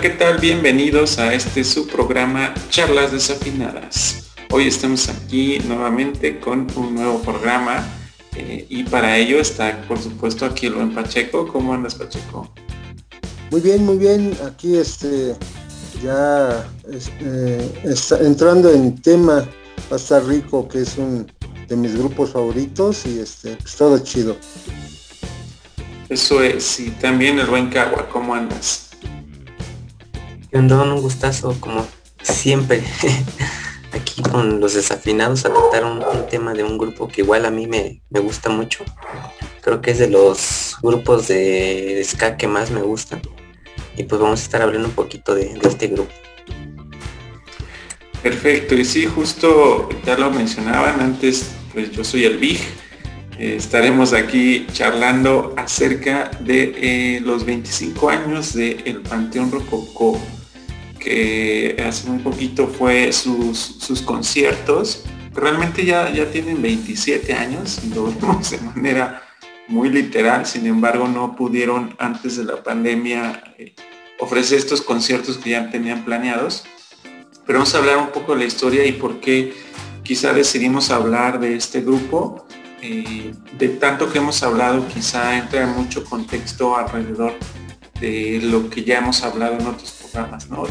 Hola, 0.00 0.12
¿qué 0.12 0.16
tal? 0.16 0.38
Bienvenidos 0.38 1.18
a 1.18 1.34
este 1.34 1.62
su 1.62 1.86
programa 1.86 2.54
Charlas 2.70 3.12
Desafinadas. 3.12 4.30
Hoy 4.50 4.66
estamos 4.66 5.10
aquí 5.10 5.58
nuevamente 5.58 6.40
con 6.40 6.66
un 6.74 6.94
nuevo 6.94 7.20
programa 7.20 7.86
eh, 8.34 8.64
y 8.70 8.84
para 8.84 9.18
ello 9.18 9.38
está, 9.38 9.82
por 9.86 9.98
supuesto, 9.98 10.46
aquí 10.46 10.68
el 10.68 10.72
buen 10.72 10.94
Pacheco. 10.94 11.46
¿Cómo 11.46 11.74
andas, 11.74 11.96
Pacheco? 11.96 12.50
Muy 13.50 13.60
bien, 13.60 13.84
muy 13.84 13.98
bien. 13.98 14.34
Aquí 14.46 14.78
este 14.78 15.36
ya 16.02 16.66
eh, 17.20 17.80
está 17.84 18.20
entrando 18.20 18.72
en 18.72 19.02
tema 19.02 19.46
va 19.92 19.96
a 19.96 19.96
estar 19.96 20.24
rico, 20.24 20.66
que 20.66 20.80
es 20.80 20.96
un 20.96 21.30
de 21.68 21.76
mis 21.76 21.94
grupos 21.94 22.30
favoritos 22.30 23.04
y 23.04 23.18
este 23.18 23.54
pues 23.56 23.76
todo 23.76 23.98
chido. 23.98 24.34
Eso 26.08 26.42
es, 26.42 26.80
y 26.80 26.90
también 26.92 27.38
el 27.38 27.46
buen 27.48 27.68
Cagua, 27.68 28.08
¿cómo 28.08 28.34
andas? 28.34 28.89
Un 30.52 31.00
gustazo, 31.00 31.56
como 31.60 31.86
siempre, 32.22 32.82
aquí 33.92 34.20
con 34.22 34.60
los 34.60 34.74
desafinados 34.74 35.44
a 35.44 35.52
tratar 35.52 35.84
un, 35.84 36.02
tema 36.28 36.54
de 36.54 36.64
un 36.64 36.76
grupo 36.76 37.08
que 37.08 37.22
igual 37.22 37.46
a 37.46 37.50
mí 37.50 37.66
me, 37.66 38.02
gusta 38.20 38.50
mucho. 38.50 38.84
Creo 39.60 39.80
que 39.80 39.92
es 39.92 39.98
de 39.98 40.08
los 40.08 40.76
grupos 40.82 41.28
de, 41.28 42.02
ska 42.04 42.36
que 42.36 42.48
más 42.48 42.70
me 42.70 42.82
gustan. 42.82 43.22
Y 43.96 44.04
pues 44.04 44.20
vamos 44.20 44.40
a 44.40 44.42
estar 44.42 44.62
hablando 44.62 44.88
un 44.88 44.94
poquito 44.94 45.34
de, 45.34 45.58
este 45.62 45.86
grupo. 45.86 46.12
Perfecto, 48.22 48.74
y 48.74 48.84
sí, 48.84 49.06
justo 49.06 49.88
ya 50.04 50.18
lo 50.18 50.30
mencionaban 50.30 51.00
antes, 51.00 51.52
pues 51.72 51.90
yo 51.92 52.04
soy 52.04 52.24
el 52.24 52.36
Big 52.36 52.60
eh, 53.40 53.56
estaremos 53.56 54.12
aquí 54.12 54.66
charlando 54.74 55.54
acerca 55.56 56.30
de 56.40 56.74
eh, 56.76 57.20
los 57.20 57.46
25 57.46 58.10
años 58.10 58.52
del 58.52 58.82
el 58.84 59.00
Panteón 59.00 59.50
Rococó, 59.50 60.20
que 61.00 61.82
hace 61.84 62.08
muy 62.08 62.18
poquito 62.20 62.68
fue 62.68 63.12
sus, 63.12 63.58
sus 63.58 64.02
conciertos. 64.02 65.04
Realmente 65.34 65.84
ya, 65.84 66.12
ya 66.12 66.30
tienen 66.30 66.62
27 66.62 67.32
años, 67.32 67.80
lo 67.94 68.12
vemos 68.12 68.50
de 68.50 68.58
manera 68.58 69.22
muy 69.66 69.88
literal, 69.88 70.46
sin 70.46 70.66
embargo 70.66 71.08
no 71.08 71.36
pudieron 71.36 71.94
antes 71.98 72.36
de 72.36 72.44
la 72.44 72.62
pandemia 72.62 73.54
eh, 73.56 73.74
ofrecer 74.18 74.58
estos 74.58 74.82
conciertos 74.82 75.38
que 75.38 75.50
ya 75.50 75.70
tenían 75.70 76.04
planeados. 76.04 76.64
Pero 77.46 77.60
vamos 77.60 77.74
a 77.74 77.78
hablar 77.78 77.98
un 77.98 78.10
poco 78.10 78.34
de 78.34 78.40
la 78.40 78.44
historia 78.44 78.84
y 78.84 78.92
por 78.92 79.20
qué 79.20 79.54
quizá 80.04 80.32
decidimos 80.32 80.90
hablar 80.90 81.40
de 81.40 81.56
este 81.56 81.80
grupo 81.80 82.46
eh, 82.82 83.32
de 83.58 83.68
tanto 83.68 84.10
que 84.10 84.18
hemos 84.18 84.42
hablado, 84.42 84.86
quizá 84.88 85.36
entra 85.36 85.66
mucho 85.66 86.04
contexto 86.04 86.76
alrededor 86.76 87.34
de 88.00 88.40
lo 88.42 88.70
que 88.70 88.84
ya 88.84 88.98
hemos 88.98 89.22
hablado 89.22 89.58
en 89.58 89.66
otros 89.66 89.99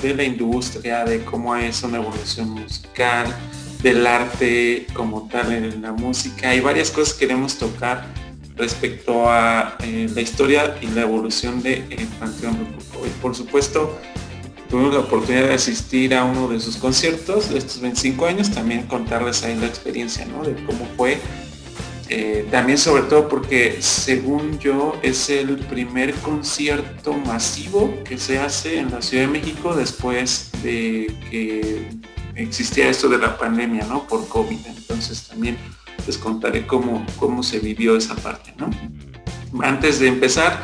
De 0.02 0.14
la 0.14 0.24
industria, 0.24 1.06
de 1.06 1.24
cómo 1.24 1.56
es 1.56 1.82
una 1.84 1.98
evolución 1.98 2.50
musical, 2.50 3.34
del 3.82 4.06
arte 4.06 4.86
como 4.94 5.30
tal 5.30 5.54
en 5.54 5.82
la 5.82 5.94
música. 5.94 6.50
Hay 6.50 6.60
varias 6.60 6.92
cosas 6.92 7.14
que 7.14 7.26
queremos 7.26 7.58
tocar 7.58 8.06
respecto 8.58 9.30
a 9.30 9.78
eh, 9.80 10.10
la 10.14 10.20
historia 10.20 10.76
y 10.82 10.88
la 10.88 11.02
evolución 11.02 11.64
de 11.64 11.86
el 11.90 12.08
Panteón 12.20 12.58
Rococó. 12.60 13.08
Y 13.08 13.10
por 13.22 13.34
supuesto, 13.34 13.98
tuvimos 14.70 14.94
la 14.94 15.00
oportunidad 15.00 15.48
de 15.48 15.54
asistir 15.54 16.14
a 16.14 16.26
uno 16.26 16.50
de 16.50 16.60
sus 16.60 16.76
conciertos 16.76 17.50
de 17.50 17.60
estos 17.60 17.80
25 17.80 18.26
años, 18.26 18.52
también 18.52 18.88
contarles 18.88 19.44
ahí 19.44 19.56
la 19.56 19.68
experiencia, 19.68 20.26
¿no? 20.26 20.44
De 20.44 20.54
cómo 20.66 20.86
fue 20.98 21.18
eh, 22.12 22.48
también 22.50 22.80
sobre 22.80 23.04
todo 23.04 23.30
porque 23.30 23.78
según 23.82 24.58
yo 24.58 25.00
es 25.04 25.30
el 25.30 25.58
primer 25.58 26.14
concierto 26.16 27.14
masivo 27.14 27.94
que 28.04 28.18
se 28.18 28.40
hace 28.40 28.80
en 28.80 28.90
la 28.90 29.02
Ciudad 29.02 29.26
de 29.26 29.32
México 29.32 29.76
después 29.76 30.50
de 30.64 31.16
que 31.30 31.88
existía 32.36 32.90
esto 32.90 33.10
de 33.10 33.20
la 33.20 33.38
pandemia, 33.38 33.86
¿no? 33.86 34.08
Por 34.08 34.28
COVID. 34.28 34.58
Entonces 34.66 35.28
también 35.28 35.58
les 36.08 36.18
contaré 36.18 36.66
cómo, 36.66 37.06
cómo 37.18 37.44
se 37.44 37.60
vivió 37.60 37.96
esa 37.96 38.16
parte, 38.16 38.56
¿no? 38.58 38.72
Antes 39.64 40.00
de 40.00 40.08
empezar, 40.08 40.64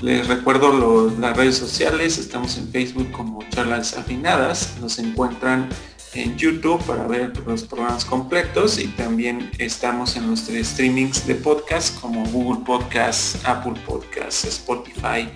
les 0.00 0.26
recuerdo 0.26 1.12
las 1.20 1.36
redes 1.36 1.56
sociales, 1.56 2.18
estamos 2.18 2.56
en 2.58 2.68
Facebook 2.68 3.12
como 3.12 3.44
Charlas 3.50 3.96
Afinadas, 3.96 4.76
nos 4.80 4.98
encuentran 4.98 5.68
en 6.14 6.36
YouTube 6.36 6.82
para 6.84 7.06
ver 7.06 7.32
los 7.46 7.64
programas 7.64 8.04
completos 8.04 8.78
y 8.78 8.88
también 8.88 9.50
estamos 9.58 10.16
en 10.16 10.26
nuestros 10.26 10.66
streamings 10.66 11.26
de 11.26 11.36
podcast 11.36 12.00
como 12.00 12.24
Google 12.26 12.64
Podcast, 12.64 13.36
Apple 13.46 13.74
Podcast, 13.86 14.44
Spotify 14.44 15.28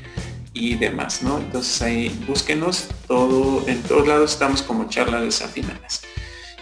y 0.53 0.75
demás, 0.75 1.23
¿no? 1.23 1.39
Entonces 1.39 1.81
ahí 1.83 2.25
búsquenos, 2.27 2.89
todo, 3.07 3.67
en 3.69 3.83
todos 3.83 4.09
lados 4.09 4.33
estamos 4.33 4.63
como 4.63 4.89
charlas 4.89 5.23
desafinadas. 5.23 6.03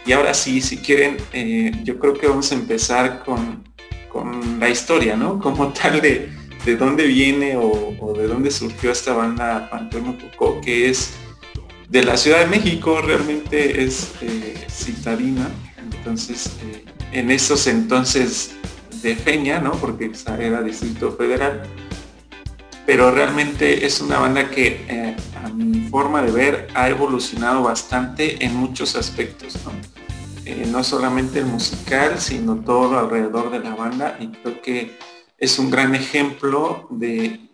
Y 0.05 0.13
ahora 0.13 0.35
sí, 0.35 0.61
si 0.61 0.79
quieren, 0.79 1.17
eh, 1.33 1.73
yo 1.85 1.99
creo 1.99 2.15
que 2.15 2.27
vamos 2.27 2.51
a 2.53 2.57
empezar 2.57 3.23
con, 3.25 3.63
con 4.09 4.59
la 4.59 4.69
historia, 4.69 5.17
¿no? 5.17 5.39
Como 5.39 5.73
tal 5.73 6.01
de, 6.01 6.31
de 6.65 6.77
dónde 6.77 7.07
viene 7.07 7.57
o, 7.57 8.15
de 8.17 8.27
dónde 8.27 8.51
surgió 8.51 8.91
esta 8.91 9.15
banda 9.15 9.71
Panteón 9.71 10.19
Tocó, 10.19 10.61
que 10.61 10.91
es 10.91 11.13
de 11.93 12.03
la 12.03 12.17
Ciudad 12.17 12.41
de 12.41 12.47
México, 12.47 13.03
realmente 13.03 13.85
es 13.85 14.13
eh, 14.23 14.67
citadina, 14.71 15.51
entonces 15.77 16.51
eh, 16.63 16.87
en 17.13 17.31
esos 17.31 17.67
entonces 17.67 18.53
de 19.03 19.15
Feña, 19.15 19.61
¿no? 19.61 19.73
Porque 19.73 20.11
era 20.39 20.63
Distrito 20.63 21.13
Federal, 21.13 21.65
pero 22.87 23.11
realmente 23.11 23.85
es 23.85 24.01
una 24.01 24.19
banda 24.19 24.49
que 24.49 24.87
eh, 24.89 25.17
a 25.45 25.51
mi 25.51 25.87
forma 25.91 26.23
de 26.23 26.33
ver 26.33 26.69
ha 26.73 26.89
evolucionado 26.89 27.63
bastante 27.65 28.43
en 28.43 28.57
muchos 28.57 28.97
aspectos, 28.97 29.59
¿no? 29.67 29.73
no 30.73 30.83
solamente 30.83 31.41
el 31.41 31.47
musical, 31.47 32.19
sino 32.19 32.57
todo 32.57 32.99
alrededor 32.99 33.51
de 33.51 33.61
la 33.61 33.75
banda 33.75 34.17
y 34.19 34.29
creo 34.29 34.63
que 34.63 34.99
es 35.39 35.59
un 35.59 35.71
gran 35.71 35.95
ejemplo 35.95 36.89
de 36.91 37.49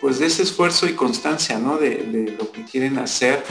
pues 0.00 0.18
de 0.18 0.26
ese 0.26 0.42
esfuerzo 0.42 0.86
y 0.86 0.92
constancia, 0.92 1.58
¿no? 1.58 1.78
De 1.78 2.36
lo 2.38 2.52
que 2.52 2.64
quieren 2.64 2.98
hacer 2.98 3.42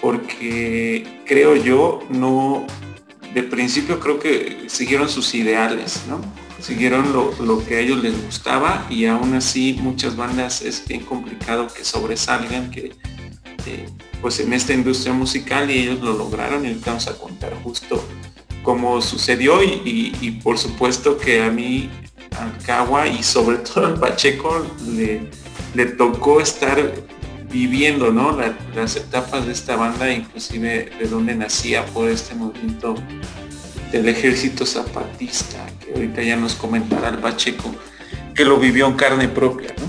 porque 0.00 1.22
creo 1.26 1.56
yo, 1.56 2.00
no, 2.08 2.66
de 3.34 3.42
principio 3.42 4.00
creo 4.00 4.18
que 4.18 4.64
siguieron 4.68 5.08
sus 5.08 5.34
ideales, 5.34 6.02
¿no? 6.08 6.20
Siguieron 6.60 7.12
lo, 7.12 7.64
que 7.64 7.76
a 7.76 7.80
ellos 7.80 8.02
les 8.02 8.20
gustaba 8.24 8.84
y 8.90 9.06
aún 9.06 9.34
así 9.34 9.78
muchas 9.80 10.16
bandas 10.16 10.60
es 10.62 10.84
bien 10.86 11.04
complicado 11.04 11.68
que 11.68 11.84
sobresalgan, 11.84 12.70
que 12.70 12.92
eh, 13.66 13.88
pues 14.20 14.40
en 14.40 14.52
esta 14.52 14.72
industria 14.72 15.12
musical 15.12 15.70
y 15.70 15.78
ellos 15.78 16.00
lo 16.00 16.14
lograron 16.14 16.66
y 16.66 16.74
vamos 16.84 17.06
a 17.06 17.16
contar 17.16 17.54
justo 17.62 18.04
cómo 18.64 19.00
sucedió 19.00 19.62
y, 19.62 20.12
y, 20.20 20.30
por 20.42 20.58
supuesto 20.58 21.16
que 21.16 21.42
a 21.42 21.50
mí, 21.50 21.88
al 22.36 22.58
Cagua 22.58 23.06
y 23.06 23.22
sobre 23.22 23.58
todo 23.58 23.86
al 23.86 24.00
Pacheco 24.00 24.66
le, 24.86 25.30
le 25.74 25.86
tocó 25.86 26.40
estar 26.40 26.92
viviendo 27.50 28.12
¿no? 28.12 28.36
las 28.74 28.96
etapas 28.96 29.46
de 29.46 29.52
esta 29.52 29.76
banda, 29.76 30.10
inclusive 30.10 30.90
de 30.98 31.08
donde 31.08 31.34
nacía 31.34 31.84
por 31.86 32.08
este 32.08 32.34
movimiento 32.34 32.94
del 33.92 34.08
ejército 34.08 34.66
zapatista, 34.66 35.66
que 35.80 35.94
ahorita 35.94 36.22
ya 36.22 36.36
nos 36.36 36.54
comentará 36.54 37.08
el 37.08 37.18
Pacheco, 37.18 37.74
que 38.34 38.44
lo 38.44 38.58
vivió 38.58 38.86
en 38.86 38.94
carne 38.94 39.28
propia, 39.28 39.74
¿no? 39.78 39.88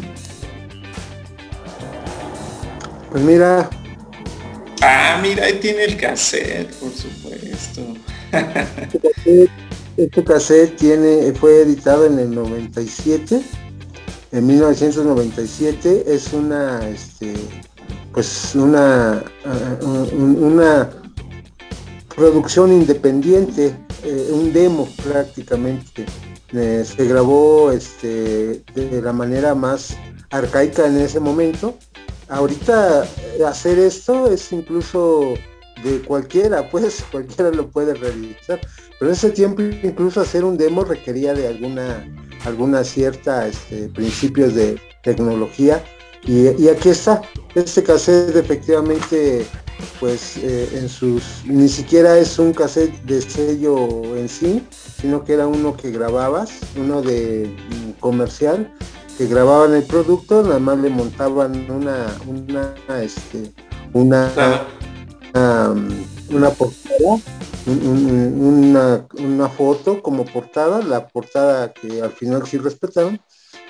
Pues 3.12 3.24
mira. 3.24 3.70
Ah, 4.82 5.20
mira, 5.22 5.46
ahí 5.46 5.60
tiene 5.60 5.84
el 5.84 5.98
cassette, 5.98 6.74
por 6.76 6.92
supuesto. 6.92 7.82
este 9.98 10.24
cassette 10.24 10.76
tiene, 10.78 11.34
fue 11.34 11.62
editado 11.62 12.06
en 12.06 12.20
el 12.20 12.34
97 12.34 13.42
en 14.32 14.48
1997 14.48 16.04
es 16.08 16.34
una 16.34 16.88
este, 16.88 17.34
pues 18.14 18.56
una 18.56 19.24
uh, 19.46 20.16
una 20.16 20.90
producción 22.16 22.72
independiente 22.72 23.76
eh, 24.04 24.30
un 24.32 24.54
demo 24.54 24.88
prácticamente. 25.04 26.06
Eh, 26.54 26.84
se 26.86 27.06
grabó 27.06 27.72
este, 27.72 28.64
de 28.74 29.02
la 29.02 29.14
manera 29.14 29.54
más 29.54 29.96
arcaica 30.30 30.88
en 30.88 30.98
ese 30.98 31.20
momento. 31.20 31.78
Ahorita 32.30 33.06
eh, 33.06 33.44
hacer 33.46 33.78
esto 33.78 34.32
es 34.32 34.52
incluso 34.52 35.34
de 35.84 36.02
cualquiera 36.02 36.70
pues 36.72 37.04
cualquiera 37.12 37.52
lo 37.52 37.68
puede 37.68 37.94
realizar. 37.94 38.62
Pero 39.00 39.12
en 39.12 39.16
ese 39.16 39.32
tiempo 39.32 39.62
incluso 39.62 40.22
hacer 40.22 40.46
un 40.46 40.58
demo 40.58 40.86
requería 40.86 41.34
de 41.34 41.48
alguna 41.48 42.06
alguna 42.46 42.84
cierta 42.84 43.48
este, 43.48 43.90
principios 43.90 44.56
de 44.56 44.80
tecnología. 45.04 45.84
Y, 46.24 46.68
aquí 46.68 46.90
está. 46.90 47.22
Este 47.56 47.82
cassette 47.82 48.36
efectivamente 48.36 49.46
pues 50.00 50.36
eh, 50.38 50.70
en 50.74 50.90
sus 50.90 51.24
ni 51.46 51.70
siquiera 51.70 52.18
es 52.18 52.38
un 52.38 52.54
cassette 52.54 52.94
de 53.04 53.22
sello 53.22 54.16
en 54.18 54.28
sí 54.28 54.62
sino 54.72 55.24
que 55.24 55.34
era 55.34 55.48
uno 55.48 55.78
que 55.78 55.90
grababas 55.92 56.52
uno 56.76 57.02
de 57.02 57.48
mm, 57.48 57.92
comercial 58.02 58.70
que 59.18 59.28
grababan 59.28 59.74
el 59.74 59.84
producto 59.84 60.44
nada 60.44 60.60
más 60.60 60.80
le 60.80 60.90
montaban 60.90 61.72
una 61.72 62.08
una 62.28 62.74
este 63.02 63.54
una, 63.94 64.30
una, 65.34 65.74
portada, 66.52 67.22
una, 67.66 69.08
una 69.18 69.50
foto 69.50 70.02
como 70.02 70.26
portada, 70.26 70.82
la 70.82 71.08
portada 71.08 71.74
que 71.74 72.02
al 72.02 72.12
final 72.12 72.46
sí 72.48 72.58
respetaron. 72.58 73.20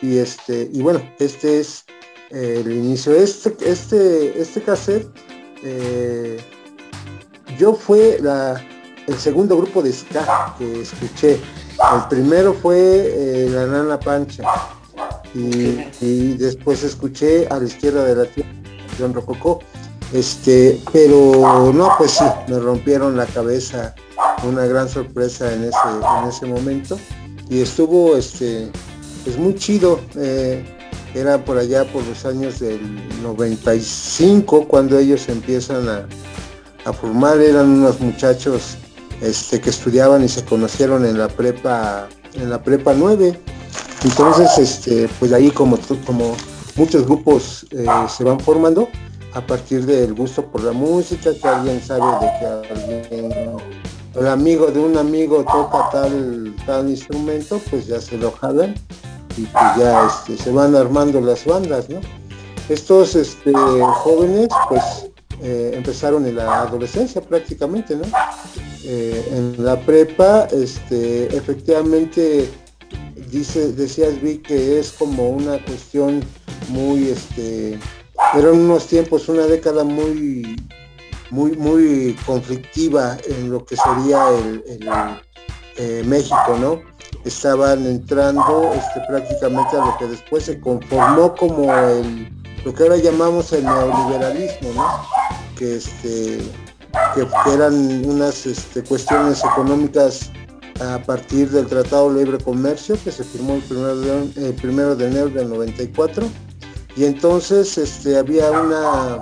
Y 0.02 0.18
este, 0.18 0.70
y 0.72 0.82
bueno, 0.82 1.02
este 1.20 1.60
es 1.60 1.86
eh, 2.32 2.62
el 2.64 2.72
inicio. 2.72 3.14
Este, 3.14 3.56
este, 3.70 4.40
este 4.40 4.62
cassette, 4.62 5.08
eh, 5.64 6.38
yo 7.58 7.74
fue 7.74 8.18
la, 8.22 8.64
el 9.08 9.18
segundo 9.18 9.58
grupo 9.58 9.82
de 9.82 9.92
ska 9.92 10.56
que 10.58 10.82
escuché. 10.82 11.34
El 11.34 12.08
primero 12.10 12.54
fue 12.54 12.78
eh, 12.78 13.50
La 13.50 13.66
Nana 13.66 14.00
Pancha. 14.00 14.44
Y, 15.34 16.34
después 16.38 16.84
escuché 16.84 17.48
a 17.48 17.60
la 17.60 17.66
izquierda 17.66 18.04
de 18.04 18.16
la 18.16 18.26
tierra, 18.26 18.50
John 18.98 19.14
Rococó. 19.14 19.60
Este, 20.14 20.82
pero 20.92 21.72
no, 21.74 21.90
pues 21.98 22.12
sí, 22.12 22.26
me 22.48 22.60
rompieron 22.60 23.16
la 23.16 23.26
cabeza, 23.28 23.94
una 24.44 24.66
gran 24.66 24.90
sorpresa 24.90 25.54
en 25.54 25.66
ese, 25.66 25.78
en 26.22 26.30
ese 26.30 26.46
momento. 26.46 26.98
Y 27.50 27.62
estuvo 27.62 28.16
este, 28.16 28.72
pues 29.24 29.38
muy 29.38 29.56
chido. 29.56 30.00
Eh, 30.16 30.76
era 31.16 31.44
por 31.44 31.58
allá 31.58 31.92
por 31.92 32.04
los 32.06 32.24
años 32.26 32.60
del 32.60 32.80
95 33.24 34.68
cuando 34.68 35.00
ellos 35.00 35.28
empiezan 35.28 35.90
a, 35.90 36.08
a 36.86 36.94
formar, 36.94 37.40
eran 37.40 37.68
unos 37.68 38.00
muchachos 38.00 38.78
este, 39.22 39.60
que 39.60 39.72
estudiaban 39.72 40.24
y 40.24 40.30
se 40.30 40.46
conocieron 40.46 41.06
en 41.06 41.18
la 41.18 41.28
prepa, 41.28 42.08
en 42.34 42.50
la 42.50 42.62
prepa 42.62 42.94
9. 42.94 43.40
Entonces, 44.04 44.58
este, 44.58 45.10
pues 45.20 45.34
ahí 45.34 45.52
como, 45.52 45.78
como 46.06 46.36
muchos 46.76 47.06
grupos 47.06 47.66
eh, 47.72 47.86
se 48.16 48.24
van 48.24 48.40
formando 48.40 48.88
a 49.34 49.42
partir 49.42 49.86
del 49.86 50.14
gusto 50.14 50.46
por 50.46 50.64
la 50.64 50.72
música, 50.72 51.32
que 51.34 51.48
alguien 51.48 51.82
sabe 51.82 52.26
de 52.26 52.40
que 52.40 52.46
alguien, 52.74 53.58
el 54.16 54.28
amigo 54.28 54.68
de 54.68 54.80
un 54.80 54.98
amigo 54.98 55.44
toca 55.44 55.90
tal, 55.92 56.56
tal 56.66 56.90
instrumento, 56.90 57.62
pues 57.70 57.88
ya 57.88 58.02
se 58.02 58.18
lo 58.18 58.32
jalan 58.32 58.74
y 59.38 59.44
pues 59.44 59.64
ya 59.78 60.08
este, 60.08 60.38
se 60.38 60.52
van 60.52 60.76
armando 60.76 61.22
las 61.22 61.46
bandas, 61.46 61.90
¿no? 61.90 62.00
Estos 62.68 63.16
este, 63.16 63.54
jóvenes, 63.54 64.50
pues 64.68 65.10
eh, 65.42 65.72
empezaron 65.76 66.26
en 66.26 66.36
la 66.36 66.62
adolescencia 66.62 67.22
prácticamente, 67.22 67.96
¿no? 67.96 68.04
Eh, 68.84 69.28
en 69.32 69.64
la 69.64 69.80
prepa, 69.80 70.48
este, 70.52 71.36
efectivamente, 71.36 72.50
dice, 73.32 73.72
decías 73.74 74.22
vi 74.22 74.40
que 74.40 74.80
es 74.80 74.92
como 74.92 75.30
una 75.30 75.64
cuestión 75.64 76.22
muy, 76.70 77.10
este, 77.10 77.80
eran 78.36 78.54
unos 78.54 78.88
tiempos, 78.88 79.30
una 79.30 79.44
década 79.44 79.84
muy, 79.84 80.56
muy, 81.32 81.52
muy 81.54 82.16
conflictiva 82.26 83.18
en 83.28 83.52
lo 83.52 83.66
que 83.66 83.76
sería 83.76 84.28
el, 84.30 84.90
eh, 85.78 86.04
México, 86.06 86.58
¿no? 86.60 86.82
Estaban 87.26 87.86
entrando 87.86 88.72
este, 88.74 89.02
prácticamente 89.08 89.76
a 89.76 89.86
lo 89.86 89.98
que 89.98 90.08
después 90.08 90.44
se 90.44 90.60
conformó 90.60 91.36
como 91.36 91.74
el, 91.76 92.30
lo 92.64 92.74
que 92.74 92.84
ahora 92.84 92.98
llamamos 92.98 93.52
el 93.54 93.66
neoliberalismo, 93.66 94.74
¿no? 94.76 95.20
que, 95.60 95.76
este, 95.76 96.40
que, 97.14 97.54
eran 97.54 98.06
unas 98.06 98.46
este, 98.46 98.84
cuestiones 98.84 99.44
económicas 99.44 100.32
a 100.80 100.98
partir 101.00 101.50
del 101.50 101.68
Tratado 101.68 102.14
de 102.14 102.24
Libre 102.24 102.44
Comercio 102.44 102.98
que 103.04 103.12
se 103.12 103.24
firmó 103.24 103.56
el 103.56 103.62
primero 103.62 103.96
de, 103.98 104.54
primero 104.54 104.96
de 104.96 105.08
enero 105.08 105.30
del 105.30 105.50
94 105.50 106.26
y 106.96 107.06
entonces 107.06 107.78
este, 107.78 108.18
había 108.18 108.52
una, 108.52 109.20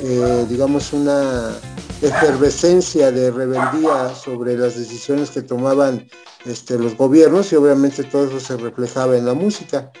eh, 0.00 0.46
digamos, 0.48 0.92
una 0.92 1.52
efervescencia 2.00 3.12
de 3.12 3.30
rebeldía 3.30 4.14
sobre 4.14 4.56
las 4.56 4.76
decisiones 4.76 5.30
que 5.30 5.42
tomaban 5.42 6.08
este, 6.44 6.78
los 6.78 6.96
gobiernos 6.96 7.52
y 7.52 7.56
obviamente 7.56 8.02
todo 8.04 8.24
eso 8.26 8.40
se 8.40 8.56
reflejaba 8.56 9.16
en 9.16 9.26
la 9.26 9.34
música. 9.34 9.92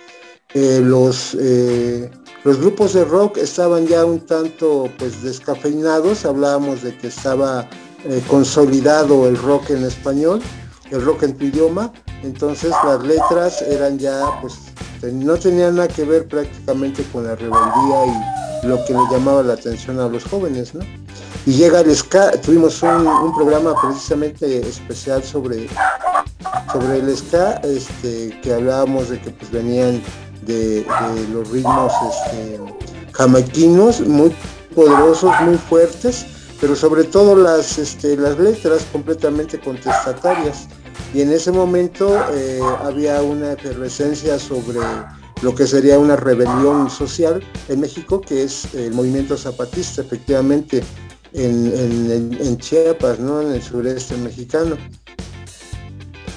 Eh, 0.54 0.80
los, 0.82 1.36
eh, 1.38 2.10
los 2.44 2.58
grupos 2.58 2.94
de 2.94 3.04
rock 3.04 3.38
estaban 3.38 3.86
ya 3.86 4.04
un 4.04 4.20
tanto 4.26 4.90
pues 4.98 5.22
descafeinados, 5.22 6.24
hablábamos 6.24 6.82
de 6.82 6.96
que 6.96 7.06
estaba 7.06 7.68
consolidado 8.26 9.28
el 9.28 9.36
rock 9.36 9.70
en 9.70 9.84
español, 9.84 10.42
el 10.90 11.04
rock 11.04 11.22
en 11.22 11.38
tu 11.38 11.44
idioma, 11.44 11.92
entonces 12.24 12.72
las 12.84 13.00
letras 13.04 13.62
eran 13.62 13.96
ya 13.96 14.24
pues 14.40 14.71
no 15.10 15.36
tenían 15.36 15.76
nada 15.76 15.88
que 15.88 16.04
ver 16.04 16.28
prácticamente 16.28 17.02
con 17.12 17.24
la 17.24 17.34
rebeldía 17.34 18.06
y 18.62 18.66
lo 18.66 18.84
que 18.84 18.92
le 18.92 19.00
llamaba 19.10 19.42
la 19.42 19.54
atención 19.54 19.98
a 19.98 20.08
los 20.08 20.24
jóvenes, 20.24 20.74
¿no? 20.74 20.84
Y 21.44 21.52
llega 21.52 21.80
el 21.80 21.94
ska, 21.94 22.30
tuvimos 22.40 22.82
un, 22.82 23.34
programa 23.34 23.74
precisamente 23.80 24.60
especial 24.60 25.24
sobre, 25.24 25.68
sobre 26.72 26.98
el 26.98 27.16
ska, 27.16 27.54
este, 27.64 28.38
que 28.42 28.54
hablábamos 28.54 29.08
de 29.08 29.20
que 29.20 29.30
pues 29.30 29.50
venían 29.50 30.00
de, 30.42 30.86
los 31.32 31.50
ritmos 31.50 31.92
este, 32.08 32.60
jamaiquinos, 33.12 34.00
muy 34.02 34.32
poderosos, 34.74 35.32
muy 35.40 35.56
fuertes, 35.56 36.24
pero 36.60 36.76
sobre 36.76 37.02
todo 37.02 37.34
las, 37.34 37.78
este, 37.78 38.16
las 38.16 38.38
letras 38.38 38.86
completamente 38.92 39.58
contestatarias. 39.58 40.68
Y 41.14 41.20
en 41.20 41.32
ese 41.32 41.52
momento 41.52 42.18
eh, 42.32 42.60
había 42.80 43.22
una 43.22 43.52
efervescencia 43.52 44.38
sobre 44.38 44.80
lo 45.42 45.54
que 45.54 45.66
sería 45.66 45.98
una 45.98 46.16
rebelión 46.16 46.88
social 46.88 47.42
en 47.68 47.80
México, 47.80 48.20
que 48.20 48.44
es 48.44 48.72
el 48.74 48.92
movimiento 48.92 49.36
zapatista, 49.36 50.02
efectivamente, 50.02 50.82
en, 51.34 52.56
Chiapas, 52.58 53.18
¿no? 53.18 53.42
en 53.42 53.52
el 53.52 53.62
sureste 53.62 54.16
mexicano. 54.16 54.76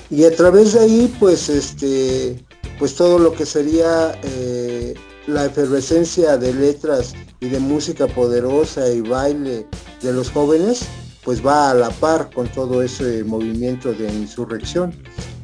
Y 0.09 0.25
a 0.25 0.35
través 0.35 0.73
de 0.73 0.79
ahí, 0.81 1.15
pues, 1.19 1.49
este, 1.49 2.43
pues 2.79 2.95
todo 2.95 3.19
lo 3.19 3.33
que 3.33 3.45
sería 3.45 4.19
eh, 4.23 4.93
la 5.27 5.45
efervescencia 5.45 6.37
de 6.37 6.53
letras 6.53 7.13
y 7.39 7.49
de 7.49 7.59
música 7.59 8.07
poderosa 8.07 8.89
y 8.89 9.01
baile 9.01 9.65
de 10.01 10.13
los 10.13 10.31
jóvenes, 10.31 10.85
pues 11.25 11.45
va 11.45 11.71
a 11.71 11.73
la 11.73 11.89
par 11.89 12.29
con 12.29 12.47
todo 12.47 12.83
ese 12.83 13.23
movimiento 13.23 13.91
de 13.91 14.07
insurrección. 14.13 14.93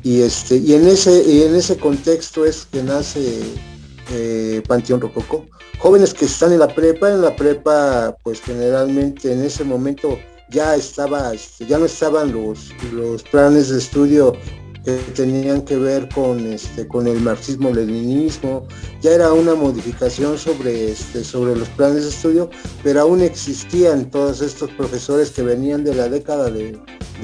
Y, 0.04 0.22
este, 0.22 0.58
y, 0.58 0.74
en, 0.74 0.88
ese, 0.88 1.24
y 1.28 1.42
en 1.42 1.56
ese 1.56 1.76
contexto 1.78 2.46
es 2.46 2.66
que 2.72 2.82
nace 2.84 3.42
eh, 4.12 4.62
Panteón 4.68 5.02
Rococó. 5.02 5.46
Jóvenes 5.80 6.14
que 6.14 6.26
están 6.26 6.54
en 6.54 6.60
la 6.60 6.68
prepa, 6.68 7.10
en 7.10 7.24
la 7.24 7.36
prepa 7.36 8.16
pues 8.24 8.40
generalmente 8.40 9.34
en 9.34 9.44
ese 9.44 9.64
momento 9.64 10.20
ya 10.52 10.76
estaba, 10.76 11.34
este, 11.34 11.66
ya 11.66 11.80
no 11.80 11.86
estaban 11.86 12.32
los, 12.32 12.70
los 12.94 13.24
planes 13.24 13.70
de 13.70 13.80
estudio 13.80 14.34
que 14.84 14.94
tenían 15.16 15.62
que 15.62 15.78
ver 15.78 16.10
con 16.10 16.40
este 16.46 16.88
con 16.88 17.08
el 17.08 17.20
marxismo 17.22 17.72
leninismo 17.72 18.66
ya 19.02 19.12
era 19.12 19.32
una 19.32 19.54
modificación 19.54 20.38
sobre 20.38 20.92
este 20.92 21.24
sobre 21.24 21.56
los 21.56 21.70
planes 21.70 22.04
de 22.04 22.10
estudio 22.10 22.50
pero 22.84 23.02
aún 23.02 23.22
existían 23.22 24.10
todos 24.10 24.42
estos 24.42 24.72
profesores 24.72 25.32
que 25.32 25.44
venían 25.44 25.84
de 25.84 25.96
la 25.96 26.10
década 26.10 26.50
de, 26.50 26.80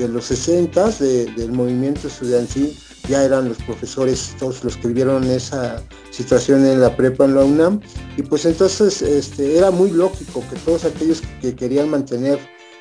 los 0.07 0.25
60 0.25 0.89
del 0.91 1.51
movimiento 1.51 2.07
estudiantil. 2.07 2.77
Ya 3.09 3.23
eran 3.23 3.47
los 3.47 3.57
profesores 3.59 4.35
todos 4.37 4.63
los 4.63 4.75
que 4.75 4.89
vivieron 4.89 5.23
esa 5.23 5.81
situación 6.11 6.65
en 6.65 6.81
la 6.81 6.95
prepa 6.95 7.25
en 7.25 7.35
la 7.35 7.45
UNAM. 7.45 7.79
Y 8.17 8.23
pues 8.23 8.45
entonces 8.45 9.01
este 9.01 9.57
era 9.57 9.71
muy 9.71 9.91
lógico 9.91 10.43
que 10.49 10.57
todos 10.57 10.83
aquellos 10.83 11.21
que 11.41 11.55
querían 11.55 11.89
mantener 11.89 12.37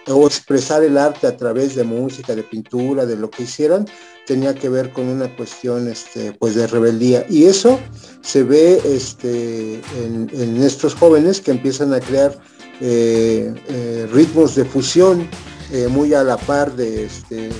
o 0.08 0.26
expresar 0.26 0.84
el 0.84 0.98
arte 0.98 1.26
a 1.26 1.36
través 1.36 1.74
de 1.74 1.84
música, 1.84 2.34
de 2.34 2.42
pintura, 2.42 3.06
de 3.06 3.16
lo 3.16 3.30
que 3.30 3.42
hicieran, 3.42 3.86
tenía 4.26 4.54
que 4.54 4.68
ver 4.68 4.92
con 4.92 5.06
una 5.06 5.34
cuestión 5.34 5.88
este, 5.88 6.32
pues 6.32 6.54
de 6.54 6.66
rebeldía. 6.66 7.26
Y 7.28 7.44
eso 7.44 7.78
se 8.20 8.42
ve 8.42 8.80
este, 8.84 9.80
en, 10.04 10.62
estos 10.62 10.94
jóvenes 10.94 11.40
que 11.40 11.52
empiezan 11.52 11.92
a 11.92 12.00
crear 12.00 12.36
eh, 12.80 13.54
eh, 13.68 14.08
ritmos 14.12 14.54
de 14.54 14.64
fusión 14.64 15.28
eh, 15.72 15.88
muy 15.88 16.14
a 16.14 16.22
la 16.22 16.36
par 16.36 16.74
de, 16.76 17.06
este, 17.06 17.50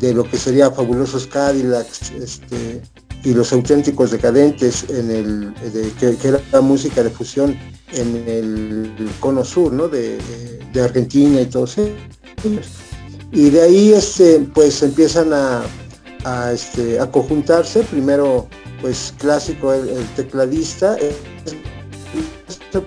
de 0.00 0.14
lo 0.14 0.24
que 0.24 0.38
sería 0.38 0.70
Fabulosos 0.70 1.26
Cadillacs 1.26 2.12
y 3.24 3.32
los 3.32 3.52
auténticos 3.52 4.10
decadentes 4.10 4.84
en 4.90 5.10
el, 5.10 5.54
que, 5.98 6.16
era 6.28 6.40
la 6.52 6.60
música 6.60 7.02
de 7.02 7.10
fusión 7.10 7.56
en 7.92 8.24
el, 8.28 9.10
cono 9.18 9.44
sur, 9.44 9.72
¿no? 9.72 9.88
De, 9.88 10.18
Argentina 10.82 11.40
y 11.40 11.46
todo 11.46 11.64
eso. 11.64 11.88
Y 13.30 13.50
de 13.50 13.62
ahí 13.62 13.92
este, 13.92 14.40
pues 14.52 14.82
empiezan 14.82 15.32
a, 15.32 16.52
este, 16.52 16.98
a 17.00 17.10
conjuntarse, 17.10 17.82
primero 17.84 18.48
pues 18.80 19.14
clásico 19.18 19.72
el, 19.72 20.04
tecladista, 20.16 20.96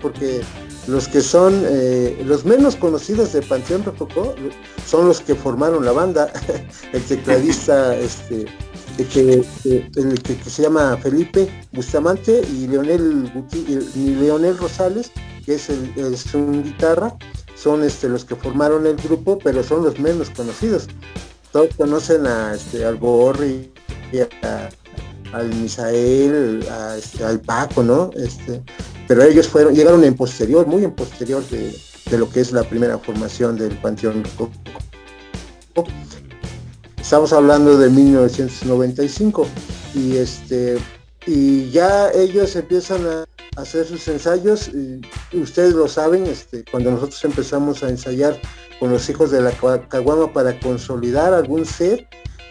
porque 0.01 0.41
los 0.87 1.07
que 1.07 1.21
son 1.21 1.63
eh, 1.65 2.21
los 2.25 2.45
menos 2.45 2.75
conocidos 2.75 3.33
de 3.33 3.41
Panteón 3.41 3.83
Rococó 3.83 4.35
son 4.85 5.07
los 5.07 5.21
que 5.21 5.33
formaron 5.33 5.85
la 5.85 5.93
banda, 5.93 6.31
el 6.93 7.01
tecladista 7.03 7.95
este, 7.95 8.45
que, 9.05 9.43
que, 9.63 10.49
se 10.49 10.61
llama 10.61 10.97
Felipe 10.97 11.47
Bustamante 11.71 12.41
y 12.51 12.67
Leonel, 12.67 13.31
Leonel 13.95 14.57
Rosales, 14.57 15.11
que 15.45 15.55
es, 15.55 15.69
el, 15.69 15.93
un 16.33 16.63
guitarra, 16.63 17.15
son 17.55 17.83
este, 17.83 18.09
los 18.09 18.25
que 18.25 18.35
formaron 18.35 18.85
el 18.87 18.95
grupo, 18.97 19.39
pero 19.39 19.63
son 19.63 19.83
los 19.83 19.99
menos 19.99 20.29
conocidos. 20.29 20.87
Todos 21.51 21.69
conocen 21.75 22.27
a, 22.27 22.55
este, 22.55 22.85
al 22.85 22.95
Borri, 22.95 23.71
al 25.33 25.53
Misael, 25.55 26.65
este, 26.97 27.23
al 27.23 27.39
Paco, 27.39 27.83
¿no? 27.83 28.11
Este, 28.15 28.61
pero 29.07 29.23
ellos 29.23 29.47
fueron, 29.47 29.73
llegaron 29.73 30.03
en 30.03 30.15
posterior, 30.15 30.67
muy 30.67 30.83
en 30.83 30.91
posterior 30.91 31.43
de, 31.49 31.73
lo 32.17 32.29
que 32.29 32.41
es 32.41 32.51
la 32.51 32.63
primera 32.63 32.97
formación 32.97 33.57
del 33.57 33.77
Panteón 33.77 34.23
Estamos 37.07 37.31
hablando 37.31 37.77
de 37.77 37.89
1995 37.89 39.47
y 39.95 40.17
este 40.17 40.77
y 41.25 41.69
ya 41.69 42.11
ellos 42.11 42.53
empiezan 42.57 43.07
a 43.07 43.25
hacer 43.55 43.85
sus 43.85 44.05
ensayos 44.09 44.69
y 45.31 45.39
ustedes 45.39 45.73
lo 45.73 45.87
saben 45.87 46.27
este 46.27 46.65
cuando 46.69 46.91
nosotros 46.91 47.23
empezamos 47.23 47.81
a 47.81 47.87
ensayar 47.87 48.37
con 48.81 48.91
los 48.91 49.09
hijos 49.09 49.31
de 49.31 49.39
la 49.39 49.51
Caguama 49.87 50.33
para 50.33 50.59
consolidar 50.59 51.33
algún 51.33 51.65
set 51.65 52.05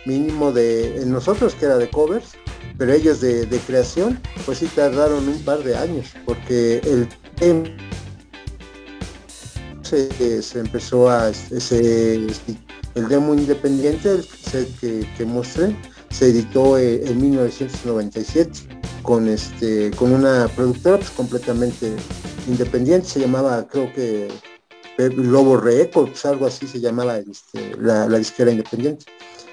mínimo 0.06 0.50
de 0.52 1.04
nosotros 1.04 1.54
que 1.54 1.66
era 1.66 1.76
de 1.76 1.90
covers 1.90 2.30
pero 2.78 2.94
ellos 2.94 3.20
de, 3.20 3.60
creación 3.66 4.18
pues 4.46 4.56
sí 4.56 4.70
tardaron 4.74 5.28
un 5.28 5.38
par 5.44 5.62
de 5.64 5.76
años 5.76 6.14
porque 6.24 6.78
el 6.78 7.06
se, 9.82 10.40
se 10.40 10.60
empezó 10.60 11.10
a 11.10 11.28
ese 11.28 12.26
el 12.96 13.08
demo 13.08 13.34
independiente 13.34 14.10
el 14.10 15.06
que, 15.16 15.24
mostré 15.24 15.76
se 16.10 16.30
editó 16.30 16.78
eh, 16.78 17.02
en 17.04 17.20
1997 17.20 18.50
con 19.02 19.28
este 19.28 19.90
con 19.92 20.12
una 20.12 20.48
productora 20.48 20.96
pues, 20.96 21.10
completamente 21.10 21.94
independiente. 22.48 23.06
Se 23.06 23.20
llamaba 23.20 23.66
creo 23.68 23.92
que 23.92 24.28
Lobo 24.98 25.58
Records 25.58 26.24
algo 26.24 26.46
así 26.46 26.66
se 26.66 26.80
llamaba 26.80 27.18
este, 27.18 27.76
la, 27.78 28.08
la, 28.08 28.18
disquera 28.18 28.50
independiente. 28.50 29.04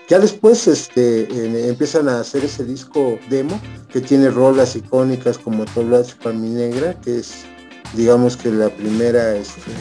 Ya 0.09 0.19
después 0.19 0.67
este, 0.67 1.69
empiezan 1.69 2.07
a 2.07 2.21
hacer 2.21 2.45
ese 2.45 2.63
disco 2.63 3.19
demo 3.29 3.59
que 3.91 3.99
tiene 3.99 4.29
rolas 4.29 4.75
icónicas 4.75 5.37
como 5.37 5.65
Toblas 5.65 6.13
para 6.13 6.35
mi 6.35 6.49
negra 6.49 6.99
que 7.01 7.19
es 7.19 7.45
digamos 7.93 8.37
que 8.37 8.49
la 8.51 8.69
primera 8.69 9.35
este, 9.35 9.71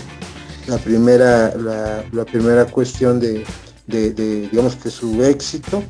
la 0.66 0.78
primera 0.78 1.54
la, 1.56 2.24
primera 2.24 2.64
cuestión 2.66 3.20
de, 3.20 3.44
de, 3.86 4.12
digamos 4.12 4.76
que 4.76 4.90
su 4.90 5.22
éxito 5.24 5.82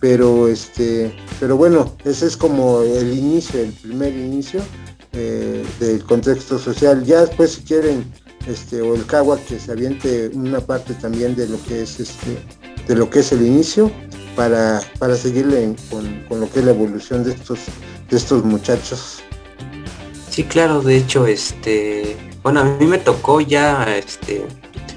pero 0.00 0.48
este 0.48 1.14
pero 1.40 1.56
bueno 1.56 1.96
ese 2.04 2.26
es 2.26 2.36
como 2.36 2.82
el 2.82 3.12
inicio 3.12 3.60
el 3.60 3.72
primer 3.72 4.14
inicio 4.14 4.62
eh, 5.12 5.64
del 5.80 6.04
contexto 6.04 6.58
social. 6.58 7.02
Ya 7.04 7.22
después 7.22 7.52
si 7.52 7.62
quieren 7.62 8.04
este 8.46 8.82
o 8.82 8.94
el 8.94 9.06
Cagua 9.06 9.38
que 9.48 9.58
se 9.58 9.72
aviente 9.72 10.30
una 10.34 10.60
parte 10.60 10.92
también 10.94 11.34
de 11.34 11.48
lo 11.48 11.62
que 11.64 11.82
es 11.82 11.98
este 11.98 12.36
de 12.86 12.94
lo 12.94 13.08
que 13.08 13.20
es 13.20 13.32
el 13.32 13.44
inicio 13.44 13.90
para, 14.36 14.80
para 14.98 15.16
seguirle 15.16 15.74
con, 15.90 16.24
con, 16.28 16.40
lo 16.40 16.50
que 16.50 16.60
es 16.60 16.64
la 16.66 16.72
evolución 16.72 17.24
de 17.24 17.32
estos 17.32 17.60
de 18.10 18.16
estos 18.16 18.44
muchachos. 18.44 19.20
Sí 20.30 20.44
claro 20.44 20.82
de 20.82 20.98
hecho 20.98 21.26
este 21.26 22.16
bueno 22.42 22.60
a 22.60 22.64
mí 22.64 22.86
me 22.86 22.98
tocó 22.98 23.40
ya 23.40 23.96
este 23.96 24.46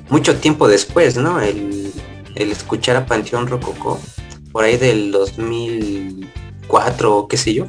mucho 0.09 0.37
tiempo 0.37 0.67
después 0.67 1.17
no 1.17 1.39
el, 1.39 1.91
el 2.35 2.51
escuchar 2.51 2.95
a 2.95 3.05
Panteón 3.05 3.47
Rococó 3.47 3.99
por 4.51 4.63
ahí 4.63 4.77
del 4.77 5.11
2004 5.11 7.17
o 7.17 7.27
qué 7.27 7.37
sé 7.37 7.53
yo. 7.53 7.67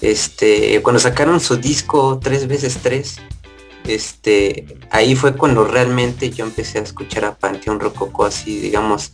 Este, 0.00 0.80
cuando 0.82 0.98
sacaron 0.98 1.40
su 1.40 1.56
disco 1.56 2.18
tres 2.22 2.48
veces 2.48 2.78
tres, 2.82 3.18
este, 3.86 4.78
ahí 4.90 5.14
fue 5.14 5.36
cuando 5.36 5.64
realmente 5.64 6.30
yo 6.30 6.44
empecé 6.44 6.78
a 6.78 6.82
escuchar 6.82 7.26
a 7.26 7.36
Panteón 7.36 7.80
Rococó 7.80 8.24
así, 8.24 8.60
digamos, 8.60 9.12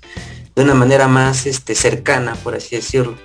de 0.55 0.63
una 0.63 0.75
manera 0.75 1.09
más 1.09 1.47
este, 1.47 1.75
cercana, 1.75 2.35
por 2.37 2.55
así 2.55 2.77
decirlo. 2.77 3.17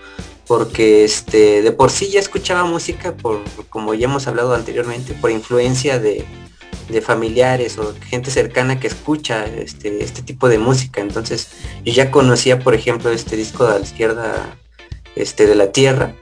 Porque 0.48 1.04
este, 1.04 1.62
de 1.62 1.72
por 1.72 1.92
sí 1.92 2.10
ya 2.10 2.20
escuchaba 2.20 2.66
música 2.66 3.16
por, 3.16 3.42
como 3.70 3.94
ya 3.94 4.06
hemos 4.06 4.28
hablado 4.28 4.54
anteriormente, 4.54 5.14
por 5.14 5.32
influencia 5.32 6.00
de, 6.00 6.26
de 6.90 7.02
familiares 7.02 7.78
o 7.78 7.96
gente 8.08 8.32
cercana 8.32 8.80
que 8.80 8.88
escucha 8.88 9.46
este, 9.46 10.04
este 10.04 10.22
tipo 10.22 10.50
de 10.50 10.58
música. 10.58 11.02
Entonces 11.02 11.50
yo 11.84 11.94
ya 11.94 12.12
conocía, 12.12 12.60
por 12.60 12.76
ejemplo, 12.76 13.10
este 13.12 13.36
disco 13.36 13.66
de 13.66 13.80
la 13.80 13.86
izquierda 13.86 14.58
este, 15.16 15.48
de 15.48 15.56
la 15.56 15.72
Tierra. 15.72 16.16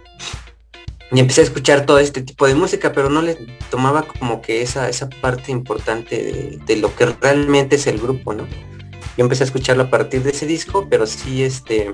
Y 1.12 1.20
empecé 1.20 1.42
a 1.42 1.44
escuchar 1.46 1.88
todo 1.88 1.98
este 1.98 2.22
tipo 2.22 2.48
de 2.48 2.54
música, 2.54 2.94
pero 2.94 3.10
no 3.10 3.24
le 3.24 3.36
tomaba 3.72 4.04
como 4.04 4.42
que 4.42 4.62
esa, 4.62 4.90
esa 4.90 5.10
parte 5.10 5.52
importante 5.52 6.60
de, 6.66 6.76
lo 6.76 6.96
que 6.96 7.08
realmente 7.08 7.78
es 7.78 7.88
el 7.88 8.00
grupo, 8.00 8.34
¿no? 8.34 8.46
Yo 9.18 9.24
empecé 9.24 9.44
a 9.44 9.48
escucharlo 9.48 9.84
a 9.84 9.90
partir 9.90 10.22
de 10.22 10.30
ese 10.30 10.46
disco, 10.46 10.88
pero 10.88 11.08
sí 11.08 11.44
este 11.44 11.92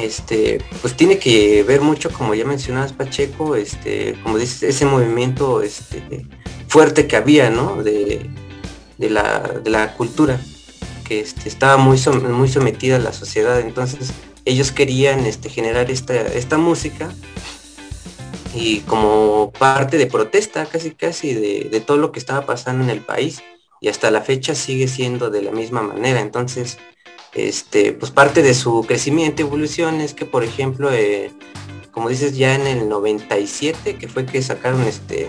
este, 0.00 0.60
pues 0.80 0.96
tiene 0.96 1.18
que 1.18 1.62
ver 1.62 1.80
mucho, 1.80 2.10
como 2.10 2.34
ya 2.34 2.44
mencionabas 2.44 2.92
Pacheco, 2.92 3.56
este, 3.56 4.14
como 4.22 4.38
dices, 4.38 4.62
ese 4.62 4.86
movimiento 4.86 5.62
este, 5.62 6.26
fuerte 6.68 7.06
que 7.06 7.16
había, 7.16 7.50
¿no? 7.50 7.82
De, 7.82 8.28
la, 8.98 9.94
cultura, 9.96 10.40
que 11.04 11.20
este, 11.20 11.48
estaba 11.48 11.76
muy, 11.76 11.98
muy 12.30 12.48
sometida 12.48 12.96
a 12.96 13.00
la 13.00 13.12
sociedad. 13.12 13.60
Entonces 13.60 14.12
ellos 14.44 14.72
querían 14.72 15.26
este, 15.26 15.48
generar 15.48 15.90
esta, 15.90 16.14
esta 16.14 16.58
música 16.58 17.10
y 18.54 18.80
como 18.80 19.52
parte 19.58 19.98
de 19.98 20.06
protesta 20.06 20.66
casi 20.66 20.92
casi 20.92 21.34
de, 21.34 21.68
de, 21.70 21.80
todo 21.80 21.98
lo 21.98 22.12
que 22.12 22.18
estaba 22.18 22.46
pasando 22.46 22.82
en 22.82 22.90
el 22.90 23.00
país 23.00 23.42
y 23.80 23.88
hasta 23.88 24.10
la 24.10 24.22
fecha 24.22 24.54
sigue 24.54 24.88
siendo 24.88 25.30
de 25.30 25.42
la 25.42 25.52
misma 25.52 25.82
manera. 25.82 26.20
Entonces, 26.20 26.78
este, 27.34 27.92
pues 27.92 28.10
parte 28.10 28.42
de 28.42 28.54
su 28.54 28.84
crecimiento, 28.86 29.42
evolución 29.42 30.00
es 30.00 30.14
que 30.14 30.24
por 30.24 30.44
ejemplo, 30.44 30.92
eh, 30.92 31.32
como 31.90 32.08
dices 32.08 32.36
ya 32.36 32.54
en 32.54 32.66
el 32.66 32.88
97, 32.88 33.96
que 33.96 34.08
fue 34.08 34.26
que 34.26 34.42
sacaron 34.42 34.82
este 34.82 35.28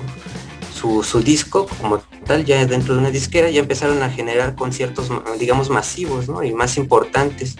su, 0.79 1.21
disco 1.21 1.67
como 1.81 1.99
tal, 2.25 2.45
ya 2.45 2.65
dentro 2.65 2.93
de 2.93 3.01
una 3.01 3.11
disquera, 3.11 3.49
ya 3.49 3.59
empezaron 3.59 4.01
a 4.01 4.09
generar 4.09 4.55
conciertos, 4.55 5.09
digamos, 5.37 5.69
masivos, 5.69 6.27
Y 6.43 6.53
más 6.53 6.77
importantes. 6.77 7.57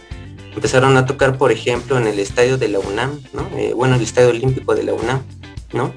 Empezaron 0.55 0.97
a 0.97 1.05
tocar, 1.05 1.37
por 1.37 1.51
ejemplo, 1.51 1.97
en 1.97 2.07
el 2.07 2.19
estadio 2.19 2.57
de 2.57 2.69
la 2.69 2.79
UNAM, 2.79 3.19
eh, 3.57 3.73
bueno, 3.75 3.95
el 3.95 4.01
estadio 4.01 4.29
olímpico 4.29 4.73
de 4.73 4.83
la 4.83 4.93
UNAM, 4.93 5.21
¿no? 5.73 5.93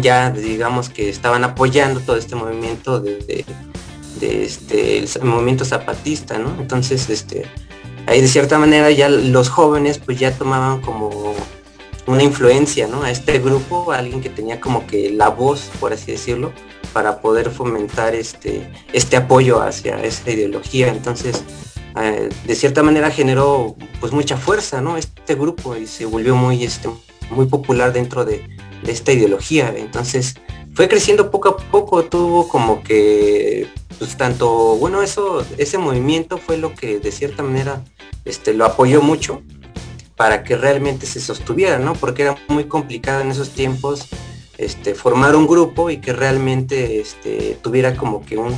Ya, 0.00 0.30
digamos, 0.30 0.88
que 0.88 1.08
estaban 1.08 1.44
apoyando 1.44 2.00
todo 2.00 2.16
este 2.16 2.34
movimiento 2.34 3.00
de, 3.00 3.44
este, 4.20 4.98
el 4.98 5.24
movimiento 5.24 5.64
zapatista, 5.64 6.38
¿no? 6.38 6.56
Entonces, 6.60 7.08
este, 7.10 7.44
ahí 8.06 8.20
de 8.20 8.28
cierta 8.28 8.58
manera 8.58 8.90
ya 8.90 9.08
los 9.08 9.48
jóvenes 9.48 9.98
pues 9.98 10.18
ya 10.18 10.32
tomaban 10.32 10.80
como 10.80 11.34
una 12.06 12.22
influencia, 12.22 12.86
¿no? 12.86 13.02
A 13.02 13.10
este 13.10 13.38
grupo, 13.38 13.92
alguien 13.92 14.20
que 14.20 14.30
tenía 14.30 14.60
como 14.60 14.86
que 14.86 15.10
la 15.10 15.28
voz, 15.28 15.70
por 15.80 15.92
así 15.92 16.12
decirlo, 16.12 16.52
para 16.92 17.20
poder 17.20 17.50
fomentar 17.50 18.14
este, 18.14 18.70
este 18.92 19.16
apoyo 19.16 19.60
hacia 19.60 20.02
esa 20.02 20.30
ideología. 20.30 20.88
Entonces, 20.88 21.42
eh, 22.00 22.28
de 22.44 22.54
cierta 22.54 22.82
manera 22.82 23.10
generó 23.10 23.74
pues 24.00 24.12
mucha 24.12 24.36
fuerza, 24.36 24.80
¿no? 24.80 24.96
Este 24.96 25.34
grupo 25.34 25.76
y 25.76 25.86
se 25.86 26.04
volvió 26.04 26.36
muy, 26.36 26.62
este, 26.62 26.88
muy 27.30 27.46
popular 27.46 27.92
dentro 27.92 28.24
de, 28.24 28.44
esta 28.86 29.10
ideología. 29.12 29.74
Entonces, 29.76 30.36
fue 30.74 30.88
creciendo 30.88 31.30
poco 31.30 31.48
a 31.48 31.56
poco, 31.56 32.04
tuvo 32.04 32.46
como 32.48 32.84
que, 32.84 33.66
pues 33.98 34.16
tanto, 34.16 34.76
bueno, 34.76 35.02
eso, 35.02 35.44
ese 35.58 35.78
movimiento 35.78 36.38
fue 36.38 36.58
lo 36.58 36.74
que 36.74 36.98
de 36.98 37.12
cierta 37.12 37.42
manera 37.42 37.82
este, 38.24 38.54
lo 38.54 38.64
apoyó 38.64 39.02
mucho 39.02 39.42
para 40.16 40.42
que 40.44 40.56
realmente 40.56 41.06
se 41.06 41.20
sostuviera, 41.20 41.78
¿no? 41.78 41.94
Porque 41.94 42.22
era 42.22 42.36
muy 42.48 42.64
complicado 42.64 43.20
en 43.20 43.30
esos 43.30 43.50
tiempos 43.50 44.08
este, 44.58 44.94
formar 44.94 45.36
un 45.36 45.46
grupo 45.46 45.90
y 45.90 45.98
que 45.98 46.12
realmente 46.12 47.00
este, 47.00 47.58
tuviera 47.62 47.96
como 47.96 48.24
que 48.24 48.38
un, 48.38 48.54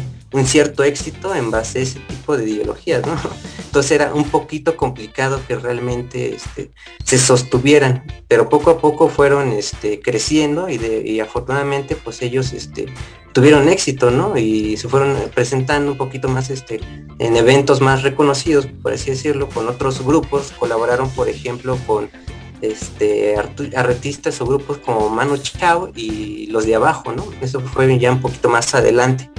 cierto 0.47 0.85
éxito 0.85 1.35
en 1.35 1.51
base 1.51 1.79
a 1.79 1.83
ese 1.83 2.01
tipo 2.01 2.37
de 2.37 2.49
ideologías, 2.49 3.07
¿no? 3.07 3.15
Entonces 3.67 3.93
era 3.93 4.15
un 4.15 4.25
poquito 4.25 4.77
complicado 4.77 5.41
que 5.47 5.57
realmente 5.57 6.35
este, 6.35 6.71
se 7.05 7.19
sostuvieran, 7.19 8.05
pero 8.29 8.49
poco 8.49 8.71
a 8.71 8.79
poco 8.79 9.09
fueron 9.09 9.53
este, 9.53 10.01
creciendo 10.01 10.69
y, 10.69 11.21
afortunadamente 11.21 11.97
pues 11.97 12.23
ellos 12.23 12.53
este, 12.53 12.87
tuvieron 13.33 13.69
éxito, 13.69 14.11
¿no? 14.11 14.37
Y 14.37 14.77
se 14.77 14.89
fueron 14.89 15.17
presentando 15.35 15.93
un 15.93 15.99
poquito 15.99 16.29
más 16.29 16.51
en 16.51 17.37
eventos 17.37 17.81
más 17.81 18.03
reconocidos, 18.03 18.67
por 18.67 18.93
así 18.93 19.11
decirlo, 19.11 19.49
con 19.49 19.69
otros 19.69 20.05
grupos, 20.05 20.53
colaboraron 20.59 21.11
por 21.11 21.29
ejemplo 21.29 21.79
con 21.87 22.11
artistas 23.77 24.41
o 24.41 24.47
grupos 24.47 24.79
como 24.79 25.09
Manu 25.09 25.37
Chao 25.37 25.91
y 25.95 26.47
los 26.49 26.67
de 26.67 26.75
abajo, 26.75 27.13
¿no? 27.13 27.25
Eso 27.41 27.61
fue 27.61 27.99
ya 27.99 28.13
un 28.13 28.21
poquito 28.21 28.49
más 28.49 28.75
adelante, 28.75 29.31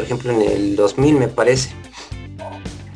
por 0.00 0.06
ejemplo 0.06 0.32
en 0.32 0.40
el 0.40 0.76
2000 0.76 1.14
me 1.14 1.28
parece. 1.28 1.74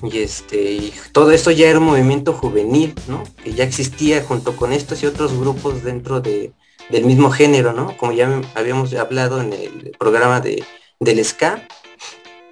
Y 0.03 0.19
este, 0.21 0.73
y 0.73 0.95
todo 1.13 1.33
esto 1.33 1.51
ya 1.51 1.69
era 1.69 1.79
un 1.79 1.85
movimiento 1.85 2.33
juvenil, 2.33 2.95
¿no? 3.09 3.23
Que 3.43 3.53
ya 3.53 3.65
existía 3.65 4.23
junto 4.23 4.57
con 4.57 4.73
estos 4.73 5.03
y 5.03 5.07
otros 5.07 5.39
grupos 5.39 5.83
dentro 5.83 6.23
de, 6.23 6.53
del 6.89 7.05
mismo 7.05 7.31
género, 7.31 7.75
¿no? 7.75 7.95
Como 7.99 8.13
ya 8.13 8.41
habíamos 8.55 8.95
hablado 8.95 9.43
en 9.43 9.53
el 9.53 9.95
programa 9.99 10.41
de, 10.41 10.65
del 10.99 11.23
ska, 11.23 11.69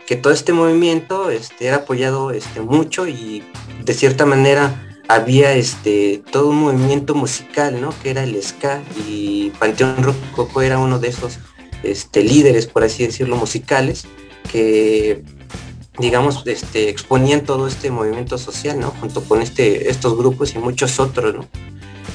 que 0.06 0.16
todo 0.16 0.34
este 0.34 0.52
movimiento 0.52 1.30
este, 1.30 1.68
era 1.68 1.76
apoyado 1.76 2.30
este, 2.30 2.60
mucho 2.60 3.08
y 3.08 3.42
de 3.82 3.94
cierta 3.94 4.26
manera 4.26 4.86
había 5.08 5.54
este 5.54 6.22
todo 6.30 6.50
un 6.50 6.56
movimiento 6.56 7.14
musical, 7.14 7.80
¿no? 7.80 7.94
Que 8.02 8.10
era 8.10 8.22
el 8.22 8.42
ska 8.42 8.82
y 9.08 9.50
Panteón 9.58 10.02
Rococo 10.02 10.60
era 10.60 10.78
uno 10.78 10.98
de 10.98 11.08
esos 11.08 11.38
este, 11.82 12.22
líderes, 12.22 12.66
por 12.66 12.84
así 12.84 13.06
decirlo, 13.06 13.36
musicales 13.36 14.06
que 14.50 15.22
digamos, 15.98 16.42
este, 16.46 16.88
exponían 16.88 17.42
todo 17.42 17.66
este 17.66 17.90
movimiento 17.90 18.38
social, 18.38 18.80
¿no? 18.80 18.88
Junto 19.00 19.22
con 19.22 19.42
este, 19.42 19.90
estos 19.90 20.16
grupos 20.16 20.54
y 20.54 20.58
muchos 20.58 20.98
otros, 20.98 21.34
¿no? 21.34 21.46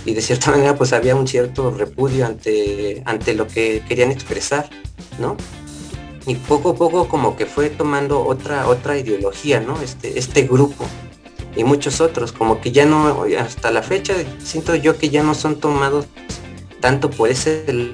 Y 0.05 0.13
de 0.13 0.21
cierta 0.21 0.51
manera, 0.51 0.75
pues 0.75 0.93
había 0.93 1.15
un 1.15 1.27
cierto 1.27 1.71
repudio 1.71 2.25
ante, 2.25 3.03
ante 3.05 3.33
lo 3.33 3.47
que 3.47 3.83
querían 3.87 4.11
expresar, 4.11 4.69
¿no? 5.19 5.37
Y 6.25 6.35
poco 6.35 6.71
a 6.71 6.75
poco 6.75 7.07
como 7.07 7.37
que 7.37 7.45
fue 7.45 7.69
tomando 7.69 8.25
otra, 8.25 8.67
otra 8.67 8.97
ideología, 8.97 9.59
¿no? 9.61 9.79
Este, 9.81 10.17
este 10.19 10.43
grupo 10.43 10.85
y 11.55 11.63
muchos 11.63 12.01
otros, 12.01 12.31
como 12.31 12.59
que 12.61 12.71
ya 12.71 12.85
no, 12.85 13.25
hasta 13.39 13.71
la 13.71 13.81
fecha 13.81 14.13
siento 14.43 14.75
yo 14.75 14.97
que 14.97 15.09
ya 15.09 15.23
no 15.23 15.33
son 15.33 15.59
tomados 15.59 16.05
tanto 16.81 17.09
por 17.09 17.29
ese 17.29 17.91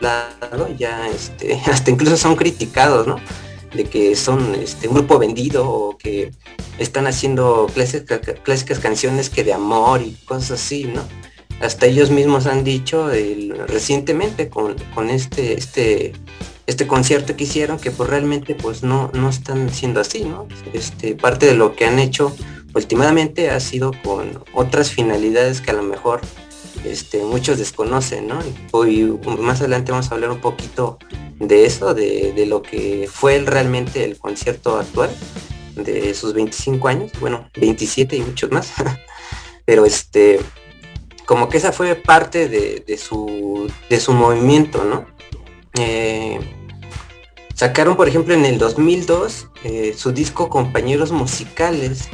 lado, 0.00 0.68
ya 0.78 1.08
este, 1.08 1.60
hasta 1.66 1.90
incluso 1.90 2.16
son 2.16 2.36
criticados, 2.36 3.06
¿no? 3.06 3.16
De 3.74 3.84
que 3.84 4.16
son 4.16 4.54
este, 4.54 4.88
un 4.88 4.94
grupo 4.94 5.18
vendido 5.18 5.68
o 5.68 5.96
que 5.96 6.32
están 6.78 7.06
haciendo 7.06 7.66
clásicas, 7.72 8.20
clásicas 8.42 8.78
canciones 8.78 9.30
que 9.30 9.44
de 9.44 9.52
amor 9.52 10.02
y 10.02 10.12
cosas 10.24 10.52
así, 10.52 10.84
¿no? 10.84 11.02
Hasta 11.60 11.86
ellos 11.86 12.10
mismos 12.10 12.46
han 12.46 12.64
dicho 12.64 13.08
recientemente 13.68 14.48
con, 14.48 14.76
este, 15.10 15.54
este, 15.54 16.12
este 16.66 16.86
concierto 16.86 17.36
que 17.36 17.44
hicieron 17.44 17.78
que 17.78 17.92
pues 17.92 18.10
realmente 18.10 18.56
pues 18.56 18.82
no, 18.82 19.10
no 19.14 19.28
están 19.28 19.70
siendo 19.72 20.00
así, 20.00 20.24
¿no? 20.24 20.48
Este, 20.72 21.14
parte 21.14 21.46
de 21.46 21.54
lo 21.54 21.76
que 21.76 21.86
han 21.86 21.98
hecho 21.98 22.34
últimamente 22.74 23.50
ha 23.50 23.60
sido 23.60 23.92
con 24.02 24.42
otras 24.54 24.90
finalidades 24.90 25.60
que 25.60 25.70
a 25.70 25.74
lo 25.74 25.82
mejor 25.82 26.20
este, 26.84 27.22
muchos 27.24 27.58
desconocen, 27.58 28.28
¿no? 28.28 28.40
Y 28.86 29.04
más 29.38 29.60
adelante 29.60 29.92
vamos 29.92 30.10
a 30.10 30.14
hablar 30.14 30.30
un 30.30 30.40
poquito 30.40 30.98
de 31.38 31.66
eso, 31.66 31.94
de, 31.94 32.44
lo 32.46 32.62
que 32.62 33.08
fue 33.10 33.38
realmente 33.40 34.04
el 34.04 34.18
concierto 34.18 34.78
actual, 34.78 35.10
de 35.76 36.14
sus 36.14 36.34
25 36.34 36.88
años, 36.88 37.12
bueno, 37.20 37.48
27 37.54 38.16
y 38.16 38.20
muchos 38.22 38.50
más. 38.50 38.72
Pero 39.64 39.84
este, 39.84 40.40
como 41.24 41.48
que 41.48 41.58
esa 41.58 41.72
fue 41.72 41.94
parte 41.94 42.48
de, 42.48 42.98
su, 42.98 43.70
de 43.88 44.00
su 44.00 44.12
movimiento, 44.12 44.84
¿no? 44.84 45.06
Eh, 45.78 46.38
sacaron, 47.54 47.96
por 47.96 48.08
ejemplo, 48.08 48.34
en 48.34 48.44
el 48.44 48.58
2002 48.58 49.48
eh, 49.64 49.94
su 49.96 50.12
disco 50.12 50.48
Compañeros 50.48 51.12
Musicales, 51.12 52.08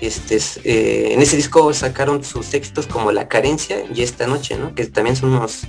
este, 0.00 0.38
eh, 0.64 1.12
en 1.12 1.22
ese 1.22 1.36
disco 1.36 1.72
sacaron 1.72 2.22
sus 2.24 2.46
textos 2.46 2.86
como 2.86 3.12
La 3.12 3.28
Carencia 3.28 3.84
y 3.94 4.02
Esta 4.02 4.26
Noche, 4.26 4.56
¿no? 4.56 4.74
Que 4.74 4.86
también 4.86 5.16
son 5.16 5.30
unos, 5.30 5.62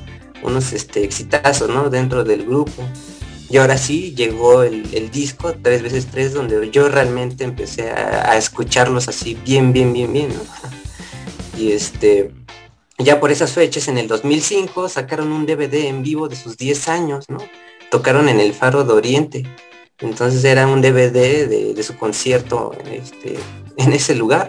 unos 0.44 0.74
este, 0.74 1.04
exitazos, 1.04 1.70
¿no? 1.70 1.90
Dentro 1.90 2.24
del 2.24 2.46
grupo. 2.46 2.84
Y 3.50 3.58
ahora 3.58 3.78
sí 3.78 4.14
llegó 4.16 4.64
el, 4.64 5.12
disco 5.12 5.54
tres 5.62 5.84
veces 5.84 6.08
tres 6.08 6.34
donde 6.34 6.72
yo 6.72 6.90
realmente 6.90 7.44
empecé 7.44 7.92
a, 7.92 8.36
escucharlos 8.38 9.08
así 9.08 9.36
bien, 9.46 9.72
bien, 9.72 9.94
bien, 9.94 10.12
bien. 10.12 10.30
Y 11.58 11.72
este, 11.72 12.32
ya 12.98 13.22
por 13.22 13.32
esas 13.32 13.54
fechas, 13.54 13.88
en 13.88 13.98
el 13.98 14.10
2005, 14.10 14.90
sacaron 14.90 15.32
un 15.32 15.46
DVD 15.46 15.86
en 15.86 16.04
vivo 16.04 16.28
de 16.28 16.36
sus 16.36 16.58
10 16.58 16.90
años, 16.90 17.30
¿no? 17.30 17.38
Tocaron 17.92 18.28
en 18.28 18.42
el 18.42 18.54
Faro 18.54 18.84
de 18.84 18.92
Oriente. 18.92 19.44
Entonces 20.00 20.44
era 20.44 20.68
un 20.68 20.82
DVD 20.82 21.48
de, 21.48 21.84
su 21.84 21.96
concierto 21.96 22.74
este, 22.92 23.38
en 23.78 23.94
ese 23.94 24.16
lugar. 24.16 24.48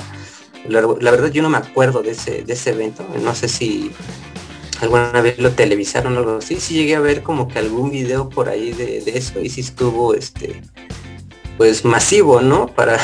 La, 0.68 0.80
verdad 0.80 1.30
yo 1.30 1.42
no 1.42 1.50
me 1.50 1.58
acuerdo 1.58 2.02
de 2.02 2.10
ese, 2.10 2.70
evento. 2.70 3.06
No 3.22 3.34
sé 3.34 3.48
si 3.48 3.92
alguna 4.80 5.20
vez 5.20 5.38
lo 5.38 5.52
televisaron 5.52 6.16
o 6.16 6.18
algo 6.18 6.38
así. 6.38 6.56
Sí 6.56 6.74
llegué 6.74 6.96
a 6.96 7.00
ver 7.00 7.22
como 7.22 7.46
que 7.46 7.60
algún 7.60 7.90
video 7.90 8.28
por 8.28 8.48
ahí 8.48 8.72
de, 8.72 9.02
eso 9.06 9.40
y 9.40 9.48
si 9.48 9.60
estuvo 9.60 10.14
este 10.14 10.60
pues 11.56 11.84
masivo, 11.84 12.40
¿no? 12.40 12.66
Para, 12.74 12.98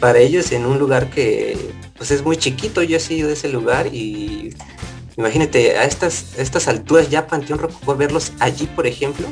para 0.00 0.18
ellos 0.18 0.52
en 0.52 0.66
un 0.66 0.78
lugar 0.78 1.10
que 1.10 1.58
pues 1.96 2.12
es 2.12 2.24
muy 2.24 2.36
chiquito. 2.36 2.82
Yo 2.82 2.96
he 2.96 3.00
sido 3.00 3.26
de 3.26 3.34
ese 3.34 3.48
lugar 3.48 3.88
y 3.88 4.54
imagínate 5.16 5.76
a 5.76 5.84
estas, 5.84 6.38
estas 6.38 6.68
alturas 6.68 7.10
ya 7.10 7.26
Panteón 7.26 7.58
Rococó 7.58 7.96
verlos 7.96 8.32
allí, 8.38 8.66
por 8.66 8.86
ejemplo, 8.86 9.26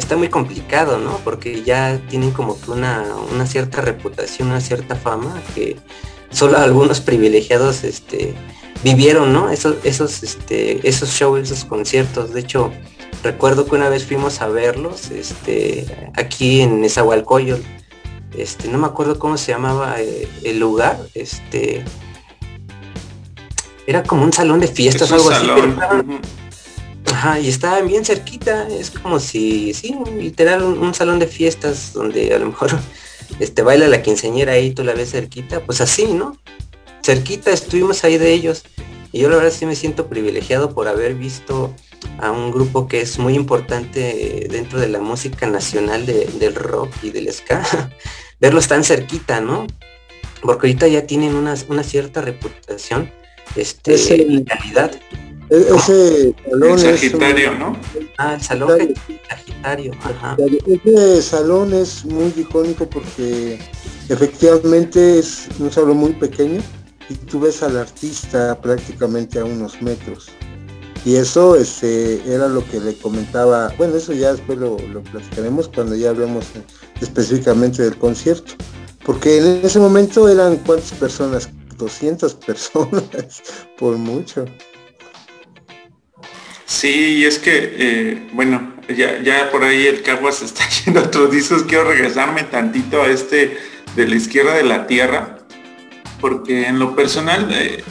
está 0.00 0.16
muy 0.16 0.28
complicado, 0.28 0.98
¿no? 0.98 1.18
Porque 1.24 1.62
ya 1.62 2.00
tienen 2.08 2.32
como 2.32 2.60
que 2.60 2.70
una, 2.70 3.04
una 3.32 3.46
cierta 3.46 3.80
reputación, 3.80 4.48
una 4.48 4.60
cierta 4.60 4.96
fama 4.96 5.40
que 5.54 5.76
solo 6.30 6.58
algunos 6.58 7.00
privilegiados 7.00 7.84
este, 7.84 8.34
vivieron, 8.82 9.32
¿no? 9.32 9.50
Esos, 9.50 9.76
esos, 9.84 10.22
este, 10.22 10.86
esos 10.88 11.10
shows, 11.10 11.40
esos 11.40 11.64
conciertos. 11.64 12.32
De 12.32 12.40
hecho, 12.40 12.72
recuerdo 13.22 13.66
que 13.66 13.76
una 13.76 13.88
vez 13.88 14.06
fuimos 14.06 14.40
a 14.40 14.48
verlos, 14.48 15.10
este, 15.10 16.10
aquí 16.16 16.62
en 16.62 16.80
Nezahualcóyotl. 16.80 17.62
Este, 18.36 18.68
no 18.68 18.78
me 18.78 18.86
acuerdo 18.86 19.18
cómo 19.18 19.36
se 19.36 19.52
llamaba 19.52 20.00
eh, 20.00 20.28
el 20.44 20.60
lugar, 20.60 20.98
este, 21.14 21.84
era 23.86 24.02
como 24.04 24.22
un 24.22 24.32
salón 24.32 24.60
de 24.60 24.68
fiestas 24.68 25.10
o 25.10 25.16
algo 25.16 25.30
así. 25.30 25.46
Ajá, 27.20 27.38
y 27.38 27.50
estaban 27.50 27.86
bien 27.86 28.02
cerquita, 28.02 28.66
es 28.68 28.90
como 28.90 29.20
si, 29.20 29.74
sí, 29.74 29.94
literal 30.16 30.62
un, 30.62 30.94
salón 30.94 31.18
de 31.18 31.26
fiestas 31.26 31.92
donde 31.92 32.32
a 32.32 32.38
lo 32.38 32.46
mejor 32.46 32.70
este 33.40 33.60
baila 33.60 33.88
la 33.88 34.00
quinceañera 34.00 34.52
ahí, 34.52 34.70
tú 34.70 34.84
la 34.84 34.94
ves 34.94 35.10
cerquita, 35.10 35.60
pues 35.60 35.82
así, 35.82 36.06
¿no? 36.14 36.38
Cerquita 37.02 37.50
estuvimos 37.50 38.04
ahí 38.04 38.16
de 38.16 38.32
ellos. 38.32 38.62
Y 39.12 39.20
yo 39.20 39.28
la 39.28 39.36
verdad 39.36 39.52
sí 39.52 39.66
me 39.66 39.76
siento 39.76 40.06
privilegiado 40.06 40.74
por 40.74 40.88
haber 40.88 41.14
visto 41.14 41.74
a 42.20 42.30
un 42.30 42.52
grupo 42.52 42.88
que 42.88 43.02
es 43.02 43.18
muy 43.18 43.34
importante 43.34 44.46
dentro 44.50 44.80
de 44.80 44.88
la 44.88 45.00
música 45.00 45.46
nacional 45.46 46.06
del 46.06 46.54
rock 46.54 46.90
y 47.02 47.10
del 47.10 47.30
ska, 47.30 47.62
verlos 48.40 48.66
tan 48.66 48.82
cerquita, 48.82 49.42
¿no? 49.42 49.66
Porque 50.40 50.68
ahorita 50.68 50.88
ya 50.88 51.06
tienen 51.06 51.34
una, 51.34 51.54
una 51.68 51.82
cierta 51.82 52.22
reputación 52.22 53.12
este, 53.56 53.94
y 53.94 54.42
calidad. 54.42 54.98
E-, 55.50 55.74
ese 55.74 56.34
salón 56.48 56.78
el 56.78 56.78
Sagitario, 56.78 57.54
¿no? 57.58 57.76
Ah, 58.18 58.34
el 58.34 58.42
salón 58.42 58.94
Sagitario, 59.28 59.92
Ese 60.84 61.22
salón 61.22 61.74
es 61.74 62.04
muy 62.04 62.32
icónico 62.36 62.88
porque 62.88 63.58
efectivamente 64.08 65.18
es 65.18 65.48
un 65.58 65.70
salón 65.72 65.96
muy 65.96 66.12
pequeño 66.12 66.60
y 67.08 67.14
tú 67.14 67.40
ves 67.40 67.62
al 67.62 67.76
artista 67.76 68.60
prácticamente 68.60 69.40
a 69.40 69.44
unos 69.44 69.82
metros. 69.82 70.28
Y 71.04 71.16
eso 71.16 71.56
este, 71.56 72.20
era 72.30 72.46
lo 72.46 72.64
que 72.68 72.78
le 72.78 72.94
comentaba, 72.94 73.72
bueno, 73.78 73.96
eso 73.96 74.12
ya 74.12 74.32
después 74.32 74.58
lo, 74.58 74.78
lo 74.78 75.02
platicaremos 75.02 75.68
cuando 75.68 75.96
ya 75.96 76.10
hablemos 76.10 76.44
específicamente 77.00 77.82
del 77.82 77.96
concierto. 77.96 78.52
Porque 79.04 79.38
en 79.38 79.64
ese 79.64 79.78
momento 79.78 80.28
eran 80.28 80.56
cuántas 80.58 80.92
personas, 80.92 81.48
200 81.78 82.34
personas, 82.34 83.42
por 83.78 83.96
mucho. 83.96 84.44
Sí, 86.70 87.24
es 87.24 87.40
que, 87.40 87.74
eh, 87.78 88.28
bueno, 88.32 88.74
ya, 88.96 89.20
ya 89.20 89.50
por 89.50 89.64
ahí 89.64 89.88
el 89.88 90.02
Caguas 90.02 90.40
está 90.42 90.62
yendo 90.68 91.00
otros 91.00 91.32
discos. 91.32 91.64
Quiero 91.64 91.82
regresarme 91.90 92.44
tantito 92.44 93.02
a 93.02 93.08
este 93.08 93.58
de 93.96 94.06
la 94.06 94.14
izquierda 94.14 94.54
de 94.54 94.62
la 94.62 94.86
tierra, 94.86 95.40
porque 96.20 96.68
en 96.68 96.78
lo 96.78 96.94
personal, 96.94 97.48
eh, 97.52 97.82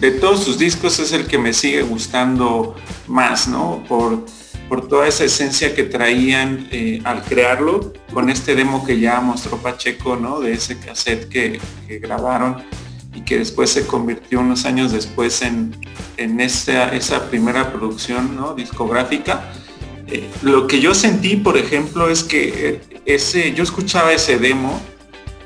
de 0.00 0.10
todos 0.10 0.42
sus 0.42 0.58
discos 0.58 0.98
es 0.98 1.12
el 1.12 1.28
que 1.28 1.38
me 1.38 1.52
sigue 1.52 1.82
gustando 1.82 2.74
más, 3.06 3.46
¿no? 3.46 3.84
Por, 3.88 4.26
por 4.68 4.88
toda 4.88 5.06
esa 5.06 5.24
esencia 5.24 5.72
que 5.76 5.84
traían 5.84 6.68
eh, 6.72 7.00
al 7.04 7.22
crearlo, 7.22 7.92
con 8.12 8.28
este 8.28 8.56
demo 8.56 8.84
que 8.84 8.98
ya 8.98 9.20
mostró 9.20 9.56
Pacheco, 9.58 10.16
¿no? 10.16 10.40
De 10.40 10.54
ese 10.54 10.80
cassette 10.80 11.28
que 11.28 11.60
grabaron 12.00 12.64
y 13.14 13.22
que 13.22 13.38
después 13.38 13.70
se 13.70 13.86
convirtió 13.86 14.40
unos 14.40 14.64
años 14.64 14.92
después 14.92 15.42
en, 15.42 15.74
en 16.16 16.40
esa, 16.40 16.94
esa, 16.94 17.28
primera 17.28 17.72
producción 17.72 18.36
¿no? 18.36 18.54
discográfica. 18.54 19.52
Eh, 20.06 20.28
lo 20.42 20.66
que 20.66 20.80
yo 20.80 20.94
sentí, 20.94 21.36
por 21.36 21.56
ejemplo, 21.56 22.08
es 22.08 22.22
que 22.22 22.68
eh, 22.68 23.00
ese, 23.06 23.52
yo 23.54 23.62
escuchaba 23.62 24.12
ese 24.12 24.38
demo 24.38 24.80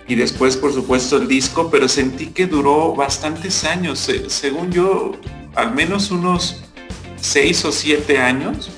y 0.07 0.14
después, 0.14 0.57
por 0.57 0.72
supuesto, 0.72 1.16
el 1.16 1.29
disco, 1.29 1.70
pero 1.70 1.88
sentí 1.88 2.27
que 2.27 2.46
duró 2.46 2.94
bastantes 2.94 3.64
años, 3.64 4.11
según 4.29 4.70
yo, 4.70 5.12
al 5.55 5.74
menos 5.74 6.11
unos 6.11 6.62
seis 7.16 7.64
o 7.64 7.72
siete 7.72 8.18
años, 8.18 8.70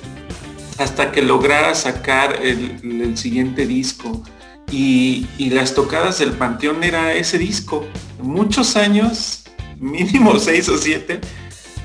hasta 0.78 1.10
que 1.10 1.22
lograra 1.22 1.74
sacar 1.74 2.38
el, 2.44 2.78
el 3.02 3.18
siguiente 3.18 3.66
disco 3.66 4.22
y, 4.70 5.26
las 5.50 5.74
tocadas 5.74 6.18
del 6.18 6.32
Panteón 6.32 6.82
era 6.82 7.14
ese 7.14 7.38
disco. 7.38 7.84
Muchos 8.20 8.76
años, 8.76 9.44
mínimo 9.78 10.38
seis 10.38 10.68
o 10.68 10.76
siete, 10.76 11.20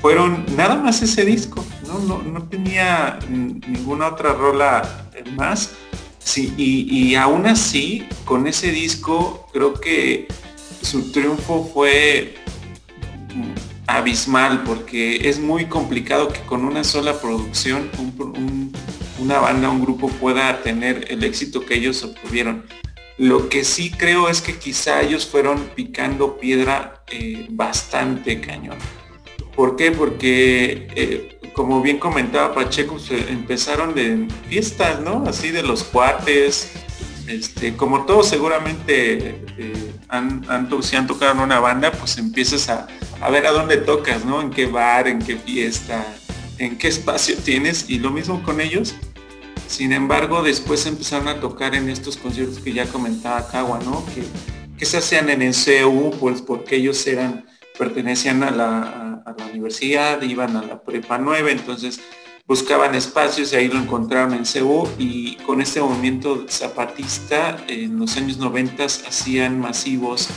fueron 0.00 0.44
nada 0.56 0.76
más 0.76 1.02
ese 1.02 1.24
disco. 1.24 1.64
No, 1.86 2.22
no, 2.22 2.42
tenía 2.44 3.18
ninguna 3.28 4.08
otra 4.08 4.32
rola 4.32 5.08
más. 5.36 5.70
Sí, 6.18 6.54
y, 6.56 7.14
aún 7.16 7.46
así, 7.46 8.06
con 8.24 8.46
ese 8.46 8.70
disco, 8.70 9.46
creo 9.52 9.74
que 9.74 10.28
su 10.82 11.12
triunfo 11.12 11.70
fue 11.72 12.36
abismal 13.86 14.62
porque 14.64 15.28
es 15.28 15.40
muy 15.40 15.66
complicado 15.66 16.28
que 16.28 16.40
con 16.42 16.64
una 16.64 16.84
sola 16.84 17.20
producción 17.20 17.90
una 19.22 19.38
banda, 19.38 19.70
un 19.70 19.80
grupo 19.80 20.08
pueda 20.08 20.62
tener 20.62 21.06
el 21.08 21.22
éxito 21.24 21.64
que 21.64 21.74
ellos 21.74 22.02
obtuvieron. 22.02 22.66
Lo 23.18 23.48
que 23.48 23.64
sí 23.64 23.90
creo 23.90 24.28
es 24.28 24.40
que 24.40 24.58
quizá 24.58 25.00
ellos 25.00 25.26
fueron 25.26 25.70
picando 25.76 26.38
piedra 26.38 27.04
eh, 27.08 27.46
bastante 27.50 28.40
cañón. 28.40 28.78
¿Por 29.54 29.76
qué? 29.76 29.92
Porque, 29.92 30.88
eh, 30.96 31.38
como 31.52 31.82
bien 31.82 31.98
comentaba 31.98 32.54
Pacheco, 32.54 32.96
empezaron 33.28 33.94
de 33.94 34.26
fiestas, 34.48 35.00
¿no? 35.00 35.24
Así 35.26 35.50
de 35.50 35.62
los 35.62 35.84
cuates, 35.84 36.72
este, 37.28 37.76
como 37.76 38.06
todos 38.06 38.28
seguramente 38.28 39.44
eh, 39.58 39.94
han, 40.08 40.44
si 40.82 40.96
han 40.96 41.06
tocado 41.06 41.32
en 41.32 41.40
una 41.40 41.60
banda, 41.60 41.92
pues 41.92 42.18
empiezas 42.18 42.68
a, 42.70 42.88
a, 43.20 43.30
ver 43.30 43.46
a 43.46 43.52
dónde 43.52 43.76
tocas, 43.76 44.24
¿no? 44.24 44.40
En 44.40 44.50
qué 44.50 44.66
bar, 44.66 45.06
en 45.06 45.18
qué 45.20 45.36
fiesta, 45.36 46.04
en 46.58 46.78
qué 46.78 46.88
espacio 46.88 47.36
tienes. 47.36 47.88
Y 47.88 47.98
lo 47.98 48.10
mismo 48.10 48.42
con 48.42 48.60
ellos. 48.60 48.94
Sin 49.72 49.94
embargo, 49.94 50.42
después 50.42 50.84
empezaron 50.84 51.28
a 51.28 51.40
tocar 51.40 51.74
en 51.74 51.88
estos 51.88 52.18
conciertos 52.18 52.58
que 52.58 52.74
ya 52.74 52.84
comentaba 52.84 53.48
Cagua, 53.48 53.80
¿no? 53.82 54.04
Que, 54.76 54.84
se 54.84 54.98
hacían 54.98 55.30
en 55.30 55.40
el 55.40 55.54
CEU, 55.54 56.10
pues 56.20 56.42
porque 56.42 56.76
ellos 56.76 57.06
eran 57.06 57.46
pertenecían 57.78 58.42
a 58.42 58.50
la, 58.50 59.24
universidad, 59.50 60.20
iban 60.20 60.56
a 60.56 60.62
la 60.62 60.82
prepa 60.82 61.16
9, 61.16 61.52
entonces 61.52 62.02
buscaban 62.46 62.94
espacios 62.94 63.52
y 63.52 63.56
ahí 63.56 63.68
lo 63.68 63.78
encontraron 63.78 64.34
en 64.34 64.44
Cebu 64.44 64.86
y 64.98 65.36
con 65.36 65.62
este 65.62 65.80
movimiento 65.80 66.44
zapatista 66.50 67.56
en 67.66 67.98
los 67.98 68.14
años 68.18 68.36
90 68.36 68.84
hacían 68.84 69.58
masivos 69.58 70.28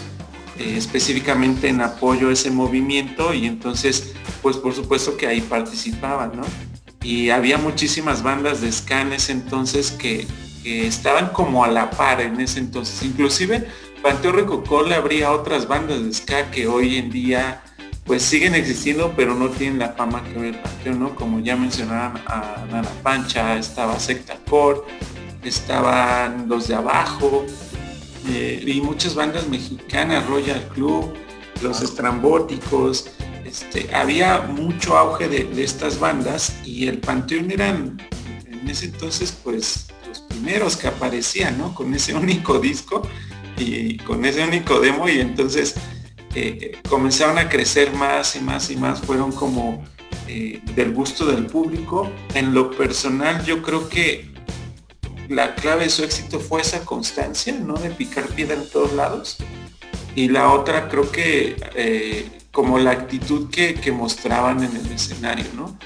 eh, 0.60 0.76
específicamente 0.78 1.67
en 1.67 1.82
apoyo 1.82 2.30
a 2.30 2.34
ese 2.34 2.52
movimiento 2.52 3.34
y 3.34 3.48
entonces 3.48 4.13
pues 4.41 4.56
por 4.56 4.74
supuesto 4.74 5.17
que 5.17 5.28
ahí 5.28 5.41
participaban, 5.41 6.38
¿no? 6.38 6.75
Y 7.06 7.30
había 7.30 7.60
muchísimas 7.60 8.24
bandas 8.24 8.62
de 8.62 8.72
ska 8.72 9.02
en 9.02 9.13
ese 9.13 9.32
entonces 9.32 9.91
que, 9.91 10.26
que 10.63 10.88
estaban 10.88 11.28
como 11.28 11.63
a 11.63 11.68
la 11.68 11.91
par 11.91 12.20
en 12.20 12.41
ese 12.41 12.58
entonces, 12.58 13.04
inclusive 13.04 13.68
Panteón 14.02 14.38
Rococó 14.38 14.82
le 14.82 14.96
habría 14.96 15.32
otras 15.32 15.68
bandas 15.68 16.04
de 16.04 16.12
ska 16.12 16.50
que 16.50 16.68
hoy 16.68 16.98
en 16.98 17.12
día 17.12 17.62
pues 18.06 18.24
siguen 18.24 18.56
existiendo 18.56 19.13
pero 19.15 19.36
no 19.36 19.50
tienen 19.50 19.78
la 19.78 19.89
fama 19.89 20.24
que 20.24 20.39
hoy 20.39 20.48
el 20.48 20.56
Panteón, 20.56 21.00
¿no? 21.00 21.15
Como 21.15 21.39
ya 21.41 21.56
mencionaban 21.56 22.20
a 22.26 22.65
Nana 22.72 22.89
Pancha, 23.04 23.56
estaba 23.56 24.00
Secta 24.00 24.38
Core, 24.50 24.80
estaban 25.44 26.50
los 26.50 26.68
de 26.68 26.74
abajo 26.74 27.46
eh, 28.30 28.63
y 28.65 28.82
muchas 28.82 29.13
bandas 29.13 29.48
mexicanas, 29.48 30.26
Royal 30.26 30.68
Club, 30.70 31.13
los 31.62 31.84
estrambóticos, 31.84 33.12
este, 33.46 33.94
había 33.96 34.42
mucho 34.42 34.98
auge 34.98 35.28
de, 35.28 35.64
estas 35.64 36.00
bandas 36.00 36.56
y 36.66 36.88
el 36.88 36.98
Panteón 36.98 37.52
eran 37.52 38.02
en 38.48 38.70
ese 38.70 38.88
entonces 38.88 39.38
pues 39.44 39.88
los 40.08 40.20
primeros 40.22 40.76
que 40.76 40.88
aparecían, 40.88 41.58
¿no? 41.58 41.74
Con 41.76 41.94
ese 41.94 42.14
único 42.26 42.60
disco 42.60 43.08
y 43.58 43.98
con 43.98 44.26
ese 44.26 44.44
único 44.44 44.80
demo 44.80 45.08
y 45.08 45.20
entonces 45.20 45.76
eh, 46.34 46.80
comenzaron 46.90 47.38
a 47.38 47.48
crecer 47.48 47.94
más 47.94 48.36
y 48.36 48.42
más 48.42 48.70
y 48.72 48.76
más, 48.76 49.00
fueron 49.02 49.32
como 49.32 49.86
eh, 50.28 50.62
del 50.76 50.94
gusto 50.94 51.26
del 51.26 51.46
público. 51.46 52.12
En 52.34 52.54
lo 52.54 52.72
personal 52.72 53.46
yo 53.46 53.62
creo 53.62 53.88
que 53.88 54.34
la 55.30 55.56
clave 55.56 55.86
de 55.86 55.90
su 55.92 56.04
éxito 56.04 56.40
fue 56.40 56.62
esa 56.62 56.84
constancia, 56.84 57.54
¿no? 57.54 57.76
De 57.76 57.92
picar 57.92 58.28
piedra 58.28 58.56
en 58.56 58.68
todos 58.70 58.94
lados. 58.94 59.38
Y 60.16 60.30
la 60.30 60.52
otra 60.52 60.90
creo 60.90 61.12
que 61.12 61.56
eh, 61.76 62.30
como 62.56 62.80
la 62.80 62.91
actitud 62.91 63.50
que, 63.50 63.91
mostraban 63.91 64.63
en 64.63 64.74
el 64.76 64.91
escenario, 64.91 65.46
¿no? 65.56 65.78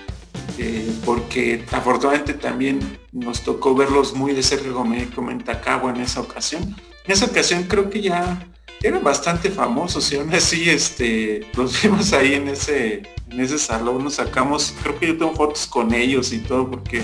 porque 1.05 1.63
afortunadamente 1.71 2.33
también 2.33 2.99
nos 3.13 3.41
tocó 3.43 3.73
verlos 3.73 4.13
muy 4.13 4.33
de 4.33 4.43
cerca 4.43 4.71
como 4.73 4.93
comenta 5.15 5.61
Cabo 5.61 5.89
en 5.89 6.01
esa 6.01 6.19
ocasión 6.19 6.75
en 7.05 7.13
esa 7.13 7.25
ocasión 7.25 7.63
creo 7.63 7.89
que 7.89 8.01
ya 8.01 8.45
eran 8.81 9.03
bastante 9.03 9.49
famosos 9.49 10.11
y 10.11 10.17
aún 10.17 10.33
así 10.33 10.69
este, 10.69 11.47
los 11.55 11.81
vimos 11.81 12.13
ahí 12.13 12.33
en 12.33 12.49
ese, 12.49 13.03
en 13.29 13.39
ese 13.39 13.57
salón, 13.57 14.03
nos 14.03 14.15
sacamos, 14.15 14.73
creo 14.83 14.99
que 14.99 15.07
yo 15.07 15.17
tengo 15.17 15.33
fotos 15.33 15.65
con 15.65 15.93
ellos 15.93 16.31
y 16.31 16.39
todo 16.39 16.69
porque 16.69 17.01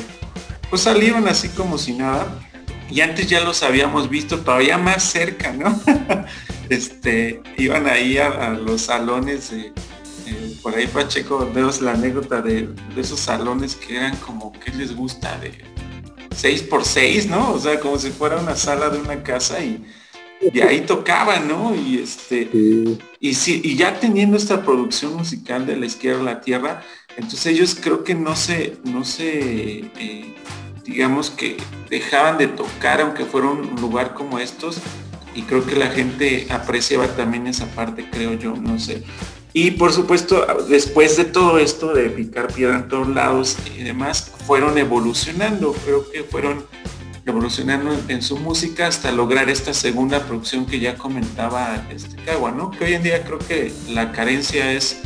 pues 0.70 0.84
salieron 0.84 1.28
así 1.28 1.50
como 1.50 1.78
si 1.78 1.94
nada 1.94 2.28
y 2.90 3.02
antes 3.02 3.28
ya 3.28 3.42
los 3.42 3.64
habíamos 3.64 4.10
visto 4.10 4.40
todavía 4.40 4.78
más 4.78 5.04
cerca, 5.04 5.52
¿no? 5.52 5.80
este, 6.70 7.42
iban 7.58 7.88
ahí 7.88 8.18
a, 8.18 8.50
los 8.52 8.82
salones 8.82 9.52
de, 9.52 9.68
eh, 10.26 10.58
por 10.62 10.76
ahí 10.76 10.88
Pacheco, 10.88 11.50
vemos 11.54 11.82
la 11.82 11.92
anécdota 11.92 12.42
de, 12.42 12.68
de, 12.96 13.02
esos 13.02 13.20
salones 13.20 13.76
que 13.76 13.98
eran 13.98 14.16
como, 14.18 14.52
¿qué 14.54 14.72
les 14.72 14.96
gusta? 14.96 15.38
De 15.40 15.54
6 16.36 16.64
por 16.64 16.84
6 16.84 17.28
¿no? 17.28 17.54
O 17.54 17.60
sea, 17.60 17.80
como 17.80 17.98
si 17.98 18.10
fuera 18.10 18.38
una 18.38 18.56
sala 18.56 18.90
de 18.90 19.00
una 19.00 19.24
casa 19.24 19.64
y, 19.64 19.86
y 20.42 20.60
ahí 20.62 20.82
tocaban, 20.82 21.48
¿no? 21.48 21.76
Y 21.76 22.00
este, 22.00 22.50
y 23.20 23.34
sí, 23.34 23.62
y 23.64 23.76
ya 23.76 24.00
teniendo 24.00 24.38
esta 24.38 24.64
producción 24.64 25.16
musical 25.16 25.66
de 25.66 25.78
la 25.78 25.86
izquierda 25.86 26.22
a 26.22 26.24
la 26.24 26.42
tierra, 26.42 26.82
entonces 27.18 27.46
ellos 27.48 27.78
creo 27.80 28.04
que 28.04 28.16
no 28.16 28.36
se, 28.36 28.78
no 28.84 29.06
se, 29.06 29.80
eh, 29.98 30.36
digamos 30.84 31.30
que 31.30 31.58
dejaban 31.90 32.38
de 32.38 32.48
tocar, 32.48 33.02
aunque 33.02 33.26
fuera 33.26 33.48
un 33.48 33.76
lugar 33.80 34.14
como 34.14 34.40
estos, 34.40 34.80
y 35.36 35.44
creo 35.44 35.66
que 35.66 35.76
la 35.76 35.88
gente 35.88 36.48
apreciaba 36.50 37.08
también 37.08 37.46
esa 37.48 37.68
parte, 37.68 38.10
creo 38.10 38.34
yo, 38.34 38.56
no 38.56 38.80
sé. 38.80 39.04
Y 39.54 39.72
por 39.72 39.94
supuesto, 39.94 40.46
después 40.68 41.16
de 41.18 41.26
todo 41.26 41.60
esto 41.60 41.94
de 41.94 42.10
picar 42.10 42.52
piedra 42.52 42.76
en 42.78 42.88
todos 42.88 43.08
lados 43.08 43.58
y 43.78 43.84
demás, 43.84 44.32
fueron 44.46 44.78
evolucionando, 44.78 45.74
creo 45.86 46.10
que 46.12 46.24
fueron 46.24 46.66
evolucionando 47.26 47.98
en 48.08 48.22
su 48.22 48.38
música 48.38 48.88
hasta 48.88 49.12
lograr 49.12 49.50
esta 49.50 49.74
segunda 49.74 50.20
producción 50.26 50.66
que 50.66 50.80
ya 50.80 50.96
comentaba 50.96 51.86
este 51.90 52.16
Cagua, 52.24 52.52
¿no? 52.52 52.72
Que 52.72 52.86
hoy 52.86 52.94
en 52.94 53.04
día 53.04 53.24
creo 53.24 53.40
que 53.40 53.72
la 53.90 54.12
carencia 54.12 54.72
es 54.72 55.02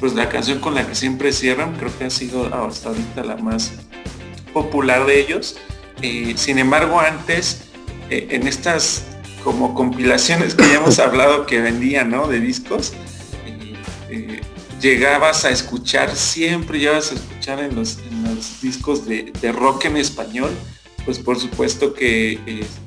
pues 0.00 0.14
la 0.14 0.28
canción 0.28 0.60
con 0.60 0.74
la 0.74 0.86
que 0.86 0.94
siempre 0.94 1.32
cierran, 1.32 1.74
creo 1.74 1.90
que 1.98 2.04
ha 2.04 2.10
sido 2.10 2.46
hasta 2.54 2.90
ahorita 2.90 3.24
la 3.24 3.36
más 3.36 3.72
popular 4.52 5.06
de 5.06 5.20
ellos. 5.20 5.56
Eh, 6.02 6.34
sin 6.36 6.58
embargo, 6.58 7.00
antes, 7.00 7.64
eh, 8.10 8.28
en 8.30 8.46
estas 8.46 9.15
como 9.46 9.74
compilaciones 9.74 10.56
que 10.56 10.64
ya 10.64 10.74
hemos 10.74 10.98
hablado 11.06 11.46
que 11.46 11.60
vendían, 11.60 12.10
¿no? 12.10 12.26
De 12.26 12.40
discos, 12.40 12.92
llegabas 14.80 15.44
a 15.44 15.50
escuchar, 15.50 16.16
siempre 16.16 16.80
llegabas 16.80 17.12
a 17.12 17.14
escuchar 17.14 17.60
en 17.60 17.76
los, 17.76 17.96
discos 18.60 19.06
de, 19.06 19.32
rock 19.52 19.84
en 19.84 19.98
español, 19.98 20.50
pues 21.04 21.20
por 21.20 21.38
supuesto 21.38 21.94
que 21.94 22.40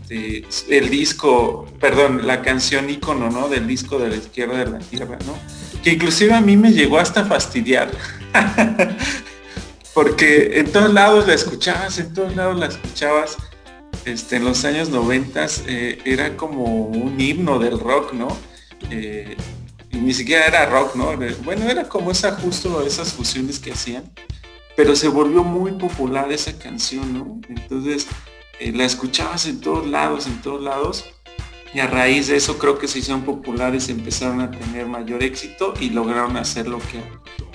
este, 0.10 0.45
el 0.78 0.89
disco, 0.89 1.65
perdón, 1.80 2.28
la 2.28 2.41
canción 2.41 2.89
icono, 2.89 3.32
¿no? 3.32 3.48
Del 3.48 3.65
disco 3.65 3.98
de 3.98 4.10
la 4.10 4.17
izquierda 4.17 4.58
de 4.58 4.69
la 4.69 4.80
tierra, 4.80 5.17
¿no? 5.26 5.39
Que 5.82 5.91
inclusive 5.91 6.34
a 6.34 6.41
mí 6.41 6.58
me 6.58 6.74
llegó 6.74 7.00
hasta 7.00 7.24
fastidiar. 7.24 7.89
Porque 9.93 10.60
en 10.60 10.69
todos 10.74 10.93
lados 10.93 11.26
la 11.26 11.36
escuchabas, 11.36 11.98
en 12.00 12.13
todos 12.13 12.36
lados 12.36 12.60
la 12.60 12.65
escuchabas. 12.65 13.38
Este, 14.05 14.38
en 14.38 14.45
los 14.45 14.65
años 14.65 14.89
90 14.89 15.45
eh, 15.67 15.99
era 16.05 16.38
como 16.38 16.85
un 16.88 17.19
himno 17.19 17.59
del 17.59 17.79
rock, 17.79 18.13
¿no? 18.13 18.29
Eh, 18.89 19.35
ni 19.91 20.13
siquiera 20.13 20.45
era 20.45 20.65
rock, 20.67 20.95
¿no? 20.95 21.12
Bueno, 21.43 21.69
era 21.69 21.88
como 21.89 22.12
esa 22.12 22.31
justo 22.33 22.85
esas 22.85 23.13
fusiones 23.13 23.59
que 23.59 23.73
hacían, 23.73 24.03
pero 24.75 24.95
se 24.95 25.07
volvió 25.07 25.43
muy 25.43 25.73
popular 25.73 26.31
esa 26.31 26.57
canción, 26.57 27.13
¿no? 27.13 27.41
Entonces 27.49 28.07
eh, 28.59 28.71
la 28.71 28.85
escuchabas 28.85 29.45
en 29.45 29.59
todos 29.59 29.88
lados, 29.88 30.27
en 30.27 30.41
todos 30.41 30.62
lados, 30.62 31.05
y 31.73 31.79
a 31.79 31.88
raíz 31.88 32.27
de 32.27 32.38
eso 32.38 32.57
creo 32.57 32.79
que 32.79 32.88
se 32.88 32.99
hicieron 32.99 33.23
populares, 33.23 33.89
empezaron 33.89 34.41
a 34.41 34.49
tener 34.49 34.88
mayor 34.88 35.23
éxito 35.23 35.73
y 35.79 35.89
lograron 35.91 36.38
hacer 36.38 36.67
lo 36.67 36.79
que, 36.79 37.01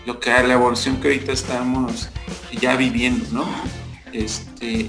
lo 0.06 0.20
que 0.20 0.30
la 0.30 0.54
evolución 0.54 1.00
que 1.00 1.08
ahorita 1.08 1.32
estamos 1.32 2.10
ya 2.60 2.76
viviendo, 2.76 3.26
¿no? 3.32 3.46
Este, 4.12 4.88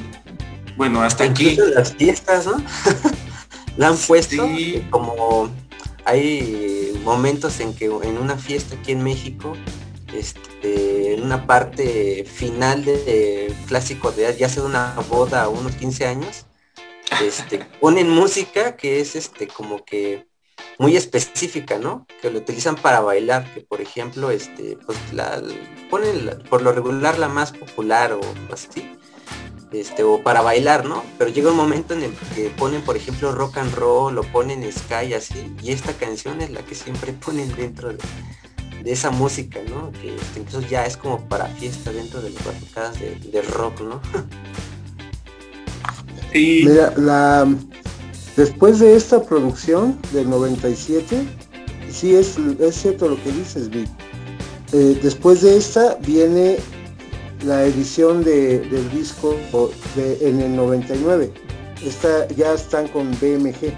bueno, 0.77 1.01
hasta 1.01 1.23
aquí. 1.23 1.57
Las 1.73 1.93
fiestas, 1.93 2.45
¿no? 2.45 2.63
la 3.77 3.89
han 3.89 3.97
puesto 3.97 4.47
como 4.89 5.49
hay 6.05 6.99
momentos 7.03 7.59
en 7.59 7.73
que 7.73 7.85
en 7.85 8.17
una 8.17 8.37
fiesta 8.37 8.75
aquí 8.75 8.91
en 8.91 9.03
México, 9.03 9.53
este, 10.13 11.15
en 11.15 11.23
una 11.23 11.45
parte 11.45 12.25
final 12.25 12.85
de, 12.85 13.53
clásico 13.67 14.11
de 14.11 14.35
ya 14.37 14.47
sea 14.47 14.63
una 14.63 14.95
boda 15.09 15.49
o 15.49 15.51
unos 15.51 15.75
15 15.75 16.05
años, 16.05 16.45
este, 17.21 17.59
ponen 17.81 18.09
música 18.09 18.75
que 18.75 18.99
es 18.99 19.15
este 19.15 19.47
como 19.47 19.83
que 19.83 20.27
muy 20.77 20.97
específica, 20.97 21.79
¿no? 21.79 22.05
Que 22.21 22.29
lo 22.29 22.39
utilizan 22.39 22.75
para 22.75 22.99
bailar, 22.99 23.51
que 23.53 23.61
por 23.61 23.81
ejemplo, 23.81 24.29
este, 24.29 24.77
pues 24.85 24.97
la 25.13 25.41
ponen 25.89 26.43
por 26.49 26.61
lo 26.61 26.71
regular 26.71 27.17
la 27.17 27.29
más 27.29 27.51
popular 27.51 28.13
o 28.13 28.21
así, 28.51 28.91
este, 29.81 30.03
o 30.03 30.21
para 30.21 30.41
bailar, 30.41 30.85
¿no? 30.85 31.03
Pero 31.17 31.31
llega 31.31 31.51
un 31.51 31.57
momento 31.57 31.93
en 31.93 32.03
el 32.03 32.13
que 32.33 32.49
ponen, 32.49 32.81
por 32.81 32.95
ejemplo, 32.95 33.31
rock 33.31 33.57
and 33.57 33.73
roll, 33.73 34.17
o 34.17 34.23
ponen 34.23 34.69
sky 34.71 35.13
así, 35.13 35.53
y 35.61 35.71
esta 35.71 35.93
canción 35.93 36.41
es 36.41 36.51
la 36.51 36.61
que 36.61 36.75
siempre 36.75 37.13
ponen 37.25 37.53
dentro 37.55 37.89
de, 37.89 37.97
esa 38.85 39.09
música, 39.09 39.59
¿no? 39.67 39.91
Que 39.93 40.15
incluso 40.39 40.61
ya 40.61 40.85
es 40.85 40.95
como 40.95 41.19
para 41.27 41.47
fiesta 41.47 41.91
dentro 41.91 42.21
de 42.21 42.29
las 42.29 42.45
barricadas 42.45 42.99
de, 42.99 43.41
rock, 43.41 43.81
¿no? 43.81 43.99
Mira, 46.33 46.93
la, 46.95 47.47
después 48.35 48.77
de 48.77 48.95
esta 48.95 49.23
producción 49.23 49.97
del 50.11 50.29
97, 50.29 51.25
sí 51.89 52.13
es, 52.13 52.37
es 52.37 52.75
cierto 52.75 53.09
lo 53.09 53.23
que 53.23 53.31
dices, 53.31 53.69
Vic. 53.69 53.89
Eh, 54.73 54.99
después 55.01 55.41
de 55.41 55.57
esta 55.57 55.95
viene 56.01 56.57
la 57.45 57.65
edición 57.65 58.23
del 58.23 58.91
disco 58.91 59.35
en 59.95 60.41
el 60.41 60.55
99. 60.55 61.31
Esta, 61.85 62.27
ya 62.29 62.53
están 62.53 62.87
con 62.87 63.11
BMG. 63.11 63.73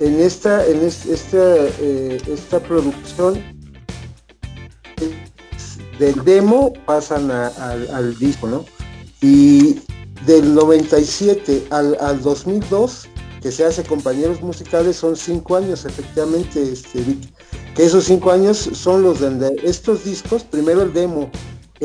En 0.00 0.20
esta, 0.20 0.66
en 0.66 0.84
esta, 0.84 1.56
eh, 1.80 2.20
esta 2.26 2.60
producción 2.60 3.40
del 5.98 6.24
demo 6.24 6.72
pasan 6.84 7.30
al 7.30 8.18
disco, 8.18 8.48
¿no? 8.48 8.64
Y 9.20 9.80
del 10.26 10.54
97 10.54 11.68
al, 11.70 11.96
al, 12.00 12.20
2002, 12.22 13.06
que 13.40 13.52
se 13.52 13.64
hace 13.64 13.84
compañeros 13.84 14.42
musicales, 14.42 14.96
son 14.96 15.16
cinco 15.16 15.56
años, 15.56 15.84
efectivamente, 15.84 16.72
este, 16.72 17.04
que 17.76 17.84
esos 17.84 18.04
cinco 18.04 18.32
años 18.32 18.58
son 18.72 19.02
los 19.02 19.20
de 19.20 19.56
estos 19.62 20.04
discos, 20.04 20.42
primero 20.42 20.82
el 20.82 20.92
demo, 20.92 21.30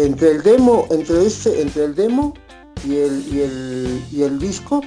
entre 0.06 0.32
el 0.32 0.44
demo, 0.44 0.88
entre 0.92 1.26
este, 1.26 1.62
entre 1.62 1.86
el 1.86 1.96
demo 1.96 2.34
y 2.86 2.96
el, 2.96 4.02
y 4.12 4.24
el, 4.24 4.40
disco, 4.40 4.82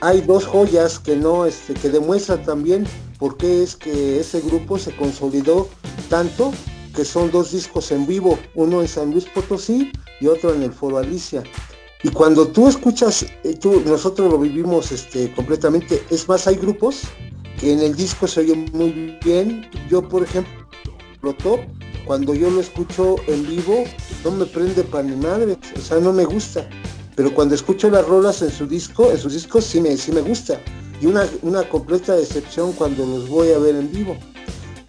hay 0.00 0.20
dos 0.20 0.46
joyas 0.46 0.98
que 0.98 1.16
no, 1.16 1.46
este, 1.46 1.74
que 1.74 1.88
demuestran 1.88 2.44
también 2.44 2.86
por 3.18 3.36
qué 3.36 3.62
es 3.62 3.76
que 3.76 4.20
ese 4.20 4.40
grupo 4.40 4.78
se 4.78 4.94
consolidó 4.96 5.68
tanto, 6.08 6.52
que 6.94 7.04
son 7.04 7.30
dos 7.30 7.52
discos 7.52 7.90
en 7.90 8.06
vivo, 8.06 8.38
uno 8.54 8.80
en 8.80 8.88
San 8.88 9.10
Luis 9.10 9.24
Potosí 9.24 9.90
y 10.20 10.26
otro 10.26 10.54
en 10.54 10.62
el 10.62 10.72
Foro 10.72 10.98
Alicia. 10.98 11.42
Y 12.04 12.10
cuando 12.10 12.48
tú 12.48 12.68
escuchas, 12.68 13.24
eh, 13.44 13.54
tú, 13.60 13.82
nosotros 13.86 14.30
lo 14.30 14.38
vivimos 14.38 14.90
este, 14.92 15.32
completamente, 15.32 16.02
es 16.10 16.28
más, 16.28 16.46
hay 16.46 16.56
grupos 16.56 17.02
que 17.58 17.72
en 17.72 17.80
el 17.80 17.94
disco 17.94 18.26
se 18.26 18.40
oyen 18.40 18.66
muy 18.72 19.16
bien. 19.24 19.68
Yo, 19.88 20.02
por 20.06 20.24
ejemplo, 20.24 20.52
top 21.42 21.60
cuando 22.06 22.34
yo 22.34 22.50
lo 22.50 22.60
escucho 22.60 23.16
en 23.26 23.46
vivo, 23.46 23.84
no 24.24 24.30
me 24.32 24.46
prende 24.46 24.82
para 24.84 25.04
ni 25.04 25.16
madre, 25.16 25.56
o 25.76 25.80
sea, 25.80 25.98
no 25.98 26.12
me 26.12 26.24
gusta. 26.24 26.68
Pero 27.14 27.34
cuando 27.34 27.54
escucho 27.54 27.90
las 27.90 28.06
rolas 28.06 28.42
en 28.42 28.50
su 28.50 28.66
disco, 28.66 29.10
en 29.10 29.18
sus 29.18 29.34
discos 29.34 29.64
sí 29.64 29.80
me, 29.80 29.96
sí 29.96 30.12
me 30.12 30.22
gusta. 30.22 30.60
Y 31.00 31.06
una, 31.06 31.26
una 31.42 31.68
completa 31.68 32.14
decepción 32.14 32.72
cuando 32.72 33.04
los 33.04 33.28
voy 33.28 33.52
a 33.52 33.58
ver 33.58 33.76
en 33.76 33.92
vivo. 33.92 34.16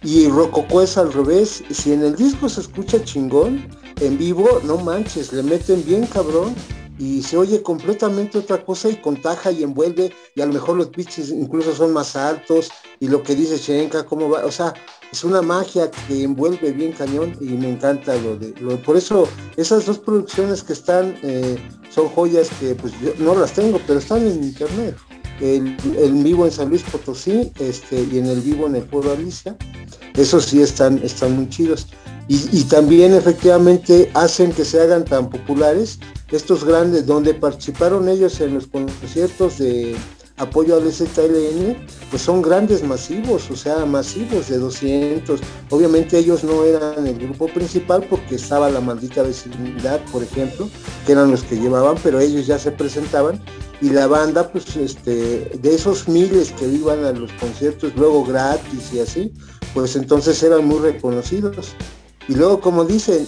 Y 0.02 0.28
Rococó 0.28 0.82
es 0.82 0.96
al 0.98 1.12
revés, 1.12 1.62
si 1.70 1.92
en 1.92 2.02
el 2.02 2.14
disco 2.16 2.48
se 2.48 2.60
escucha 2.60 3.02
chingón, 3.02 3.66
en 4.00 4.18
vivo, 4.18 4.60
no 4.64 4.76
manches, 4.76 5.32
le 5.32 5.42
meten 5.42 5.84
bien 5.84 6.06
cabrón 6.06 6.54
y 6.98 7.22
se 7.22 7.36
oye 7.36 7.62
completamente 7.62 8.38
otra 8.38 8.64
cosa 8.64 8.88
y 8.88 8.96
contaja 8.96 9.50
y 9.50 9.62
envuelve 9.62 10.12
y 10.34 10.40
a 10.40 10.46
lo 10.46 10.52
mejor 10.52 10.76
los 10.76 10.88
pitches 10.88 11.30
incluso 11.30 11.74
son 11.74 11.92
más 11.92 12.14
altos 12.14 12.70
y 13.00 13.08
lo 13.08 13.22
que 13.22 13.34
dice 13.34 13.58
Chenka, 13.58 14.04
cómo 14.04 14.28
va, 14.30 14.44
o 14.44 14.52
sea, 14.52 14.74
es 15.10 15.24
una 15.24 15.42
magia 15.42 15.90
que 15.90 16.22
envuelve 16.22 16.72
bien 16.72 16.92
cañón 16.92 17.36
y 17.40 17.46
me 17.46 17.70
encanta 17.70 18.16
lo 18.16 18.36
de, 18.36 18.54
lo, 18.60 18.80
por 18.82 18.96
eso 18.96 19.28
esas 19.56 19.86
dos 19.86 19.98
producciones 19.98 20.62
que 20.62 20.72
están 20.72 21.16
eh, 21.22 21.56
son 21.94 22.08
joyas 22.08 22.50
que 22.60 22.74
pues 22.74 22.92
yo 23.00 23.12
no 23.18 23.34
las 23.34 23.52
tengo, 23.52 23.80
pero 23.86 23.98
están 23.98 24.26
en 24.26 24.42
internet. 24.42 24.96
El, 25.40 25.76
vivo 26.22 26.44
en 26.44 26.52
San 26.52 26.68
Luis 26.68 26.82
Potosí 26.82 27.52
este, 27.58 28.06
y 28.10 28.18
en 28.18 28.26
el 28.26 28.40
vivo 28.40 28.66
en 28.66 28.76
el 28.76 28.84
pueblo 28.84 29.12
Alicia, 29.12 29.56
esos 30.14 30.46
sí 30.46 30.62
están, 30.62 30.98
están 31.02 31.36
muy 31.36 31.48
chidos. 31.48 31.88
Y, 32.26 32.64
también 32.64 33.12
efectivamente 33.12 34.10
hacen 34.14 34.50
que 34.52 34.64
se 34.64 34.80
hagan 34.80 35.04
tan 35.04 35.28
populares 35.28 35.98
estos 36.34 36.64
grandes, 36.64 37.06
donde 37.06 37.34
participaron 37.34 38.08
ellos 38.08 38.40
en 38.40 38.54
los 38.54 38.66
conciertos 38.66 39.58
de 39.58 39.94
apoyo 40.36 40.76
al 40.76 40.90
ZLN, 40.90 41.76
pues 42.10 42.22
son 42.22 42.42
grandes 42.42 42.82
masivos, 42.82 43.48
o 43.50 43.56
sea, 43.56 43.86
masivos 43.86 44.48
de 44.48 44.58
200. 44.58 45.40
Obviamente 45.70 46.18
ellos 46.18 46.42
no 46.42 46.64
eran 46.64 47.06
el 47.06 47.18
grupo 47.18 47.46
principal 47.46 48.04
porque 48.10 48.34
estaba 48.34 48.68
la 48.68 48.80
maldita 48.80 49.22
vecindad, 49.22 50.00
por 50.10 50.24
ejemplo, 50.24 50.68
que 51.06 51.12
eran 51.12 51.30
los 51.30 51.44
que 51.44 51.56
llevaban, 51.56 51.96
pero 52.02 52.18
ellos 52.18 52.46
ya 52.46 52.58
se 52.58 52.72
presentaban 52.72 53.40
y 53.80 53.90
la 53.90 54.06
banda, 54.06 54.50
pues 54.50 54.76
este, 54.76 55.52
de 55.60 55.74
esos 55.74 56.08
miles 56.08 56.50
que 56.52 56.66
iban 56.66 57.04
a 57.04 57.12
los 57.12 57.30
conciertos 57.34 57.92
luego 57.96 58.24
gratis 58.24 58.92
y 58.92 59.00
así, 59.00 59.32
pues 59.72 59.94
entonces 59.94 60.42
eran 60.42 60.64
muy 60.64 60.80
reconocidos. 60.80 61.76
Y 62.28 62.34
luego, 62.34 62.60
como 62.60 62.84
dicen, 62.84 63.26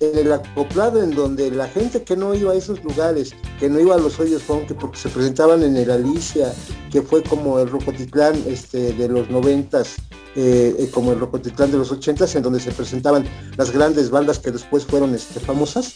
en 0.00 0.16
el 0.16 0.32
acoplado 0.32 1.02
en 1.02 1.10
donde 1.10 1.50
la 1.50 1.66
gente 1.68 2.02
que 2.04 2.16
no 2.16 2.34
iba 2.34 2.52
a 2.52 2.54
esos 2.54 2.82
lugares, 2.84 3.34
que 3.58 3.68
no 3.68 3.80
iba 3.80 3.96
a 3.96 3.98
los 3.98 4.18
hoyos 4.20 4.42
que 4.66 4.74
porque 4.74 4.98
se 4.98 5.08
presentaban 5.08 5.62
en 5.62 5.76
el 5.76 5.90
Alicia, 5.90 6.52
que 6.90 7.02
fue 7.02 7.22
como 7.22 7.58
el 7.58 7.68
Rocotitlán 7.68 8.42
este, 8.46 8.92
de 8.92 9.08
los 9.08 9.28
noventas, 9.28 9.96
eh, 10.36 10.74
eh, 10.78 10.90
como 10.92 11.12
el 11.12 11.18
Rocotitlán 11.18 11.72
de 11.72 11.78
los 11.78 11.90
ochentas, 11.90 12.34
en 12.36 12.42
donde 12.42 12.60
se 12.60 12.70
presentaban 12.70 13.24
las 13.56 13.72
grandes 13.72 14.10
bandas 14.10 14.38
que 14.38 14.52
después 14.52 14.84
fueron 14.84 15.14
este, 15.14 15.40
famosas, 15.40 15.94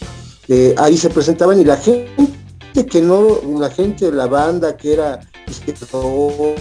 eh, 0.48 0.74
ahí 0.78 0.96
se 0.96 1.08
presentaban 1.08 1.60
y 1.60 1.64
la 1.64 1.76
gente 1.76 2.86
que 2.90 3.00
no, 3.00 3.40
la 3.58 3.70
gente, 3.70 4.10
la 4.10 4.26
banda 4.26 4.76
que 4.76 4.94
era 4.94 5.20
o 6.00 6.54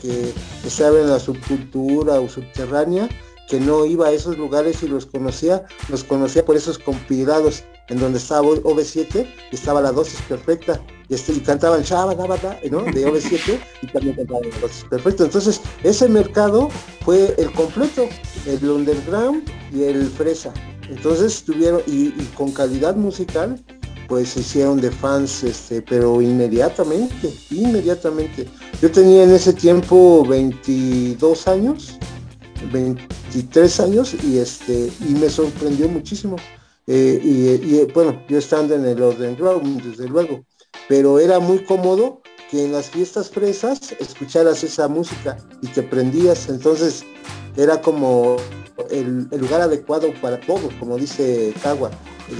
que 0.00 0.32
estaba 0.66 0.98
en 0.98 1.10
la 1.10 1.20
subcultura 1.20 2.20
o 2.20 2.28
subterránea, 2.28 3.08
que 3.48 3.60
no 3.60 3.84
iba 3.84 4.08
a 4.08 4.12
esos 4.12 4.38
lugares 4.38 4.82
y 4.82 4.88
los 4.88 5.06
conocía, 5.06 5.64
los 5.88 6.04
conocía 6.04 6.44
por 6.44 6.56
esos 6.56 6.78
compilados 6.78 7.64
en 7.88 8.00
donde 8.00 8.18
estaba 8.18 8.46
OV7 8.46 9.26
y 9.50 9.54
estaba 9.54 9.80
la 9.80 9.92
dosis 9.92 10.20
perfecta 10.22 10.80
y, 11.08 11.14
este, 11.14 11.32
y 11.32 11.40
cantaban 11.40 11.82
Shaba, 11.82 12.14
¿no? 12.14 12.24
de 12.24 13.06
OV7 13.06 13.60
y 13.82 13.86
también 13.88 14.16
cantaban 14.16 14.48
la 14.50 14.58
dosis 14.60 14.84
perfecta. 14.84 15.24
Entonces, 15.24 15.60
ese 15.82 16.08
mercado 16.08 16.70
fue 17.04 17.34
el 17.36 17.52
completo, 17.52 18.08
el 18.46 18.70
underground 18.70 19.44
y 19.72 19.82
el 19.82 20.06
fresa. 20.08 20.52
Entonces 20.88 21.42
tuvieron, 21.44 21.82
y, 21.86 22.10
con 22.36 22.52
calidad 22.52 22.96
musical, 22.96 23.62
pues 24.08 24.30
se 24.30 24.40
hicieron 24.40 24.80
de 24.80 24.90
fans, 24.90 25.42
este, 25.44 25.80
pero 25.82 26.20
inmediatamente, 26.20 27.32
inmediatamente. 27.50 28.46
Yo 28.80 28.90
tenía 28.90 29.24
en 29.24 29.30
ese 29.30 29.52
tiempo 29.52 30.24
22 30.26 31.48
años 31.48 31.98
23 32.72 33.80
años 33.80 34.14
y 34.22 34.38
este 34.38 34.90
y 35.00 35.14
me 35.14 35.28
sorprendió 35.28 35.88
muchísimo. 35.88 36.36
Eh, 36.86 37.20
y, 37.22 37.92
bueno, 37.92 38.22
yo 38.28 38.38
estando 38.38 38.74
en 38.74 38.84
el 38.84 39.00
orden 39.00 39.36
ground, 39.36 39.82
desde 39.82 40.06
luego, 40.06 40.44
pero 40.88 41.18
era 41.18 41.38
muy 41.40 41.64
cómodo 41.64 42.20
que 42.50 42.64
en 42.64 42.72
las 42.72 42.90
fiestas 42.90 43.30
fresas 43.30 43.94
escucharas 43.98 44.62
esa 44.62 44.86
música 44.86 45.38
y 45.62 45.68
te 45.68 45.82
prendías, 45.82 46.48
entonces 46.50 47.04
era 47.56 47.80
como 47.80 48.36
el, 48.90 49.28
lugar 49.30 49.62
adecuado 49.62 50.12
para 50.20 50.38
todos, 50.40 50.72
como 50.78 50.98
dice 50.98 51.54
Cagua. 51.62 51.90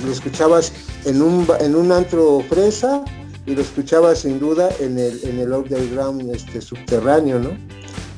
Lo 0.04 0.12
escuchabas 0.12 0.72
en 1.04 1.22
un, 1.22 1.46
en 1.60 1.74
un 1.74 1.92
antro 1.92 2.42
fresa 2.48 3.04
y 3.46 3.54
lo 3.54 3.60
escuchabas 3.60 4.20
sin 4.20 4.38
duda 4.38 4.70
en 4.80 4.98
el, 4.98 5.22
en 5.24 5.38
el 5.38 5.52
underground 5.52 6.34
este, 6.34 6.60
subterráneo, 6.60 7.38
¿no? 7.38 7.50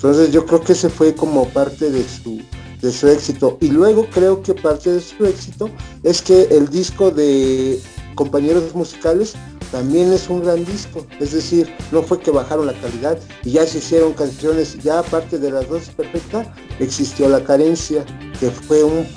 Entonces 0.06 0.32
yo 0.32 0.46
creo 0.46 0.60
que 0.60 0.72
ese 0.72 0.88
fue 0.88 1.16
como 1.16 1.48
parte 1.48 1.90
de 1.90 2.04
su, 2.04 2.40
de 2.80 2.92
su 2.92 3.08
éxito. 3.08 3.58
Y 3.60 3.70
luego 3.70 4.06
creo 4.08 4.40
que 4.40 4.54
parte 4.54 4.92
de 4.92 5.00
su 5.00 5.26
éxito 5.26 5.68
es 6.04 6.22
que 6.22 6.42
el 6.42 6.68
disco 6.68 7.10
de 7.10 7.82
compañeros 8.14 8.72
musicales 8.72 9.34
también 9.72 10.12
es 10.12 10.28
un 10.28 10.44
gran 10.44 10.64
disco. 10.64 11.04
Es 11.18 11.32
decir, 11.32 11.74
no 11.90 12.04
fue 12.04 12.20
que 12.20 12.30
bajaron 12.30 12.66
la 12.66 12.80
calidad 12.80 13.18
y 13.42 13.50
ya 13.50 13.66
se 13.66 13.78
hicieron 13.78 14.12
canciones, 14.12 14.78
ya 14.80 15.00
aparte 15.00 15.40
de 15.40 15.50
las 15.50 15.68
dos 15.68 15.88
perfectas, 15.88 16.46
existió 16.78 17.28
la 17.28 17.42
carencia, 17.42 18.04
que 18.38 18.52
fue 18.52 18.84
un, 18.84 19.08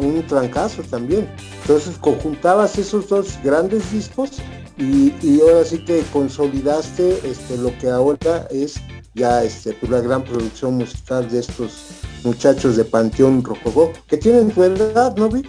un, 0.00 0.26
trancazo 0.26 0.82
también. 0.90 1.32
Entonces 1.60 1.96
conjuntabas 1.98 2.76
esos 2.78 3.08
dos 3.08 3.38
grandes 3.44 3.92
discos 3.92 4.38
y, 4.76 5.14
y 5.22 5.40
ahora 5.40 5.64
sí 5.64 5.84
que 5.84 6.02
consolidaste 6.12 7.20
este, 7.22 7.56
lo 7.58 7.78
que 7.78 7.88
ahora 7.88 8.48
es 8.50 8.74
ya 9.14 9.42
este, 9.42 9.72
pues, 9.72 9.90
la 9.90 10.00
gran 10.00 10.24
producción 10.24 10.74
musical 10.74 11.28
de 11.30 11.40
estos 11.40 12.00
muchachos 12.24 12.76
de 12.76 12.84
Panteón 12.84 13.42
Rococó, 13.42 13.92
que 14.06 14.16
tienen 14.16 14.50
tu 14.50 14.62
edad, 14.62 15.16
¿no, 15.16 15.28
Vic? 15.28 15.48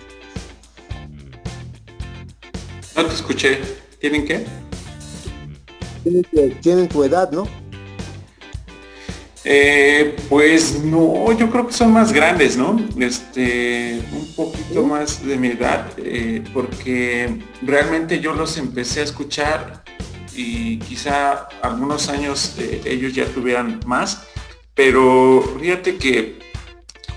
No 2.96 3.06
te 3.06 3.14
escuché. 3.14 3.60
¿Tienen 4.00 4.26
qué? 4.26 4.46
Tienen, 6.62 6.88
tu 6.90 7.04
edad, 7.04 7.32
¿no? 7.32 7.48
Eh, 9.44 10.16
pues 10.30 10.84
no, 10.84 11.32
yo 11.38 11.50
creo 11.52 11.68
que 11.68 11.74
son 11.74 11.94
más 11.94 12.12
grandes, 12.12 12.58
¿no? 12.58 12.80
Este, 13.00 14.02
un 14.12 14.34
poquito 14.36 14.84
más 14.84 15.24
de 15.24 15.38
mi 15.38 15.50
edad, 15.50 15.88
eh, 15.98 16.44
porque 16.54 17.40
realmente 17.62 18.20
yo 18.20 18.34
los 18.34 18.58
empecé 18.58 19.02
a 19.02 19.04
escuchar 19.04 19.84
y 20.36 20.78
quizá 20.80 21.48
algunos 21.62 22.10
años 22.10 22.56
eh, 22.58 22.82
ellos 22.86 23.14
ya 23.14 23.26
tuvieran 23.26 23.80
más, 23.86 24.28
pero 24.74 25.44
fíjate 25.60 25.98
que 25.98 26.40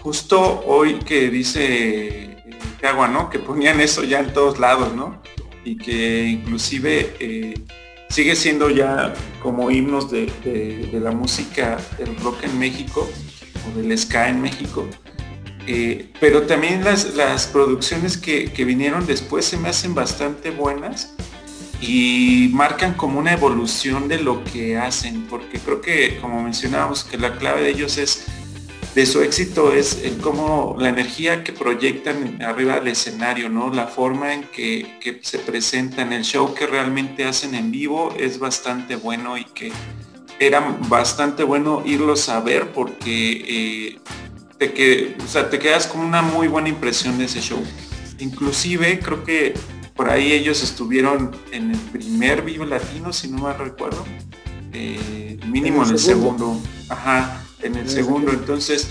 justo 0.03 0.62
hoy 0.66 0.94
que 1.00 1.31
dice 1.31 2.37
Cagua, 2.81 3.09
¿no? 3.09 3.31
Que 3.31 3.38
ponían 3.38 3.81
eso 3.81 4.05
ya 4.05 4.20
en 4.20 4.33
todos 4.33 4.59
lados, 4.59 4.94
¿no? 4.94 5.22
Y 5.64 5.77
que 5.77 6.27
inclusive 6.27 7.14
sigue 8.14 8.37
siendo 8.37 8.70
ya 8.70 9.12
como 9.42 9.72
himnos 9.72 10.09
de, 10.09 10.88
la 10.92 11.11
música 11.11 11.79
del 11.98 12.14
rock 12.18 12.44
en 12.44 12.59
México 12.61 13.09
o 13.66 13.77
del 13.77 13.98
ska 13.98 14.29
en 14.29 14.40
México. 14.40 14.88
Eh, 15.66 16.12
pero 16.20 16.42
también 16.42 16.85
las, 16.85 17.46
producciones 17.46 18.16
que, 18.16 18.64
vinieron 18.64 19.05
después 19.05 19.46
se 19.46 19.57
me 19.57 19.68
hacen 19.68 19.96
bastante 19.96 20.50
buenas 20.50 21.13
y 21.80 22.50
marcan 22.52 22.94
como 22.94 23.18
una 23.18 23.32
evolución 23.32 24.08
de 24.08 24.18
lo 24.18 24.42
que 24.44 24.78
hacen, 24.78 25.26
porque 25.28 25.58
creo 25.58 25.80
que 25.80 26.18
como 26.20 26.42
mencionábamos 26.42 27.04
que 27.04 27.18
la 27.18 27.37
clave 27.37 27.62
de 27.62 27.70
ellos 27.70 27.98
es 27.98 28.26
de 28.94 29.06
su 29.06 29.22
éxito 29.22 29.72
es 29.72 30.02
el 30.04 30.18
cómo 30.18 30.76
la 30.78 30.88
energía 30.88 31.42
que 31.42 31.52
proyectan 31.52 32.40
arriba 32.42 32.76
del 32.76 32.88
escenario, 32.88 33.48
¿no? 33.48 33.72
La 33.72 33.88
forma 33.88 34.32
en 34.32 34.44
que, 34.44 35.20
se 35.22 35.38
presentan, 35.40 36.12
el 36.12 36.22
show 36.22 36.54
que 36.54 36.66
realmente 36.66 37.24
hacen 37.24 37.56
en 37.56 37.72
vivo 37.72 38.14
es 38.18 38.38
bastante 38.38 38.94
bueno 38.94 39.37
y 39.37 39.44
que 39.46 39.72
era 40.38 40.60
bastante 40.88 41.42
bueno 41.42 41.82
irlos 41.84 42.28
a 42.28 42.40
ver 42.40 42.72
porque 42.72 43.98
eh, 43.98 43.98
que, 44.58 45.16
te 45.50 45.58
quedas 45.58 45.87
con 45.87 46.00
una 46.00 46.22
muy 46.22 46.46
buena 46.46 46.68
impresión 46.68 47.18
de 47.18 47.24
ese 47.24 47.40
show. 47.40 47.62
Inclusive 48.20 49.00
creo 49.00 49.24
que 49.24 49.54
por 49.94 50.11
ahí 50.11 50.33
ellos 50.33 50.62
estuvieron 50.62 51.37
en 51.52 51.70
el 51.70 51.78
primer 51.78 52.42
Vivo 52.42 52.64
Latino, 52.64 53.12
si 53.12 53.28
no 53.28 53.38
me 53.46 53.52
recuerdo, 53.52 54.04
eh, 54.72 55.38
mínimo 55.46 55.85
en 55.85 55.90
el, 55.90 55.98
segundo. 55.98 56.59
Ajá 56.88 57.44
en 57.64 57.76
el 57.76 57.88
segundo. 57.88 58.30
Entonces, 58.30 58.88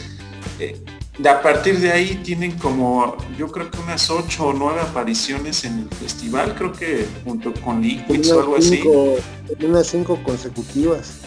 eh, 0.59 0.77
a 1.25 1.41
partir 1.41 1.79
de 1.79 1.91
ahí 1.91 2.19
tienen 2.23 2.57
como, 2.57 3.15
yo 3.37 3.47
creo 3.51 3.69
que 3.69 3.79
unas 3.79 4.09
ocho 4.09 4.47
o 4.47 4.53
nueve 4.53 4.81
apariciones 4.81 5.63
en 5.63 5.79
el 5.79 5.89
festival, 5.89 6.55
creo 6.55 6.73
que 6.73 7.05
junto 7.23 7.53
con 7.61 7.81
Liquids 7.81 8.31
o 8.31 8.39
algo 8.39 8.57
así. 8.57 8.83
Unas 9.61 9.87
cinco 9.87 10.19
consecutivas. 10.23 11.19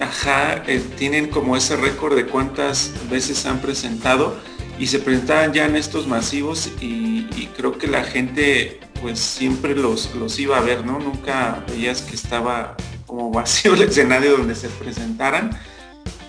Ajá, 0.00 0.64
eh, 0.66 0.82
tienen 0.96 1.28
como 1.28 1.56
ese 1.56 1.76
récord 1.76 2.16
de 2.16 2.26
cuántas 2.26 2.90
veces 3.08 3.46
han 3.46 3.60
presentado 3.60 4.36
y 4.78 4.88
se 4.88 4.98
presentaban 4.98 5.52
ya 5.52 5.66
en 5.66 5.76
estos 5.76 6.08
masivos 6.08 6.68
y, 6.80 7.48
creo 7.56 7.78
que 7.78 7.86
la 7.86 8.02
gente 8.02 8.80
pues 9.04 9.18
siempre 9.18 9.76
los, 9.76 10.14
los 10.14 10.38
iba 10.38 10.56
a 10.56 10.62
ver, 10.62 10.86
¿no? 10.86 10.98
Nunca 10.98 11.62
veías 11.68 12.00
que 12.00 12.14
estaba 12.14 12.74
como 13.04 13.30
vacío 13.30 13.74
el 13.74 13.82
escenario 13.82 14.38
donde 14.38 14.54
se 14.54 14.70
presentaran 14.70 15.50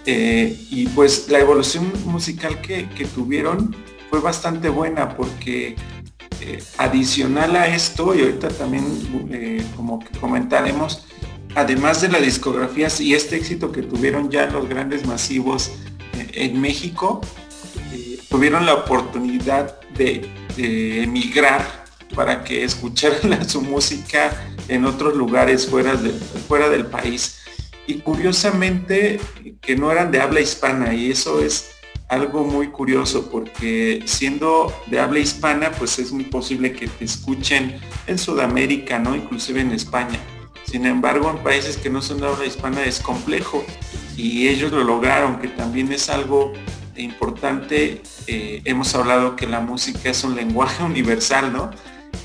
eh, 0.05 0.59
y 0.69 0.85
pues 0.89 1.29
la 1.29 1.39
evolución 1.39 1.89
musical 2.03 2.59
que, 2.59 2.83
tuvieron 3.15 3.73
fue 4.09 4.19
bastante 4.19 4.67
buena 4.67 5.15
porque 5.15 5.77
eh, 6.41 6.61
adicional 6.77 7.55
a 7.55 7.73
esto, 7.73 8.13
y 8.13 8.23
ahorita 8.23 8.49
también 8.49 8.85
eh, 9.31 9.65
como 9.77 9.99
que 9.99 10.09
comentaremos, 10.19 11.07
además 11.55 12.01
de 12.01 12.09
las 12.09 12.23
discografías 12.23 12.99
y 12.99 13.13
este 13.13 13.37
éxito 13.37 13.71
que 13.71 13.83
tuvieron 13.83 14.29
ya 14.29 14.47
los 14.47 14.67
grandes 14.67 15.05
masivos 15.05 15.71
en 16.33 16.59
México, 16.59 17.21
tuvieron 18.29 18.65
la 18.65 18.73
oportunidad 18.73 19.79
de, 19.91 20.29
emigrar 20.57 21.84
para 22.15 22.43
que 22.43 22.63
escucharan 22.63 23.47
su 23.49 23.61
música 23.61 24.31
en 24.67 24.85
otros 24.85 25.15
lugares 25.15 25.67
fuera, 25.67 25.95
de, 25.95 26.11
fuera 26.11 26.69
del 26.69 26.85
país 26.85 27.39
y 27.87 27.95
curiosamente 27.95 29.19
que 29.61 29.75
no 29.75 29.91
eran 29.91 30.11
de 30.11 30.21
habla 30.21 30.41
hispana 30.41 30.93
y 30.93 31.11
eso 31.11 31.41
es 31.41 31.71
algo 32.07 32.43
muy 32.43 32.67
curioso 32.67 33.29
porque 33.29 34.03
siendo 34.05 34.73
de 34.87 34.99
habla 34.99 35.19
hispana 35.19 35.71
pues 35.71 35.99
es 35.99 36.11
muy 36.11 36.25
posible 36.25 36.71
que 36.73 36.87
te 36.87 37.05
escuchen 37.05 37.79
en 38.07 38.17
Sudamérica, 38.17 38.99
¿no? 38.99 39.15
Inclusive 39.15 39.61
en 39.61 39.71
España. 39.71 40.19
Sin 40.65 40.85
embargo, 40.85 41.29
en 41.29 41.37
países 41.43 41.77
que 41.77 41.89
no 41.89 42.01
son 42.01 42.19
de 42.19 42.27
habla 42.27 42.45
hispana 42.45 42.83
es 42.83 42.99
complejo 42.99 43.65
y 44.17 44.47
ellos 44.47 44.71
lo 44.71 44.83
lograron, 44.83 45.39
que 45.39 45.47
también 45.47 45.91
es 45.91 46.09
algo 46.09 46.53
importante. 46.95 48.01
Eh, 48.27 48.61
hemos 48.65 48.93
hablado 48.95 49.35
que 49.35 49.47
la 49.47 49.59
música 49.59 50.09
es 50.09 50.23
un 50.23 50.35
lenguaje 50.35 50.83
universal, 50.91 51.53
¿no? 51.53 51.71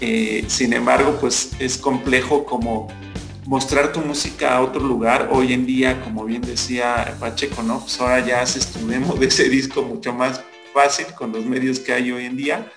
Eh, 0.01 0.45
sin 0.49 0.73
embargo, 0.73 1.19
pues 1.21 1.53
es 1.59 1.77
complejo 1.77 2.45
como 2.45 2.89
mostrar 3.47 3.93
tu 3.93 4.01
música 4.01 4.57
a 4.57 4.63
otro 4.63 4.81
lugar. 4.81 5.29
Hoy 5.33 5.53
en 5.53 5.67
día, 5.67 6.01
como 6.03 6.25
bien 6.25 6.43
decía 6.43 7.17
Pacheco, 7.21 7.63
¿no? 7.63 7.81
Pues 7.81 8.01
ahora 8.01 8.25
ya 8.25 8.41
haces 8.41 8.67
tu 8.67 8.87
demo 8.87 9.15
de 9.15 9.27
ese 9.27 9.49
disco 9.49 9.83
mucho 9.83 10.13
más 10.13 10.41
fácil 10.73 11.07
con 11.17 11.33
los 11.33 11.45
medios 11.45 11.81
que 11.81 11.93
hay 11.93 12.13
hoy 12.13 12.27
en 12.27 12.37
día. 12.37 12.73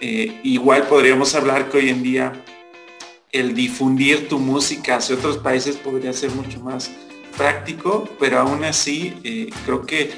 Eh, 0.00 0.40
igual 0.42 0.86
podríamos 0.88 1.34
hablar 1.34 1.70
que 1.70 1.78
hoy 1.78 1.88
en 1.88 2.02
día 2.02 2.32
el 3.32 3.54
difundir 3.54 4.28
tu 4.28 4.38
música 4.38 4.96
hacia 4.96 5.16
otros 5.16 5.38
países 5.38 5.76
podría 5.76 6.12
ser 6.12 6.30
mucho 6.32 6.60
más 6.60 6.90
práctico, 7.36 8.08
pero 8.18 8.38
aún 8.38 8.64
así 8.64 9.14
eh, 9.24 9.50
creo 9.64 9.82
que 9.82 10.10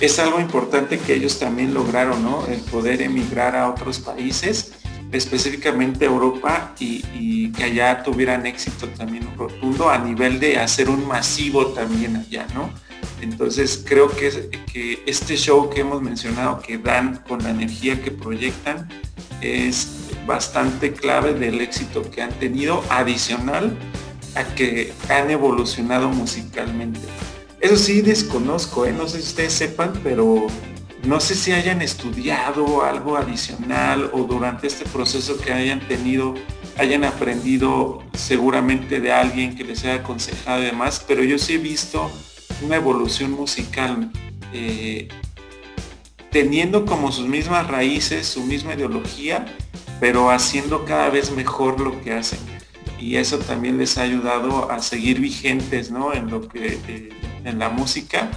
es 0.00 0.18
algo 0.18 0.40
importante 0.40 0.98
que 0.98 1.14
ellos 1.14 1.38
también 1.38 1.72
lograron, 1.72 2.22
¿no? 2.22 2.46
El 2.46 2.60
poder 2.60 3.02
emigrar 3.02 3.56
a 3.56 3.70
otros 3.70 3.98
países 3.98 4.72
específicamente 5.12 6.04
Europa 6.04 6.74
y, 6.78 7.50
que 7.52 7.64
allá 7.64 8.02
tuvieran 8.02 8.44
éxito 8.44 8.88
también 8.88 9.28
rotundo 9.36 9.88
a 9.88 9.98
nivel 9.98 10.40
de 10.40 10.58
hacer 10.58 10.90
un 10.90 11.06
masivo 11.06 11.68
también 11.68 12.16
allá, 12.16 12.46
¿no? 12.54 12.70
Entonces 13.22 13.82
creo 13.86 14.14
que, 14.14 14.50
que 14.70 15.02
este 15.06 15.36
show 15.36 15.70
que 15.70 15.80
hemos 15.80 16.02
mencionado 16.02 16.60
que 16.60 16.76
dan 16.76 17.22
con 17.28 17.42
la 17.42 17.50
energía 17.50 18.02
que 18.02 18.10
proyectan 18.10 18.88
es 19.40 19.88
bastante 20.26 20.92
clave 20.92 21.32
del 21.34 21.60
éxito 21.60 22.10
que 22.10 22.22
han 22.22 22.32
tenido, 22.32 22.82
adicional 22.90 23.76
a 24.34 24.44
que 24.44 24.92
han 25.08 25.30
evolucionado 25.30 26.08
musicalmente. 26.10 27.00
Eso 27.60 27.76
sí 27.76 28.02
desconozco, 28.02 28.84
¿eh? 28.84 28.92
no 28.92 29.08
sé 29.08 29.22
si 29.22 29.28
ustedes 29.28 29.52
sepan, 29.54 29.92
pero 30.02 30.46
no 31.06 31.20
sé 31.20 31.34
si 31.36 31.52
hayan 31.52 31.82
estudiado 31.82 32.82
algo 32.84 33.16
adicional 33.16 34.10
o 34.12 34.24
durante 34.24 34.66
este 34.66 34.84
proceso 34.84 35.38
que 35.38 35.52
hayan 35.52 35.80
tenido, 35.86 36.34
hayan 36.78 37.04
aprendido 37.04 38.02
seguramente 38.14 39.00
de 39.00 39.12
alguien 39.12 39.54
que 39.54 39.62
les 39.62 39.84
haya 39.84 39.96
aconsejado 39.96 40.62
y 40.62 40.66
demás, 40.66 41.04
pero 41.06 41.22
yo 41.22 41.38
sí 41.38 41.54
he 41.54 41.58
visto 41.58 42.10
una 42.60 42.76
evolución 42.76 43.30
musical 43.30 44.10
eh, 44.52 45.08
teniendo 46.30 46.84
como 46.84 47.12
sus 47.12 47.28
mismas 47.28 47.68
raíces, 47.68 48.26
su 48.26 48.42
misma 48.42 48.74
ideología, 48.74 49.46
pero 50.00 50.30
haciendo 50.30 50.84
cada 50.84 51.08
vez 51.08 51.30
mejor 51.30 51.80
lo 51.80 52.00
que 52.02 52.14
hacen. 52.14 52.40
Y 52.98 53.16
eso 53.16 53.38
también 53.38 53.78
les 53.78 53.96
ha 53.98 54.02
ayudado 54.02 54.70
a 54.70 54.80
seguir 54.80 55.20
vigentes 55.20 55.90
¿no? 55.90 56.12
en 56.12 56.30
lo 56.30 56.48
que 56.48 56.78
eh, 56.88 57.10
en 57.44 57.58
la 57.58 57.68
música 57.68 58.30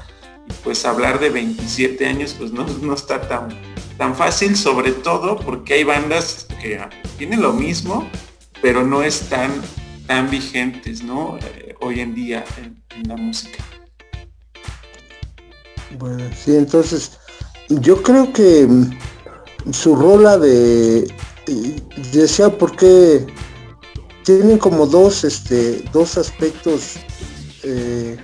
pues 0.64 0.86
hablar 0.86 1.20
de 1.20 1.30
27 1.30 2.06
años 2.06 2.36
pues 2.38 2.52
no, 2.52 2.94
está 2.94 3.22
tan, 3.28 3.50
tan 3.98 4.16
fácil, 4.16 4.56
sobre 4.56 4.92
todo 4.92 5.38
porque 5.38 5.76
hay 5.76 5.84
bandas 5.84 6.48
que 6.62 6.80
tienen 7.18 7.42
lo 7.42 7.54
mismo, 7.54 8.08
pero 8.62 8.86
no 8.86 9.04
están 9.04 9.52
tan 10.08 10.30
vigentes, 10.30 11.04
¿no? 11.04 11.38
Eh, 11.38 11.76
hoy 11.82 12.00
en 12.00 12.16
día 12.16 12.44
en, 12.58 12.80
la 13.08 13.16
música. 13.16 13.64
Bueno, 15.98 16.24
sí, 16.36 16.56
entonces 16.56 17.18
yo 17.70 18.02
creo 18.04 18.34
que 18.34 18.68
mm, 18.68 19.72
su 19.72 19.96
rola 19.96 20.38
de 20.38 21.12
decía 22.12 22.50
porque 22.50 23.26
tienen 24.24 24.58
como 24.58 24.86
dos 24.86 25.24
este 25.24 25.84
dos 25.92 26.18
aspectos 26.18 26.98
eh, 27.64 28.18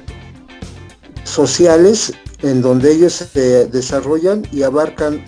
sociales 1.36 2.14
en 2.44 2.62
donde 2.62 2.94
ellos 2.94 3.14
se 3.14 3.66
desarrollan 3.66 4.48
y 4.54 4.64
abarcan 4.64 5.26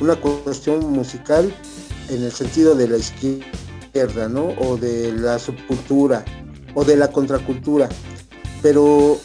una 0.00 0.16
cuestión 0.16 0.80
musical 0.90 1.54
en 2.08 2.24
el 2.24 2.32
sentido 2.32 2.74
de 2.74 2.88
la 2.88 2.96
izquierda, 2.96 4.28
¿no? 4.28 4.48
O 4.58 4.76
de 4.76 5.12
la 5.12 5.38
subcultura 5.38 6.24
o 6.74 6.84
de 6.84 6.96
la 6.96 7.08
contracultura. 7.08 7.88
Pero 8.62 9.16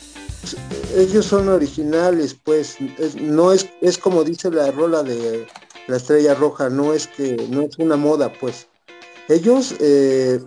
ellos 0.96 1.26
son 1.26 1.50
originales, 1.50 2.36
pues 2.36 2.78
no 3.20 3.52
es, 3.52 3.68
es 3.82 3.98
como 3.98 4.24
dice 4.24 4.52
la 4.52 4.70
rola 4.70 5.02
de 5.02 5.48
la 5.88 5.98
estrella 5.98 6.36
roja, 6.36 6.70
no 6.70 6.94
es 6.94 7.08
que 7.08 7.48
no 7.50 7.64
es 7.64 7.78
una 7.80 7.96
moda, 7.96 8.32
pues. 8.40 8.68
Ellos 9.30 9.74
eh, 9.80 10.40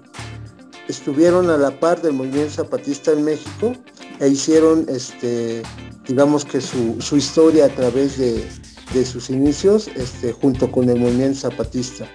estuvieron 0.86 1.50
a 1.50 1.56
la 1.56 1.78
par 1.80 2.00
del 2.02 2.12
movimiento 2.12 2.52
zapatista 2.52 3.10
en 3.10 3.24
México 3.24 3.74
e 4.22 4.28
hicieron 4.28 4.86
este 4.88 5.62
digamos 6.06 6.44
que 6.44 6.60
su, 6.60 7.16
historia 7.16 7.66
a 7.66 7.68
través 7.68 8.18
de, 8.18 8.44
sus 9.04 9.30
inicios 9.30 9.88
este, 9.94 10.32
junto 10.32 10.70
con 10.70 10.88
el 10.88 10.98
movimiento 10.98 11.40
zapatista. 11.40 12.06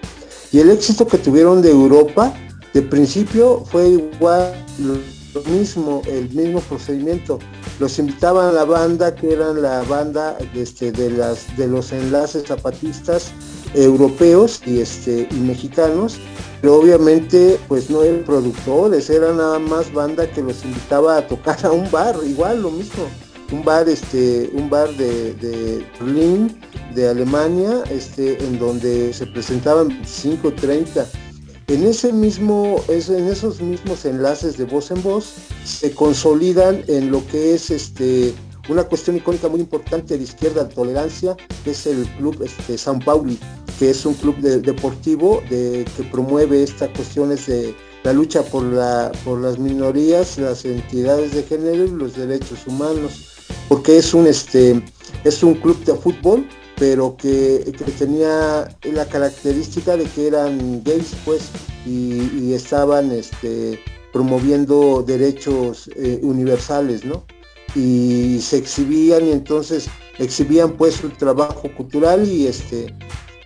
Y 0.51 0.59
el 0.59 0.69
éxito 0.69 1.07
que 1.07 1.17
tuvieron 1.17 1.61
de 1.61 1.71
Europa, 1.71 2.33
de 2.73 2.81
principio 2.83 3.63
fue 3.65 3.89
igual 3.89 4.53
lo 4.79 5.41
mismo, 5.51 6.01
el 6.05 6.29
mismo 6.29 6.61
procedimiento. 6.61 7.39
Los 7.79 7.97
invitaban 7.99 8.49
a 8.49 8.51
la 8.51 8.65
banda, 8.65 9.15
que 9.15 9.33
eran 9.33 9.61
la 9.61 9.81
banda 9.83 10.37
este, 10.53 10.91
de, 10.91 11.09
las, 11.09 11.55
de 11.57 11.67
los 11.67 11.91
enlaces 11.91 12.43
zapatistas 12.45 13.31
europeos 13.73 14.61
y, 14.65 14.79
este, 14.79 15.27
y 15.31 15.35
mexicanos, 15.35 16.19
pero 16.61 16.75
obviamente 16.75 17.59
pues 17.67 17.89
no 17.89 18.03
eran 18.03 18.23
productores, 18.23 19.09
era 19.09 19.33
nada 19.33 19.59
más 19.59 19.91
banda 19.93 20.29
que 20.29 20.41
los 20.41 20.63
invitaba 20.63 21.17
a 21.17 21.27
tocar 21.27 21.65
a 21.65 21.71
un 21.71 21.89
bar, 21.91 22.15
igual 22.25 22.61
lo 22.61 22.71
mismo, 22.71 23.03
un 23.51 23.63
bar, 23.63 23.87
este, 23.87 24.49
un 24.53 24.69
bar 24.69 24.89
de, 24.97 25.33
de 25.35 25.85
Berlín, 25.99 26.59
de 26.95 27.09
Alemania, 27.09 27.83
este, 27.89 28.43
en 28.43 28.59
donde 28.59 29.13
se 29.13 29.25
presentaban 29.27 29.89
25, 29.89 30.53
30 30.53 31.07
en 31.67 31.83
ese 31.85 32.13
mismo, 32.13 32.81
en 32.87 33.27
esos 33.27 33.59
mismos 33.59 34.05
enlaces 34.05 34.57
de 34.57 34.63
voz 34.63 34.89
en 34.89 35.03
voz 35.03 35.33
se 35.65 35.91
consolidan 35.91 36.81
en 36.87 37.11
lo 37.11 37.27
que 37.27 37.55
es 37.55 37.69
este 37.71 38.33
una 38.69 38.83
cuestión 38.83 39.17
icónica 39.17 39.47
muy 39.47 39.59
importante 39.59 40.17
de 40.17 40.23
izquierda 40.23 40.63
de 40.63 40.73
tolerancia, 40.73 41.35
es 41.65 41.85
el 41.85 42.05
club 42.17 42.41
este, 42.43 42.77
San 42.77 42.99
Pauli, 42.99 43.39
que 43.79 43.89
es 43.91 44.05
un 44.05 44.13
club 44.15 44.37
deportivo 44.37 45.41
de, 45.49 45.85
que 45.95 46.03
promueve 46.03 46.63
estas 46.63 46.89
cuestiones 46.89 47.45
de 47.47 47.75
la 48.03 48.13
lucha 48.13 48.43
por, 48.43 48.63
la, 48.63 49.11
por 49.23 49.39
las 49.39 49.57
minorías, 49.59 50.37
las 50.37 50.65
entidades 50.65 51.33
de 51.33 51.43
género 51.43 51.85
y 51.85 51.89
los 51.89 52.15
derechos 52.15 52.65
humanos, 52.67 53.45
porque 53.69 53.97
es 53.97 54.13
un, 54.13 54.27
este, 54.27 54.81
es 55.23 55.43
un 55.43 55.55
club 55.55 55.83
de 55.83 55.95
fútbol 55.95 56.47
pero 56.77 57.17
que, 57.17 57.73
tenía 57.97 58.69
la 58.83 59.05
característica 59.05 59.97
de 59.97 60.05
que 60.05 60.27
eran 60.27 60.83
gays, 60.83 61.15
pues, 61.25 61.49
y, 61.85 62.53
estaban 62.53 63.11
este, 63.11 63.79
promoviendo 64.13 65.03
derechos 65.05 65.89
eh, 65.95 66.19
universales, 66.21 67.03
¿no? 67.03 67.25
Y 67.75 68.39
se 68.41 68.57
exhibían 68.57 69.27
y 69.27 69.31
entonces 69.31 69.87
exhibían 70.17 70.73
pues 70.73 70.95
su 70.95 71.09
trabajo 71.09 71.69
cultural 71.75 72.27
y 72.27 72.47
este 72.47 72.93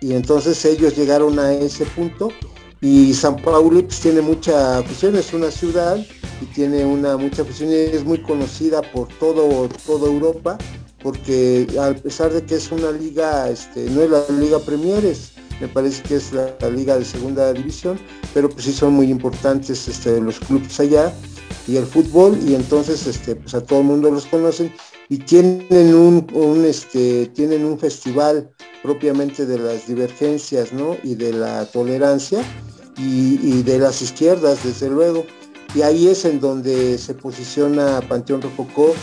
y 0.00 0.14
entonces 0.14 0.64
ellos 0.64 0.96
llegaron 0.96 1.38
a 1.38 1.52
ese 1.52 1.84
punto. 1.84 2.30
Y 2.80 3.14
San 3.14 3.36
Paulo 3.36 3.80
pues, 3.84 4.00
tiene 4.00 4.20
mucha 4.20 4.78
afición, 4.78 5.14
es 5.14 5.32
una 5.32 5.50
ciudad 5.50 6.04
y 6.40 6.44
tiene 6.46 6.84
una 6.84 7.16
mucha 7.16 7.42
afición 7.42 7.70
y 7.70 7.74
es 7.74 8.04
muy 8.04 8.18
conocida 8.18 8.82
por 8.82 9.06
todo 9.20 9.68
toda 9.86 10.06
Europa 10.08 10.58
porque 11.02 11.66
a 11.80 11.92
pesar 11.94 12.32
de 12.32 12.42
que 12.44 12.56
es 12.56 12.70
una 12.70 12.90
liga, 12.92 13.48
este, 13.50 13.90
no 13.90 14.02
es 14.02 14.10
la 14.10 14.24
liga 14.38 14.58
Premier, 14.60 15.02
me 15.60 15.68
parece 15.68 16.02
que 16.02 16.16
es 16.16 16.32
la, 16.32 16.54
liga 16.70 16.98
de 16.98 17.04
segunda 17.04 17.52
división, 17.52 17.98
pero 18.32 18.48
pues 18.48 18.64
sí 18.64 18.72
son 18.72 18.94
muy 18.94 19.10
importantes 19.10 19.88
este, 19.88 20.20
los 20.20 20.38
clubes 20.40 20.78
allá 20.80 21.12
y 21.66 21.76
el 21.76 21.86
fútbol 21.86 22.38
y 22.46 22.54
entonces 22.54 23.06
este, 23.06 23.36
pues 23.36 23.54
a 23.54 23.60
todo 23.62 23.80
el 23.80 23.86
mundo 23.86 24.10
los 24.10 24.26
conocen 24.26 24.72
y 25.08 25.18
tienen 25.18 25.94
un, 25.94 26.64
este, 26.66 27.26
tienen 27.28 27.64
un 27.64 27.78
festival 27.78 28.50
propiamente 28.82 29.46
de 29.46 29.58
las 29.58 29.86
divergencias 29.86 30.72
¿no? 30.72 30.96
y 31.02 31.14
de 31.14 31.32
la 31.32 31.66
tolerancia 31.66 32.42
y, 32.96 33.38
y 33.42 33.62
de 33.62 33.78
las 33.78 34.02
izquierdas 34.02 34.64
desde 34.64 34.90
luego 34.90 35.24
y 35.74 35.82
ahí 35.82 36.08
es 36.08 36.24
en 36.24 36.40
donde 36.40 36.98
se 36.98 37.14
posiciona 37.14 38.00
Panteón 38.08 38.42
Rococó 38.42 38.94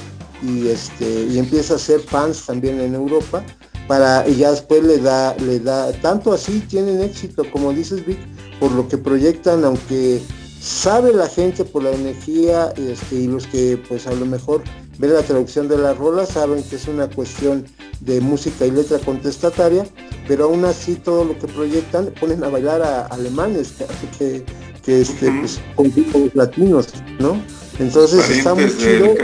y 0.42 0.68
este 0.68 1.26
y 1.26 1.38
empieza 1.38 1.74
a 1.74 1.78
hacer 1.78 2.00
fans 2.02 2.46
también 2.46 2.80
en 2.80 2.96
Europa 2.96 3.44
para 3.88 4.28
y 4.28 4.36
ya 4.38 4.52
después 4.52 4.84
le 4.84 5.00
da 5.00 5.36
le 5.38 5.60
da 5.60 5.92
tanto 6.02 6.32
así 6.34 6.60
tienen 6.62 7.02
éxito 7.02 7.44
como 7.52 7.74
dices 7.74 8.06
Vic 8.06 8.20
por 8.60 8.72
lo 8.72 8.88
que 8.88 8.98
proyectan 8.98 9.66
aunque 9.66 10.22
sabe 10.60 11.14
la 11.14 11.28
gente 11.28 11.64
por 11.64 11.84
la 11.84 11.92
energía 11.92 12.74
este, 12.78 13.16
y 13.16 13.28
los 13.28 13.48
que 13.48 13.82
pues 13.88 14.08
a 14.08 14.14
lo 14.14 14.26
mejor 14.26 14.64
ven 14.98 15.14
la 15.14 15.22
traducción 15.22 15.68
de 15.68 15.78
la 15.78 15.94
rola 15.94 16.26
saben 16.26 16.64
que 16.64 16.76
es 16.76 16.88
una 16.88 17.10
cuestión 17.10 17.66
de 18.02 18.20
música 18.20 18.66
y 18.66 18.72
letra 18.72 19.00
contestataria 19.00 19.86
pero 20.28 20.46
aún 20.46 20.66
así 20.66 20.96
todo 20.96 21.24
lo 21.24 21.38
que 21.40 21.48
proyectan 21.48 22.14
ponen 22.20 22.44
a 22.44 22.50
bailar 22.50 22.82
a 22.82 23.06
alemanes 23.08 23.74
que, 24.18 24.44
que, 24.86 25.02
este, 25.02 25.32
pues, 25.32 25.60
con 25.76 25.92
latinos 26.34 26.88
no 27.20 27.42
entonces 27.80 28.30
está 28.30 28.54
muy 28.54 28.70
chido. 28.78 29.16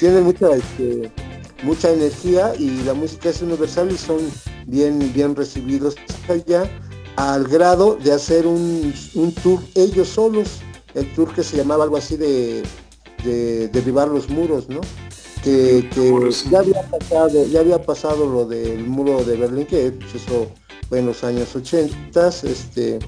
Tiene, 0.00 0.20
mucha, 0.22 0.56
este, 0.56 1.12
mucha 1.62 1.92
energía 1.92 2.54
y 2.58 2.82
la 2.84 2.94
música 2.94 3.28
es 3.28 3.42
universal 3.42 3.90
y 3.92 3.98
son 3.98 4.18
bien, 4.66 5.12
bien 5.12 5.36
recibidos 5.36 5.96
allá 6.28 6.68
al 7.16 7.44
grado 7.44 7.96
de 7.96 8.12
hacer 8.12 8.46
un, 8.46 8.92
tour 9.42 9.60
ellos 9.74 10.08
solos, 10.08 10.60
el 10.94 11.12
tour 11.14 11.32
que 11.34 11.42
se 11.42 11.56
llamaba 11.56 11.84
algo 11.84 11.96
así 11.96 12.16
de, 12.16 12.62
derribar 13.72 14.08
los 14.08 14.28
muros, 14.28 14.68
¿no? 14.68 14.80
Que, 15.42 15.88
ya 16.50 16.58
había 16.58 16.82
pasado, 16.82 17.46
ya 17.46 17.60
había 17.60 17.82
pasado 17.82 18.26
lo 18.26 18.46
del 18.46 18.86
muro 18.86 19.24
de 19.24 19.36
Berlín, 19.36 19.66
que 19.66 19.92
pues, 19.92 20.14
eso 20.16 20.48
fue 20.88 20.98
en 20.98 21.06
los 21.06 21.22
años 21.24 21.54
80, 21.54 22.28
este, 22.28 22.98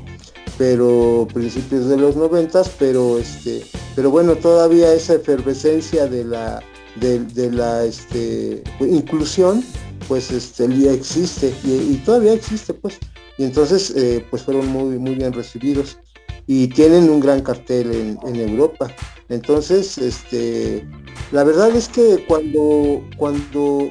pero 0.57 1.27
principios 1.33 1.89
de 1.89 1.97
los 1.97 2.17
noventas, 2.17 2.71
pero 2.79 3.19
este, 3.19 3.65
pero 3.97 4.11
bueno, 4.11 4.37
todavía 4.37 4.93
esa 4.93 5.15
efervescencia 5.15 6.07
de 6.07 6.25
la 6.25 6.63
de, 7.01 7.51
la 7.53 7.85
este, 7.85 8.63
inclusión, 8.81 9.65
pues 10.07 10.31
este, 10.31 10.69
ya 10.77 10.93
existe 10.93 11.53
y, 11.65 11.97
todavía 12.05 12.33
existe, 12.33 12.75
pues. 12.75 12.99
Y 13.39 13.45
entonces, 13.45 13.93
eh, 13.97 14.27
pues 14.29 14.43
fueron 14.43 14.67
muy, 14.67 14.99
muy 14.99 15.15
bien 15.15 15.33
recibidos 15.33 15.99
y 16.47 16.67
tienen 16.69 17.09
un 17.09 17.21
gran 17.21 17.41
cartel 17.43 18.19
en, 18.25 18.37
Europa. 18.37 18.89
Entonces, 19.29 19.97
este, 19.99 20.85
la 21.31 21.45
verdad 21.45 21.71
es 21.77 21.89
que 21.89 22.25
cuando, 22.27 23.03
cuando 23.17 23.91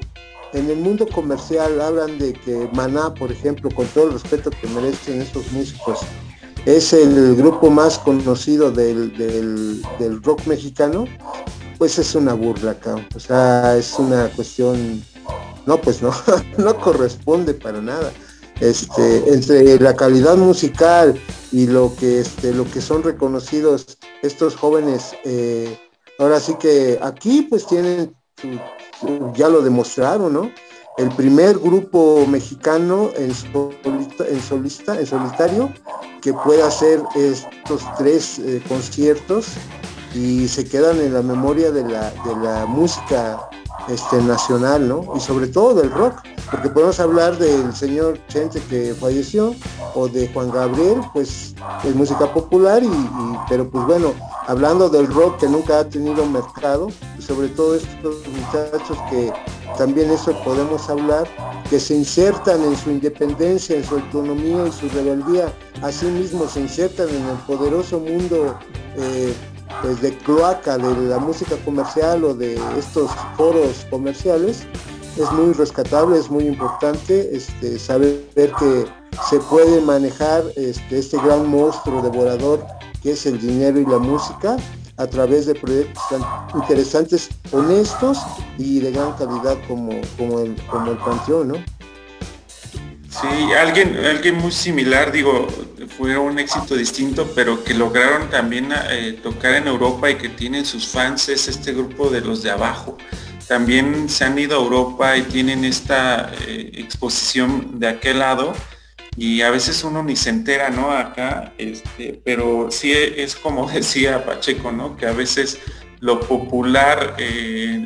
en 0.54 0.70
el 0.70 0.78
mundo 0.78 1.08
comercial 1.08 1.80
hablan 1.80 2.18
de 2.18 2.34
que 2.34 2.68
Maná, 2.74 3.14
por 3.14 3.32
ejemplo, 3.32 3.70
con 3.70 3.86
todo 3.88 4.08
el 4.08 4.14
respeto 4.14 4.50
que 4.50 4.68
merecen 4.68 5.22
estos 5.22 5.52
músicos, 5.52 6.00
es 6.66 6.92
el 6.94 7.36
grupo 7.36 7.70
más 7.70 8.00
conocido 8.00 8.72
del, 8.72 9.82
rock 10.24 10.46
mexicano, 10.48 11.06
pues 11.78 12.00
es 12.00 12.16
una 12.16 12.34
burla 12.34 12.72
acá. 12.72 12.96
O 13.16 13.20
sea, 13.20 13.78
es 13.78 13.94
una 14.00 14.30
cuestión, 14.30 15.04
no, 15.66 15.80
pues 15.80 16.02
no, 16.02 16.12
no 16.58 16.76
corresponde 16.78 17.54
para 17.54 17.80
nada. 17.80 18.12
Este, 18.60 19.34
entre 19.34 19.80
la 19.80 19.96
calidad 19.96 20.36
musical 20.36 21.20
y 21.52 21.68
lo 21.68 21.96
que, 21.96 22.22
este, 22.22 22.54
lo 22.54 22.66
que 22.66 22.82
son 22.82 23.04
reconocidos 23.04 23.98
estos 24.24 24.56
jóvenes, 24.56 25.16
eh, 25.26 25.78
ahora 26.18 26.40
sí 26.40 26.56
que 26.60 26.98
aquí 27.02 27.44
pues 27.44 27.68
tienen, 27.68 28.16
ya 29.36 29.50
lo 29.50 29.62
demostraron, 29.62 30.34
¿no? 30.34 30.52
el 30.98 31.10
primer 31.10 31.60
grupo 31.60 32.26
mexicano 32.28 33.12
en, 33.16 33.32
solista, 34.42 35.00
en 35.00 35.06
solitario 35.06 35.72
que 36.22 36.34
pueda 36.34 36.68
hacer 36.68 37.04
estos 37.16 37.84
tres 37.98 38.40
eh, 38.40 38.62
conciertos 38.68 39.50
y 40.16 40.48
se 40.48 40.68
quedan 40.68 41.00
en 41.00 41.14
la 41.14 41.22
memoria 41.22 41.72
de 41.72 41.84
la 41.88 42.66
música 42.68 43.48
este, 43.90 44.22
nacional, 44.22 44.88
¿no? 44.88 45.14
Y 45.16 45.20
sobre 45.20 45.48
todo 45.48 45.76
del 45.76 45.92
rock, 45.92 46.22
porque 46.52 46.70
podemos 46.70 47.00
hablar 47.00 47.38
del 47.38 47.74
señor 47.74 48.20
Chente 48.28 48.62
que 48.70 48.94
falleció 49.00 49.56
o 49.96 50.08
de 50.08 50.28
Juan 50.30 50.52
Gabriel, 50.52 51.02
pues 51.14 51.56
es 51.84 51.96
música 51.96 52.32
popular, 52.34 52.84
y, 52.84 52.90
pero 53.50 53.70
pues 53.70 53.86
bueno, 53.86 54.14
hablando 54.48 54.90
del 54.90 55.08
rock 55.08 55.40
que 55.40 55.48
nunca 55.48 55.80
ha 55.80 55.90
tenido 55.90 56.26
mercado, 56.26 56.90
sobre 57.20 57.50
todo 57.50 57.76
estos 57.76 58.16
muchachos 58.28 58.98
que 59.10 59.32
también 59.78 60.10
eso 60.12 60.34
podemos 60.44 60.90
hablar, 60.90 61.28
que 61.70 61.80
se 61.80 61.96
insertan 61.96 62.62
en 62.64 62.76
su 62.76 62.92
independencia, 62.92 63.76
en 63.76 63.84
su 63.84 63.96
autonomía 63.96 64.68
y 64.68 64.72
su 64.72 64.90
rebeldía, 64.90 65.54
así 65.82 66.06
mismo 66.06 66.48
se 66.48 66.62
insertan 66.62 67.10
en 67.10 67.26
el 67.28 67.38
poderoso 67.46 68.00
mundo 68.00 68.58
eh, 68.96 69.34
pues 69.82 70.02
de 70.02 70.18
cloaca 70.20 70.78
de 70.78 71.08
la 71.08 71.20
música 71.20 71.56
comercial 71.66 72.24
o 72.24 72.34
de 72.34 72.60
estos 72.78 73.12
foros 73.36 73.86
comerciales, 73.90 74.66
es 75.18 75.32
muy 75.32 75.54
rescatable, 75.54 76.18
es 76.18 76.30
muy 76.30 76.46
importante 76.46 77.36
este, 77.36 77.80
saber 77.80 78.22
que 78.36 78.86
se 79.30 79.40
puede 79.40 79.82
manejar 79.82 80.44
este, 80.56 81.00
este 81.00 81.18
gran 81.18 81.48
monstruo 81.48 82.02
devorador 82.02 82.64
que 83.02 83.12
es 83.12 83.26
el 83.26 83.40
dinero 83.40 83.80
y 83.80 83.86
la 83.86 83.98
música 83.98 84.58
a 84.98 85.08
través 85.08 85.46
de 85.46 85.56
proyectos 85.56 86.04
tan 86.10 86.22
interesantes, 86.60 87.30
honestos 87.52 88.20
y 88.58 88.80
de 88.80 88.92
gran 88.92 89.14
calidad 89.14 89.56
como, 89.68 89.92
como, 90.18 90.40
el, 90.40 90.56
como 90.66 90.92
el 90.92 90.98
Panteón, 90.98 91.48
¿no? 91.50 91.77
Sí, 93.10 93.54
alguien, 93.54 93.98
alguien 94.06 94.36
muy 94.36 94.52
similar, 94.52 95.12
digo, 95.12 95.48
fue 95.98 96.18
un 96.18 96.38
éxito 96.40 96.76
distinto, 96.76 97.32
pero 97.34 97.64
que 97.64 97.74
lograron 97.74 98.30
también 98.30 98.70
eh, 98.90 99.18
tocar 99.24 99.56
en 99.56 99.68
Europa 99.68 100.10
y 100.12 100.16
que 100.16 100.30
tienen 100.30 100.66
sus 100.66 100.88
fans, 100.88 101.30
es 101.30 101.48
este 101.48 101.72
grupo 101.72 102.10
de 102.10 102.22
los 102.22 102.44
de 102.44 102.52
abajo. 102.52 102.98
También 103.48 104.10
se 104.10 104.26
han 104.26 104.38
ido 104.38 104.60
a 104.60 104.62
Europa 104.62 105.18
y 105.18 105.24
tienen 105.24 105.64
esta 105.64 106.32
eh, 106.46 106.72
exposición 106.74 107.80
de 107.80 107.88
aquel 107.88 108.20
lado 108.20 108.54
y 109.16 109.42
a 109.42 109.50
veces 109.50 109.84
uno 109.84 110.04
ni 110.04 110.16
se 110.16 110.30
entera, 110.30 110.70
¿no? 110.70 110.92
Acá, 110.92 111.54
este, 111.58 112.22
pero 112.24 112.68
sí 112.70 112.92
es 112.92 113.36
como 113.36 113.68
decía 113.72 114.26
Pacheco, 114.26 114.72
¿no? 114.72 114.98
Que 114.98 115.08
a 115.08 115.14
veces 115.14 115.60
lo 116.00 116.20
popular 116.20 117.16
eh, 117.18 117.84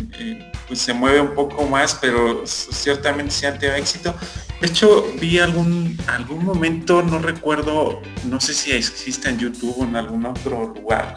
pues 0.68 0.82
se 0.82 0.94
mueve 0.94 1.22
un 1.22 1.34
poco 1.34 1.66
más, 1.68 1.96
pero 2.02 2.44
ciertamente 2.46 3.32
sí 3.32 3.46
han 3.46 3.60
tenido 3.60 3.78
éxito. 3.78 4.16
De 4.62 4.68
hecho, 4.68 5.12
vi 5.20 5.40
algún, 5.40 5.98
algún 6.06 6.46
momento, 6.46 7.02
no 7.02 7.18
recuerdo, 7.18 8.00
no 8.30 8.40
sé 8.40 8.54
si 8.54 8.72
existe 8.72 9.28
en 9.28 9.40
YouTube 9.40 9.76
o 9.80 9.84
en 9.84 9.96
algún 9.96 10.24
otro 10.24 10.72
lugar, 10.76 11.16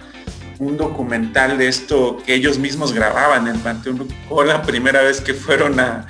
un 0.58 0.78
documental 0.78 1.58
de 1.58 1.68
esto 1.68 2.16
que 2.24 2.34
ellos 2.34 2.58
mismos 2.58 2.94
grababan 2.94 3.46
en 3.46 3.60
Panteón 3.60 4.08
o 4.30 4.42
la 4.44 4.62
primera 4.62 5.02
vez 5.02 5.20
que 5.20 5.34
fueron 5.34 5.78
a, 5.78 6.06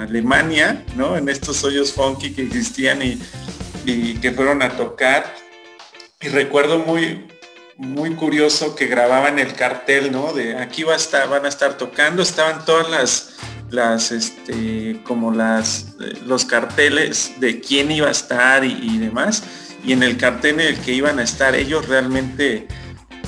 Alemania, 0.00 0.82
¿no? 0.96 1.18
En 1.18 1.28
estos 1.28 1.62
hoyos 1.64 1.92
funky 1.92 2.32
que 2.32 2.42
existían 2.42 3.02
y, 3.02 3.20
y 3.84 4.14
que 4.14 4.32
fueron 4.32 4.62
a 4.62 4.70
tocar. 4.70 5.34
Y 6.22 6.28
recuerdo 6.28 6.78
muy, 6.78 7.26
muy 7.78 8.14
curioso 8.14 8.74
que 8.74 8.86
grababan 8.86 9.38
el 9.38 9.52
cartel, 9.54 10.10
¿no? 10.10 10.32
De 10.32 10.56
aquí 10.56 10.82
va 10.82 10.94
a 10.94 10.96
estar, 10.96 11.28
van 11.28 11.44
a 11.44 11.48
estar 11.48 11.76
tocando, 11.76 12.22
estaban 12.22 12.64
todas 12.64 12.90
las, 12.90 13.34
las, 13.70 14.12
este, 14.12 15.00
como 15.04 15.30
las, 15.30 15.94
los 16.24 16.44
carteles 16.44 17.32
de 17.38 17.60
quién 17.60 17.90
iba 17.90 18.08
a 18.08 18.12
estar 18.12 18.64
y, 18.64 18.98
demás. 18.98 19.42
Y 19.84 19.92
en 19.92 20.02
el 20.02 20.16
cartel 20.16 20.60
en 20.60 20.68
el 20.68 20.80
que 20.80 20.92
iban 20.92 21.18
a 21.18 21.22
estar 21.22 21.54
ellos 21.54 21.86
realmente, 21.86 22.66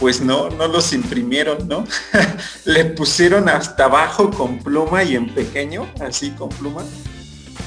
pues 0.00 0.20
no, 0.20 0.48
no 0.50 0.66
los 0.66 0.92
imprimieron, 0.92 1.68
¿no? 1.68 1.84
Le 2.64 2.86
pusieron 2.86 3.48
hasta 3.48 3.84
abajo 3.84 4.30
con 4.30 4.58
pluma 4.58 5.04
y 5.04 5.14
en 5.14 5.32
pequeño, 5.34 5.86
así 6.00 6.30
con 6.30 6.48
pluma, 6.48 6.84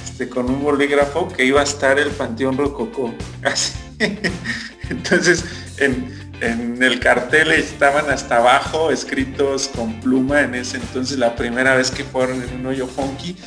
este, 0.04 0.28
con 0.28 0.50
un 0.50 0.64
bolígrafo 0.64 1.28
que 1.28 1.46
iba 1.46 1.62
a 1.62 1.64
estar 1.64 2.00
el 2.00 2.10
Panteón 2.10 2.58
Rococó. 2.58 3.14
Así. 3.44 3.74
Entonces, 4.90 5.46
en, 5.78 6.21
en 6.42 6.82
el 6.82 7.00
cartel 7.00 7.52
estaban 7.52 8.10
hasta 8.10 8.38
abajo 8.38 8.92
escritos 8.92 9.70
con 9.76 10.00
pluma 10.02 10.42
en 10.42 10.56
ese 10.56 10.78
entonces 10.78 11.18
la 11.20 11.36
primera 11.36 11.76
vez 11.76 11.92
que 11.92 12.04
fueron 12.04 12.42
en 12.42 12.60
un 12.60 12.66
hoyo 12.66 12.88
funky. 12.88 13.38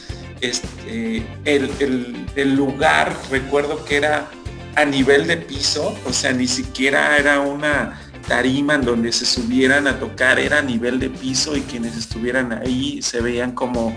Este 0.40 1.26
el, 1.44 2.54
lugar 2.54 3.14
recuerdo 3.30 3.84
que 3.84 3.96
era 3.96 4.28
a 4.76 4.84
nivel 4.84 5.26
de 5.26 5.36
piso 5.36 5.96
o 6.06 6.12
sea 6.12 6.32
ni 6.32 6.46
siquiera 6.46 7.16
era 7.16 7.40
una 7.40 8.00
tarima 8.28 8.74
en 8.74 8.82
donde 8.82 9.12
se 9.12 9.26
subieran 9.26 9.86
a 9.86 9.98
tocar 9.98 10.38
era 10.38 10.58
a 10.58 10.62
nivel 10.62 10.98
de 10.98 11.10
piso 11.10 11.56
y 11.56 11.62
quienes 11.62 11.96
estuvieran 11.96 12.52
ahí 12.52 13.00
se 13.02 13.20
veían 13.20 13.52
como 13.52 13.96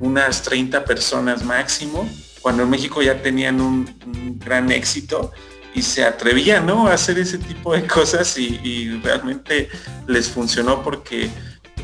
unas 0.00 0.42
30 0.42 0.84
personas 0.84 1.44
máximo 1.44 2.08
cuando 2.40 2.62
en 2.62 2.70
México 2.70 3.02
ya 3.02 3.20
tenían 3.22 3.60
un 3.60 4.38
gran 4.38 4.70
éxito 4.72 5.32
y 5.74 5.82
se 5.82 6.04
atrevían 6.04 6.66
¿no? 6.66 6.86
a 6.86 6.94
hacer 6.94 7.18
ese 7.18 7.38
tipo 7.38 7.74
de 7.74 7.86
cosas 7.86 8.36
y, 8.38 9.00
realmente 9.02 9.68
les 10.06 10.28
funcionó 10.28 10.82
porque 10.82 11.30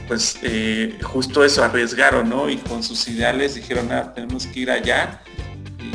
pues 0.06 0.38
eh, 0.42 0.98
justo 1.02 1.44
eso 1.44 1.62
arriesgaron 1.62 2.28
¿no? 2.28 2.48
y 2.48 2.56
con 2.56 2.82
sus 2.82 3.08
ideales 3.08 3.54
dijeron 3.54 3.90
ah, 3.92 4.12
tenemos 4.14 4.46
que 4.46 4.60
ir 4.60 4.70
allá 4.70 5.22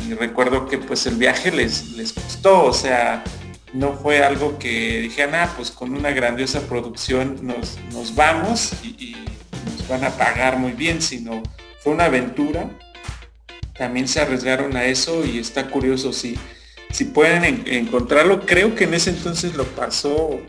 y 0.06 0.14
recuerdo 0.14 0.66
que 0.66 0.78
pues 0.78 1.06
el 1.06 1.16
viaje 1.16 1.50
les, 1.50 1.92
les 1.92 2.12
costó 2.12 2.64
o 2.64 2.72
sea 2.72 3.24
no 3.72 3.92
fue 3.94 4.22
algo 4.22 4.58
que 4.58 5.00
dijeran 5.00 5.34
ah 5.34 5.52
pues 5.56 5.70
con 5.70 5.94
una 5.94 6.10
grandiosa 6.10 6.60
producción 6.62 7.38
nos, 7.42 7.78
nos 7.92 8.14
vamos 8.14 8.72
y, 8.82 9.16
nos 9.64 9.88
van 9.88 10.04
a 10.04 10.10
pagar 10.10 10.58
muy 10.58 10.72
bien 10.72 11.00
sino 11.00 11.42
fue 11.80 11.92
una 11.92 12.04
aventura 12.04 12.68
también 13.76 14.06
se 14.06 14.20
arriesgaron 14.20 14.76
a 14.76 14.84
eso 14.84 15.24
y 15.24 15.38
está 15.38 15.68
curioso 15.68 16.12
si 16.12 16.38
si 16.94 17.06
pueden 17.06 17.64
encontrarlo, 17.66 18.46
creo 18.46 18.76
que 18.76 18.84
en 18.84 18.94
ese 18.94 19.10
entonces 19.10 19.56
lo 19.56 19.64
pasó 19.64 20.40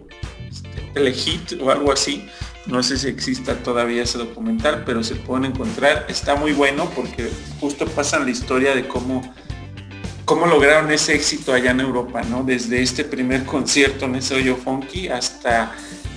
este, 0.93 1.59
o 1.59 1.71
algo 1.71 1.91
así. 1.91 2.27
No 2.67 2.83
sé 2.83 2.99
si 2.99 3.07
exista 3.07 3.55
todavía 3.63 4.03
ese 4.03 4.19
documental, 4.19 4.83
pero 4.85 5.03
se 5.03 5.15
pueden 5.15 5.45
encontrar. 5.45 6.05
Está 6.07 6.35
muy 6.35 6.51
bueno 6.51 6.87
porque 6.95 7.31
justo 7.59 7.87
pasan 7.87 8.25
la 8.25 8.31
historia 8.31 8.75
de 8.75 8.87
cómo, 8.87 9.23
cómo 10.25 10.45
lograron 10.45 10.91
ese 10.91 11.15
éxito 11.15 11.51
allá 11.51 11.71
en 11.71 11.79
Europa, 11.79 12.21
¿no? 12.21 12.43
Desde 12.43 12.83
este 12.83 13.03
primer 13.03 13.45
concierto 13.45 14.05
en 14.05 14.13
ese 14.13 14.35
hoyo 14.35 14.55
funky 14.55 15.07
hasta 15.07 15.71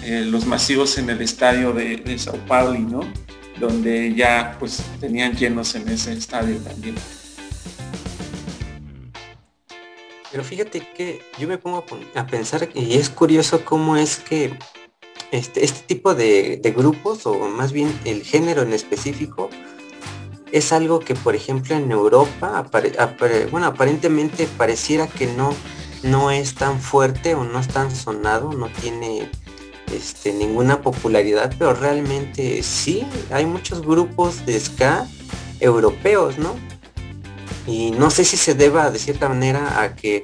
eh, 0.05 0.26
los 0.26 0.45
masivos 0.45 0.99
en 0.99 1.09
el 1.09 1.22
estadio 1.22 1.72
de, 1.72 1.97
de 1.97 2.18
Sao 2.18 2.37
Paulo, 2.47 2.79
¿no? 2.79 3.01
Donde 3.59 4.14
ya 4.14 4.57
pues 4.59 4.83
tenían 5.01 5.35
llenos 5.35 5.74
en 5.74 5.89
ese 5.89 6.12
estadio 6.12 6.59
también. 6.59 6.97
Pero 10.31 10.45
fíjate 10.45 10.81
que 10.81 11.22
yo 11.39 11.49
me 11.49 11.59
pongo 11.59 11.85
a 12.14 12.26
pensar 12.26 12.68
y 12.74 12.99
es 12.99 13.09
curioso 13.09 13.64
cómo 13.64 13.97
es 13.97 14.16
que 14.16 14.59
este, 15.31 15.64
este 15.64 15.81
tipo 15.87 16.14
de, 16.14 16.61
grupos, 16.76 17.26
o 17.26 17.35
más 17.49 17.72
bien 17.72 17.99
el 18.05 18.22
género 18.24 18.62
en 18.62 18.72
específico, 18.72 19.51
es 20.53 20.72
algo 20.72 21.01
que, 21.01 21.14
por 21.14 21.35
ejemplo, 21.35 21.76
en 21.76 21.91
Europa, 21.91 22.66
bueno, 23.51 23.66
aparentemente 23.66 24.47
pareciera 24.57 25.07
que 25.07 25.26
no, 25.26 25.55
no 26.03 26.31
es 26.31 26.55
tan 26.55 26.81
fuerte 26.81 27.35
o 27.35 27.45
no 27.45 27.59
es 27.59 27.68
tan 27.68 27.95
sonado, 27.95 28.53
no 28.53 28.68
tiene 28.68 29.31
este, 29.93 30.33
ninguna 30.33 30.81
popularidad, 30.81 31.55
pero 31.59 31.74
realmente 31.74 32.62
sí, 32.62 33.07
hay 33.31 33.45
muchos 33.45 33.83
grupos 33.83 34.45
de 34.47 34.59
ska 34.59 35.07
europeos, 35.61 36.39
¿no? 36.39 36.55
Y 37.69 37.91
no 37.91 38.11
sé 38.11 38.25
si 38.25 38.37
se 38.37 38.55
deba 38.55 38.91
de 38.91 38.99
cierta 38.99 39.29
manera 39.29 39.83
a 39.83 39.95
que 39.95 40.23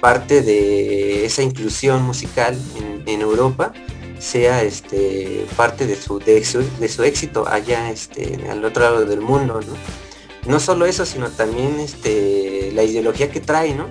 parte 0.00 0.42
de 0.42 1.26
esa 1.26 1.42
inclusión 1.42 2.02
musical 2.02 2.58
en, 3.06 3.20
Europa 3.20 3.72
sea 4.18 4.62
este 4.62 5.46
parte 5.56 5.86
de 5.86 5.96
su, 5.96 6.18
de 6.18 6.42
su, 6.42 7.02
éxito 7.02 7.46
allá 7.46 7.90
este 7.90 8.38
al 8.50 8.64
otro 8.64 8.82
lado 8.82 9.04
del 9.06 9.20
mundo 9.20 9.60
no 9.60 10.52
no 10.52 10.60
solo 10.60 10.86
eso 10.86 11.06
sino 11.06 11.30
también 11.30 11.80
este 11.80 12.72
la 12.74 12.82
ideología 12.82 13.30
que 13.30 13.40
trae 13.40 13.74
no 13.74 13.88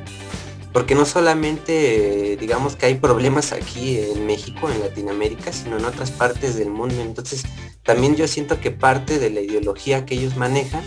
porque 0.76 0.93
no 0.93 1.06
solamente 1.06 2.38
digamos 2.38 2.76
que 2.76 2.88
hay 2.88 2.95
problemas 2.95 3.53
aquí 3.53 3.97
en 3.97 4.26
México 4.26 4.70
en 4.70 4.82
Latinoamérica 4.82 5.53
sino 5.53 5.78
en 5.78 5.86
otras 5.86 6.12
partes 6.12 6.58
del 6.58 6.70
mundo. 6.70 6.95
Entonces 6.99 7.43
también 7.84 8.18
yo 8.18 8.28
siento 8.28 8.60
que 8.60 8.72
parte 8.72 9.18
de 9.18 9.30
la 9.30 9.39
ideología 9.39 10.06
que 10.06 10.16
ellos 10.16 10.36
manejan 10.36 10.84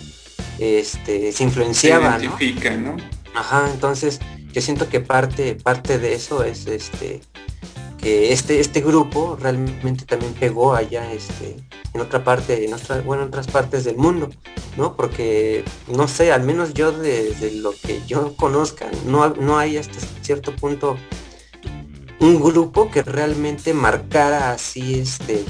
este, 0.59 1.33
se 1.33 1.45
influenciaba. 1.45 2.19
¿no? 2.19 2.97
Ajá, 3.35 3.71
entonces 3.73 4.21
yo 4.53 4.61
siento 4.61 4.89
que 4.89 5.01
parte, 5.01 5.55
parte 5.55 5.99
de 5.99 6.15
eso 6.15 6.43
es 6.43 6.67
este 6.67 7.21
que 7.99 8.33
este, 8.33 8.61
este 8.61 8.81
grupo 8.81 9.37
realmente 9.41 10.05
también 10.05 10.33
pegó 10.35 10.75
allá 10.75 11.13
este, 11.13 11.57
en 11.93 12.01
otra 12.01 12.23
parte, 12.23 12.65
en 12.65 12.73
otra, 12.73 13.01
bueno, 13.01 13.25
en 13.25 13.29
otras 13.29 13.49
partes 13.49 13.85
del 13.85 13.97
mundo, 13.97 14.31
¿no? 14.77 14.95
Porque, 14.95 15.65
no 15.89 16.07
sé, 16.07 16.33
al 16.33 16.45
menos 16.45 16.75
yo 16.75 16.93
desde 16.93 17.53
lo 17.53 17.73
que 17.73 18.01
yo 18.07 18.37
conozca, 18.37 18.87
no, 19.07 19.29
no 19.31 19.59
hay 19.59 19.77
hasta 19.77 19.99
cierto 20.23 20.55
punto 20.55 20.97
un 22.21 22.41
grupo 22.41 22.91
que 22.91 23.03
realmente 23.03 23.75
marcara 23.75 24.53
así 24.53 25.01
este 25.01 25.45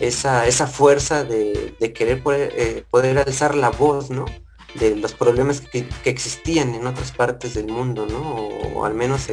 esa, 0.00 0.46
esa 0.46 0.66
fuerza 0.66 1.24
de, 1.24 1.74
querer 1.94 2.22
eh, 2.26 2.84
poder, 2.90 3.18
alzar 3.18 3.54
la 3.54 3.70
voz, 3.70 4.10
¿no? 4.10 4.26
De 4.74 4.94
los 4.94 5.14
problemas 5.14 5.60
que, 5.60 5.88
existían 6.04 6.74
en 6.74 6.86
otras 6.86 7.12
partes 7.12 7.54
del 7.54 7.68
mundo, 7.68 8.06
¿no? 8.06 8.36
O, 8.74 8.84
al 8.84 8.94
menos 8.94 9.28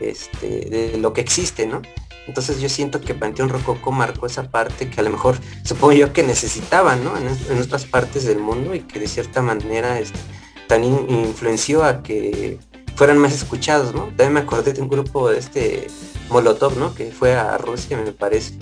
este, 0.00 0.46
de 0.46 0.98
lo 0.98 1.12
que 1.12 1.20
existe, 1.20 1.66
¿no? 1.66 1.82
Entonces 2.26 2.60
yo 2.60 2.68
siento 2.68 3.00
que 3.00 3.14
Panteón 3.14 3.48
Rococo 3.48 3.90
marcó 3.90 4.26
esa 4.26 4.48
parte 4.48 4.88
que 4.88 5.00
a 5.00 5.02
lo 5.02 5.10
mejor 5.10 5.36
supongo 5.64 5.92
yo 5.92 6.12
que 6.12 6.22
necesitaban, 6.22 7.04
¿no? 7.04 7.14
En, 7.16 7.60
otras 7.60 7.84
partes 7.84 8.24
del 8.24 8.38
mundo 8.38 8.74
y 8.74 8.80
que 8.80 8.98
de 8.98 9.08
cierta 9.08 9.42
manera 9.42 9.98
este, 9.98 10.18
también 10.66 11.06
influenció 11.08 11.84
a 11.84 12.02
que 12.02 12.58
fueran 12.96 13.18
más 13.18 13.34
escuchados, 13.34 13.94
¿no? 13.94 14.06
También 14.06 14.34
me 14.34 14.40
acordé 14.40 14.72
de 14.72 14.82
un 14.82 14.88
grupo 14.88 15.30
de 15.30 15.38
este 15.38 15.86
Molotov, 16.28 16.76
¿no? 16.76 16.94
Que 16.94 17.10
fue 17.10 17.34
a 17.34 17.56
Rusia, 17.58 17.96
me 17.96 18.12
parece 18.12 18.54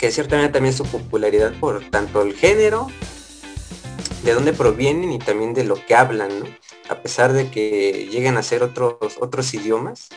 que 0.00 0.10
ciertamente 0.10 0.54
también 0.54 0.74
su 0.74 0.84
popularidad 0.84 1.52
por 1.60 1.84
tanto 1.90 2.22
el 2.22 2.34
género, 2.34 2.88
de 4.24 4.32
dónde 4.32 4.54
provienen 4.54 5.12
y 5.12 5.18
también 5.18 5.52
de 5.52 5.64
lo 5.64 5.74
que 5.74 5.94
hablan, 5.94 6.30
¿no? 6.40 6.46
A 6.88 7.02
pesar 7.02 7.34
de 7.34 7.50
que 7.50 8.08
lleguen 8.10 8.38
a 8.38 8.42
ser 8.42 8.62
otros, 8.62 9.18
otros 9.20 9.52
idiomas, 9.52 10.08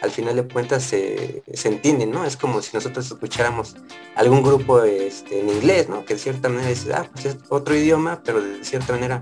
al 0.00 0.10
final 0.10 0.36
de 0.36 0.48
cuentas 0.48 0.84
se, 0.84 1.42
se 1.52 1.68
entienden, 1.68 2.12
¿no? 2.12 2.24
Es 2.24 2.36
como 2.36 2.62
si 2.62 2.70
nosotros 2.72 3.06
escucháramos 3.06 3.74
algún 4.14 4.42
grupo 4.42 4.82
este, 4.84 5.40
en 5.40 5.48
inglés, 5.48 5.88
¿no? 5.88 6.04
Que 6.04 6.14
de 6.14 6.20
cierta 6.20 6.48
manera 6.48 6.70
es, 6.70 6.88
ah, 6.92 7.08
pues 7.12 7.26
es 7.26 7.36
otro 7.48 7.76
idioma, 7.76 8.22
pero 8.24 8.40
de 8.40 8.64
cierta 8.64 8.92
manera 8.92 9.20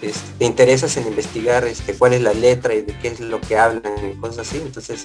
este, 0.00 0.30
te 0.38 0.44
interesas 0.46 0.96
en 0.96 1.06
investigar 1.06 1.64
este, 1.66 1.92
cuál 1.92 2.14
es 2.14 2.22
la 2.22 2.32
letra 2.32 2.74
y 2.74 2.82
de 2.82 2.98
qué 2.98 3.08
es 3.08 3.20
lo 3.20 3.40
que 3.40 3.58
hablan 3.58 3.92
y 4.10 4.18
cosas 4.18 4.48
así, 4.48 4.58
entonces 4.58 5.04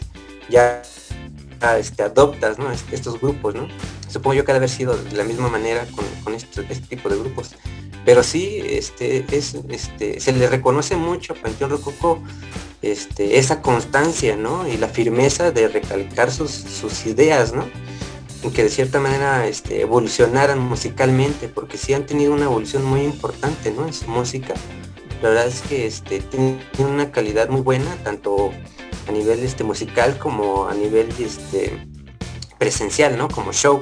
ya 0.49 0.81
este, 1.79 2.03
adoptas 2.03 2.57
estos 2.91 3.19
grupos. 3.19 3.55
Supongo 4.09 4.33
yo 4.35 4.45
que 4.45 4.51
ha 4.51 4.55
de 4.55 4.57
haber 4.57 4.69
sido 4.69 4.95
de 4.95 5.15
la 5.15 5.23
misma 5.23 5.49
manera 5.49 5.85
con, 6.23 6.33
este, 6.33 6.65
este, 6.69 6.87
tipo 6.87 7.09
de 7.09 7.17
grupos. 7.17 7.55
Pero 8.05 8.21
sí, 8.23 8.61
este, 8.63 9.25
es, 9.31 9.55
este, 9.69 10.19
se 10.19 10.33
le 10.33 10.47
reconoce 10.47 10.95
mucho 10.95 11.33
a 11.33 11.35
Panteón 11.37 11.71
Rococo 11.71 12.21
este, 12.81 13.37
esa 13.37 13.61
constancia, 13.61 14.35
¿no? 14.35 14.67
Y 14.67 14.77
la 14.77 14.89
firmeza 14.89 15.51
de 15.51 15.69
recalcar 15.69 16.31
sus, 16.31 16.51
sus 16.51 17.05
ideas, 17.05 17.53
¿no? 17.53 17.65
que 18.51 18.63
de 18.63 18.69
cierta 18.69 18.99
manera 18.99 19.47
este, 19.47 19.81
evolucionaran 19.81 20.59
musicalmente, 20.59 21.47
porque 21.47 21.77
sí 21.77 21.93
han 21.93 22.05
tenido 22.05 22.33
una 22.33 22.45
evolución 22.45 22.83
muy 22.83 23.01
importante 23.01 23.71
¿no? 23.71 23.87
en 23.87 23.93
su 23.93 24.07
música. 24.07 24.53
La 25.23 25.29
verdad 25.29 25.47
es 25.47 25.61
que 25.61 25.85
este, 25.85 26.19
tiene 26.19 26.59
una 26.79 27.09
calidad 27.09 27.47
muy 27.47 27.61
buena, 27.61 27.95
tanto 28.03 28.51
a 29.07 29.11
nivel 29.13 29.39
este, 29.39 29.63
musical 29.63 30.17
como 30.17 30.67
a 30.67 30.73
nivel 30.73 31.07
este, 31.17 31.87
presencial, 32.57 33.17
¿no? 33.17 33.29
Como 33.29 33.53
show, 33.53 33.81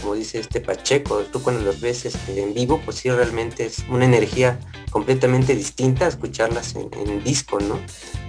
como 0.00 0.14
dice 0.14 0.38
este 0.38 0.62
Pacheco, 0.62 1.18
tú 1.30 1.42
cuando 1.42 1.62
los 1.62 1.82
ves 1.82 2.06
este, 2.06 2.42
en 2.42 2.54
vivo, 2.54 2.80
pues 2.82 2.96
sí 2.96 3.10
realmente 3.10 3.66
es 3.66 3.84
una 3.90 4.06
energía 4.06 4.58
completamente 4.90 5.54
distinta 5.54 6.06
escucharlas 6.06 6.74
en, 6.74 6.88
en 7.06 7.22
disco, 7.22 7.60
¿no? 7.60 7.78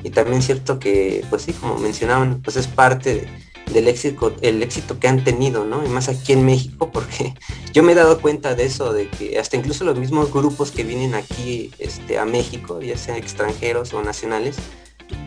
Y 0.03 0.09
también 0.09 0.41
cierto 0.41 0.77
que, 0.77 1.23
pues 1.29 1.43
sí, 1.43 1.53
como 1.53 1.77
mencionaban, 1.77 2.41
pues 2.41 2.57
es 2.57 2.67
parte 2.67 3.15
de, 3.15 3.29
del 3.73 3.87
éxito, 3.87 4.35
el 4.41 4.61
éxito 4.63 4.99
que 4.99 5.07
han 5.07 5.23
tenido, 5.23 5.65
¿no? 5.65 5.85
Y 5.85 5.89
más 5.89 6.09
aquí 6.09 6.33
en 6.33 6.45
México, 6.45 6.91
porque 6.91 7.33
yo 7.73 7.83
me 7.83 7.93
he 7.93 7.95
dado 7.95 8.21
cuenta 8.21 8.55
de 8.55 8.65
eso, 8.65 8.93
de 8.93 9.09
que 9.09 9.39
hasta 9.39 9.57
incluso 9.57 9.83
los 9.83 9.97
mismos 9.97 10.31
grupos 10.31 10.71
que 10.71 10.83
vienen 10.83 11.15
aquí 11.15 11.71
este, 11.79 12.17
a 12.17 12.25
México, 12.25 12.81
ya 12.81 12.97
sean 12.97 13.17
extranjeros 13.17 13.93
o 13.93 14.01
nacionales, 14.01 14.57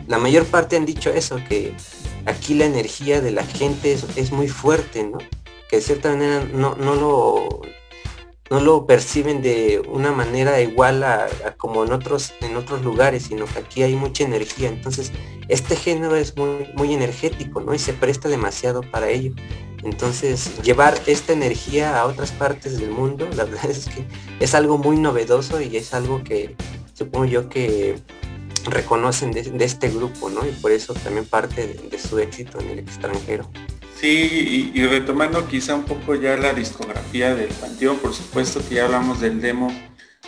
la 0.07 0.17
mayor 0.17 0.45
parte 0.45 0.75
han 0.75 0.85
dicho 0.85 1.09
eso, 1.09 1.37
que 1.47 1.73
aquí 2.25 2.53
la 2.53 2.65
energía 2.65 3.21
de 3.21 3.31
la 3.31 3.43
gente 3.43 3.97
es, 4.15 4.31
muy 4.31 4.47
fuerte, 4.47 5.03
¿no? 5.03 5.17
Que 5.69 5.77
de 5.77 5.81
cierta 5.81 6.09
manera 6.09 6.43
no, 6.53 6.75
no 6.75 6.95
lo 6.95 7.61
no 8.49 8.59
lo 8.59 8.85
perciben 8.85 9.41
de 9.41 9.81
una 9.87 10.11
manera 10.11 10.61
igual 10.61 11.03
a, 11.03 11.27
como 11.57 11.83
en 11.83 11.91
otros 11.91 12.33
en 12.41 12.55
otros 12.55 12.83
lugares 12.83 13.23
sino 13.23 13.45
que 13.45 13.59
aquí 13.59 13.83
hay 13.83 13.95
mucha 13.95 14.23
energía. 14.23 14.69
Entonces 14.69 15.11
este 15.47 15.75
género 15.75 16.15
es 16.15 16.35
muy 16.37 16.69
muy 16.75 16.93
energético 16.93 17.61
no 17.61 17.73
y 17.73 17.79
se 17.79 17.93
presta 17.93 18.29
demasiado 18.29 18.81
para 18.81 19.09
ello. 19.09 19.33
Entonces 19.83 20.61
llevar 20.61 20.99
esta 21.05 21.33
energía 21.33 21.99
a 21.99 22.05
otras 22.05 22.31
partes 22.31 22.79
del 22.79 22.91
mundo 22.91 23.27
la 23.35 23.45
verdad 23.45 23.69
es 23.69 23.85
que 23.85 24.05
es 24.39 24.53
algo 24.53 24.77
muy 24.77 24.97
novedoso 24.97 25.61
y 25.61 25.75
es 25.77 25.93
algo 25.93 26.23
que 26.23 26.55
supongo 26.93 27.25
yo 27.25 27.49
que 27.49 27.99
reconocen 28.65 29.31
de, 29.31 29.41
este 29.63 29.89
grupo 29.89 30.29
no 30.29 30.45
y 30.45 30.51
por 30.51 30.71
eso 30.71 30.93
también 30.95 31.25
parte 31.25 31.67
de 31.67 31.99
su 31.99 32.17
éxito 32.19 32.59
en 32.59 32.69
el 32.69 32.79
extranjero 32.79 33.47
Sí, 33.99 34.71
y, 34.73 34.85
retomando 34.85 35.47
quizá 35.47 35.73
un 35.73 35.85
poco 35.85 36.15
ya 36.15 36.35
la 36.35 36.53
discografía 36.53 37.33
del 37.33 37.47
Panteón, 37.47 37.97
por 37.97 38.13
supuesto 38.13 38.61
que 38.67 38.75
ya 38.75 38.85
hablamos 38.85 39.21
del 39.21 39.39
demo 39.39 39.71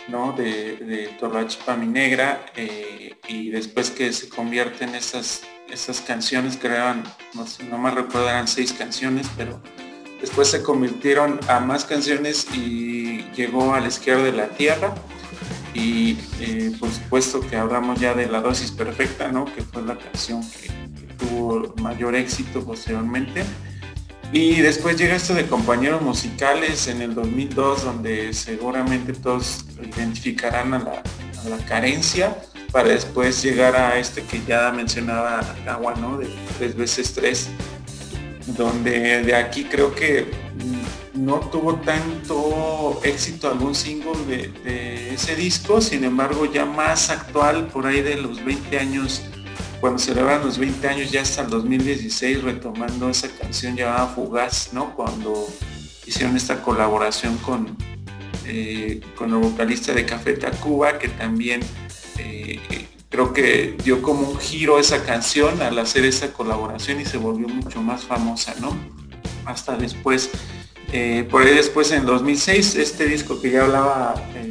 ¿no? 0.08 0.32
de, 0.32 0.76
de 0.76 1.08
Torrachipa 1.20 1.76
Mi 1.76 1.86
Negra 1.86 2.46
eh, 2.56 3.14
y 3.28 3.50
después 3.50 3.90
que 3.90 4.12
se 4.14 4.30
convierten 4.30 4.94
esas, 4.94 5.42
esas 5.68 6.00
canciones 6.00 6.56
que 6.56 6.68
eran, 6.68 7.04
no, 7.34 7.46
sé, 7.46 7.64
no 7.64 7.76
más 7.76 7.94
recuerdo, 7.94 8.30
eran 8.30 8.48
seis 8.48 8.72
canciones, 8.72 9.26
pero 9.36 9.62
después 10.18 10.48
se 10.48 10.62
convirtieron 10.62 11.38
a 11.46 11.60
más 11.60 11.84
canciones 11.84 12.46
y 12.54 13.24
llegó 13.36 13.74
a 13.74 13.80
la 13.80 13.88
izquierda 13.88 14.24
de 14.24 14.32
la 14.32 14.48
tierra 14.48 14.94
y 15.74 16.18
eh, 16.40 16.72
por 16.80 16.90
supuesto 16.90 17.40
que 17.40 17.56
hablamos 17.56 18.00
ya 18.00 18.14
de 18.14 18.26
la 18.26 18.40
dosis 18.40 18.72
perfecta, 18.72 19.30
¿no? 19.30 19.44
que 19.44 19.60
fue 19.60 19.82
la 19.82 19.98
canción 19.98 20.40
que 20.50 20.87
tuvo 21.18 21.74
mayor 21.82 22.14
éxito 22.14 22.64
posteriormente. 22.64 23.44
Y 24.32 24.60
después 24.60 24.98
llega 24.98 25.16
esto 25.16 25.34
de 25.34 25.46
compañeros 25.46 26.02
musicales 26.02 26.86
en 26.86 27.00
el 27.00 27.14
2002, 27.14 27.84
donde 27.84 28.34
seguramente 28.34 29.14
todos 29.14 29.64
identificarán 29.80 30.74
a 30.74 30.78
la, 31.48 31.58
carencia, 31.66 32.36
para 32.70 32.90
después 32.90 33.42
llegar 33.42 33.74
a 33.74 33.98
este 33.98 34.22
que 34.22 34.42
ya 34.46 34.70
mencionaba 34.70 35.40
Agua, 35.66 35.94
¿no? 35.94 36.18
De 36.18 36.28
tres 36.58 36.76
veces 36.76 37.14
tres, 37.14 37.48
donde 38.48 39.22
de 39.22 39.34
aquí 39.34 39.64
creo 39.64 39.94
que 39.94 40.30
no 41.14 41.40
tuvo 41.50 41.76
tanto 41.76 43.00
éxito 43.04 43.48
algún 43.48 43.74
single 43.74 44.26
de, 44.26 44.48
de 44.62 45.14
ese 45.14 45.36
disco, 45.36 45.80
sin 45.80 46.04
embargo 46.04 46.44
ya 46.44 46.66
más 46.66 47.08
actual, 47.08 47.68
por 47.68 47.86
ahí 47.86 48.02
de 48.02 48.16
los 48.16 48.44
20 48.44 48.78
años 48.78 49.22
cuando 49.80 49.98
celebran 49.98 50.44
los 50.44 50.58
20 50.58 50.88
años 50.88 51.10
ya 51.10 51.22
hasta 51.22 51.42
el 51.42 51.50
2016 51.50 52.42
retomando 52.42 53.08
esa 53.10 53.28
canción 53.28 53.76
llamada 53.76 54.06
Fugaz, 54.08 54.72
¿no? 54.72 54.94
Cuando 54.94 55.46
hicieron 56.06 56.36
esta 56.36 56.62
colaboración 56.62 57.36
con, 57.38 57.76
eh, 58.46 59.00
con 59.14 59.30
el 59.30 59.36
vocalista 59.36 59.92
de 59.92 60.04
Café 60.04 60.34
Tacuba, 60.34 60.98
que 60.98 61.08
también 61.08 61.60
eh, 62.18 62.60
creo 63.08 63.32
que 63.32 63.76
dio 63.84 64.02
como 64.02 64.28
un 64.28 64.38
giro 64.38 64.80
esa 64.80 65.04
canción 65.04 65.62
al 65.62 65.78
hacer 65.78 66.04
esa 66.04 66.32
colaboración 66.32 67.00
y 67.00 67.04
se 67.04 67.18
volvió 67.18 67.48
mucho 67.48 67.80
más 67.80 68.02
famosa, 68.02 68.54
¿no? 68.60 68.76
Hasta 69.44 69.76
después 69.76 70.30
eh, 70.92 71.26
por 71.30 71.42
ahí 71.42 71.54
después 71.54 71.92
en 71.92 72.06
2006 72.06 72.76
este 72.76 73.06
disco 73.06 73.40
que 73.40 73.50
ya 73.50 73.64
hablaba 73.64 74.14
eh, 74.34 74.48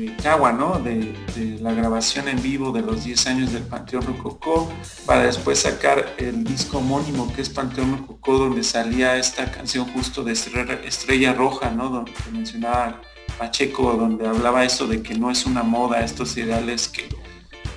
¿no? 0.54 0.80
De, 0.80 1.16
la 1.62 1.74
grabación 1.74 2.28
en 2.28 2.42
vivo 2.42 2.72
de 2.72 2.82
los 2.82 3.04
10 3.04 3.28
años 3.28 3.54
del 3.54 3.64
Panteón 3.64 4.04
Rococó, 4.04 4.72
para 5.06 5.26
después 5.26 5.60
sacar 5.60 6.16
el 6.18 6.44
disco 6.44 6.80
homónimo 6.80 7.32
que 7.34 7.42
es 7.42 7.50
Panteón 7.50 7.98
Rococó, 7.98 8.38
donde 8.38 8.64
salía 8.64 9.18
esta 9.18 9.50
canción 9.52 9.86
justo 9.86 10.24
de 10.24 10.34
Estrella, 10.34 11.34
Roja, 11.34 11.72
¿no? 11.72 11.90
Donde 11.90 12.12
mencionaba 12.32 13.02
Pacheco, 13.38 13.94
donde 13.94 14.28
hablaba 14.28 14.66
eso 14.66 14.88
de 14.88 15.02
que 15.02 15.16
no 15.16 15.32
es 15.32 15.46
una 15.46 15.64
moda, 15.64 16.04
estos 16.04 16.36
ideales 16.38 16.88
que, 16.88 17.08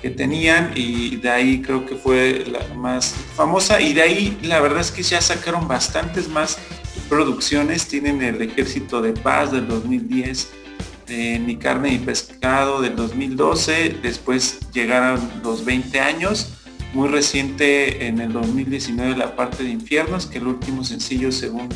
que 0.01 0.09
tenían 0.09 0.71
y 0.75 1.17
de 1.17 1.29
ahí 1.29 1.61
creo 1.61 1.85
que 1.85 1.95
fue 1.95 2.45
la 2.47 2.73
más 2.75 3.15
famosa 3.35 3.79
y 3.79 3.93
de 3.93 4.01
ahí 4.01 4.39
la 4.43 4.59
verdad 4.59 4.81
es 4.81 4.91
que 4.91 5.03
ya 5.03 5.21
sacaron 5.21 5.67
bastantes 5.67 6.27
más 6.27 6.57
producciones 7.09 7.87
tienen 7.87 8.21
El 8.21 8.41
Ejército 8.41 9.01
de 9.01 9.13
Paz 9.13 9.51
del 9.51 9.67
2010, 9.67 10.49
Ni 11.07 11.57
Carne 11.57 11.91
ni 11.91 11.97
Pescado 11.99 12.81
del 12.81 12.95
2012, 12.95 13.97
después 14.01 14.59
llegaron 14.71 15.19
los 15.43 15.65
20 15.65 15.99
años, 15.99 16.53
muy 16.93 17.09
reciente 17.09 18.07
en 18.07 18.19
el 18.19 18.33
2019 18.33 19.15
La 19.15 19.35
parte 19.35 19.63
de 19.63 19.69
Infiernos, 19.69 20.25
que 20.25 20.37
el 20.37 20.47
último 20.47 20.83
sencillo 20.83 21.31
según 21.31 21.69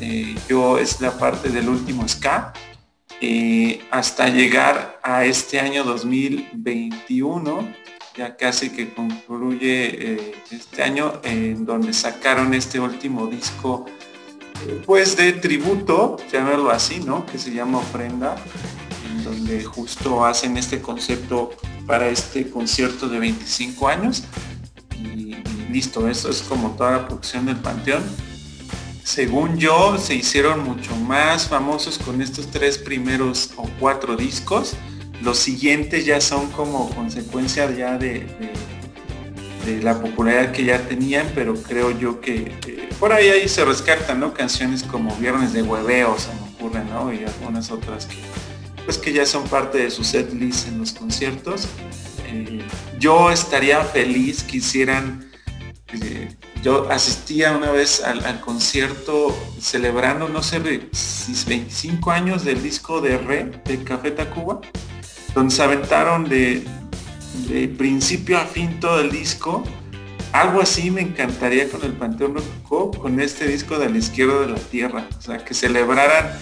eh, 0.00 0.36
yo 0.48 0.78
es 0.78 1.00
la 1.00 1.18
parte 1.18 1.48
del 1.48 1.68
último 1.68 2.06
ska, 2.06 2.52
eh, 3.20 3.80
hasta 3.90 4.28
llegar 4.28 5.00
a 5.02 5.24
este 5.24 5.58
año 5.58 5.82
2021, 5.82 7.74
ya 8.16 8.36
casi 8.36 8.70
que 8.70 8.94
concluye 8.94 10.12
eh, 10.12 10.34
este 10.52 10.82
año, 10.84 11.20
en 11.24 11.66
donde 11.66 11.92
sacaron 11.92 12.54
este 12.54 12.78
último 12.78 13.26
disco 13.26 13.86
pues 14.86 15.16
de 15.16 15.32
tributo, 15.32 16.16
llamarlo 16.32 16.70
así, 16.70 17.00
¿no? 17.00 17.26
Que 17.26 17.38
se 17.38 17.52
llama 17.52 17.78
ofrenda, 17.78 18.36
en 19.10 19.24
donde 19.24 19.64
justo 19.64 20.24
hacen 20.24 20.56
este 20.56 20.80
concepto 20.80 21.50
para 21.86 22.08
este 22.08 22.50
concierto 22.50 23.08
de 23.08 23.18
25 23.18 23.88
años. 23.88 24.24
Y, 24.94 25.36
listo, 25.70 26.08
eso 26.08 26.30
es 26.30 26.42
como 26.42 26.70
toda 26.72 26.92
la 26.92 27.06
producción 27.06 27.46
del 27.46 27.56
Panteón. 27.56 28.02
Según 29.04 29.56
yo, 29.56 29.96
se 29.96 30.14
hicieron 30.14 30.64
mucho 30.64 30.94
más 30.96 31.48
famosos 31.48 31.98
con 31.98 32.20
estos 32.20 32.48
tres 32.48 32.76
primeros 32.76 33.52
o 33.56 33.68
cuatro 33.80 34.16
discos. 34.16 34.74
Los 35.22 35.38
siguientes 35.38 36.04
ya 36.04 36.20
son 36.20 36.50
como 36.50 36.90
consecuencia 36.90 37.70
ya 37.70 37.96
de 37.96 38.26
la 39.82 40.00
popularidad 40.00 40.52
que 40.52 40.64
ya 40.64 40.78
tenían, 40.88 41.30
pero 41.34 41.54
creo 41.54 41.90
yo 41.90 42.20
que 42.20 42.52
por 42.98 43.12
ahí, 43.12 43.28
ahí 43.28 43.48
se 43.48 43.64
rescatan, 43.64 44.18
¿no? 44.18 44.34
Canciones 44.34 44.82
como 44.82 45.14
Viernes 45.16 45.52
de 45.52 45.62
Hueveo 45.62 46.18
se 46.18 46.28
me 46.34 46.40
ocurren, 46.52 46.90
¿no? 46.90 47.12
Y 47.12 47.24
algunas 47.24 47.70
otras 47.70 48.06
que, 48.06 48.16
pues 48.84 48.98
que 48.98 49.12
ya 49.12 49.24
son 49.24 49.44
parte 49.44 49.78
de 49.78 49.90
su 49.90 50.02
set 50.02 50.32
list 50.32 50.66
en 50.66 50.78
los 50.78 50.92
conciertos. 50.92 51.68
Eh, 52.26 52.60
yo 52.98 53.30
estaría 53.30 53.84
feliz 53.84 54.42
que 54.42 54.56
hicieran, 54.56 55.30
eh, 55.92 56.34
yo 56.62 56.90
asistía 56.90 57.56
una 57.56 57.70
vez 57.70 58.02
al, 58.02 58.40
concierto 58.40 59.36
celebrando, 59.60 60.28
no 60.28 60.42
sé, 60.42 60.58
25 60.58 62.10
años 62.10 62.44
del 62.44 62.60
disco 62.62 63.00
de 63.00 63.16
Re 63.16 63.62
de 63.64 63.84
Café 63.84 64.10
Tacuba, 64.10 64.60
donde 65.34 65.54
se 65.54 65.62
aventaron 65.62 66.28
de, 66.28 66.64
de 67.46 67.68
principio 67.68 68.38
a 68.38 68.44
fin 68.44 68.80
todo 68.80 69.00
el 69.00 69.10
disco. 69.10 69.64
Algo 70.32 70.60
así 70.60 70.90
me 70.90 71.00
encantaría 71.00 71.68
con 71.70 71.82
el 71.84 71.92
Panteón 71.92 72.34
Rococó, 72.34 72.90
con 72.90 73.20
este 73.20 73.46
disco 73.46 73.78
de 73.78 73.88
la 73.88 73.98
izquierda 73.98 74.40
de 74.40 74.48
la 74.48 74.58
tierra. 74.58 75.06
O 75.18 75.22
sea, 75.22 75.38
que 75.38 75.54
celebraran, 75.54 76.32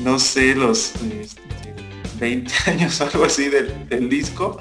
no 0.00 0.18
sé, 0.18 0.54
los 0.54 0.92
20 2.18 2.52
este, 2.52 2.70
años, 2.70 3.00
algo 3.00 3.24
así 3.24 3.48
del, 3.48 4.08
disco. 4.08 4.60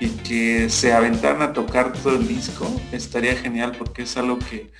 y 0.00 0.08
que 0.08 0.68
se 0.68 0.92
aventaran 0.92 1.42
a 1.42 1.52
tocar 1.52 1.92
todo 1.92 2.16
el 2.16 2.28
disco, 2.28 2.68
estaría 2.92 3.34
genial 3.36 3.72
porque 3.78 4.02
es 4.02 4.16
algo 4.16 4.38
que, 4.38 4.70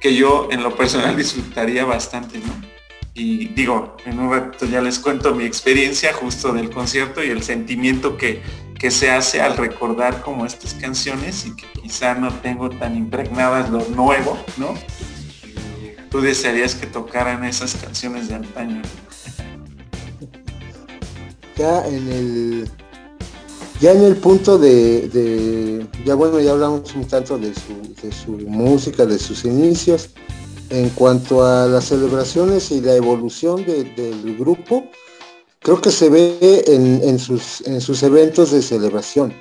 que 0.00 0.14
yo 0.14 0.48
en 0.50 0.62
lo 0.62 0.76
personal 0.76 1.16
disfrutaría 1.16 1.84
bastante, 1.84 2.38
¿no? 2.38 2.72
Y 3.14 3.48
digo, 3.48 3.96
en 4.06 4.18
un 4.18 4.30
rato 4.30 4.64
ya 4.66 4.80
les 4.80 4.98
cuento 4.98 5.34
mi 5.34 5.44
experiencia 5.44 6.14
justo 6.14 6.52
del 6.52 6.70
concierto 6.70 7.22
y 7.22 7.28
el 7.28 7.42
sentimiento 7.42 8.16
que, 8.16 8.42
que 8.82 8.90
se 8.90 9.12
hace 9.12 9.40
al 9.40 9.56
recordar 9.56 10.22
como 10.22 10.44
estas 10.44 10.74
canciones 10.74 11.46
y 11.46 11.54
que 11.54 11.66
quizá 11.80 12.16
no 12.16 12.34
tengo 12.40 12.68
tan 12.68 12.96
impregnadas 12.96 13.70
lo 13.70 13.88
nuevo, 13.90 14.36
¿no? 14.56 14.74
Tú 16.10 16.20
desearías 16.20 16.74
que 16.74 16.88
tocaran 16.88 17.44
esas 17.44 17.76
canciones 17.76 18.28
de 18.28 18.34
antaño. 18.34 18.82
Ya 21.56 21.86
en 21.86 22.08
el 22.10 22.70
ya 23.80 23.92
en 23.92 24.02
el 24.02 24.16
punto 24.16 24.58
de, 24.58 25.86
ya 26.04 26.16
bueno, 26.16 26.40
ya 26.40 26.50
hablamos 26.50 26.92
un 26.96 27.06
tanto 27.06 27.38
de 27.38 27.54
su, 27.54 27.94
de 28.02 28.10
su 28.10 28.32
música, 28.32 29.06
de 29.06 29.20
sus 29.20 29.44
inicios. 29.44 30.10
En 30.70 30.88
cuanto 30.90 31.46
a 31.46 31.66
las 31.66 31.84
celebraciones 31.84 32.72
y 32.72 32.80
la 32.80 32.96
evolución 32.96 33.64
del 33.64 34.36
grupo, 34.36 34.90
creo 35.62 35.80
que 35.80 35.90
se 35.90 36.08
ve 36.08 36.64
en, 36.66 37.18
sus, 37.18 37.62
en 37.66 37.80
sus 37.80 38.02
eventos 38.02 38.50
de 38.50 38.62
celebración. 38.62 39.32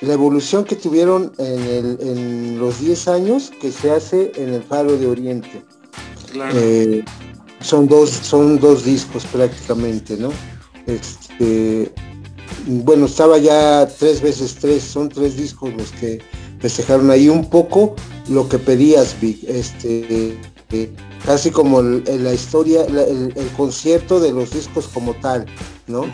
La 0.00 0.12
evolución 0.12 0.64
que 0.64 0.76
tuvieron 0.76 1.32
en, 1.38 2.58
los 2.58 2.80
10 2.80 3.08
años 3.08 3.50
que 3.60 3.72
se 3.72 3.90
hace 3.90 4.32
en 4.36 4.54
el 4.54 4.62
Faro 4.62 4.96
de 4.96 5.06
Oriente. 5.06 5.64
Eh, 6.54 7.04
son, 7.60 7.88
dos, 7.88 8.10
son 8.10 8.60
dos 8.60 8.84
discos 8.84 9.24
prácticamente, 9.26 10.16
¿no? 10.16 10.30
Este, 10.86 11.92
bueno, 12.66 13.06
estaba 13.06 13.38
ya 13.38 13.88
tres 13.88 14.20
veces 14.20 14.56
tres, 14.60 14.82
son 14.82 15.08
tres 15.08 15.36
discos 15.36 15.72
los 15.74 15.90
que 15.92 16.20
festejaron 16.60 17.10
ahí 17.10 17.28
un 17.28 17.48
poco 17.48 17.94
lo 18.28 18.48
que 18.48 18.58
pedías, 18.58 19.18
Vic, 19.20 19.42
este, 19.48 20.38
casi 21.28 21.50
como 21.50 21.82
la 21.82 22.32
historia, 22.32 22.86
el, 22.86 23.50
concierto 23.54 24.18
de 24.18 24.32
los 24.32 24.50
discos 24.50 24.88
como 24.88 25.12
tal, 25.12 25.44
¿no? 25.86 26.06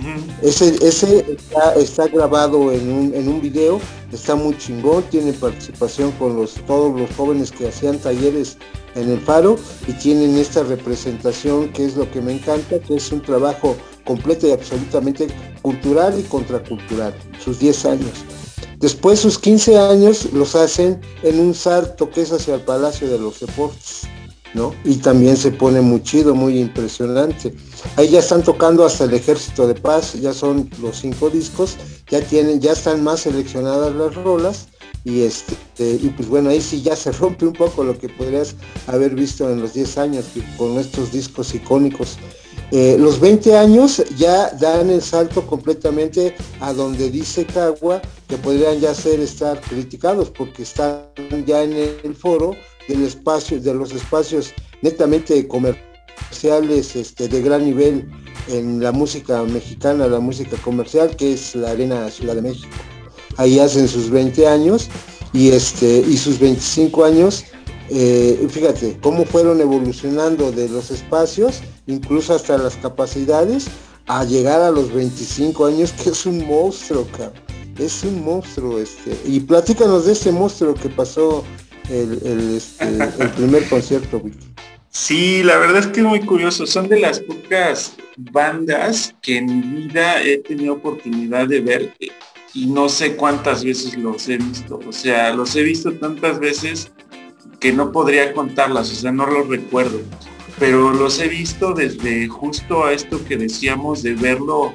Ese, 0.43 0.75
ese 0.85 1.39
está, 1.77 2.09
grabado 2.09 2.73
en 2.73 2.93
un, 2.93 3.15
en 3.15 3.29
un 3.29 3.41
video, 3.41 3.79
está 4.11 4.35
muy 4.35 4.59
chingón, 4.59 5.05
tiene 5.13 5.33
participación 5.33 6.11
con 6.19 6.35
los, 6.37 6.55
todos 6.67 6.99
los 6.99 7.09
jóvenes 7.15 7.53
que 7.53 7.69
hacían 7.69 7.97
talleres 8.01 8.59
en 8.97 9.09
el 9.09 9.21
faro 9.21 9.57
y 9.87 9.93
tienen 9.93 10.37
esta 10.37 10.65
representación 10.65 11.73
que 11.73 11.85
es 11.85 11.97
lo 11.97 12.11
que 12.11 12.21
me 12.21 12.33
encanta, 12.33 12.81
que 12.81 12.97
es 12.97 13.13
un 13.13 13.23
trabajo 13.23 13.77
completo 14.05 14.49
y 14.49 14.51
absolutamente 14.51 15.29
cultural 15.63 16.19
y 16.19 16.25
contracultural, 16.25 17.15
sus 17.39 17.61
10 17.61 17.85
años. 17.87 18.25
Después 18.79 19.21
sus 19.21 19.39
15 19.39 19.79
años 19.79 20.33
los 20.33 20.57
hacen 20.57 21.01
en 21.23 21.39
un 21.39 21.55
salto 21.55 22.11
que 22.11 22.23
es 22.23 22.33
hacia 22.33 22.57
el 22.57 22.63
Palacio 22.63 23.09
de 23.09 23.21
los 23.21 23.39
Deportes, 23.39 24.09
Y 24.85 24.97
también 24.97 25.37
se 25.37 25.51
pone 25.51 25.81
muy 25.81 26.03
chido, 26.03 26.35
muy 26.35 26.59
impresionante. 26.59 27.53
Ahí 27.97 28.11
ya 28.11 28.21
están 28.21 28.43
tocando 28.43 28.85
hasta 28.85 29.05
el 29.05 29.15
Ejército 29.15 29.67
de 29.67 29.75
Paz, 29.75 30.15
ya 30.15 30.33
son 30.33 30.71
los 30.81 30.99
cinco 30.99 31.29
discos, 31.29 31.77
ya 32.09 32.21
tienen, 32.21 32.61
ya 32.61 32.73
están 32.73 33.03
más 33.03 33.21
seleccionadas 33.21 33.95
las 33.95 34.15
rolas 34.15 34.69
y 35.05 35.23
este 35.23 35.55
y 35.79 36.09
pues 36.17 36.29
bueno 36.29 36.49
ahí 36.49 36.61
sí 36.61 36.81
ya 36.83 36.97
se 36.97 37.13
rompe 37.21 37.45
un 37.47 37.53
poco 37.53 37.85
lo 37.85 37.99
que 37.99 38.09
podrías 38.09 38.57
haber 38.87 39.15
visto 39.15 39.51
en 39.51 39.61
los 39.61 39.75
10 39.75 39.99
años 39.99 40.25
con 40.57 40.79
estos 40.79 41.13
discos 41.13 41.55
icónicos 41.55 42.17
eh, 42.71 42.97
los 42.99 43.21
20 43.21 43.57
años 43.57 44.03
ya 44.17 44.51
dan 44.53 44.89
el 44.89 45.03
salto 45.03 45.47
completamente 45.47 46.35
a 46.61 46.73
donde 46.73 47.11
dice 47.11 47.45
Cagua 47.45 48.01
que 48.29 48.39
podrían 48.39 48.81
ya 48.81 48.95
ser 48.95 49.21
estar 49.21 49.61
criticados 49.61 50.31
porque 50.31 50.63
están 50.63 51.05
ya 51.47 51.63
en 51.63 51.75
el 51.75 52.17
foro 52.17 52.57
del 52.89 53.05
espacio, 53.05 53.61
de 53.61 53.75
los 53.75 53.93
espacios 53.93 54.53
netamente 54.83 55.47
comerciales 55.49 56.97
este, 56.97 57.29
de 57.29 57.43
gran 57.43 57.65
nivel 57.65 58.11
en 58.49 58.83
la 58.83 58.93
música 58.93 59.43
mexicana, 59.45 60.07
la 60.07 60.21
música 60.21 60.57
comercial, 60.59 61.17
que 61.17 61.33
es 61.33 61.55
la 61.55 61.71
Arena 61.71 62.11
Ciudad 62.11 62.35
de 62.35 62.43
México. 62.43 62.75
Ahí 63.37 63.59
hacen 63.59 63.89
sus 63.89 64.11
20 64.11 64.47
años 64.47 64.89
y, 65.33 65.51
este, 65.51 66.05
y 66.07 66.17
sus 66.17 66.39
25 66.39 67.05
años 67.05 67.45
eh, 67.91 68.47
fíjate 68.49 68.99
cómo 69.03 69.25
fueron 69.25 69.61
evolucionando 69.61 70.51
de 70.51 70.69
los 70.69 70.91
espacios, 70.91 71.61
incluso 71.87 72.35
hasta 72.35 72.57
las 72.57 72.77
capacidades, 72.77 73.67
a 74.07 74.25
llegar 74.25 74.61
a 74.61 74.71
los 74.71 74.93
25 74.93 75.67
años, 75.67 75.93
que 75.93 76.11
es 76.11 76.27
un 76.27 76.47
monstruo, 76.47 77.07
cabrón. 77.17 77.43
Es 77.79 78.05
un 78.05 78.25
monstruo 78.25 78.79
este. 78.79 79.19
Y 79.25 79.41
platícanos 79.41 80.07
de 80.07 80.13
ese 80.13 80.31
monstruo 80.31 80.75
que 80.75 80.89
pasó 80.89 81.43
el, 81.91 82.21
el, 82.25 82.57
este, 82.57 83.29
primer 83.37 83.69
concierto, 83.69 84.23
Sí, 84.91 85.43
la 85.43 85.59
verdad 85.59 85.79
es 85.79 85.87
que 85.89 86.01
es 86.01 86.07
muy 86.07 86.21
curioso. 86.21 86.67
Son 86.67 86.89
de 86.89 87.01
las 87.01 87.19
pocas 87.19 87.97
bandas 88.17 89.13
que 89.23 89.39
en 89.39 89.47
mi 89.47 89.83
vida 89.83 90.23
he 90.23 90.39
tenido 90.39 90.75
oportunidad 90.75 91.49
de 91.49 91.61
ver 91.61 91.95
y 92.55 92.67
no 92.67 92.89
sé 92.89 93.17
cuántas 93.17 93.65
veces 93.65 93.97
los 93.97 94.29
he 94.29 94.37
visto. 94.37 94.81
O 94.87 94.93
sea, 94.93 95.35
los 95.35 95.57
he 95.57 95.65
visto 95.65 95.93
tantas 95.95 96.39
veces 96.39 96.93
que 97.59 97.73
no 97.73 97.91
podría 97.91 98.33
contarlas, 98.33 98.93
o 98.93 98.95
sea, 98.95 99.11
no 99.11 99.27
los 99.27 99.49
recuerdo, 99.49 100.01
pero 100.59 100.93
los 100.93 101.19
he 101.19 101.29
visto 101.29 101.73
desde 101.73 102.29
justo 102.29 102.85
a 102.85 102.93
esto 102.93 103.25
que 103.25 103.37
decíamos 103.37 104.03
de 104.03 104.15
verlo 104.15 104.73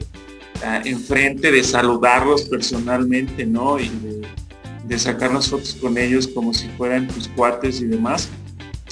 ah, 0.64 0.82
enfrente, 0.84 1.52
de 1.52 1.64
saludarlos 1.64 2.44
personalmente, 2.44 3.46
¿no? 3.46 3.80
Y 3.80 3.90
de, 3.90 4.19
de 4.90 5.00
sacarnos 5.00 5.50
fotos 5.50 5.78
con 5.80 5.98
ellos 5.98 6.28
como 6.28 6.54
si 6.54 6.68
fueran 6.70 7.08
tus 7.08 7.30
cuates 7.30 7.80
y 7.80 7.86
demás 7.86 8.28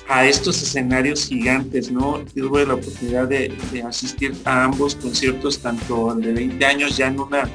a 0.08 0.26
estos 0.26 0.62
escenarios 0.62 1.26
gigantes, 1.28 1.92
¿no? 1.92 2.24
Tuve 2.34 2.66
la 2.66 2.76
oportunidad 2.76 3.28
de, 3.28 3.54
de, 3.74 3.84
asistir 3.84 4.34
a 4.46 4.64
ambos 4.64 4.96
conciertos, 4.96 5.60
tanto 5.60 6.14
el 6.14 6.22
de 6.22 6.32
20 6.32 6.66
años 6.66 6.96
ya 6.96 7.08
en 7.08 7.20
una 7.20 7.50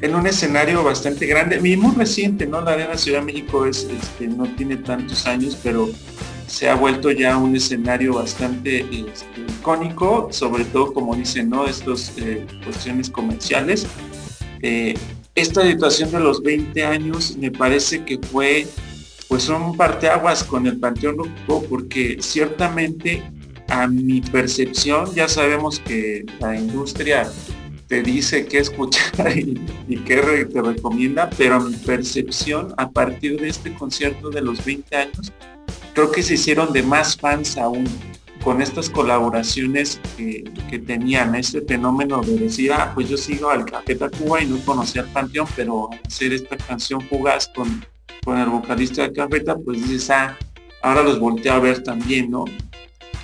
en 0.00 0.14
un 0.14 0.26
escenario 0.26 0.84
bastante 0.84 1.26
grande, 1.26 1.58
y 1.64 1.76
muy 1.76 1.94
reciente, 1.94 2.46
¿no? 2.46 2.60
La 2.60 2.72
Arena 2.72 2.96
Ciudad 2.98 3.20
de 3.20 3.24
México 3.24 3.64
es, 3.64 3.84
este, 3.84 4.28
no 4.28 4.44
tiene 4.54 4.76
tantos 4.76 5.26
años, 5.26 5.56
pero 5.62 5.88
se 6.46 6.68
ha 6.68 6.74
vuelto 6.74 7.10
ya 7.10 7.38
un 7.38 7.56
escenario 7.56 8.14
bastante 8.14 8.80
este, 8.80 9.40
icónico, 9.48 10.28
sobre 10.30 10.66
todo 10.66 10.92
como 10.92 11.16
dicen, 11.16 11.48
¿no? 11.48 11.66
Estas 11.66 12.12
eh, 12.18 12.46
cuestiones 12.64 13.08
comerciales. 13.08 13.86
Eh, 14.60 14.94
esta 15.34 15.66
situación 15.66 16.12
de 16.12 16.20
los 16.20 16.42
20 16.42 16.84
años 16.84 17.36
me 17.36 17.50
parece 17.50 18.04
que 18.04 18.18
fue 18.18 18.66
pues 19.28 19.48
un 19.48 19.76
parteaguas 19.76 20.44
con 20.44 20.66
el 20.66 20.78
Panteón 20.78 21.16
Rococó 21.18 21.64
porque 21.68 22.18
ciertamente 22.20 23.22
a 23.68 23.86
mi 23.86 24.20
percepción 24.20 25.12
ya 25.14 25.28
sabemos 25.28 25.80
que 25.80 26.24
la 26.40 26.56
industria 26.56 27.28
te 27.88 28.02
dice 28.02 28.46
qué 28.46 28.58
escuchar 28.58 29.36
y, 29.36 29.54
qué 30.06 30.46
te 30.52 30.62
recomienda, 30.62 31.28
pero 31.36 31.60
mi 31.60 31.76
percepción 31.76 32.74
a 32.76 32.90
partir 32.90 33.40
de 33.40 33.48
este 33.48 33.74
concierto 33.74 34.30
de 34.30 34.40
los 34.40 34.64
20 34.64 34.96
años, 34.96 35.32
creo 35.94 36.10
que 36.10 36.22
se 36.22 36.34
hicieron 36.34 36.72
de 36.72 36.82
más 36.82 37.16
fans 37.16 37.56
aún 37.56 37.84
con 38.44 38.60
estas 38.60 38.90
colaboraciones 38.90 40.00
que, 40.16 40.44
tenían, 40.86 41.34
este 41.34 41.62
fenómeno 41.62 42.20
de 42.20 42.36
decir, 42.36 42.72
ah, 42.72 42.92
pues 42.94 43.08
yo 43.08 43.16
sigo 43.16 43.48
al 43.48 43.64
Café 43.64 43.94
Tacuba 43.94 44.42
y 44.42 44.46
no 44.46 44.58
conocía 44.64 45.02
al 45.02 45.08
Panteón, 45.08 45.46
pero 45.56 45.88
hacer 46.06 46.32
esta 46.32 46.56
canción 46.56 47.00
fugaz 47.00 47.48
con, 47.54 47.84
con 48.24 48.38
el 48.38 48.48
vocalista 48.48 49.02
de 49.02 49.12
Cafeta, 49.12 49.56
pues 49.56 49.82
dices, 49.88 50.10
ah, 50.10 50.36
ahora 50.82 51.02
los 51.02 51.18
volteé 51.18 51.50
a 51.50 51.58
ver 51.58 51.82
también, 51.82 52.30
¿no? 52.30 52.44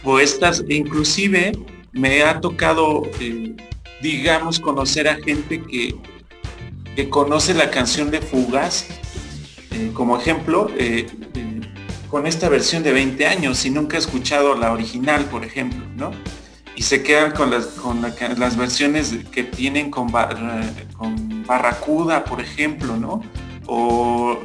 O 0.04 0.18
estas, 0.18 0.64
inclusive 0.68 1.52
me 1.92 2.22
ha 2.22 2.40
tocado 2.40 3.02
eh, 3.20 3.54
digamos, 4.00 4.58
conocer 4.58 5.08
a 5.08 5.16
gente 5.16 5.62
que, 5.62 5.94
que 6.96 7.08
conoce 7.08 7.54
la 7.54 7.70
canción 7.70 8.10
de 8.10 8.20
Fugas, 8.20 8.86
eh, 9.72 9.90
como 9.94 10.18
ejemplo, 10.18 10.70
eh, 10.76 11.06
con 12.10 12.26
esta 12.26 12.48
versión 12.48 12.82
de 12.82 12.92
20 12.92 13.26
años 13.26 13.64
y 13.64 13.70
nunca 13.70 13.96
he 13.96 14.00
escuchado 14.00 14.56
la 14.56 14.72
original, 14.72 15.24
por 15.26 15.44
ejemplo, 15.44 15.84
¿no? 15.96 16.12
Y 16.74 16.82
se 16.82 17.02
quedan 17.02 17.32
con 17.32 17.50
las, 17.50 17.66
con 17.66 18.02
las 18.02 18.56
versiones 18.56 19.14
que 19.30 19.44
tienen 19.44 19.90
con, 19.90 20.10
con 20.96 21.46
Barracuda, 21.46 22.24
por 22.24 22.40
ejemplo, 22.40 22.96
¿no? 22.96 23.22
O 23.66 24.40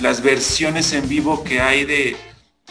las 0.00 0.22
versiones 0.22 0.92
en 0.92 1.08
vivo 1.08 1.44
que 1.44 1.60
hay 1.60 1.84
de, 1.84 2.16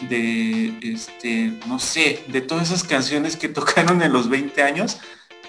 de, 0.08 0.74
este, 0.82 1.52
no 1.66 1.78
sé, 1.78 2.22
de 2.28 2.40
todas 2.40 2.70
esas 2.70 2.84
canciones 2.84 3.36
que 3.36 3.48
tocaron 3.60 4.02
en 4.02 4.12
los 4.12 4.28
20 4.28 4.62
años, 4.62 4.98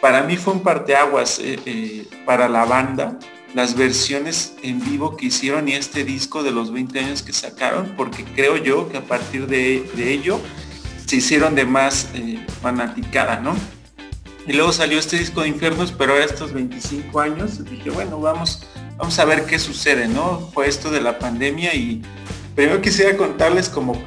para 0.02 0.24
mí 0.24 0.38
fue 0.38 0.54
un 0.54 0.62
parteaguas 0.62 1.40
eh, 1.40 1.60
eh, 1.66 2.08
para 2.26 2.48
la 2.48 2.66
banda, 2.66 3.18
las 3.54 3.76
versiones 3.76 4.54
en 4.62 4.84
vivo 4.84 5.16
que 5.16 5.28
hicieron 5.28 5.68
y 5.68 5.74
este 5.74 6.04
disco 6.04 6.44
de 6.44 6.52
los 6.52 6.72
20 6.72 7.00
años 7.00 7.24
que 7.24 7.34
sacaron, 7.34 7.94
porque 7.96 8.24
creo 8.24 8.58
yo 8.58 8.90
que 8.90 8.98
a 8.98 9.06
partir 9.06 9.48
de, 9.48 9.86
ello 9.98 10.40
se 11.06 11.18
hicieron 11.18 11.56
de 11.56 11.66
más 11.66 12.10
eh, 12.14 12.46
fanaticada, 12.62 13.40
¿no? 13.40 13.56
Y 14.46 14.54
luego 14.54 14.72
salió 14.72 14.98
este 14.98 15.18
disco 15.18 15.42
de 15.42 15.50
Infiernos, 15.50 15.92
pero 15.92 16.14
a 16.14 16.24
estos 16.24 16.54
25 16.54 17.20
años 17.20 17.64
dije, 17.66 17.90
bueno, 17.90 18.20
vamos, 18.20 18.66
vamos 18.98 19.20
a 19.20 19.26
ver 19.26 19.46
qué 19.46 19.60
sucede, 19.60 20.08
¿no? 20.08 20.50
Fue 20.54 20.68
esto 20.68 20.90
de 20.90 21.02
la 21.02 21.20
pandemia 21.20 21.74
y 21.76 22.02
primero 22.56 22.82
quisiera 22.82 23.18
contarles 23.18 23.68
como 23.70 24.02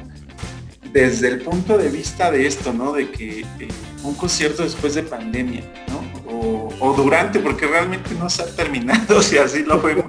desde 0.91 1.27
el 1.29 1.41
punto 1.41 1.77
de 1.77 1.89
vista 1.89 2.31
de 2.31 2.47
esto, 2.47 2.73
¿no? 2.73 2.93
De 2.93 3.09
que 3.11 3.41
eh, 3.41 3.67
un 4.03 4.15
concierto 4.15 4.63
después 4.63 4.95
de 4.95 5.03
pandemia, 5.03 5.61
¿no? 5.89 6.10
O, 6.43 6.93
durante, 6.97 7.39
porque 7.39 7.67
realmente 7.67 8.15
no 8.17 8.29
se 8.29 8.41
ha 8.41 8.55
terminado, 8.55 9.21
si 9.23 9.37
así 9.37 9.63
lo 9.63 9.79
vemos. 9.79 10.05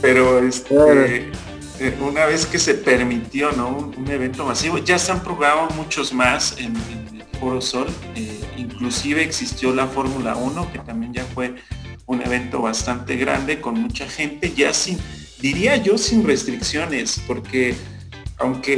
Pero 0.00 0.40
este, 0.40 1.30
eh, 1.80 1.98
una 2.00 2.26
vez 2.26 2.44
que 2.44 2.58
se 2.58 2.74
permitió, 2.74 3.50
¿no? 3.52 3.92
Un, 3.96 4.10
evento 4.10 4.44
masivo, 4.44 4.78
ya 4.78 4.98
se 4.98 5.10
han 5.10 5.22
programado 5.22 5.68
muchos 5.70 6.12
más 6.12 6.56
en, 6.58 6.76
el 6.76 7.24
Foro 7.40 7.60
Sol. 7.60 7.86
Eh, 8.14 8.40
inclusive 8.56 9.22
existió 9.22 9.74
la 9.74 9.86
Fórmula 9.86 10.36
1, 10.36 10.70
que 10.70 10.80
también 10.80 11.14
ya 11.14 11.24
fue 11.24 11.54
un 12.06 12.20
evento 12.20 12.60
bastante 12.60 13.16
grande 13.16 13.60
con 13.60 13.80
mucha 13.80 14.06
gente, 14.06 14.52
ya 14.52 14.74
sin, 14.74 14.98
diría 15.40 15.76
yo, 15.76 15.96
sin 15.96 16.24
restricciones, 16.24 17.22
porque 17.26 17.74
aunque 18.38 18.74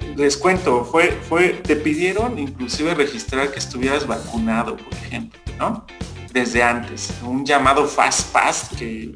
eh, 0.00 0.14
les 0.16 0.36
cuento, 0.36 0.84
fue, 0.84 1.10
fue, 1.28 1.48
te 1.50 1.76
pidieron 1.76 2.38
inclusive 2.38 2.94
registrar 2.94 3.50
que 3.50 3.58
estuvieras 3.58 4.06
vacunado, 4.06 4.76
por 4.76 4.92
ejemplo, 4.94 5.40
¿no? 5.58 5.86
Desde 6.32 6.62
antes, 6.62 7.12
un 7.22 7.44
llamado 7.44 7.86
Fast 7.86 8.32
Pass 8.32 8.70
que 8.78 9.12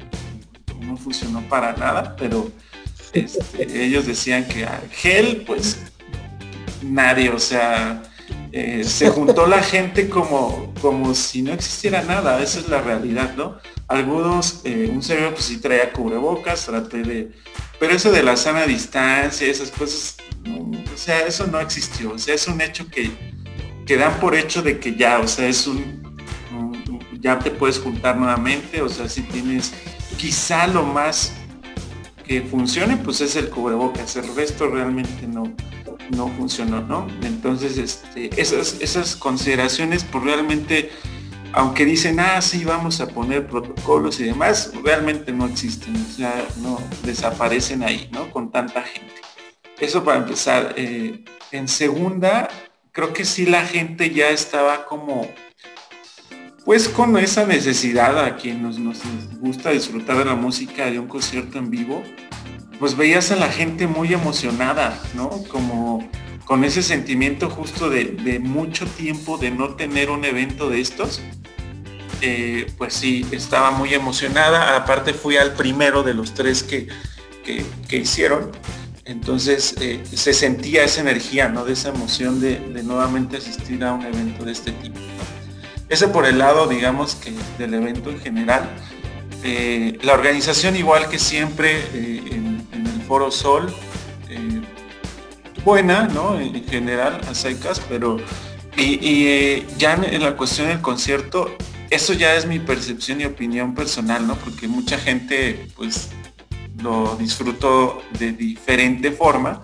no 0.79 0.97
funcionó 0.97 1.41
para 1.47 1.73
nada, 1.73 2.15
pero 2.17 2.51
este, 3.13 3.85
ellos 3.85 4.05
decían 4.05 4.45
que 4.47 4.67
gel, 4.91 5.43
pues 5.45 5.79
nadie, 6.81 7.29
o 7.29 7.39
sea, 7.39 8.01
eh, 8.51 8.83
se 8.83 9.09
juntó 9.09 9.47
la 9.47 9.61
gente 9.61 10.09
como, 10.09 10.73
como 10.81 11.13
si 11.13 11.41
no 11.41 11.53
existiera 11.53 12.01
nada, 12.03 12.41
esa 12.41 12.59
es 12.59 12.67
la 12.67 12.81
realidad, 12.81 13.35
¿no? 13.35 13.57
Algunos, 13.87 14.61
eh, 14.63 14.89
un 14.91 15.03
servidor 15.03 15.33
pues 15.33 15.45
sí 15.45 15.57
traía 15.57 15.91
cubrebocas, 15.91 16.65
traté 16.65 17.03
de 17.03 17.31
pero 17.83 17.95
eso 17.95 18.13
de 18.13 18.23
la 18.23 18.37
sana 18.37 18.65
distancia, 18.65 19.45
esas 19.45 19.69
cosas, 19.69 20.15
o 20.47 20.97
sea, 20.97 21.27
eso 21.27 21.45
no 21.47 21.59
existió. 21.59 22.13
O 22.13 22.17
sea, 22.17 22.33
es 22.33 22.47
un 22.47 22.61
hecho 22.61 22.87
que, 22.87 23.11
que 23.85 23.97
dan 23.97 24.21
por 24.21 24.35
hecho 24.35 24.61
de 24.61 24.79
que 24.79 24.95
ya, 24.95 25.19
o 25.19 25.27
sea, 25.27 25.49
es 25.49 25.67
un, 25.67 26.12
ya 27.23 27.39
te 27.39 27.49
puedes 27.49 27.79
juntar 27.79 28.17
nuevamente, 28.17 28.81
o 28.81 28.89
sea, 28.89 29.09
si 29.09 29.21
tienes 29.23 29.73
quizá 30.17 30.67
lo 30.67 30.83
más 30.83 31.33
que 32.23 32.41
funcione, 32.41 32.97
pues 32.97 33.21
es 33.21 33.35
el 33.35 33.49
cubrebocas, 33.49 34.15
el 34.17 34.35
resto 34.35 34.67
realmente 34.67 35.25
no, 35.27 35.51
no 36.15 36.27
funcionó, 36.37 36.81
¿no? 36.81 37.07
Entonces, 37.23 37.77
este, 37.77 38.29
esas, 38.39 38.77
esas 38.81 39.15
consideraciones, 39.15 40.03
pues 40.03 40.23
realmente 40.23 40.91
aunque 41.55 41.85
dicen, 41.85 42.19
ah, 42.19 42.41
sí, 42.41 42.65
vamos 42.65 42.99
a 42.99 43.07
poner 43.07 43.47
protocolos 43.47 44.19
y 44.19 44.23
demás, 44.23 44.71
realmente 44.83 45.31
no 45.31 45.45
existen, 45.45 45.95
o 45.95 46.11
sea, 46.11 46.47
no 46.57 46.79
desaparecen 47.03 47.83
ahí, 47.83 48.09
¿no? 48.11 48.31
Con 48.31 48.51
tanta 48.51 48.81
gente. 48.81 49.21
Eso 49.79 50.03
para 50.03 50.17
empezar. 50.17 50.73
Eh, 50.77 51.23
en 51.51 51.67
segunda, 51.67 52.49
creo 52.91 53.13
que 53.13 53.23
sí 53.23 53.45
la 53.45 53.63
gente 53.65 54.09
ya 54.09 54.29
estaba 54.29 54.85
como, 54.85 55.29
pues 56.65 56.87
con 56.87 57.17
esa 57.17 57.45
necesidad 57.45 58.23
a 58.23 58.37
quien 58.37 58.63
nos, 58.63 58.77
gusta 59.39 59.71
disfrutar 59.71 60.17
de 60.17 60.25
la 60.25 60.35
música 60.35 60.89
de 60.89 60.99
un 60.99 61.07
concierto 61.07 61.57
en 61.57 61.69
vivo, 61.69 62.03
pues 62.79 62.95
veías 62.95 63.31
a 63.31 63.35
la 63.35 63.49
gente 63.49 63.87
muy 63.87 64.13
emocionada, 64.13 64.99
¿no? 65.13 65.29
Como 65.49 66.07
con 66.45 66.63
ese 66.63 66.83
sentimiento 66.83 67.49
justo 67.49 67.89
de, 67.89 68.39
mucho 68.41 68.85
tiempo 68.85 69.37
de 69.37 69.51
no 69.51 69.75
tener 69.75 70.09
un 70.09 70.25
evento 70.25 70.69
de 70.69 70.81
estos 70.81 71.21
eh, 72.25 72.71
pues 72.77 72.93
sí, 72.93 73.25
estaba 73.31 73.71
muy 73.71 73.93
emocionada. 73.93 74.77
Aparte 74.77 75.13
fui 75.13 75.35
al 75.35 75.53
primero 75.55 76.03
de 76.03 76.13
los 76.13 76.33
tres 76.33 76.63
que, 76.63 76.87
hicieron. 77.91 78.49
Entonces 79.03 79.75
eh, 79.81 80.01
se 80.05 80.33
sentía 80.33 80.85
esa 80.85 81.01
energía, 81.01 81.49
¿no? 81.49 81.65
De 81.65 81.73
esa 81.73 81.89
emoción 81.89 82.39
de, 82.39 82.59
nuevamente 82.83 83.35
asistir 83.35 83.83
a 83.83 83.91
un 83.93 84.03
evento 84.03 84.45
de 84.45 84.53
este 84.53 84.71
tipo. 84.71 84.97
Ese 85.93 86.07
por 86.07 86.25
el 86.25 86.39
lado, 86.39 86.65
digamos, 86.65 87.13
que 87.13 87.31
del 87.59 87.75
evento 87.75 88.09
en 88.09 88.19
general. 88.19 88.67
Eh, 89.43 89.99
la 90.01 90.13
organización, 90.13 90.75
igual 90.75 91.07
que 91.07 91.19
siempre 91.19 91.83
en, 91.93 92.67
el 92.73 93.01
Foro 93.07 93.29
Sol, 93.29 93.71
buena, 95.63 96.07
¿no? 96.07 96.39
En 96.39 96.65
general, 96.65 97.21
a 97.29 97.35
secas, 97.35 97.79
pero 97.87 98.17
y, 98.75 99.67
ya 99.77 99.93
en 99.93 100.23
la 100.23 100.35
cuestión 100.35 100.69
del 100.69 100.81
concierto, 100.81 101.55
eso 101.91 102.13
ya 102.13 102.33
es 102.33 102.47
mi 102.47 102.57
percepción 102.57 103.21
y 103.21 103.25
opinión 103.25 103.75
personal, 103.75 104.25
¿no? 104.25 104.35
Porque 104.35 104.67
mucha 104.67 104.97
gente, 104.97 105.67
pues, 105.75 106.09
lo 106.81 107.15
disfrutó 107.17 108.01
de 108.17 108.31
diferente 108.31 109.11
forma. 109.11 109.63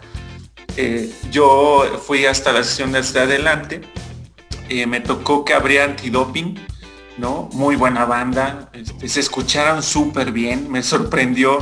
Eh, 0.78 1.12
yo 1.32 2.00
fui 2.06 2.28
hasta 2.28 2.54
la 2.54 2.64
sesión 2.64 2.92
de 2.92 3.00
hasta 3.00 3.24
adelante. 3.24 3.82
Eh, 4.70 4.86
me 4.86 5.02
tocó 5.02 5.44
que 5.44 5.54
habría 5.54 5.84
antidoping, 5.84 6.56
¿no? 7.18 7.50
Muy 7.54 7.76
buena 7.76 8.06
banda. 8.06 8.70
Este, 8.74 9.10
se 9.10 9.20
escucharon 9.20 9.84
súper 9.84 10.32
bien. 10.32 10.72
Me 10.72 10.84
sorprendió. 10.94 11.60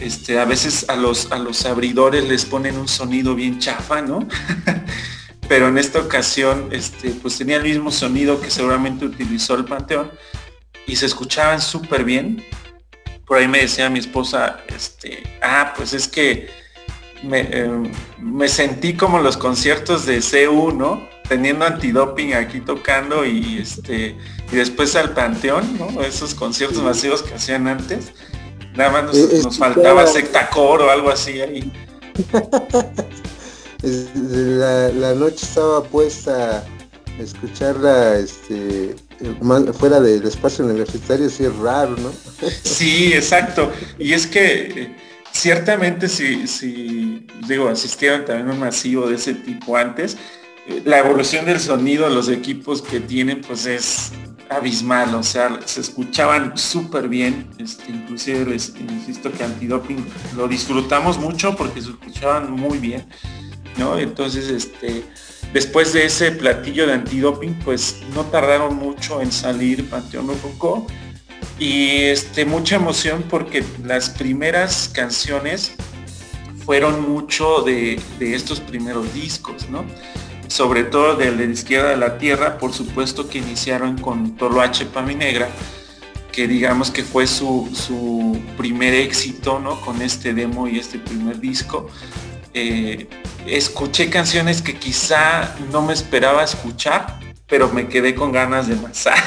Este, 0.00 0.38
a 0.38 0.44
veces 0.44 0.86
a 0.88 0.96
los, 0.96 1.30
a 1.32 1.38
los 1.38 1.64
abridores 1.64 2.28
les 2.28 2.44
ponen 2.44 2.76
un 2.76 2.88
sonido 2.88 3.34
bien 3.34 3.58
chafa, 3.58 4.02
¿no? 4.02 4.26
pero 5.48 5.68
en 5.68 5.76
esta 5.76 6.00
ocasión 6.00 6.68
este, 6.72 7.10
pues 7.10 7.36
tenía 7.36 7.56
el 7.56 7.64
mismo 7.64 7.90
sonido 7.90 8.40
que 8.40 8.50
seguramente 8.50 9.04
utilizó 9.04 9.54
el 9.54 9.64
Panteón 9.64 10.10
y 10.86 10.96
se 10.96 11.06
escuchaban 11.06 11.60
súper 11.60 12.04
bien. 12.04 12.44
Por 13.26 13.38
ahí 13.38 13.48
me 13.48 13.58
decía 13.58 13.90
mi 13.90 13.98
esposa, 13.98 14.60
este, 14.74 15.22
ah, 15.42 15.74
pues 15.76 15.92
es 15.92 16.08
que 16.08 16.48
me, 17.22 17.40
em, 17.40 17.92
sentí 18.46 18.94
como 18.94 19.20
los 19.20 19.36
conciertos 19.36 20.06
de 20.06 20.20
CU, 20.20 20.72
¿no? 20.72 21.06
Teniendo 21.28 21.64
antidoping 21.64 22.34
aquí 22.34 22.60
tocando 22.60 23.24
y 23.24 23.58
este 23.58 24.16
y 24.50 24.56
después 24.56 24.94
al 24.96 25.12
Panteón, 25.12 25.78
¿no? 25.78 26.02
Esos 26.02 26.34
conciertos 26.34 26.82
masivos 26.82 27.22
que 27.22 27.34
hacían 27.34 27.68
antes. 27.68 28.12
Nada 28.74 28.90
más 28.90 29.04
nos, 29.04 29.16
eh, 29.16 29.40
nos 29.42 29.58
faltaba 29.58 30.06
sectacor 30.06 30.82
o 30.82 30.90
algo 30.90 31.10
así 31.10 31.40
ahí. 31.40 31.72
la, 33.82 35.14
noche 35.14 35.44
estaba 35.44 35.82
puesta 35.82 36.58
a 36.58 37.22
escucharla 37.22 38.18
este, 38.18 38.94
fuera 39.78 40.00
del 40.00 40.24
espacio 40.26 40.64
universitario, 40.64 41.28
sí 41.28 41.44
es 41.44 41.56
raro, 41.56 41.96
¿no? 41.96 42.12
Sí, 42.62 43.12
exacto. 43.12 43.72
Y 43.98 44.12
es 44.12 44.26
que 44.26 44.82
eh, 44.82 44.96
ciertamente 45.32 46.08
si, 46.08 46.46
si 46.46 47.26
digo, 47.46 47.68
asistieron 47.68 48.24
también 48.24 48.50
un 48.50 48.60
masivo 48.60 49.08
de 49.08 49.16
ese 49.16 49.34
tipo 49.34 49.76
antes, 49.76 50.16
la 50.84 50.98
evolución 50.98 51.44
del 51.46 51.60
sonido, 51.60 52.08
los 52.08 52.28
equipos 52.28 52.82
que 52.82 53.00
tienen, 53.00 53.40
pues 53.40 53.66
es 53.66 54.12
abismal, 54.48 55.14
o 55.14 55.22
sea, 55.22 55.60
se 55.64 55.80
escuchaban 55.80 56.56
súper 56.58 57.08
bien, 57.08 57.48
este, 57.58 57.90
inclusive 57.90 58.44
les 58.44 58.74
insisto 58.76 59.32
que 59.32 59.44
antidoping 59.44 60.04
lo 60.36 60.46
disfrutamos 60.46 61.18
mucho 61.18 61.56
porque 61.56 61.80
se 61.80 61.90
escuchaban 61.90 62.50
muy 62.50 62.76
bien 62.76 63.06
¿no? 63.76 63.98
Entonces, 63.98 64.48
este, 64.48 65.04
después 65.52 65.92
de 65.92 66.06
ese 66.06 66.32
platillo 66.32 66.86
de 66.86 66.94
antidoping, 66.94 67.54
pues 67.64 68.00
no 68.14 68.24
tardaron 68.26 68.76
mucho 68.76 69.20
en 69.20 69.32
salir 69.32 69.88
Panteón 69.88 70.28
Rococó 70.28 70.86
y 71.58 71.88
este, 72.04 72.44
mucha 72.44 72.76
emoción 72.76 73.24
porque 73.28 73.64
las 73.84 74.10
primeras 74.10 74.90
canciones 74.92 75.72
fueron 76.64 77.08
mucho 77.10 77.62
de, 77.62 78.00
estos 78.20 78.60
primeros 78.60 79.12
discos, 79.14 79.68
¿no? 79.68 79.84
Sobre 80.52 80.84
todo 80.84 81.16
de 81.16 81.30
la 81.30 81.44
izquierda 81.44 81.88
de 81.88 81.96
la 81.96 82.18
tierra, 82.18 82.58
por 82.58 82.74
supuesto 82.74 83.26
que 83.26 83.38
iniciaron 83.38 83.96
con 83.96 84.36
Toloache 84.36 84.86
Negra, 85.16 85.48
que 86.30 86.46
digamos 86.46 86.90
que 86.90 87.04
fue 87.04 87.26
su, 87.26 87.70
su 87.72 88.38
primer 88.58 88.92
éxito, 88.92 89.60
¿no? 89.60 89.80
Con 89.80 90.02
este 90.02 90.34
demo 90.34 90.68
y 90.68 90.78
este 90.78 90.98
primer 90.98 91.40
disco. 91.40 91.88
Eh, 92.52 93.08
escuché 93.46 94.10
canciones 94.10 94.60
que 94.60 94.76
quizá 94.76 95.56
no 95.72 95.80
me 95.80 95.94
esperaba 95.94 96.44
escuchar, 96.44 97.18
pero 97.46 97.70
me 97.70 97.88
quedé 97.88 98.14
con 98.14 98.30
ganas 98.30 98.68
de 98.68 98.76
más. 98.76 99.08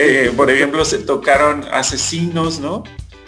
Eh, 0.00 0.32
por 0.36 0.48
ejemplo, 0.48 0.84
se 0.84 0.98
tocaron 0.98 1.64
Asesinos, 1.72 2.60
¿no? 2.60 2.84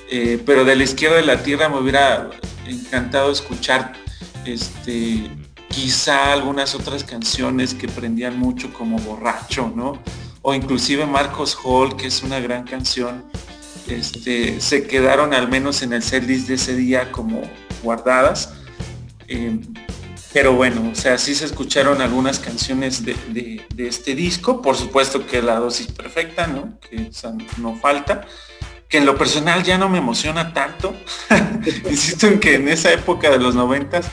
Eh, 0.09 0.41
pero 0.47 0.65
de 0.65 0.77
la 0.77 0.85
izquierda 0.85 1.17
de 1.17 1.25
la 1.25 1.43
tierra 1.43 1.69
me 1.69 1.81
hubiera 1.81 2.31
encantado 2.65 3.33
escuchar 3.33 3.95
este, 4.45 5.29
quizá 5.71 6.33
algunas 6.33 6.75
otras 6.75 7.05
canciones 7.05 7.75
que 7.75 7.89
prendían 7.89 8.39
mucho 8.39 8.73
como 8.73 8.99
Borracho, 8.99 9.73
¿no? 9.75 10.03
O 10.43 10.53
inclusive 10.53 11.07
Marcos 11.07 11.57
Hall, 11.62 11.97
que 11.97 12.09
es 12.09 12.23
una 12.23 12.41
gran 12.41 12.64
canción. 12.64 13.25
Este, 13.87 14.61
se 14.61 14.87
quedaron 14.87 15.33
al 15.33 15.49
menos 15.49 15.83
en 15.83 15.93
el 15.93 16.03
setlist 16.03 16.49
de 16.49 16.55
ese 16.55 16.75
día 16.77 17.12
como 17.12 17.43
guardadas. 17.83 18.55
Eh, 19.29 19.61
pero 20.33 20.55
bueno, 20.55 20.91
o 20.93 20.95
sea, 20.95 21.18
sí 21.18 21.35
se 21.35 21.45
escucharon 21.45 22.01
algunas 22.01 22.39
canciones 22.39 23.05
de, 23.05 23.64
este 23.77 24.14
disco, 24.14 24.62
por 24.62 24.77
supuesto 24.77 25.27
que 25.27 25.43
la 25.43 25.57
dosis 25.57 25.89
perfecta, 25.89 26.47
¿no? 26.47 26.79
Que 26.81 27.11
no 27.59 27.77
falta. 27.77 28.27
que 28.89 28.99
en 28.99 29.07
lo 29.07 29.16
personal 29.16 29.62
ya 29.62 29.79
no 29.79 29.89
me 29.89 29.99
emociona 29.99 30.53
tanto. 30.53 30.95
Insisto 31.89 32.27
en 32.27 32.41
que 32.41 32.57
en 32.57 32.68
esa 32.68 32.93
época 32.93 33.31
de 33.31 33.39
los 33.39 33.55
noventas, 33.55 34.07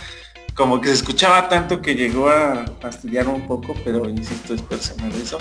como 0.58 0.82
que 0.82 0.88
se 0.88 0.95
escuchaba 0.95 1.47
tanto 1.47 1.82
que 1.82 1.93
llegó 1.93 2.30
a 2.30 2.66
fastidiar 2.82 3.28
un 3.28 3.45
poco, 3.45 3.76
pero 3.86 4.10
insisto, 4.10 4.55
es 4.55 4.62
personal 4.64 5.12
eso. 5.14 5.38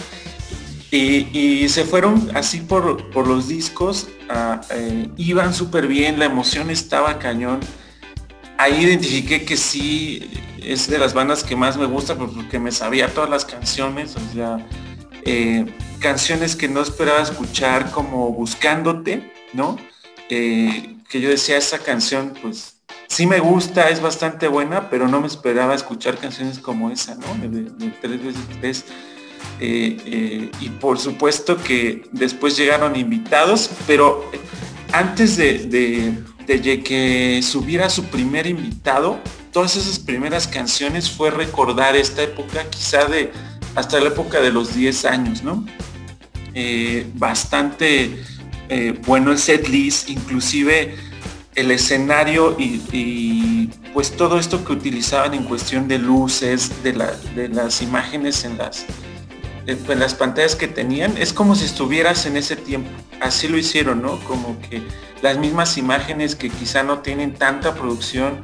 Y, 0.91 1.69
se 1.69 1.85
fueron 1.85 2.31
así 2.35 2.61
por, 2.61 3.11
por 3.11 3.27
los 3.27 3.49
discos, 3.49 4.09
eh, 4.71 5.09
iban 5.17 5.53
súper 5.53 5.89
bien, 5.89 6.19
la 6.19 6.27
emoción 6.27 6.71
estaba 6.71 7.19
cañón. 7.19 7.61
Ahí 8.59 8.85
identifiqué 8.85 9.45
que 9.45 9.57
sí 9.57 10.31
es 10.62 10.89
de 10.89 10.99
las 10.99 11.12
bandas 11.14 11.43
que 11.45 11.57
más 11.57 11.77
me 11.77 11.87
gusta 11.87 12.14
porque 12.14 12.59
me 12.59 12.71
sabía 12.71 13.12
todas 13.12 13.29
las 13.29 13.45
canciones, 13.45 14.17
o 14.17 14.33
sea, 14.35 14.67
eh, 15.25 15.67
canciones 15.99 16.57
que 16.57 16.69
no 16.69 16.81
esperaba 16.81 17.23
escuchar 17.23 17.91
como 17.91 18.33
Buscándote, 18.33 19.33
¿no? 19.55 19.77
Eh, 20.29 20.97
que 21.09 21.21
yo 21.21 21.29
decía, 21.31 21.57
esa 21.57 21.79
canción, 21.79 22.35
pues 22.41 22.76
sí 23.09 23.27
me 23.27 23.41
gusta, 23.41 23.89
es 23.89 24.01
bastante 24.01 24.49
buena, 24.49 24.91
pero 24.91 25.09
no 25.09 25.21
me 25.21 25.27
esperaba 25.27 25.75
escuchar 25.75 26.19
canciones 26.19 26.59
como 26.59 26.91
esa, 26.91 27.15
¿no? 27.15 27.49
De, 27.49 27.71
tres 28.01 28.25
veces 28.25 28.43
tres. 28.61 28.85
Eh, 29.59 29.97
eh, 30.05 30.51
y 30.61 30.69
por 30.69 30.99
supuesto 30.99 31.57
que 31.57 32.07
después 32.13 32.57
llegaron 32.57 32.95
invitados, 32.95 33.71
pero 33.87 34.31
antes 34.93 35.37
de, 35.37 35.59
de, 36.47 36.83
que 36.83 37.41
subiera 37.43 37.89
su 37.89 38.05
primer 38.05 38.47
invitado, 38.47 39.19
todas 39.53 39.77
esas 39.77 39.99
primeras 39.99 40.47
canciones 40.47 41.11
fue 41.11 41.31
recordar 41.31 41.97
esta 41.97 42.23
época, 42.23 42.69
quizá 42.69 43.07
de 43.07 43.33
hasta 43.75 44.01
la 44.01 44.09
época 44.09 44.41
de 44.41 44.51
los 44.53 44.75
10 44.75 45.05
años, 45.05 45.43
¿no? 45.43 45.65
bastante 47.15 48.17
eh, 48.69 48.99
bueno 49.07 49.31
el 49.33 49.39
set 49.39 49.69
list, 49.69 50.11
inclusive 50.11 50.97
el 51.57 51.71
escenario 51.71 52.55
y, 52.59 53.71
pues 53.93 54.13
todo 54.13 54.39
esto 54.39 54.63
que 54.65 54.73
utilizaban 54.73 55.33
en 55.33 55.45
cuestión 55.45 55.89
de 55.89 55.99
luces, 55.99 56.83
de, 56.83 56.93
las 56.93 57.83
imágenes 57.83 58.45
en 58.45 58.59
las, 58.59 58.85
en 59.67 59.99
las 59.99 60.15
pantallas 60.15 60.55
que 60.55 60.69
tenían, 60.69 61.17
es 61.17 61.33
como 61.33 61.55
si 61.55 61.65
estuvieras 61.65 62.27
en 62.27 62.37
ese 62.37 62.57
tiempo. 62.57 62.91
Así 63.21 63.49
lo 63.49 63.57
hicieron, 63.57 64.03
¿no? 64.03 64.21
Como 64.25 64.61
que 64.61 64.83
las 65.23 65.39
mismas 65.39 65.79
imágenes 65.79 66.37
que 66.37 66.51
quizá 66.51 66.83
no 66.83 66.99
tienen 66.99 67.33
tanta 67.33 67.75
producción, 67.75 68.43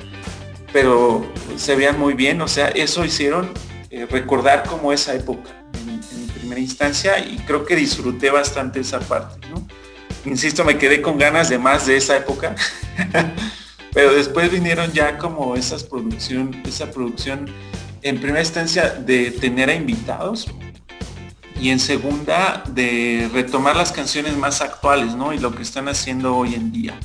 pero 0.72 1.30
se 1.56 1.76
vean 1.76 1.98
muy 1.98 2.14
bien, 2.14 2.40
o 2.40 2.48
sea, 2.48 2.68
eso 2.68 3.04
hicieron 3.04 3.52
eh, 3.90 4.06
recordar 4.10 4.64
como 4.66 4.90
esa 4.90 5.14
época 5.14 5.50
en, 5.74 5.90
en 5.90 6.28
primera 6.28 6.60
instancia 6.60 7.18
y 7.18 7.36
creo 7.46 7.66
que 7.66 7.76
disfruté 7.76 8.30
bastante 8.30 8.80
esa 8.80 9.00
parte, 9.00 9.46
¿no? 9.50 9.66
Insisto, 10.24 10.64
me 10.64 10.78
quedé 10.78 11.02
con 11.02 11.18
ganas 11.18 11.48
de 11.48 11.58
más 11.58 11.86
de 11.86 11.96
esa 11.96 12.16
época. 12.16 12.54
Pero 13.94 14.12
después 14.14 14.50
vinieron 14.50 14.90
ya 14.92 15.18
como 15.18 15.54
esas 15.54 15.84
producción, 15.84 16.62
esa 16.66 16.90
producción 16.90 17.46
en 18.02 18.18
primera 18.18 18.40
instancia 18.40 18.88
de 18.90 19.30
tener 19.30 19.68
a 19.68 19.74
invitados 19.74 20.48
y 21.60 21.70
en 21.70 21.78
segunda 21.78 22.64
de 22.68 23.30
retomar 23.32 23.76
las 23.76 23.92
canciones 23.92 24.36
más 24.36 24.62
actuales, 24.62 25.14
¿no? 25.14 25.32
Y 25.32 25.38
lo 25.38 25.54
que 25.54 25.62
están 25.62 25.88
haciendo 25.88 26.36
hoy 26.36 26.54
en 26.54 26.72
día. 26.72 26.98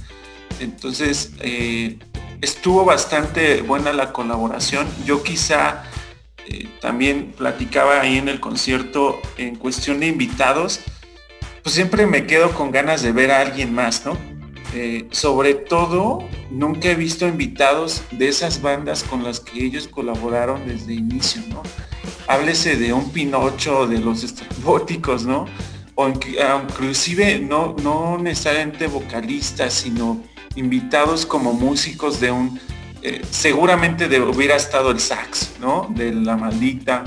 Entonces, 0.60 1.34
eh, 1.42 2.00
estuvo 2.42 2.86
bastante 2.86 3.62
buena 3.62 3.94
la 3.94 4.14
colaboración. 4.14 4.88
Yo 5.06 5.22
quizá 5.22 5.84
eh, 6.48 6.70
también 6.82 7.34
platicaba 7.38 8.02
ahí 8.02 8.18
en 8.18 8.30
el 8.30 8.40
concierto 8.40 9.20
en 9.38 9.56
cuestión 9.58 10.00
de 10.00 10.08
invitados 10.08 10.80
pues 11.64 11.76
siempre 11.76 12.08
me 12.08 12.26
quedo 12.26 12.54
con 12.54 12.72
ganas 12.72 13.02
de 13.02 13.12
ver 13.12 13.32
a 13.32 13.42
alguien 13.42 13.74
más, 13.74 14.06
¿no? 14.06 14.18
Eh, 14.74 15.08
sobre 15.12 15.54
todo, 15.54 16.20
nunca 16.52 16.90
he 16.90 16.96
visto 16.96 17.28
invitados 17.28 18.04
de 18.12 18.28
esas 18.28 18.62
bandas 18.62 19.04
con 19.04 19.24
las 19.24 19.40
que 19.40 19.64
ellos 19.64 19.88
colaboraron 19.88 20.68
desde 20.68 20.94
inicio, 20.94 21.42
¿no? 21.50 21.64
Háblese 22.28 22.76
de 22.76 22.92
un 22.94 23.12
Pinocho, 23.12 23.88
de 23.88 24.00
los 24.00 24.24
estrambóticos, 24.24 25.26
¿no? 25.26 25.46
O 25.96 26.08
inclusive 26.10 27.40
no, 27.40 27.76
no 27.82 28.18
necesariamente 28.18 28.88
vocalistas, 28.88 29.74
sino 29.74 30.22
invitados 30.56 31.26
como 31.26 31.54
músicos 31.54 32.20
de 32.20 32.32
un, 32.32 32.60
eh, 33.02 33.22
seguramente 33.32 34.08
de, 34.08 34.20
hubiera 34.22 34.56
estado 34.56 34.92
el 34.92 35.00
sax, 35.00 35.54
¿no? 35.60 35.88
De 35.96 36.14
la 36.14 36.36
maldita, 36.36 37.04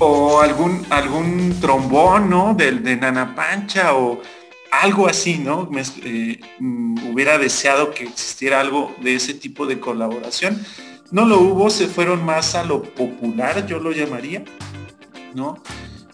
o 0.00 0.40
algún, 0.40 0.84
algún 0.90 1.58
trombón, 1.60 2.30
¿no? 2.30 2.54
De, 2.54 2.72
de 2.72 2.96
Nana 2.96 3.34
Pancha 3.34 3.94
o 3.94 4.20
algo 4.70 5.06
así, 5.06 5.38
¿no? 5.38 5.68
Me, 5.70 5.82
eh, 6.02 6.40
mm, 6.58 7.12
hubiera 7.12 7.38
deseado 7.38 7.90
que 7.92 8.04
existiera 8.04 8.60
algo 8.60 8.94
de 9.02 9.14
ese 9.14 9.34
tipo 9.34 9.66
de 9.66 9.78
colaboración. 9.78 10.64
No 11.10 11.26
lo 11.26 11.40
hubo, 11.40 11.70
se 11.70 11.86
fueron 11.86 12.24
más 12.24 12.54
a 12.54 12.64
lo 12.64 12.82
popular, 12.82 13.66
yo 13.66 13.78
lo 13.78 13.92
llamaría, 13.92 14.44
¿no? 15.34 15.62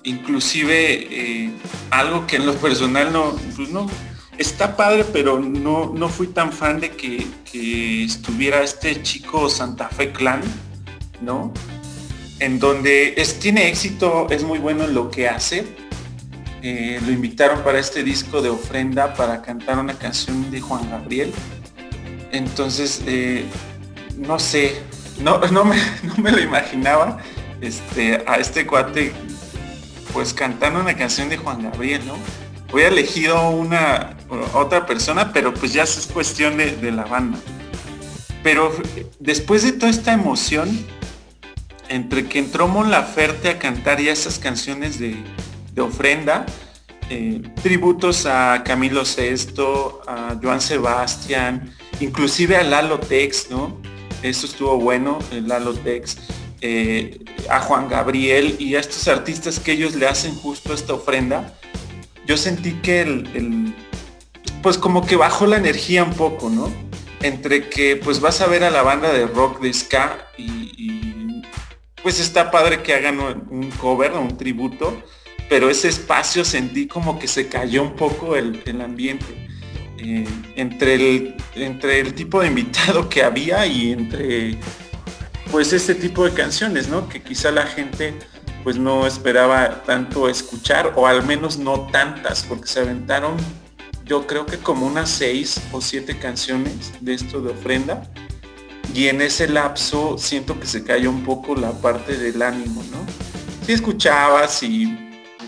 Inclusive 0.02 1.06
eh, 1.10 1.50
algo 1.90 2.26
que 2.26 2.36
en 2.36 2.46
lo 2.46 2.54
personal 2.54 3.12
no, 3.12 3.36
pues 3.54 3.70
no, 3.70 3.86
está 4.38 4.76
padre, 4.76 5.04
pero 5.04 5.38
no, 5.38 5.92
no 5.94 6.08
fui 6.08 6.28
tan 6.28 6.52
fan 6.52 6.80
de 6.80 6.90
que 6.90 7.26
estuviera 8.04 8.62
este 8.62 9.02
chico 9.02 9.48
Santa 9.48 9.88
Fe 9.88 10.12
Clan, 10.12 10.40
¿no? 11.20 11.52
En 12.38 12.58
donde 12.58 13.14
tiene 13.40 13.68
éxito, 13.68 14.26
es 14.30 14.42
muy 14.42 14.58
bueno 14.58 14.84
en 14.84 14.94
lo 14.94 15.10
que 15.10 15.28
hace. 15.28 15.64
Eh, 16.62 17.00
lo 17.04 17.12
invitaron 17.12 17.62
para 17.62 17.78
este 17.78 18.02
disco 18.02 18.42
de 18.42 18.48
ofrenda 18.48 19.14
para 19.14 19.40
cantar 19.40 19.78
una 19.78 19.94
canción 19.94 20.50
de 20.50 20.60
Juan 20.60 20.90
Gabriel. 20.90 21.32
Entonces, 22.32 23.02
eh, 23.06 23.44
no 24.16 24.38
sé, 24.38 24.76
no, 25.20 25.38
no, 25.38 25.64
me, 25.64 25.76
no 26.02 26.16
me 26.16 26.32
lo 26.32 26.40
imaginaba 26.40 27.18
este, 27.60 28.22
a 28.26 28.36
este 28.36 28.66
cuate 28.66 29.12
pues 30.12 30.32
cantando 30.32 30.80
una 30.80 30.96
canción 30.96 31.28
de 31.28 31.36
Juan 31.36 31.62
Gabriel, 31.62 32.00
¿no? 32.06 32.14
Voy 32.70 32.82
a 32.82 32.88
elegido 32.88 33.50
una 33.50 34.16
otra 34.54 34.86
persona, 34.86 35.32
pero 35.32 35.52
pues 35.54 35.72
ya 35.72 35.82
es 35.84 36.08
cuestión 36.12 36.56
de 36.56 36.90
la 36.90 37.04
banda. 37.04 37.38
Pero 38.42 38.72
después 39.18 39.62
de 39.62 39.72
toda 39.72 39.90
esta 39.90 40.12
emoción, 40.12 40.86
entre 41.88 42.26
que 42.26 42.38
entró 42.38 42.68
Mon 42.68 42.90
Laferte 42.90 43.48
a 43.48 43.58
cantar 43.58 44.00
ya 44.00 44.12
esas 44.12 44.38
canciones 44.38 44.98
de, 44.98 45.16
ofrenda, 45.80 46.46
eh, 47.10 47.42
tributos 47.62 48.26
a 48.26 48.62
Camilo 48.64 49.04
Sesto, 49.04 50.00
a 50.06 50.36
Joan 50.42 50.60
Sebastián, 50.60 51.74
inclusive 52.00 52.56
a 52.56 52.62
Lalo 52.62 52.98
Tex, 52.98 53.50
¿no? 53.50 53.76
Eso 54.22 54.46
estuvo 54.46 54.78
bueno, 54.78 55.18
el 55.30 55.48
Lalo 55.48 55.74
Tex, 55.74 56.16
eh, 56.62 57.20
a 57.50 57.60
Juan 57.60 57.88
Gabriel 57.88 58.56
y 58.58 58.74
a 58.74 58.80
estos 58.80 59.06
artistas 59.08 59.60
que 59.60 59.72
ellos 59.72 59.94
le 59.94 60.06
hacen 60.08 60.34
justo 60.34 60.72
esta 60.72 60.94
ofrenda. 60.94 61.54
Yo 62.26 62.36
sentí 62.36 62.72
que 62.82 63.02
el, 63.02 63.74
pues 64.62 64.78
como 64.78 65.06
que 65.06 65.16
bajó 65.16 65.46
la 65.46 65.58
energía 65.58 66.02
un 66.02 66.14
poco, 66.14 66.48
¿no? 66.48 66.72
Entre 67.20 67.68
que 67.68 67.96
pues 67.96 68.20
vas 68.20 68.40
a 68.40 68.46
ver 68.46 68.64
a 68.64 68.70
la 68.70 68.82
banda 68.82 69.12
de 69.12 69.26
rock 69.26 69.60
de 69.60 69.72
ska 69.72 70.26
y 70.36 71.15
pues 72.06 72.20
está 72.20 72.52
padre 72.52 72.84
que 72.84 72.94
hagan 72.94 73.18
un 73.18 73.68
cover 73.80 74.12
o 74.12 74.20
un 74.20 74.36
tributo, 74.36 75.02
pero 75.48 75.68
ese 75.68 75.88
espacio 75.88 76.44
sentí 76.44 76.86
como 76.86 77.18
que 77.18 77.26
se 77.26 77.48
cayó 77.48 77.82
un 77.82 77.96
poco 77.96 78.36
el, 78.36 78.80
ambiente. 78.80 79.48
Eh, 79.98 80.24
entre, 80.54 80.94
el, 80.94 81.34
entre 81.56 81.98
el 81.98 82.14
tipo 82.14 82.40
de 82.40 82.46
invitado 82.46 83.08
que 83.08 83.24
había 83.24 83.66
y 83.66 83.90
entre 83.90 84.56
pues 85.50 85.72
este 85.72 85.96
tipo 85.96 86.24
de 86.24 86.32
canciones, 86.32 86.86
¿no? 86.86 87.08
Que 87.08 87.20
quizá 87.20 87.50
la 87.50 87.66
gente 87.66 88.14
pues 88.62 88.76
no 88.76 89.04
esperaba 89.04 89.82
tanto 89.82 90.28
escuchar 90.28 90.92
o 90.94 91.08
al 91.08 91.26
menos 91.26 91.58
no 91.58 91.88
tantas 91.88 92.44
porque 92.44 92.68
se 92.68 92.78
aventaron 92.78 93.34
yo 94.04 94.28
creo 94.28 94.46
que 94.46 94.58
como 94.58 94.86
unas 94.86 95.10
seis 95.10 95.60
o 95.72 95.80
siete 95.80 96.16
canciones 96.16 96.92
de 97.00 97.14
esto 97.14 97.40
de 97.40 97.50
ofrenda 97.50 98.08
y 98.94 99.08
en 99.08 99.20
ese 99.20 99.48
lapso 99.48 100.16
siento 100.18 100.58
que 100.58 100.66
se 100.66 100.84
cayó 100.84 101.10
un 101.10 101.22
poco 101.24 101.54
la 101.54 101.72
parte 101.72 102.16
del 102.16 102.40
ánimo, 102.42 102.82
¿no? 102.90 102.98
Si 103.64 103.72
escuchabas 103.72 104.62
y 104.62 104.96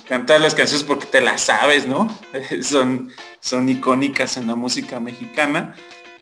cantar 0.09 0.41
las 0.41 0.55
canciones 0.55 0.85
porque 0.85 1.07
te 1.07 1.21
las 1.21 1.43
sabes, 1.43 1.87
¿no? 1.87 2.09
son, 2.63 3.11
son 3.41 3.69
icónicas 3.69 4.37
en 4.37 4.47
la 4.47 4.55
música 4.55 5.01
mexicana. 5.01 5.75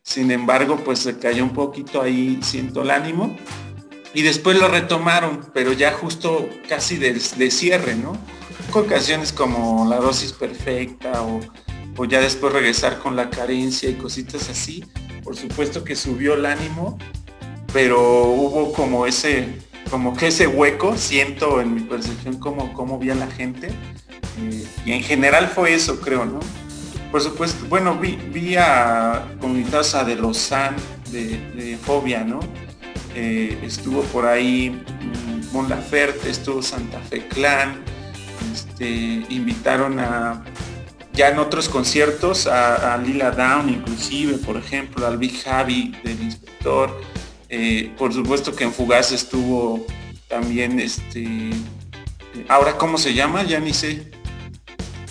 Sin 0.03 0.31
embargo, 0.31 0.77
pues 0.85 1.01
se 1.01 1.19
cayó 1.19 1.43
un 1.43 1.53
poquito 1.53 2.03
ahí, 2.03 2.39
siento 2.43 2.83
el 2.83 2.91
ánimo. 2.91 3.37
Y 4.15 4.23
después 4.23 4.59
lo 4.59 4.69
retomaron, 4.69 5.51
pero 5.53 5.73
ya 5.73 5.93
justo 5.93 6.49
casi 6.69 6.97
de, 6.97 7.19
cierre, 7.51 7.97
¿no? 7.97 8.17
Con 8.71 8.87
canciones 8.87 9.33
como 9.33 9.87
La 9.89 9.97
dosis 9.97 10.33
perfecta 10.33 11.23
o, 11.23 11.41
o 11.97 12.05
ya 12.05 12.21
después 12.21 12.53
regresar 12.53 12.99
con 12.99 13.17
la 13.17 13.31
carencia 13.31 13.91
y 13.91 13.95
cositas 13.95 14.49
así 14.49 14.85
por 15.27 15.37
supuesto 15.37 15.83
que 15.83 15.97
subió 15.97 16.35
el 16.35 16.47
ánimo, 16.47 16.97
pero 17.73 18.27
hubo 18.27 18.73
como 18.73 19.07
ese, 19.07 19.49
como 19.91 20.17
que 20.17 20.29
ese 20.29 20.47
hueco, 20.47 20.97
siento 20.97 21.61
en 21.61 21.75
mi 21.75 21.81
percepción 21.81 22.39
como, 22.39 22.73
como 22.73 22.97
vi 23.01 23.11
a 23.11 23.17
la 23.17 23.27
gente. 23.27 23.71
Y 24.85 24.93
en 24.93 25.03
general 25.03 25.49
fue 25.49 25.75
eso, 25.75 26.01
creo, 26.01 26.25
¿no? 26.27 26.39
Por 27.11 27.21
supuesto, 27.23 27.67
bueno, 27.69 27.97
vi, 27.99 28.15
vi 28.33 28.55
a 28.57 29.27
Comunitaza 29.41 30.05
de 30.05 30.15
Lausanne, 30.15 30.77
de, 31.11 31.39
de 31.57 31.77
Fobia, 31.77 32.23
¿no? 32.23 32.39
Eh, 33.17 33.59
estuvo 33.65 34.03
por 34.03 34.27
ahí 34.27 34.71
mm, 34.71 35.53
Mon 35.53 35.69
Laferte, 35.69 36.31
estuvo 36.31 36.63
Santa 36.63 37.01
Fe 37.01 37.27
Clan, 37.27 37.83
este, 38.53 39.27
invitaron 39.29 39.99
a 39.99 40.45
ya 41.17 41.31
en 41.31 41.39
otros 41.39 41.69
conciertos 41.69 42.47
a, 42.47 42.97
Lila 42.99 43.31
Down 43.31 43.71
inclusive, 43.71 44.35
por 44.35 44.57
ejemplo, 44.57 45.07
al 45.07 45.17
Big 45.17 45.43
Javi 45.43 45.97
del 46.05 46.23
inspector. 46.23 47.01
Eh, 47.49 47.93
por 47.97 48.13
supuesto 48.13 48.55
que 48.55 48.65
en 48.65 48.73
Fugaz 48.73 49.13
estuvo 49.13 49.85
también 50.29 50.79
este. 50.79 51.51
Ahora 52.49 52.77
cómo 52.77 52.99
se 52.99 53.15
llama, 53.15 53.43
ya 53.45 53.59
ni 53.59 53.73
sé. 53.73 54.11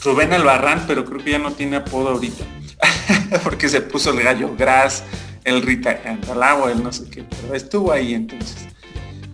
Rubén 0.04 0.32
Albarrán, 0.32 0.86
pero 0.88 1.04
creo 1.04 1.24
que 1.24 1.32
ya 1.32 1.40
no 1.40 1.52
tiene 1.52 1.78
apodo 1.78 2.10
ahorita. 2.10 2.46
Porque 3.44 3.68
se 3.68 3.82
puso 3.82 4.12
el 4.12 4.22
gallo 4.22 4.56
Gras, 4.56 5.04
el 5.44 5.64
Rita 5.64 6.00
Cantalagua, 6.02 6.72
el 6.72 6.84
no 6.84 6.94
sé 6.94 7.10
qué, 7.10 7.24
pero 7.24 7.56
estuvo 7.56 7.92
ahí 7.92 8.14
entonces. 8.14 8.68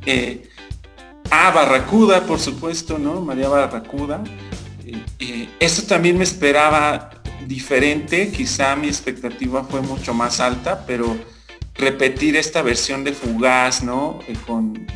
Eh, 0.06 0.48
ah, 1.30 1.52
Barracuda, 1.54 2.26
por 2.26 2.40
supuesto, 2.40 2.98
¿no? 2.98 3.20
María 3.20 3.50
Barracuda. 3.50 4.24
Eh, 5.20 5.50
esto 5.60 5.84
también 5.84 6.18
me 6.18 6.24
esperaba 6.24 7.10
diferente, 7.48 8.32
quizá 8.32 8.76
mi 8.76 8.88
expectativa 8.88 9.64
fue 9.64 9.82
mucho 9.82 10.14
más 10.14 10.40
alta, 10.40 10.86
pero 10.86 11.18
repetir 11.76 12.36
esta 12.36 12.62
versión 12.62 13.04
de 13.04 13.14
Fugaz, 13.14 13.84
¿no? 13.84 14.20
Eh, 14.28 14.36
con, 14.46 14.88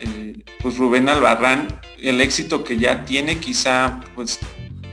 eh, 0.00 0.44
pues 0.60 0.78
Rubén 0.78 1.08
Albarrán, 1.08 1.80
el 2.00 2.20
éxito 2.20 2.64
que 2.64 2.78
ya 2.78 3.04
tiene, 3.04 3.38
quizá 3.38 4.00
pues 4.14 4.38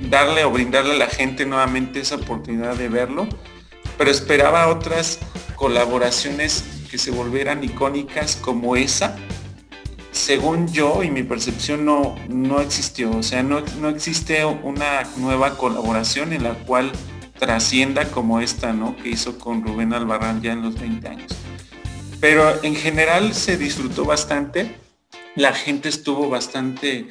darle 0.10 0.44
o 0.44 0.52
brindarle 0.52 0.94
a 0.94 0.98
la 0.98 1.08
gente 1.08 1.46
nuevamente 1.46 2.00
esa 2.00 2.16
oportunidad 2.16 2.76
de 2.76 2.90
verlo, 2.90 3.28
pero 3.98 4.10
esperaba 4.10 4.68
otras 4.68 5.20
colaboraciones 5.56 6.64
que 6.90 6.98
se 6.98 7.12
volvieran 7.12 7.64
icónicas 7.64 8.36
como 8.36 8.76
esa, 8.76 9.16
según 10.12 10.68
yo 10.72 11.04
y 11.04 11.10
mi 11.10 11.24
percepción 11.24 11.86
no, 11.86 12.16
no 12.28 12.62
existió, 12.62 13.12
o 13.12 13.24
sea, 13.24 13.44
no, 13.44 13.62
no 13.80 13.90
existe 13.90 14.46
una 14.46 15.04
nueva 15.18 15.58
colaboración 15.58 16.34
en 16.34 16.44
la 16.44 16.54
cual 16.54 16.92
trascienda 17.40 18.06
como 18.12 18.40
esta, 18.40 18.74
¿no? 18.74 18.96
Que 18.98 19.10
hizo 19.10 19.40
con 19.40 19.64
Rubén 19.64 19.94
Albarrán 19.94 20.42
ya 20.42 20.52
en 20.52 20.62
los 20.62 20.80
20 20.80 21.08
años. 21.08 21.32
Pero 22.20 22.64
en 22.64 22.76
general 22.76 23.34
se 23.34 23.58
disfrutó 23.58 24.06
bastante, 24.06 24.76
la 25.36 25.54
gente 25.54 25.90
estuvo 25.90 26.30
bastante 26.30 27.08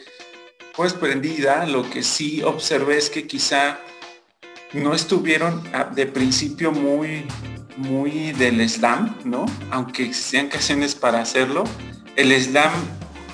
pues 0.77 0.93
prendida, 0.93 1.67
lo 1.67 1.89
que 1.91 2.03
sí 2.03 2.43
observé 2.43 2.97
es 2.97 3.11
que 3.11 3.27
quizá 3.27 3.81
no 4.73 4.95
estuvieron 4.95 5.63
de 5.95 6.07
principio 6.07 6.71
muy 6.71 7.27
muy 7.77 8.33
del 8.33 8.69
slam, 8.69 9.17
¿no? 9.25 9.47
Aunque 9.71 10.05
existían 10.05 10.49
canciones 10.49 10.95
para 10.95 11.21
hacerlo, 11.21 11.65
el 12.17 12.33
slam 12.41 12.73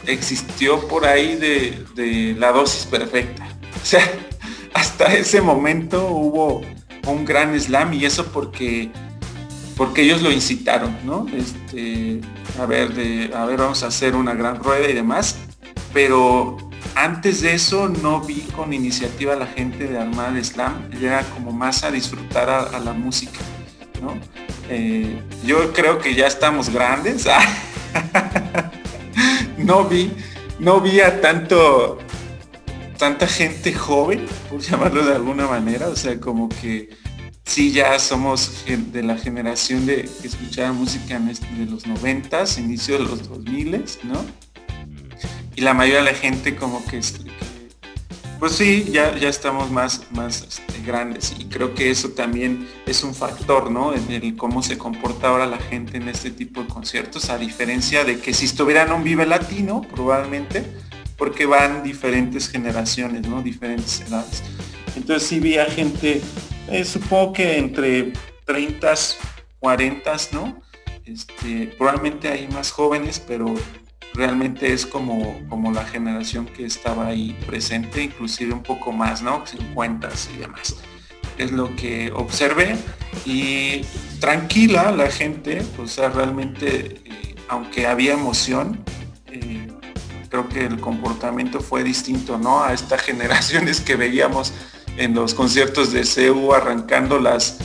existió 0.07 0.87
por 0.89 1.07
ahí 1.07 1.37
de, 1.37 2.35
la 2.39 2.53
dosis 2.53 2.87
perfecta. 2.87 3.47
O 3.77 3.89
sea, 3.89 4.03
hasta 4.74 5.14
ese 5.14 5.41
momento 5.41 6.09
hubo 6.09 6.61
un 7.07 7.24
gran 7.24 7.59
slam 7.61 7.93
y 7.93 8.05
eso 8.05 8.27
porque 8.33 8.91
porque 9.77 10.03
ellos 10.03 10.22
lo 10.22 10.33
incitaron, 10.33 10.97
¿no? 11.05 11.27
Este, 11.37 12.20
a 12.59 12.66
ver, 12.66 12.95
de, 12.95 13.31
a 13.33 13.45
ver, 13.45 13.59
vamos 13.59 13.85
a 13.85 13.89
hacer 13.89 14.16
una 14.16 14.35
gran 14.35 14.57
rueda 14.57 14.89
y 14.89 14.95
demás. 14.95 15.37
Pero 15.93 16.57
antes 16.97 17.43
de 17.43 17.55
eso 17.55 17.89
no 17.89 18.20
vi 18.22 18.41
con 18.57 18.72
iniciativa 18.72 19.35
a 19.35 19.37
la 19.37 19.47
gente 19.47 19.87
de 19.87 19.99
armar 19.99 20.35
el 20.35 20.45
slam, 20.45 20.89
era 21.01 21.22
como 21.35 21.53
más 21.53 21.85
a 21.85 21.91
disfrutar 21.91 22.49
a, 22.49 22.79
la 22.81 22.93
música, 22.93 23.39
¿no? 24.03 24.18
Eh, 24.68 25.20
yo 25.45 25.72
creo 25.72 25.99
que 25.99 26.14
ya 26.14 26.27
estamos 26.27 26.70
grandes. 26.70 27.29
no 29.59 29.84
vi, 29.84 30.12
no 30.59 30.80
vi 30.80 31.01
a 31.01 31.20
tanto, 31.20 31.99
tanta 32.99 33.26
gente 33.26 33.72
joven, 33.72 34.26
por 34.51 34.61
llamarlo 34.61 35.05
de 35.05 35.14
alguna 35.14 35.47
manera, 35.47 35.88
o 35.88 35.97
sea, 35.97 36.18
como 36.20 36.49
que 36.49 36.90
sí 37.44 37.72
ya 37.72 37.99
somos 37.99 38.64
de 38.66 39.03
la 39.03 39.16
generación 39.16 39.86
de 39.86 40.09
que 40.20 40.28
escuchaba 40.28 40.72
música 40.72 41.18
de 41.18 41.66
los 41.66 41.86
noventas, 41.86 42.59
inicio 42.59 42.99
de 42.99 43.05
los 43.05 43.28
2000, 43.28 43.84
¿no? 44.05 44.24
Y 45.55 45.62
la 45.62 45.72
mayoría 45.72 46.01
de 46.01 46.12
la 46.12 46.18
gente 46.18 46.55
como 46.55 46.84
que, 46.84 47.01
pues 48.39 48.53
sí, 48.53 48.89
ya, 48.91 49.16
ya 49.16 49.28
estamos 49.28 49.70
más, 49.70 50.03
más 50.12 50.43
este, 50.43 50.82
grandes 50.84 51.34
y 51.39 51.47
creo 51.47 51.74
que 51.74 51.91
eso 51.91 52.11
también 52.11 52.68
es 52.87 53.03
un 53.03 53.14
factor, 53.14 53.70
¿no? 53.70 53.95
En 53.95 54.11
el 54.11 54.37
cómo 54.37 54.62
se 54.62 54.76
comporta 54.76 55.28
ahora 55.28 55.47
la 55.47 55.59
gente 55.59 55.97
en 55.97 56.09
este 56.09 56.30
tipo 56.30 56.62
de 56.62 56.68
conciertos, 56.68 57.30
a 57.30 57.39
diferencia 57.39 58.05
de 58.05 58.18
que 58.18 58.34
si 58.34 58.45
estuvieran 58.45 58.93
un 58.93 59.05
Vive 59.05 59.26
Latino, 59.26 59.82
probablemente, 59.82 60.64
porque 61.16 61.47
van 61.47 61.82
diferentes 61.82 62.49
generaciones, 62.49 63.26
¿no? 63.26 63.43
Diferentes 63.43 64.01
edades. 64.01 64.43
Entonces 64.97 65.28
sí 65.28 65.41
vi 65.41 65.59
a 65.59 65.66
gente, 65.66 66.20
eh, 66.68 66.84
supongo 66.84 67.32
que 67.32 67.59
entre 67.59 68.12
30, 68.45 68.95
40, 69.61 70.16
¿no? 70.32 70.61
Este, 71.05 71.74
probablemente 71.78 72.28
hay 72.28 72.49
más 72.49 72.70
jóvenes, 72.70 73.22
pero 73.26 73.55
realmente 74.17 74.73
es 74.73 74.87
como, 74.87 75.41
como 75.49 75.73
la 75.73 75.85
generación 75.85 76.47
que 76.47 76.64
estaba 76.64 77.09
ahí 77.09 77.37
presente, 77.47 78.03
inclusive 78.03 78.53
un 78.53 78.62
poco 78.62 78.91
más, 78.91 79.23
¿no? 79.23 79.47
50 79.47 80.09
y 80.35 80.39
demás. 80.39 80.77
Es 81.39 81.53
lo 81.53 81.75
que 81.77 82.11
observé 82.12 82.77
y 83.27 83.83
tranquila 84.21 84.91
la 84.91 85.11
gente, 85.11 85.62
o 85.79 85.87
sea, 85.87 86.09
realmente, 86.09 87.03
eh, 87.05 87.35
aunque 87.49 87.87
había 87.87 88.14
emoción, 88.14 88.83
eh, 89.31 89.69
creo 90.31 90.49
que 90.49 90.64
el 90.64 90.81
comportamiento 90.81 91.61
fue 91.61 91.85
distinto, 91.85 92.38
¿no? 92.38 92.64
A 92.64 92.72
estas 92.72 93.03
generaciones 93.11 93.80
que 93.80 93.97
veíamos 93.97 94.53
en 94.97 95.14
los 95.14 95.34
conciertos 95.34 95.93
de 95.93 96.05
CEU 96.05 96.55
arrancando 96.55 97.18
las, 97.18 97.59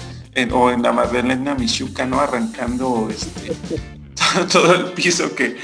o 0.52 0.72
en 0.72 0.82
la 0.82 0.92
Magdalena 0.92 1.56
Michuca, 1.56 2.06
¿no? 2.06 2.20
Arrancando 2.20 3.08
este, 3.10 3.54
todo 4.52 4.76
el 4.76 4.86
piso 4.92 5.34
que, 5.34 5.58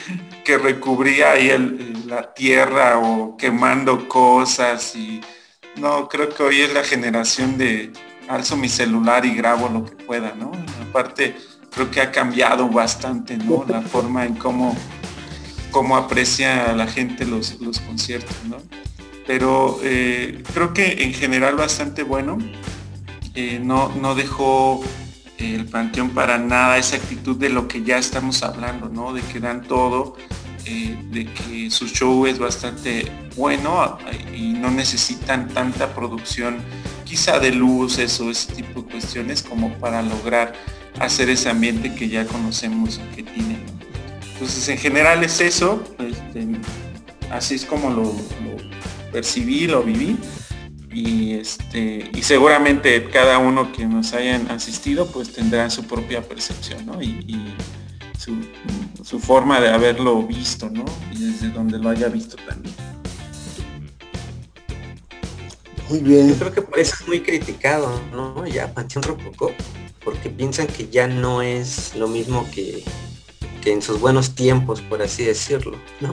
que 0.47 0.57
recubría 0.57 1.31
ahí 1.33 1.51
la 2.05 2.33
tierra 2.33 2.99
o 2.99 3.35
quemando 3.35 4.07
cosas 4.07 4.95
y 4.95 5.19
no, 5.75 6.07
creo 6.07 6.29
que 6.29 6.41
hoy 6.41 6.61
es 6.61 6.73
la 6.73 6.85
generación 6.85 7.57
de 7.57 7.91
alzo 8.29 8.55
mi 8.55 8.69
celular 8.69 9.25
y 9.25 9.35
grabo 9.35 9.67
lo 9.67 9.83
que 9.83 9.97
pueda, 10.05 10.33
¿no? 10.35 10.53
Aparte, 10.89 11.35
creo 11.69 11.91
que 11.91 11.99
ha 11.99 12.13
cambiado 12.13 12.69
bastante, 12.69 13.35
¿no? 13.35 13.65
La 13.67 13.81
forma 13.81 14.25
en 14.25 14.35
cómo, 14.35 14.73
cómo 15.69 15.97
aprecia 15.97 16.71
la 16.71 16.87
gente 16.87 17.25
los, 17.25 17.59
los 17.59 17.81
conciertos, 17.81 18.37
¿no? 18.45 18.55
Pero 19.25 19.81
eh, 19.83 20.43
creo 20.53 20.73
que 20.73 21.03
en 21.03 21.13
general 21.13 21.57
bastante 21.57 22.03
bueno. 22.03 22.37
Eh, 23.35 23.59
no, 23.61 23.89
no 24.01 24.15
dejó 24.15 24.81
el 25.38 25.65
Panteón 25.65 26.11
para 26.11 26.38
nada 26.38 26.77
esa 26.77 26.95
actitud 26.95 27.35
de 27.38 27.49
lo 27.49 27.68
que 27.68 27.84
ya 27.84 27.97
estamos 27.97 28.43
hablando, 28.43 28.89
¿no? 28.89 29.14
De 29.14 29.22
que 29.22 29.39
dan 29.39 29.64
todo, 29.64 30.15
eh, 30.65 30.97
de 31.11 31.26
que 31.26 31.69
su 31.69 31.88
show 31.88 32.26
es 32.26 32.39
bastante 32.39 33.11
bueno 33.35 33.97
y 34.35 34.53
no 34.53 34.72
necesitan 34.72 35.47
tanta 35.49 35.93
producción, 35.93 36.57
quizá 37.05 37.39
de 37.39 37.51
luces 37.51 38.19
o 38.19 38.31
ese 38.31 38.53
tipo 38.53 38.81
de 38.81 38.91
cuestiones 38.91 39.43
como 39.43 39.73
para 39.76 40.01
lograr 40.01 40.53
hacer 40.99 41.30
ese 41.30 41.49
ambiente 41.49 41.93
que 41.93 42.09
ya 42.09 42.26
conocemos 42.26 42.99
que 43.15 43.23
tiene. 43.23 43.59
Entonces 44.34 44.68
en 44.69 44.77
general 44.77 45.23
es 45.23 45.39
eso, 45.39 45.84
este, 45.99 46.47
así 47.31 47.55
es 47.55 47.65
como 47.65 47.89
lo 47.89 48.14
percibí, 49.11 49.68
lo 49.68 49.84
viví 49.84 50.18
y 50.97 51.33
este 51.33 52.09
y 52.11 52.23
seguramente 52.23 53.07
cada 53.11 53.37
uno 53.37 53.71
que 53.71 53.85
nos 53.85 54.13
hayan 54.13 54.49
asistido 54.49 55.05
pues 55.05 55.31
tendrá 55.31 55.69
su 55.69 55.83
propia 55.83 56.23
percepción 56.23 56.87
¿no? 56.87 57.01
y, 57.01 57.53
su, 59.03 59.19
forma 59.19 59.61
de 59.61 59.69
haberlo 59.69 60.21
visto 60.23 60.69
¿no? 60.69 60.83
y 61.11 61.23
desde 61.23 61.49
donde 61.49 61.77
lo 61.77 61.89
haya 61.89 62.07
visto 62.07 62.35
también 62.47 62.75
muy 65.87 65.99
bien 65.99 66.29
yo 66.29 66.35
creo 66.35 66.51
que 66.51 66.61
por 66.63 66.79
eso 66.79 66.95
es 66.99 67.07
muy 67.07 67.21
criticado 67.21 68.01
no 68.11 68.47
ya 68.47 68.73
Panteón 68.73 69.03
Rococó 69.03 69.53
porque 70.03 70.29
piensan 70.29 70.65
que 70.65 70.89
ya 70.89 71.07
no 71.07 71.43
es 71.43 71.95
lo 71.95 72.07
mismo 72.07 72.49
que, 72.51 72.83
que 73.61 73.71
en 73.71 73.83
sus 73.83 73.99
buenos 73.99 74.33
tiempos 74.33 74.81
por 74.81 75.03
así 75.03 75.23
decirlo 75.23 75.77
no 76.01 76.11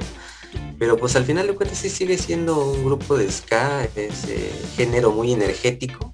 pero 0.78 0.96
pues 0.96 1.16
al 1.16 1.24
final 1.24 1.46
de 1.46 1.54
cuentas 1.54 1.78
sí 1.78 1.88
sigue 1.88 2.18
siendo 2.18 2.72
un 2.72 2.84
grupo 2.84 3.16
de 3.16 3.30
ska, 3.30 3.88
ese 3.96 4.50
género 4.76 5.12
muy 5.12 5.32
energético. 5.32 6.12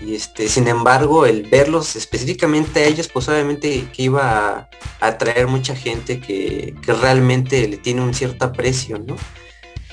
Y 0.00 0.14
este, 0.14 0.48
sin 0.48 0.68
embargo, 0.68 1.26
el 1.26 1.42
verlos 1.42 1.96
específicamente 1.96 2.80
a 2.80 2.86
ellos, 2.86 3.08
pues 3.08 3.28
obviamente 3.28 3.88
que 3.92 4.02
iba 4.04 4.68
a 5.00 5.06
atraer 5.06 5.48
mucha 5.48 5.74
gente 5.74 6.20
que, 6.20 6.74
realmente 6.86 7.66
le 7.68 7.78
tiene 7.78 8.02
un 8.02 8.14
cierto 8.14 8.44
aprecio, 8.44 8.98
¿no? 8.98 9.16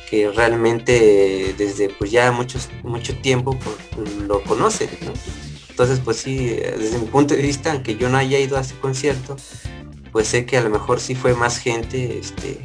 que 0.10 0.30
realmente 0.30 1.56
desde 1.58 1.90
pues 1.90 2.12
ya 2.12 2.32
muchos, 2.32 2.70
mucho 2.84 3.18
tiempo 3.18 3.58
pues, 3.58 4.14
lo 4.28 4.44
conocen, 4.44 4.90
Entonces 5.70 6.00
pues 6.00 6.18
sí, 6.18 6.50
desde 6.50 7.00
mi 7.00 7.08
punto 7.08 7.36
de 7.36 7.42
vista, 7.42 7.72
aunque 7.72 7.96
yo 7.96 8.08
no 8.08 8.18
haya 8.18 8.38
ido 8.38 8.56
a 8.56 8.62
ese 8.62 8.76
concierto, 8.76 9.36
pues 10.12 10.28
sé 10.28 10.46
que 10.46 10.58
a 10.58 10.62
lo 10.62 10.70
mejor 10.70 11.00
sí 11.00 11.16
fue 11.16 11.34
más 11.34 11.58
gente 11.58 12.20
este, 12.20 12.62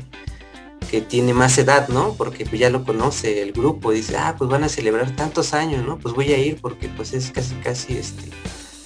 que 0.90 1.00
tiene 1.00 1.32
más 1.34 1.56
edad, 1.58 1.88
¿no? 1.88 2.14
Porque 2.14 2.44
pues 2.44 2.58
ya 2.60 2.68
lo 2.68 2.84
conoce 2.84 3.42
el 3.42 3.52
grupo, 3.52 3.92
dice, 3.92 4.16
ah, 4.16 4.34
pues 4.36 4.50
van 4.50 4.64
a 4.64 4.68
celebrar 4.68 5.14
tantos 5.14 5.54
años, 5.54 5.86
¿no? 5.86 5.98
Pues 5.98 6.14
voy 6.14 6.32
a 6.32 6.38
ir 6.38 6.60
porque 6.60 6.88
pues 6.88 7.12
es 7.12 7.30
casi 7.30 7.54
casi 7.56 7.96
este 7.96 8.28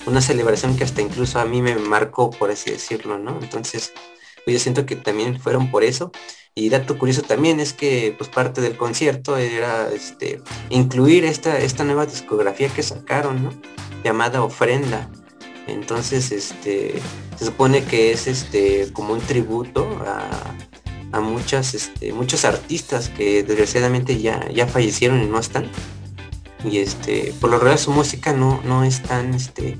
una 0.06 0.20
celebración 0.20 0.76
que 0.76 0.84
hasta 0.84 1.00
incluso 1.00 1.40
a 1.40 1.46
mí 1.46 1.62
me 1.62 1.76
marcó, 1.76 2.30
por 2.30 2.50
así 2.50 2.70
decirlo, 2.70 3.16
¿no? 3.18 3.38
Entonces, 3.40 3.94
pues 4.44 4.54
yo 4.54 4.60
siento 4.60 4.84
que 4.84 4.96
también 4.96 5.40
fueron 5.40 5.70
por 5.70 5.82
eso. 5.82 6.12
Y 6.54 6.68
dato 6.68 6.98
curioso 6.98 7.22
también 7.22 7.58
es 7.58 7.72
que 7.72 8.14
pues 8.16 8.28
parte 8.28 8.60
del 8.60 8.76
concierto 8.76 9.38
era 9.38 9.90
este 9.90 10.40
incluir 10.68 11.24
esta, 11.24 11.58
esta 11.58 11.84
nueva 11.84 12.04
discografía 12.04 12.68
que 12.68 12.82
sacaron, 12.82 13.44
¿no? 13.44 13.50
Llamada 14.04 14.42
Ofrenda. 14.42 15.10
Entonces, 15.66 16.30
este, 16.30 17.00
se 17.38 17.46
supone 17.46 17.82
que 17.84 18.12
es 18.12 18.26
este 18.26 18.92
como 18.92 19.14
un 19.14 19.20
tributo 19.20 19.88
a, 20.06 20.54
muchas, 21.20 21.74
este, 21.74 22.12
muchos 22.12 22.44
artistas 22.44 23.08
que 23.08 23.42
desgraciadamente 23.42 24.20
ya, 24.20 24.48
ya 24.50 24.66
fallecieron 24.66 25.22
y 25.22 25.26
no 25.26 25.38
están. 25.38 25.66
Y 26.64 26.78
este, 26.78 27.34
por 27.40 27.50
lo 27.50 27.58
regular 27.58 27.78
su 27.78 27.90
música 27.90 28.32
no, 28.32 28.60
no 28.64 28.84
es 28.84 29.02
tan, 29.02 29.34
este, 29.34 29.76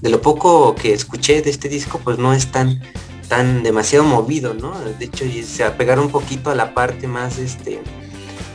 de 0.00 0.10
lo 0.10 0.20
poco 0.20 0.74
que 0.74 0.92
escuché 0.92 1.42
de 1.42 1.50
este 1.50 1.68
disco, 1.68 2.00
pues 2.02 2.18
no 2.18 2.32
es 2.32 2.50
tan 2.50 2.80
tan 3.28 3.62
demasiado 3.62 4.04
movido, 4.04 4.54
¿no? 4.54 4.74
De 4.98 5.04
hecho, 5.04 5.24
se 5.46 5.62
apegaron 5.62 6.06
un 6.06 6.10
poquito 6.10 6.50
a 6.50 6.54
la 6.54 6.74
parte 6.74 7.06
más, 7.06 7.38
este, 7.38 7.80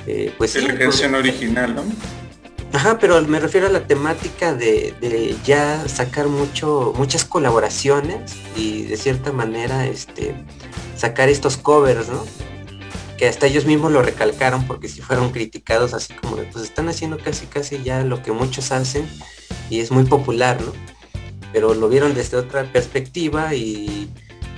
eh, 0.08 0.34
pues... 0.38 0.54
De 0.54 0.64
la 0.64 0.78
canción 0.78 1.16
original, 1.16 1.76
¿no? 1.76 1.84
Ajá, 2.74 2.98
pero 2.98 3.22
me 3.22 3.40
refiero 3.40 3.68
a 3.68 3.70
la 3.70 3.86
temática 3.86 4.54
de, 4.54 5.36
ya 5.46 5.88
sacar 5.88 6.28
mucho, 6.28 6.92
muchas 6.98 7.24
colaboraciones 7.24 8.36
y 8.56 8.84
de 8.84 8.98
cierta 8.98 9.32
manera, 9.32 9.86
este, 9.86 10.36
sacar 10.96 11.30
estos 11.30 11.58
covers, 11.58 12.10
¿no? 12.10 12.26
Que 13.18 13.28
hasta 13.28 13.48
ellos 13.48 13.66
mismos 13.66 13.92
lo 13.92 14.02
recalcaron 14.02 14.66
porque 14.66 14.90
si 14.90 15.02
fueron 15.02 15.32
criticados 15.32 15.94
así 15.94 16.14
como 16.14 16.36
de, 16.36 16.44
pues 16.44 16.64
están 16.64 16.90
haciendo 16.90 17.18
casi 17.18 17.46
casi 17.46 17.82
ya 17.84 18.04
lo 18.04 18.22
que 18.22 18.32
muchos 18.32 18.72
hacen 18.72 19.08
y 19.70 19.80
es 19.80 19.92
muy 19.92 20.06
popular, 20.06 20.62
¿no? 20.62 20.72
Pero 21.52 21.74
lo 21.74 21.88
vieron 21.88 22.16
desde 22.16 22.38
otra 22.38 22.64
perspectiva 22.72 23.54
y 23.54 24.10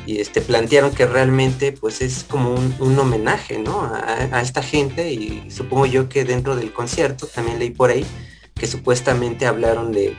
y 0.06 0.20
este, 0.20 0.42
plantearon 0.42 0.92
que 0.92 1.06
realmente 1.06 1.72
pues 1.72 2.02
es 2.02 2.24
como 2.24 2.54
un, 2.54 3.00
homenaje 3.00 3.58
¿no? 3.58 3.82
a, 3.82 4.42
esta 4.42 4.62
gente 4.62 5.12
y 5.12 5.50
supongo 5.50 5.86
yo 5.86 6.10
que 6.10 6.26
dentro 6.26 6.56
del 6.56 6.72
concierto 6.72 7.28
también 7.28 7.60
leí 7.60 7.72
por 7.72 7.90
ahí 7.90 8.06
que 8.54 8.68
supuestamente 8.68 9.46
hablaron 9.46 9.92
de, 9.92 10.16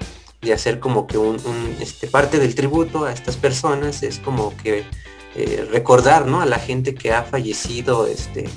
hacer 0.52 0.78
como 0.78 1.08
que 1.08 1.18
un, 1.18 1.38
este, 1.80 2.06
parte 2.06 2.38
del 2.38 2.54
tributo 2.54 3.04
a 3.04 3.12
estas 3.12 3.36
personas 3.36 4.04
es 4.04 4.20
como 4.20 4.56
que 4.56 4.84
eh, 5.36 5.68
recordar 5.70 6.26
¿no? 6.26 6.40
a 6.40 6.46
la 6.46 6.58
gente 6.58 6.94
que 6.94 7.12
ha 7.12 7.22
fallecido 7.22 8.06
este, 8.06 8.48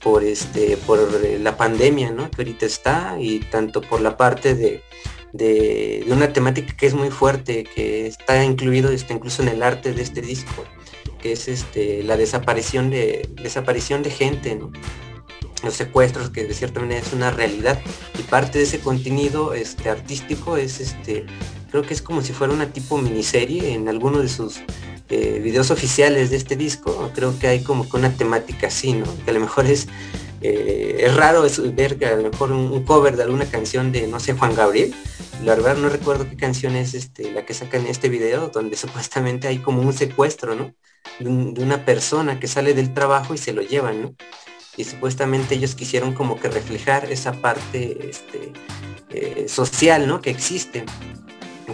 por, 0.00 0.22
este, 0.22 0.76
por 0.76 0.98
la 1.40 1.56
pandemia 1.56 2.10
¿no? 2.10 2.30
que 2.30 2.42
ahorita 2.42 2.64
está 2.66 3.16
y 3.18 3.40
tanto 3.40 3.80
por 3.80 4.00
la 4.00 4.16
parte 4.16 4.54
de, 4.54 4.82
de, 5.32 6.04
una 6.08 6.32
temática 6.32 6.76
que 6.76 6.86
es 6.86 6.94
muy 6.94 7.10
fuerte, 7.10 7.64
que 7.64 8.06
está 8.06 8.44
incluido 8.44 8.90
este, 8.90 9.14
incluso 9.14 9.42
en 9.42 9.48
el 9.48 9.62
arte 9.62 9.92
de 9.92 10.02
este 10.02 10.20
disco, 10.20 10.64
que 11.20 11.32
es 11.32 11.48
este, 11.48 12.02
la 12.02 12.16
desaparición 12.16 12.90
de, 12.90 13.28
desaparición 13.42 14.02
de 14.02 14.10
gente, 14.10 14.58
los 15.64 15.74
secuestros, 15.74 16.30
que 16.30 16.44
de 16.44 16.54
cierta 16.54 16.80
manera 16.80 17.00
es 17.00 17.12
una 17.12 17.30
realidad. 17.30 17.80
Y 18.18 18.22
parte 18.22 18.58
de 18.58 18.64
ese 18.64 18.80
contenido 18.80 19.54
este, 19.54 19.88
artístico 19.88 20.56
es, 20.56 20.80
este, 20.80 21.26
creo 21.72 21.82
que 21.82 21.94
es 21.94 22.02
como 22.02 22.22
si 22.22 22.32
fuera 22.32 22.52
una 22.52 22.72
tipo 22.72 22.98
miniserie 22.98 23.74
en 23.74 23.88
alguno 23.88 24.20
de 24.20 24.28
sus 24.28 24.60
eh, 25.08 25.40
videos 25.42 25.72
oficiales 25.72 26.30
de 26.30 26.36
este 26.36 26.54
disco. 26.54 27.10
Creo 27.14 27.36
que 27.38 27.48
hay 27.48 27.64
como 27.64 27.88
que 27.88 27.96
una 27.96 28.14
temática 28.14 28.68
así, 28.68 28.92
¿no? 28.92 29.06
Que 29.24 29.32
a 29.32 29.34
lo 29.34 29.40
mejor 29.40 29.66
es 29.66 29.88
eh, 30.42 31.04
es 31.06 31.14
raro 31.14 31.44
ver 31.72 31.98
que 31.98 32.06
a 32.06 32.16
lo 32.16 32.30
mejor 32.30 32.50
un, 32.52 32.84
cover 32.84 33.16
de 33.16 33.22
alguna 33.22 33.46
canción 33.46 33.92
de, 33.92 34.06
no 34.08 34.18
sé, 34.20 34.34
Juan 34.34 34.54
Gabriel. 34.54 34.94
La 35.44 35.54
verdad 35.54 35.76
no 35.76 35.88
recuerdo 35.88 36.28
qué 36.28 36.36
canción 36.36 36.76
es 36.76 36.94
este, 36.94 37.30
la 37.32 37.46
que 37.46 37.54
saca 37.54 37.78
en 37.78 37.86
este 37.86 38.08
video, 38.08 38.48
donde 38.48 38.76
supuestamente 38.84 39.48
hay 39.48 39.58
como 39.58 39.82
un 39.82 39.92
secuestro, 39.92 40.54
¿no? 40.54 40.74
De, 41.20 41.62
una 41.62 41.84
persona 41.84 42.40
que 42.40 42.48
sale 42.48 42.74
del 42.74 42.92
trabajo 42.92 43.34
y 43.34 43.38
se 43.38 43.52
lo 43.52 43.62
llevan, 43.62 44.02
¿no? 44.02 44.14
Y 44.76 44.84
supuestamente 44.84 45.54
ellos 45.54 45.74
quisieron 45.74 46.14
como 46.14 46.40
que 46.40 46.48
reflejar 46.48 47.12
esa 47.12 47.32
parte 47.32 48.08
este, 48.08 48.52
eh, 49.10 49.46
social, 49.48 50.08
¿no? 50.08 50.20
Que 50.22 50.30
existe, 50.30 50.84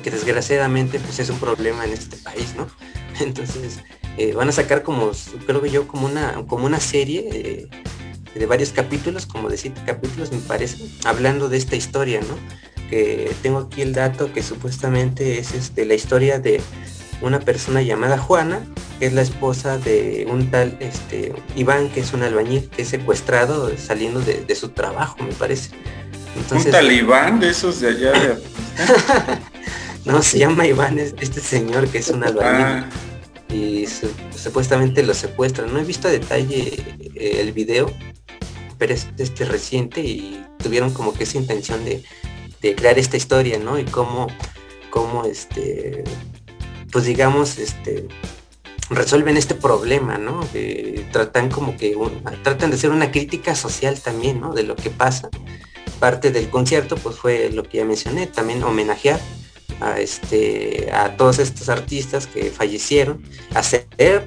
que 0.02 0.10
desgraciadamente 0.10 0.98
pues 0.98 1.18
es 1.18 1.30
un 1.30 1.38
problema 1.38 1.84
en 1.84 1.92
este 1.92 2.16
país, 2.16 2.54
¿no? 2.56 2.68
Entonces 3.20 3.80
eh, 4.16 4.32
van 4.32 4.48
a 4.48 4.52
sacar 4.52 4.82
como, 4.82 5.12
creo 5.46 5.62
que 5.62 5.70
yo, 5.70 5.88
como 5.88 6.06
una, 6.06 6.44
como 6.46 6.66
una 6.66 6.80
serie 6.80 7.68
de 8.34 8.46
varios 8.46 8.70
capítulos, 8.70 9.26
como 9.26 9.48
de 9.48 9.56
siete 9.56 9.80
capítulos 9.84 10.32
me 10.32 10.38
parece, 10.38 10.78
hablando 11.04 11.48
de 11.48 11.56
esta 11.56 11.76
historia, 11.76 12.20
¿no? 12.20 12.88
Que 12.88 13.30
tengo 13.42 13.58
aquí 13.58 13.82
el 13.82 13.92
dato 13.92 14.32
que 14.32 14.42
supuestamente 14.42 15.38
es 15.38 15.52
este, 15.52 15.84
la 15.84 15.94
historia 15.94 16.38
de 16.38 16.60
una 17.20 17.40
persona 17.40 17.82
llamada 17.82 18.16
Juana, 18.16 18.60
que 18.98 19.06
es 19.06 19.12
la 19.12 19.22
esposa 19.22 19.78
de 19.78 20.26
un 20.30 20.50
tal 20.50 20.76
este, 20.80 21.34
Iván, 21.56 21.88
que 21.90 22.00
es 22.00 22.12
un 22.12 22.22
albañil, 22.22 22.68
que 22.68 22.82
es 22.82 22.88
secuestrado 22.88 23.76
saliendo 23.76 24.20
de, 24.20 24.54
su 24.54 24.70
trabajo, 24.70 25.16
me 25.22 25.32
parece. 25.32 25.70
Entonces, 26.36 26.66
¿Un 26.66 26.72
talibán 26.72 27.40
de 27.40 27.50
esos 27.50 27.80
de 27.80 27.88
allá? 27.88 28.12
De... 28.12 28.38
no, 30.08 30.22
se 30.22 30.38
llama 30.38 30.66
Iván, 30.66 30.98
este 30.98 31.40
señor 31.40 31.88
que 31.88 31.98
es 31.98 32.08
un 32.08 32.24
albañil. 32.24 32.64
Ah. 32.64 32.90
Y 33.52 33.86
supuestamente 34.34 35.02
lo 35.02 35.14
secuestran. 35.14 35.72
No 35.72 35.78
he 35.78 35.84
visto 35.84 36.08
a 36.08 36.10
detalle 36.10 36.82
eh, 37.14 37.40
el 37.40 37.52
video, 37.52 37.92
pero 38.78 38.94
es 38.94 39.06
este 39.18 39.44
reciente 39.44 40.00
y 40.00 40.44
tuvieron 40.58 40.92
como 40.92 41.12
que 41.12 41.24
esa 41.24 41.36
intención 41.38 41.84
de, 41.84 42.02
crear 42.74 42.98
esta 42.98 43.16
historia, 43.16 43.58
¿no? 43.58 43.78
Y 43.78 43.84
cómo, 43.84 44.28
cómo 44.90 45.24
este, 45.24 46.04
pues 46.90 47.04
digamos, 47.04 47.58
este, 47.58 48.08
resuelven 48.90 49.36
este 49.36 49.54
problema, 49.54 50.18
¿no? 50.18 50.40
tratan 51.12 51.50
como 51.50 51.76
que 51.76 51.96
tratan 52.42 52.70
de 52.70 52.76
hacer 52.76 52.90
una 52.90 53.10
crítica 53.10 53.54
social 53.54 54.00
también, 54.00 54.40
¿no? 54.40 54.54
De 54.54 54.62
lo 54.62 54.74
que 54.74 54.90
pasa. 54.90 55.28
Parte 56.00 56.30
del 56.30 56.48
concierto, 56.48 56.96
pues 56.96 57.16
fue 57.16 57.50
lo 57.50 57.62
que 57.62 57.78
ya 57.78 57.84
mencioné, 57.84 58.26
también 58.26 58.62
homenajear 58.62 59.20
a 59.80 60.00
este 60.00 60.90
a 60.92 61.16
todos 61.16 61.38
estos 61.38 61.68
artistas 61.68 62.26
que 62.26 62.50
fallecieron, 62.50 63.22
hacer 63.54 63.86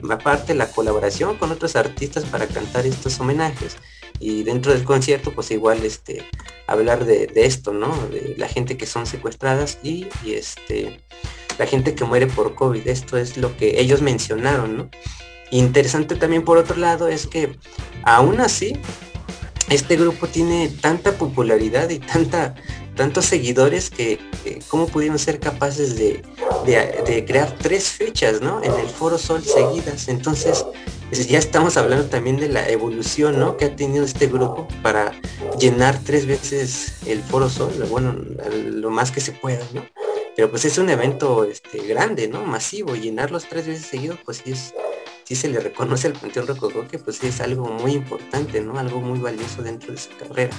aparte 0.10 0.54
la 0.54 0.72
colaboración 0.72 1.38
con 1.38 1.52
otros 1.52 1.76
artistas 1.76 2.26
para 2.26 2.48
cantar 2.48 2.86
estos 2.86 3.20
homenajes. 3.20 3.78
Y 4.20 4.44
dentro 4.44 4.72
del 4.72 4.84
concierto 4.84 5.32
pues 5.34 5.52
igual 5.52 5.84
este 5.84 6.24
hablar 6.68 7.06
de, 7.06 7.30
esto 7.36 7.74
no 7.74 7.92
de 8.08 8.36
la 8.38 8.48
gente 8.48 8.78
que 8.78 8.86
son 8.86 9.06
secuestradas 9.06 9.80
y, 9.84 10.08
este 10.26 11.02
la 11.58 11.66
gente 11.66 11.96
que 11.96 12.06
muere 12.06 12.28
por 12.28 12.56
covid. 12.56 12.88
Esto 12.88 13.18
es 13.18 13.38
lo 13.38 13.56
que 13.58 13.80
ellos 13.80 14.02
mencionaron 14.02 14.78
no 14.78 14.90
interesante 15.52 16.16
también 16.16 16.44
por 16.44 16.58
otro 16.58 16.78
lado 16.78 17.08
es 17.08 17.28
que 17.28 17.56
aún 18.04 18.40
así 18.40 18.74
este 19.70 19.96
grupo 19.96 20.28
tiene 20.28 20.70
tanta 20.70 21.14
popularidad 21.14 21.90
y 21.90 22.00
tanta 22.00 22.56
tantos 23.02 23.26
seguidores 23.26 23.90
que, 23.90 24.20
cómo 24.68 24.86
pudieron 24.86 25.18
ser 25.18 25.40
capaces 25.40 25.96
de, 25.98 26.22
crear 27.26 27.52
tres 27.58 27.88
fechas 27.90 28.42
¿no? 28.42 28.62
en 28.64 28.72
el 28.74 28.88
Foro 28.90 29.18
Sol 29.18 29.44
seguidas 29.44 30.08
entonces 30.08 30.64
ya 31.12 31.40
estamos 31.40 31.78
hablando 31.78 32.06
también 32.06 32.38
de 32.38 32.48
la 32.48 32.70
evolución 32.70 33.40
¿no? 33.40 33.58
que 33.58 33.66
ha 33.66 33.76
tenido 33.76 34.06
este 34.06 34.28
grupo 34.28 34.68
para 34.84 35.14
llenar 35.60 35.98
tres 36.06 36.28
veces 36.28 36.94
el 37.08 37.24
Foro 37.24 37.50
Sol, 37.50 37.74
bueno, 37.90 38.16
lo 38.54 38.92
más 38.92 39.10
que 39.10 39.20
se 39.20 39.32
pueda, 39.32 39.66
¿no? 39.74 39.84
Pero 40.36 40.52
pues 40.52 40.64
es 40.66 40.78
un 40.78 40.90
evento 40.90 41.44
este, 41.44 41.80
grande, 41.80 42.28
¿no? 42.28 42.46
Masivo, 42.46 42.96
llenarlos 42.96 43.48
tres 43.50 43.68
veces 43.68 43.86
seguidos, 43.86 44.20
pues 44.24 44.44
es, 44.46 44.74
sí 45.32 45.44
se 45.44 45.48
le 45.48 45.62
reconoce 45.62 46.08
al 46.08 46.14
Panteón 46.14 46.46
Rococó 46.46 46.86
que 46.90 47.00
pues 47.00 47.24
es 47.24 47.40
algo 47.40 47.66
muy 47.70 47.94
importante, 47.94 48.60
¿no? 48.60 48.78
Algo 48.78 49.00
muy 49.00 49.18
valioso 49.18 49.64
dentro 49.64 49.94
de 49.94 49.98
su 49.98 50.10
carrera. 50.18 50.54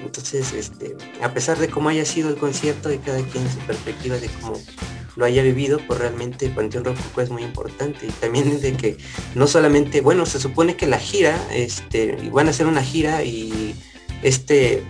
Entonces, 0.00 0.54
este, 0.54 0.96
a 1.22 1.34
pesar 1.34 1.58
de 1.58 1.68
cómo 1.68 1.90
haya 1.90 2.06
sido 2.06 2.30
el 2.30 2.36
concierto 2.36 2.90
y 2.90 2.96
cada 2.96 3.18
quien 3.18 3.46
su 3.50 3.58
perspectiva 3.66 4.16
de 4.16 4.28
cómo 4.40 4.58
lo 5.16 5.24
haya 5.26 5.42
vivido, 5.42 5.80
pues 5.86 5.98
realmente 5.98 6.48
Panteón 6.48 6.84
Rococó 6.84 7.20
es 7.20 7.28
muy 7.28 7.42
importante. 7.42 8.06
Y 8.06 8.10
también 8.12 8.58
de 8.62 8.72
que 8.74 8.96
no 9.34 9.46
solamente, 9.46 10.00
bueno, 10.00 10.24
se 10.24 10.40
supone 10.40 10.76
que 10.76 10.86
la 10.86 10.98
gira, 10.98 11.38
este, 11.52 12.16
van 12.32 12.46
a 12.46 12.50
hacer 12.50 12.66
una 12.66 12.82
gira 12.82 13.22
y 13.22 13.74
este, 14.22 14.82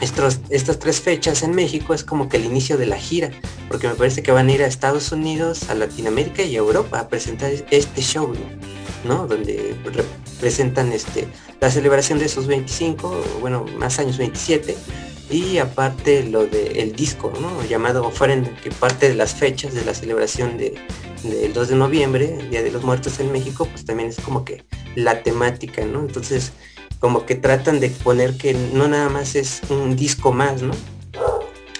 estos, 0.00 0.40
estas 0.48 0.78
tres 0.78 1.00
fechas 1.00 1.42
en 1.42 1.54
México 1.54 1.94
es 1.94 2.04
como 2.04 2.28
que 2.28 2.36
el 2.36 2.44
inicio 2.44 2.78
de 2.78 2.86
la 2.86 2.96
gira, 2.96 3.30
porque 3.68 3.88
me 3.88 3.94
parece 3.94 4.22
que 4.22 4.32
van 4.32 4.48
a 4.48 4.52
ir 4.52 4.62
a 4.62 4.66
Estados 4.66 5.12
Unidos, 5.12 5.68
a 5.68 5.74
Latinoamérica 5.74 6.42
y 6.42 6.56
a 6.56 6.58
Europa 6.58 7.00
a 7.00 7.08
presentar 7.08 7.52
este 7.70 8.00
show, 8.02 8.32
¿no? 9.04 9.26
Donde 9.26 9.74
presentan 10.40 10.92
este, 10.92 11.28
la 11.60 11.70
celebración 11.70 12.18
de 12.18 12.26
esos 12.26 12.46
25, 12.46 13.24
bueno, 13.40 13.66
más 13.76 13.98
años 13.98 14.16
27, 14.18 14.76
y 15.30 15.58
aparte 15.58 16.24
lo 16.24 16.46
del 16.46 16.96
disco, 16.96 17.32
¿no? 17.40 17.62
Llamado 17.64 18.04
Ofrenda, 18.04 18.50
que 18.62 18.70
parte 18.70 19.08
de 19.08 19.14
las 19.14 19.34
fechas 19.34 19.74
de 19.74 19.84
la 19.84 19.94
celebración 19.94 20.58
de, 20.58 20.74
del 21.22 21.52
2 21.52 21.68
de 21.68 21.76
noviembre, 21.76 22.38
Día 22.50 22.62
de 22.62 22.70
los 22.70 22.82
Muertos 22.82 23.20
en 23.20 23.30
México, 23.30 23.66
pues 23.70 23.84
también 23.84 24.08
es 24.08 24.16
como 24.16 24.44
que 24.44 24.64
la 24.96 25.22
temática, 25.22 25.84
¿no? 25.84 26.00
Entonces, 26.00 26.52
como 27.00 27.26
que 27.26 27.34
tratan 27.34 27.80
de 27.80 27.88
poner 27.90 28.36
que 28.36 28.54
no 28.54 28.86
nada 28.86 29.08
más 29.08 29.34
es 29.34 29.62
un 29.70 29.96
disco 29.96 30.32
más, 30.32 30.62
¿no? 30.62 30.72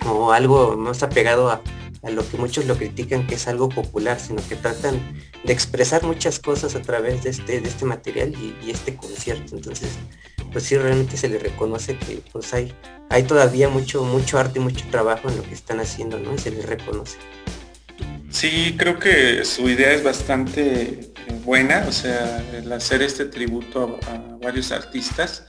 O 0.06 0.32
algo 0.32 0.76
más 0.76 1.02
apegado 1.02 1.50
a, 1.50 1.62
lo 2.10 2.26
que 2.28 2.38
muchos 2.38 2.64
lo 2.64 2.76
critican 2.76 3.26
que 3.26 3.34
es 3.34 3.46
algo 3.46 3.68
popular, 3.68 4.18
sino 4.18 4.42
que 4.48 4.56
tratan 4.56 4.98
de 5.44 5.52
expresar 5.52 6.02
muchas 6.02 6.40
cosas 6.40 6.74
a 6.74 6.80
través 6.80 7.22
de 7.22 7.30
este, 7.30 7.60
de 7.60 7.68
este 7.68 7.84
material 7.84 8.34
y, 8.34 8.70
este 8.70 8.96
concierto. 8.96 9.54
Entonces, 9.54 9.90
pues 10.50 10.64
sí 10.64 10.78
realmente 10.78 11.18
se 11.18 11.28
le 11.28 11.38
reconoce 11.38 11.98
que 11.98 12.22
pues 12.32 12.54
hay, 12.54 12.74
hay 13.10 13.24
todavía 13.24 13.68
mucho, 13.68 14.02
mucho 14.02 14.38
arte 14.38 14.58
y 14.58 14.62
mucho 14.62 14.86
trabajo 14.90 15.28
en 15.28 15.36
lo 15.36 15.42
que 15.42 15.52
están 15.52 15.80
haciendo, 15.80 16.18
¿no? 16.18 16.34
Y 16.34 16.38
se 16.38 16.50
les 16.50 16.64
reconoce. 16.64 17.18
Sí, 18.30 18.76
creo 18.78 18.98
que 18.98 19.44
su 19.44 19.68
idea 19.68 19.92
es 19.92 20.04
bastante 20.04 20.82
eh, 20.82 21.10
buena, 21.44 21.84
o 21.88 21.92
sea, 21.92 22.42
el 22.54 22.72
hacer 22.72 23.02
este 23.02 23.24
tributo 23.24 23.98
a, 24.06 24.36
varios 24.42 24.70
artistas. 24.72 25.46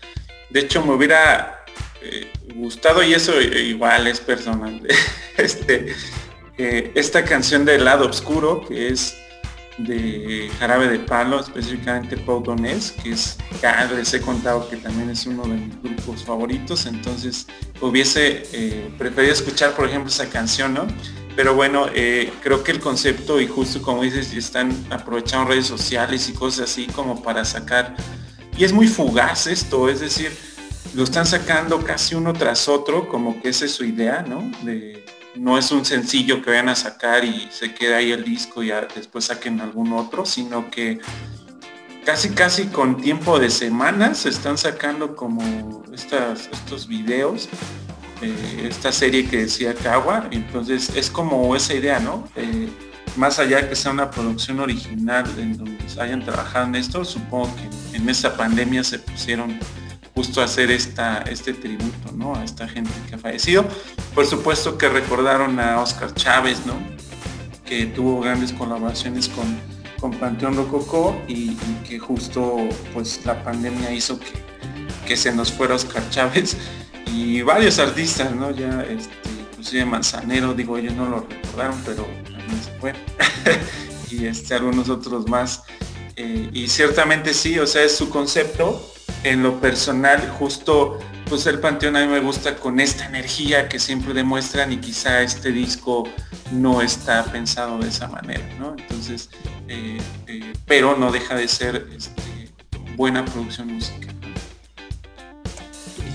De 0.49 0.61
hecho, 0.61 0.83
me 0.83 0.93
hubiera 0.93 1.63
eh, 2.01 2.31
gustado, 2.55 3.03
y 3.03 3.13
eso 3.13 3.39
igual 3.39 4.07
es 4.07 4.19
personal, 4.19 4.81
este, 5.37 5.93
esta 6.57 7.23
canción 7.23 7.65
de 7.65 7.77
Lado 7.77 8.09
Oscuro, 8.09 8.65
que 8.67 8.89
es 8.89 9.15
de 9.77 10.49
Jarabe 10.59 10.87
de 10.87 10.99
Palo, 10.99 11.39
específicamente 11.39 12.17
Pau 12.17 12.41
Donés, 12.41 12.91
que 13.03 13.11
es, 13.11 13.37
ya 13.61 13.85
les 13.85 14.13
he 14.13 14.21
contado 14.21 14.67
que 14.69 14.77
también 14.77 15.09
es 15.09 15.25
uno 15.25 15.43
de 15.43 15.55
mis 15.55 15.81
grupos 15.81 16.23
favoritos, 16.23 16.85
entonces 16.85 17.47
hubiese 17.79 18.43
eh, 18.53 18.91
preferido 18.97 19.33
escuchar, 19.33 19.75
por 19.75 19.87
ejemplo, 19.87 20.09
esa 20.09 20.29
canción, 20.29 20.73
¿no? 20.73 20.87
Pero 21.35 21.55
bueno, 21.55 21.87
eh, 21.93 22.31
creo 22.41 22.63
que 22.63 22.71
el 22.71 22.79
concepto, 22.79 23.39
y 23.39 23.47
justo 23.47 23.81
como 23.81 24.03
dices, 24.03 24.33
están 24.33 24.71
aprovechando 24.89 25.49
redes 25.49 25.67
sociales 25.67 26.27
y 26.29 26.33
cosas 26.33 26.69
así 26.69 26.87
como 26.87 27.23
para 27.23 27.45
sacar, 27.45 27.95
y 28.57 28.63
es 28.63 28.73
muy 28.73 28.87
fugaz 28.87 29.47
esto, 29.47 29.89
es 29.89 30.01
decir, 30.01 30.31
lo 30.93 31.03
están 31.03 31.25
sacando 31.25 31.83
casi 31.83 32.15
uno 32.15 32.33
tras 32.33 32.67
otro, 32.67 33.07
como 33.07 33.41
que 33.41 33.49
esa 33.49 33.65
es 33.65 33.71
su 33.71 33.85
idea, 33.85 34.25
¿no? 34.27 34.51
De, 34.63 35.05
no 35.35 35.57
es 35.57 35.71
un 35.71 35.85
sencillo 35.85 36.41
que 36.41 36.49
vayan 36.49 36.69
a 36.69 36.75
sacar 36.75 37.23
y 37.23 37.47
se 37.51 37.73
queda 37.73 37.97
ahí 37.97 38.11
el 38.11 38.23
disco 38.23 38.61
y 38.63 38.71
después 38.93 39.25
saquen 39.25 39.61
algún 39.61 39.93
otro, 39.93 40.25
sino 40.25 40.69
que 40.69 40.99
casi 42.05 42.29
casi 42.31 42.65
con 42.65 43.01
tiempo 43.01 43.39
de 43.39 43.49
semanas 43.49 44.19
se 44.19 44.29
están 44.29 44.57
sacando 44.57 45.15
como 45.15 45.83
estas, 45.93 46.49
estos 46.51 46.87
videos, 46.87 47.47
esta 48.22 48.91
serie 48.91 49.27
que 49.27 49.38
decía 49.38 49.73
Kawa, 49.73 50.27
entonces 50.31 50.91
es 50.95 51.10
como 51.10 51.56
esa 51.56 51.73
idea, 51.73 51.99
¿no? 51.99 52.27
Más 53.15 53.39
allá 53.39 53.68
que 53.68 53.76
sea 53.76 53.91
una 53.91 54.10
producción 54.10 54.60
original 54.60 55.26
en 55.38 55.57
donde 55.57 55.77
hayan 55.99 56.23
trabajado 56.23 56.68
en 56.68 56.76
esto, 56.76 57.03
supongo 57.03 57.53
que 57.56 57.98
en 57.98 58.10
esa 58.10 58.38
pandemia 58.38 58.84
se 58.84 58.99
pusieron 58.99 59.60
justo 60.15 60.41
hacer 60.41 60.72
esta, 60.72 61.19
este 61.23 61.53
tributo 61.53 62.11
¿no? 62.14 62.35
a 62.35 62.43
esta 62.43 62.68
gente 62.68 62.91
que 63.10 63.15
ha 63.15 63.18
fallecido. 63.18 63.65
Por 64.14 64.26
supuesto 64.26 64.77
que 64.77 64.88
recordaron 64.89 65.60
a 65.60 65.81
Oscar 65.81 66.14
Chávez, 66.14 66.65
¿no? 66.65 66.76
que 67.65 67.85
tuvo 67.85 68.22
grandes 68.22 68.53
colaboraciones 68.53 69.30
con, 69.30 69.57
con 69.99 70.11
Panteón 70.11 70.56
Rococó 70.56 71.22
y, 71.27 71.56
que 71.88 71.99
justo 71.99 72.57
pues 72.93 73.26
la 73.26 73.43
pandemia 73.43 73.91
hizo 73.91 74.19
que, 74.19 74.31
que, 75.06 75.18
se 75.18 75.34
nos 75.34 75.52
fuera 75.52 75.76
Oscar 75.76 76.10
Chávez 76.10 76.57
y 77.13 77.41
varios 77.41 77.79
artistas, 77.79 78.33
¿no? 78.33 78.51
Ya 78.51 78.83
este, 78.83 79.13
inclusive 79.51 79.85
Manzanero, 79.85 80.53
digo, 80.53 80.77
ellos 80.77 80.93
no 80.93 81.09
lo 81.09 81.27
recordaron, 81.27 81.79
pero 81.85 82.05
también 82.23 82.63
se 82.63 82.71
fue. 82.79 82.93
y 84.09 84.25
este, 84.25 84.55
algunos 84.55 84.89
otros 84.89 85.27
más. 85.27 85.63
Eh, 86.15 86.49
y 86.53 86.67
ciertamente 86.67 87.33
sí, 87.33 87.57
o 87.59 87.67
sea, 87.67 87.83
es 87.83 87.95
su 87.95 88.09
concepto, 88.09 88.85
en 89.23 89.43
lo 89.43 89.59
personal, 89.59 90.29
justo 90.39 90.99
pues 91.31 91.45
el 91.47 91.59
Panteón 91.59 91.95
a 91.95 92.01
mí 92.01 92.07
me 92.11 92.19
gusta 92.19 92.57
con 92.57 92.81
esta 92.81 93.05
energía 93.05 93.69
que 93.69 93.79
siempre 93.79 94.13
demuestran 94.13 94.73
y 94.73 94.77
quizá 94.77 95.21
este 95.21 95.53
disco 95.53 96.03
no 96.51 96.81
está 96.81 97.23
pensado 97.23 97.79
de 97.79 97.88
esa 97.88 98.09
manera, 98.09 98.43
¿no? 98.59 98.75
Entonces, 98.77 99.29
eh, 99.69 99.97
eh, 100.27 100.53
pero 100.65 100.97
no 100.97 101.09
deja 101.09 101.35
de 101.35 101.47
ser 101.47 101.88
este, 101.95 102.51
buena 102.97 103.23
producción 103.23 103.67
musical. 103.73 104.10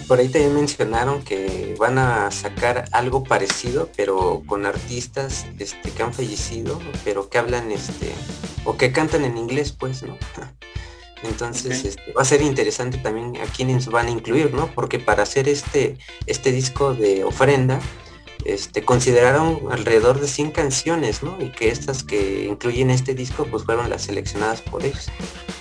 Por 0.09 0.21
ahí 0.21 0.29
también 0.29 0.55
mencionaron 0.55 1.23
que 1.23 1.75
van 1.79 1.99
a 1.99 2.31
sacar 2.31 2.85
algo 2.93 3.25
parecido, 3.25 3.91
pero 3.97 4.43
con 4.47 4.65
artistas 4.65 5.47
este, 5.59 5.91
que 5.91 6.03
han 6.03 6.15
fallecido, 6.15 6.81
pero 7.05 7.29
que 7.29 7.39
hablan 7.39 7.73
este, 7.73 8.13
o 8.65 8.77
que 8.77 8.93
cantan 8.93 9.25
en 9.25 9.37
inglés, 9.37 9.73
pues, 9.73 10.03
¿no? 10.03 10.17
Entonces 11.25 11.85
este, 11.85 12.13
va 12.13 12.23
a 12.23 12.25
ser 12.25 12.43
interesante 12.43 12.99
también 12.99 13.37
a 13.39 13.47
quienes 13.47 13.87
van 13.87 14.07
a 14.07 14.11
incluir, 14.11 14.53
¿no? 14.53 14.69
Porque 14.75 14.99
para 14.99 15.23
hacer 15.25 15.49
este, 15.49 15.99
este 16.27 16.53
disco 16.53 16.95
de 16.95 17.25
ofrenda, 17.25 17.81
este, 18.55 18.83
consideraron 18.83 19.61
alrededor 19.71 20.21
de 20.21 20.29
100 20.29 20.51
canciones, 20.51 21.23
¿no? 21.23 21.37
Y 21.41 21.51
que 21.51 21.71
estas 21.71 22.03
que 22.03 22.45
incluyen 22.45 22.91
este 22.91 23.15
disco 23.15 23.47
pues 23.51 23.65
fueron 23.65 23.91
las 23.91 24.03
seleccionadas 24.03 24.63
por 24.63 24.85
ellos. 24.85 25.09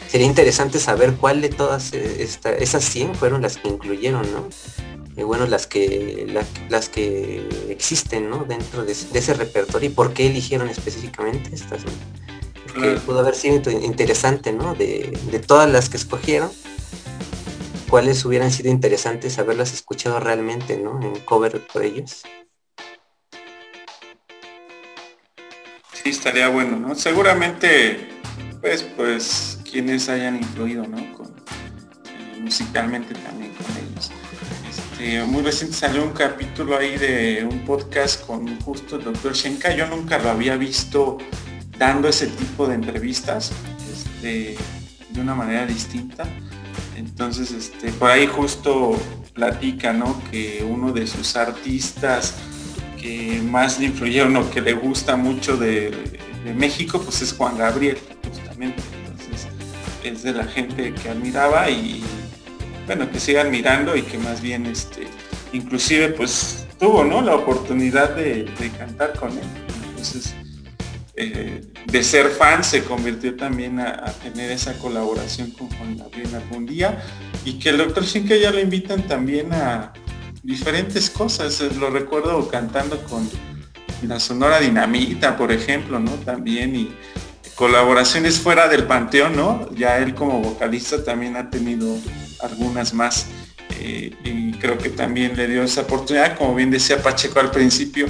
Sería 0.07 0.27
interesante 0.27 0.79
saber 0.79 1.15
cuál 1.15 1.41
de 1.41 1.49
todas 1.49 1.93
eh, 1.93 2.27
esas 2.59 2.83
100 2.83 3.15
fueron 3.15 3.41
las 3.41 3.57
que 3.57 3.67
incluyeron, 3.69 4.31
¿no? 4.31 4.47
Y 5.17 5.23
bueno, 5.23 5.47
las 5.47 5.65
que, 5.65 6.27
las 6.69 6.89
que 6.89 7.47
existen, 7.69 8.29
¿no? 8.29 8.43
Dentro 8.43 8.83
de, 8.83 8.91
ese 8.91 9.33
repertorio 9.33 9.89
y 9.89 9.93
por 9.93 10.13
qué 10.13 10.27
eligieron 10.27 10.69
específicamente 10.69 11.55
estas, 11.55 11.85
¿no? 11.85 11.91
que 12.75 12.99
pudo 13.05 13.19
haber 13.19 13.35
sido 13.35 13.71
interesante, 13.71 14.51
¿no? 14.51 14.75
De, 14.75 15.17
todas 15.45 15.69
las 15.69 15.89
que 15.89 15.97
escogieron, 15.97 16.51
cuáles 17.89 18.23
hubieran 18.25 18.51
sido 18.51 18.69
interesantes 18.69 19.39
haberlas 19.39 19.73
escuchado 19.73 20.19
realmente, 20.19 20.77
¿no? 20.77 21.01
En 21.01 21.19
cover 21.21 21.65
por 21.65 21.83
ellos. 21.83 22.23
Sí, 26.05 26.11
estaría 26.11 26.49
bueno, 26.49 26.77
¿no? 26.77 26.93
Seguramente, 26.93 28.09
pues, 28.61 28.83
pues, 28.83 29.57
quienes 29.67 30.07
hayan 30.07 30.35
influido, 30.35 30.85
¿no? 30.85 30.99
Eh, 30.99 32.39
musicalmente 32.41 33.15
también 33.15 33.51
con 33.53 33.65
ellos. 33.75 34.11
Este, 34.69 35.23
muy 35.23 35.41
reciente 35.41 35.75
salió 35.75 36.03
un 36.03 36.11
capítulo 36.11 36.77
ahí 36.77 36.95
de 36.97 37.47
un 37.49 37.65
podcast 37.65 38.23
con 38.27 38.61
justo 38.61 38.97
el 38.97 39.05
doctor 39.05 39.33
Shenka. 39.33 39.75
Yo 39.75 39.87
nunca 39.87 40.19
lo 40.19 40.29
había 40.29 40.57
visto 40.57 41.17
dando 41.79 42.07
ese 42.07 42.27
tipo 42.27 42.67
de 42.67 42.75
entrevistas 42.75 43.51
este, 43.91 44.57
de 45.09 45.19
una 45.19 45.33
manera 45.33 45.65
distinta. 45.65 46.27
Entonces, 46.95 47.49
este, 47.49 47.91
por 47.93 48.11
ahí 48.11 48.27
justo 48.27 48.95
platica, 49.33 49.91
¿no? 49.91 50.21
Que 50.29 50.63
uno 50.69 50.91
de 50.91 51.07
sus 51.07 51.35
artistas 51.35 52.35
más 53.43 53.79
le 53.79 53.87
influyeron 53.87 54.35
o 54.37 54.49
que 54.49 54.61
le 54.61 54.73
gusta 54.73 55.15
mucho 55.15 55.57
de, 55.57 55.91
México, 56.55 57.01
pues 57.01 57.23
es 57.23 57.33
Juan 57.33 57.57
Gabriel, 57.57 57.97
justamente. 58.23 58.81
Entonces, 59.03 59.47
es 60.03 60.21
de 60.21 60.31
la 60.31 60.45
gente 60.45 60.93
que 60.93 61.09
admiraba 61.09 61.71
y, 61.71 62.03
bueno, 62.85 63.09
que 63.09 63.19
sigue 63.19 63.39
admirando 63.39 63.95
y 63.95 64.03
que 64.03 64.19
más 64.19 64.41
bien, 64.41 64.67
este, 64.67 65.07
inclusive, 65.53 66.09
pues 66.09 66.67
tuvo, 66.79 67.03
¿no? 67.03 67.21
La 67.21 67.35
oportunidad 67.35 68.15
de, 68.15 68.47
cantar 68.77 69.13
con 69.13 69.31
él. 69.31 69.43
Entonces, 69.89 70.35
eh, 71.15 71.61
de 71.85 72.03
ser 72.03 72.29
fan 72.29 72.63
se 72.63 72.83
convirtió 72.83 73.35
también 73.35 73.79
a, 73.79 74.03
tener 74.23 74.51
esa 74.51 74.77
colaboración 74.77 75.49
con 75.51 75.69
Juan 75.69 75.97
Gabriel 75.97 76.35
algún 76.35 76.65
día 76.65 77.01
y 77.43 77.57
que 77.57 77.69
el 77.69 77.77
doctor 77.77 78.03
Shinka 78.03 78.35
ya 78.35 78.51
lo 78.51 78.59
invitan 78.59 79.07
también 79.07 79.53
a 79.53 79.93
diferentes 80.45 81.09
cosas. 81.09 81.59
Lo 81.77 81.89
recuerdo 81.89 82.47
cantando 82.47 83.03
con 83.03 83.29
la 84.03 84.19
Sonora 84.19 84.59
Dinamita, 84.59 85.35
por 85.37 85.51
ejemplo, 85.51 85.99
¿no? 85.99 86.11
También 86.11 86.75
y 86.75 86.95
colaboraciones 87.55 88.39
fuera 88.39 88.67
del 88.67 88.83
panteón, 88.83 89.35
¿no? 89.35 89.69
Ya 89.73 89.97
él 89.97 90.13
como 90.13 90.41
vocalista 90.41 91.03
también 91.03 91.35
ha 91.35 91.49
tenido 91.49 91.97
algunas 92.41 92.93
más. 92.93 93.27
Eh, 93.79 94.13
y 94.23 94.53
creo 94.53 94.77
que 94.77 94.89
también 94.89 95.35
le 95.35 95.47
dio 95.47 95.63
esa 95.63 95.81
oportunidad, 95.81 96.37
como 96.37 96.55
bien 96.55 96.71
decía 96.71 97.01
Pacheco 97.01 97.39
al 97.39 97.51
principio, 97.51 98.07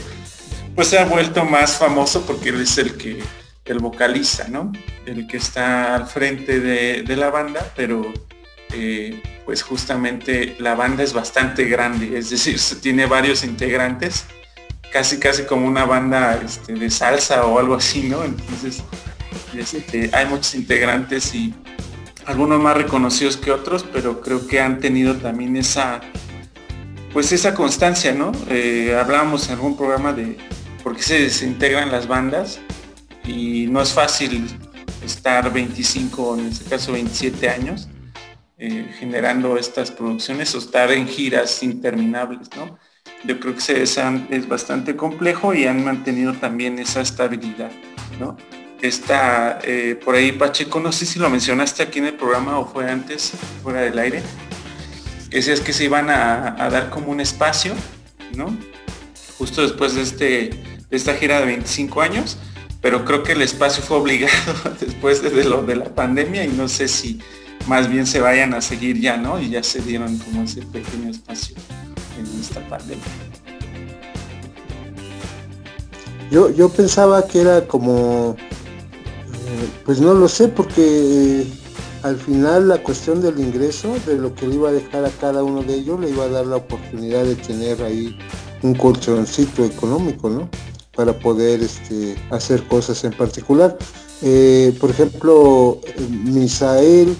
pues 0.75 0.89
se 0.89 0.99
ha 0.99 1.05
vuelto 1.05 1.45
más 1.45 1.77
famoso 1.77 2.25
porque 2.25 2.49
él 2.49 2.61
es 2.61 2.77
el 2.77 2.97
que, 2.97 3.23
el 3.65 3.79
vocalista, 3.79 4.47
¿no? 4.47 4.71
El 5.05 5.25
que 5.27 5.37
está 5.37 5.95
al 5.95 6.07
frente 6.07 6.59
de, 6.59 7.15
la 7.15 7.29
banda, 7.29 7.71
pero 7.75 8.13
eh, 8.73 9.21
pues 9.45 9.63
justamente 9.63 10.55
la 10.59 10.75
banda 10.75 11.03
es 11.03 11.13
bastante 11.13 11.65
grande, 11.65 12.17
es 12.17 12.29
decir, 12.29 12.59
tiene 12.81 13.05
varios 13.05 13.43
integrantes, 13.43 14.25
casi 14.91 15.19
casi 15.19 15.43
como 15.43 15.67
una 15.67 15.85
banda 15.85 16.41
este, 16.43 16.73
de 16.73 16.89
salsa 16.89 17.45
o 17.45 17.59
algo 17.59 17.75
así, 17.75 18.03
¿no? 18.03 18.23
Entonces, 18.23 18.83
hay 20.11 20.25
muchos 20.25 20.55
integrantes 20.55 21.33
y 21.33 21.53
algunos 22.25 22.61
más 22.61 22.75
reconocidos 22.75 23.37
que 23.37 23.51
otros, 23.51 23.85
pero 23.91 24.21
creo 24.21 24.47
que 24.47 24.59
han 24.59 24.79
tenido 24.79 25.15
también 25.15 25.55
esa, 25.55 26.01
pues 27.13 27.31
esa 27.31 27.53
constancia, 27.53 28.13
¿no? 28.13 28.31
Eh, 28.49 28.97
hablábamos 28.99 29.47
en 29.47 29.53
algún 29.53 29.77
programa 29.77 30.11
de 30.11 30.37
por 30.83 30.95
qué 30.95 31.03
se 31.03 31.21
desintegran 31.21 31.91
las 31.91 32.07
bandas 32.07 32.59
y 33.25 33.67
no 33.67 33.81
es 33.81 33.93
fácil 33.93 34.47
estar 35.03 35.51
25, 35.51 36.37
en 36.39 36.47
este 36.47 36.69
caso 36.69 36.91
27 36.91 37.49
años, 37.49 37.87
eh, 38.57 38.89
generando 38.97 39.57
estas 39.57 39.91
producciones 39.91 40.55
o 40.55 40.59
estar 40.59 40.91
en 40.91 41.07
giras 41.07 41.61
interminables, 41.61 42.49
¿no? 42.55 42.77
Yo 43.23 43.39
creo 43.39 43.53
que 43.55 43.83
es, 43.83 43.97
es 44.29 44.47
bastante 44.47 44.95
complejo 44.95 45.53
y 45.53 45.65
han 45.65 45.83
mantenido 45.83 46.33
también 46.33 46.79
esa 46.79 47.01
estabilidad, 47.01 47.71
¿no? 48.19 48.37
Está 48.81 49.59
eh, 49.63 49.99
por 50.03 50.15
ahí 50.15 50.31
Pacheco, 50.31 50.79
no 50.79 50.91
sé 50.91 51.05
si 51.05 51.19
lo 51.19 51.29
mencionaste 51.29 51.83
aquí 51.83 51.99
en 51.99 52.05
el 52.05 52.13
programa 52.13 52.59
o 52.59 52.65
fue 52.65 52.89
antes, 52.89 53.33
fuera 53.63 53.81
del 53.81 53.97
aire, 53.97 54.21
decías 55.29 55.59
que 55.59 55.73
se 55.73 55.85
iban 55.85 56.09
a, 56.09 56.69
dar 56.69 56.89
como 56.89 57.11
un 57.11 57.19
espacio, 57.19 57.73
¿no? 58.35 58.55
Justo 59.37 59.63
después 59.63 59.95
de, 59.95 60.01
este, 60.01 60.25
de 60.89 60.97
esta 60.97 61.13
gira 61.15 61.39
de 61.39 61.47
25 61.47 62.01
años, 62.01 62.37
pero 62.81 63.03
creo 63.03 63.23
que 63.23 63.33
el 63.33 63.41
espacio 63.41 63.83
fue 63.83 63.97
obligado 63.97 64.53
después 64.79 65.21
de, 65.21 65.43
lo 65.43 65.63
de 65.63 65.75
la 65.75 65.93
pandemia 65.93 66.45
y 66.45 66.49
no 66.49 66.67
sé 66.67 66.87
si 66.87 67.19
más 67.67 67.89
bien 67.89 68.05
se 68.05 68.19
vayan 68.19 68.53
a 68.53 68.61
seguir 68.61 68.99
ya, 68.99 69.17
¿no? 69.17 69.39
Y 69.39 69.49
ya 69.49 69.63
se 69.63 69.81
dieron 69.81 70.17
como 70.17 70.43
ese 70.43 70.61
pequeño 70.61 71.09
espacio 71.09 71.55
en 72.19 72.39
esta 72.39 72.59
pandemia. 72.67 73.03
Yo, 76.31 76.49
yo 76.49 76.69
pensaba 76.69 77.27
que 77.27 77.41
era 77.41 77.67
como, 77.67 78.35
eh, 78.37 79.69
pues 79.85 79.99
no 80.01 80.13
lo 80.13 80.27
sé, 80.27 80.47
porque 80.47 80.81
eh, 81.41 81.47
al 82.03 82.17
final 82.17 82.67
la 82.67 82.77
cuestión 82.79 83.21
del 83.21 83.39
ingreso, 83.39 83.95
de 84.05 84.15
lo 84.17 84.33
que 84.33 84.47
le 84.47 84.55
iba 84.55 84.69
a 84.69 84.73
dejar 84.73 85.05
a 85.05 85.09
cada 85.09 85.43
uno 85.43 85.61
de 85.61 85.75
ellos, 85.75 85.99
le 85.99 86.09
iba 86.09 86.25
a 86.25 86.29
dar 86.29 86.45
la 86.47 86.57
oportunidad 86.57 87.23
de 87.23 87.35
tener 87.35 87.81
ahí 87.83 88.17
un 88.63 88.73
colchoncito 88.73 89.63
económico, 89.63 90.29
¿no? 90.29 90.49
para 90.95 91.13
poder 91.13 91.61
este, 91.61 92.15
hacer 92.31 92.63
cosas 92.67 93.03
en 93.03 93.11
particular. 93.11 93.77
Eh, 94.21 94.75
por 94.79 94.89
ejemplo, 94.89 95.79
Misael 96.09 97.15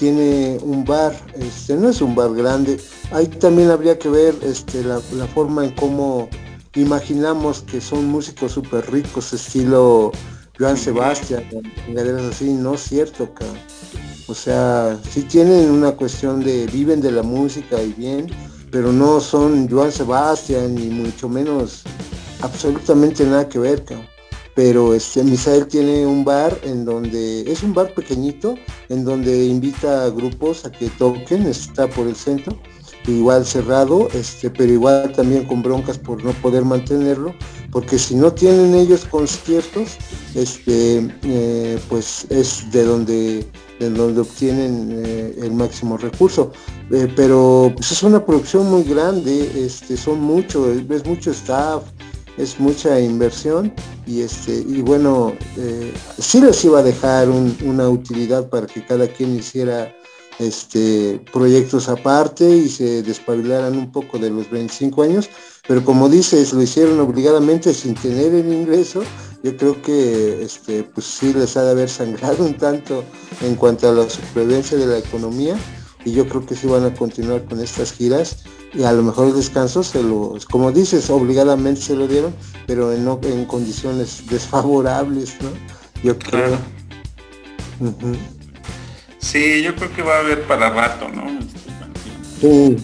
tiene 0.00 0.58
un 0.62 0.82
bar, 0.86 1.12
este, 1.34 1.76
no 1.76 1.90
es 1.90 2.00
un 2.00 2.14
bar 2.14 2.34
grande, 2.34 2.80
ahí 3.12 3.26
también 3.26 3.68
habría 3.68 3.98
que 3.98 4.08
ver 4.08 4.34
este, 4.42 4.82
la, 4.82 4.98
forma 5.34 5.66
en 5.66 5.72
cómo 5.72 6.26
imaginamos 6.74 7.60
que 7.60 7.82
son 7.82 8.06
músicos 8.06 8.52
súper 8.52 8.90
ricos, 8.90 9.34
estilo 9.34 10.10
Joan 10.58 10.78
Sebastián, 10.78 11.44
así, 12.30 12.54
no 12.54 12.76
es 12.76 12.80
cierto, 12.80 13.28
O 14.26 14.34
sea, 14.34 14.98
sí 15.06 15.20
tienen 15.24 15.70
una 15.70 15.92
cuestión 15.92 16.42
de, 16.42 16.66
viven 16.68 17.02
de 17.02 17.12
la 17.12 17.22
música 17.22 17.82
y 17.82 17.92
bien, 17.92 18.26
pero 18.70 18.92
no 18.92 19.20
son 19.20 19.68
Joan 19.68 19.92
Sebastián 19.92 20.76
ni 20.76 20.86
mucho 20.86 21.28
menos 21.28 21.82
absolutamente 22.40 23.26
nada 23.26 23.46
que 23.46 23.58
ver, 23.58 23.84
Pero 24.54 24.94
este, 24.94 25.22
Misael 25.22 25.66
tiene 25.66 26.06
un 26.06 26.24
bar 26.24 26.58
en 26.64 26.84
donde, 26.84 27.50
es 27.50 27.62
un 27.62 27.72
bar 27.72 27.94
pequeñito, 27.94 28.56
en 28.88 29.04
donde 29.04 29.46
invita 29.46 30.04
a 30.04 30.10
grupos 30.10 30.64
a 30.64 30.72
que 30.72 30.88
toquen, 30.90 31.46
está 31.46 31.88
por 31.88 32.06
el 32.06 32.16
centro, 32.16 32.56
igual 33.10 33.44
cerrado, 33.44 34.08
este, 34.12 34.50
pero 34.50 34.72
igual 34.72 35.12
también 35.12 35.44
con 35.44 35.62
broncas 35.62 35.98
por 35.98 36.22
no 36.24 36.32
poder 36.34 36.64
mantenerlo, 36.64 37.34
porque 37.70 37.98
si 37.98 38.14
no 38.14 38.32
tienen 38.32 38.74
ellos 38.74 39.04
conciertos, 39.04 39.96
este, 40.34 41.08
eh, 41.22 41.78
pues 41.88 42.26
es 42.30 42.70
de 42.70 42.84
donde, 42.84 43.46
de 43.78 43.90
donde 43.90 44.20
obtienen 44.20 45.02
eh, 45.04 45.34
el 45.42 45.52
máximo 45.52 45.96
recurso. 45.96 46.52
Eh, 46.90 47.12
pero 47.14 47.72
pues 47.76 47.92
es 47.92 48.02
una 48.02 48.24
producción 48.24 48.68
muy 48.70 48.82
grande, 48.82 49.64
este, 49.64 49.96
son 49.96 50.20
mucho, 50.20 50.70
es 50.72 51.06
mucho 51.06 51.30
staff, 51.30 51.84
es 52.40 52.58
mucha 52.58 52.98
inversión 53.00 53.72
y 54.06 54.22
este 54.22 54.54
y 54.54 54.80
bueno 54.82 55.34
eh, 55.56 55.92
sí 56.18 56.40
les 56.40 56.64
iba 56.64 56.80
a 56.80 56.82
dejar 56.82 57.28
una 57.28 57.88
utilidad 57.88 58.48
para 58.48 58.66
que 58.66 58.84
cada 58.84 59.06
quien 59.08 59.36
hiciera 59.36 59.94
este 60.38 61.22
proyectos 61.32 61.88
aparte 61.88 62.48
y 62.48 62.68
se 62.68 63.02
despabilaran 63.02 63.76
un 63.76 63.92
poco 63.92 64.18
de 64.18 64.30
los 64.30 64.50
25 64.50 65.02
años 65.02 65.28
pero 65.68 65.84
como 65.84 66.08
dices 66.08 66.52
lo 66.54 66.62
hicieron 66.62 66.98
obligadamente 67.00 67.74
sin 67.74 67.94
tener 67.94 68.34
el 68.34 68.50
ingreso 68.52 69.02
yo 69.42 69.56
creo 69.56 69.82
que 69.82 70.42
este 70.42 70.84
pues 70.84 71.06
sí 71.06 71.34
les 71.34 71.56
ha 71.56 71.64
de 71.64 71.70
haber 71.72 71.90
sangrado 71.90 72.44
un 72.44 72.56
tanto 72.56 73.04
en 73.42 73.54
cuanto 73.54 73.88
a 73.88 73.92
la 73.92 74.08
supervivencia 74.08 74.78
de 74.78 74.86
la 74.86 74.98
economía 74.98 75.56
y 76.04 76.12
yo 76.12 76.26
creo 76.28 76.44
que 76.46 76.54
sí 76.54 76.66
van 76.66 76.84
a 76.84 76.94
continuar 76.94 77.44
con 77.44 77.60
estas 77.60 77.92
giras 77.92 78.44
y 78.72 78.84
a 78.84 78.92
lo 78.92 79.02
mejor 79.02 79.28
el 79.28 79.34
descanso 79.34 79.82
se 79.82 80.02
lo, 80.02 80.36
como 80.50 80.72
dices, 80.72 81.10
obligadamente 81.10 81.80
se 81.80 81.96
lo 81.96 82.06
dieron, 82.06 82.34
pero 82.66 82.92
en, 82.92 83.06
en 83.08 83.44
condiciones 83.46 84.22
desfavorables, 84.30 85.36
¿no? 85.42 85.50
Yo 86.02 86.18
creo. 86.18 86.58
Sí, 89.18 89.62
yo 89.62 89.74
creo 89.74 89.94
que 89.94 90.02
va 90.02 90.16
a 90.16 90.20
haber 90.20 90.42
para 90.46 90.70
rato, 90.70 91.08
¿no? 91.08 91.24
Este, 92.40 92.76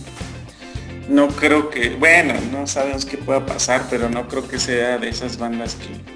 no 1.09 1.29
creo 1.29 1.71
que, 1.71 1.91
bueno, 1.91 2.35
no 2.53 2.67
sabemos 2.67 3.05
qué 3.05 3.17
pueda 3.17 3.47
pasar, 3.47 3.87
pero 3.89 4.11
no 4.11 4.29
creo 4.29 4.47
que 4.47 4.59
sea 4.59 4.99
de 4.99 5.09
esas 5.09 5.39
bandas 5.39 5.77
que, 5.77 6.16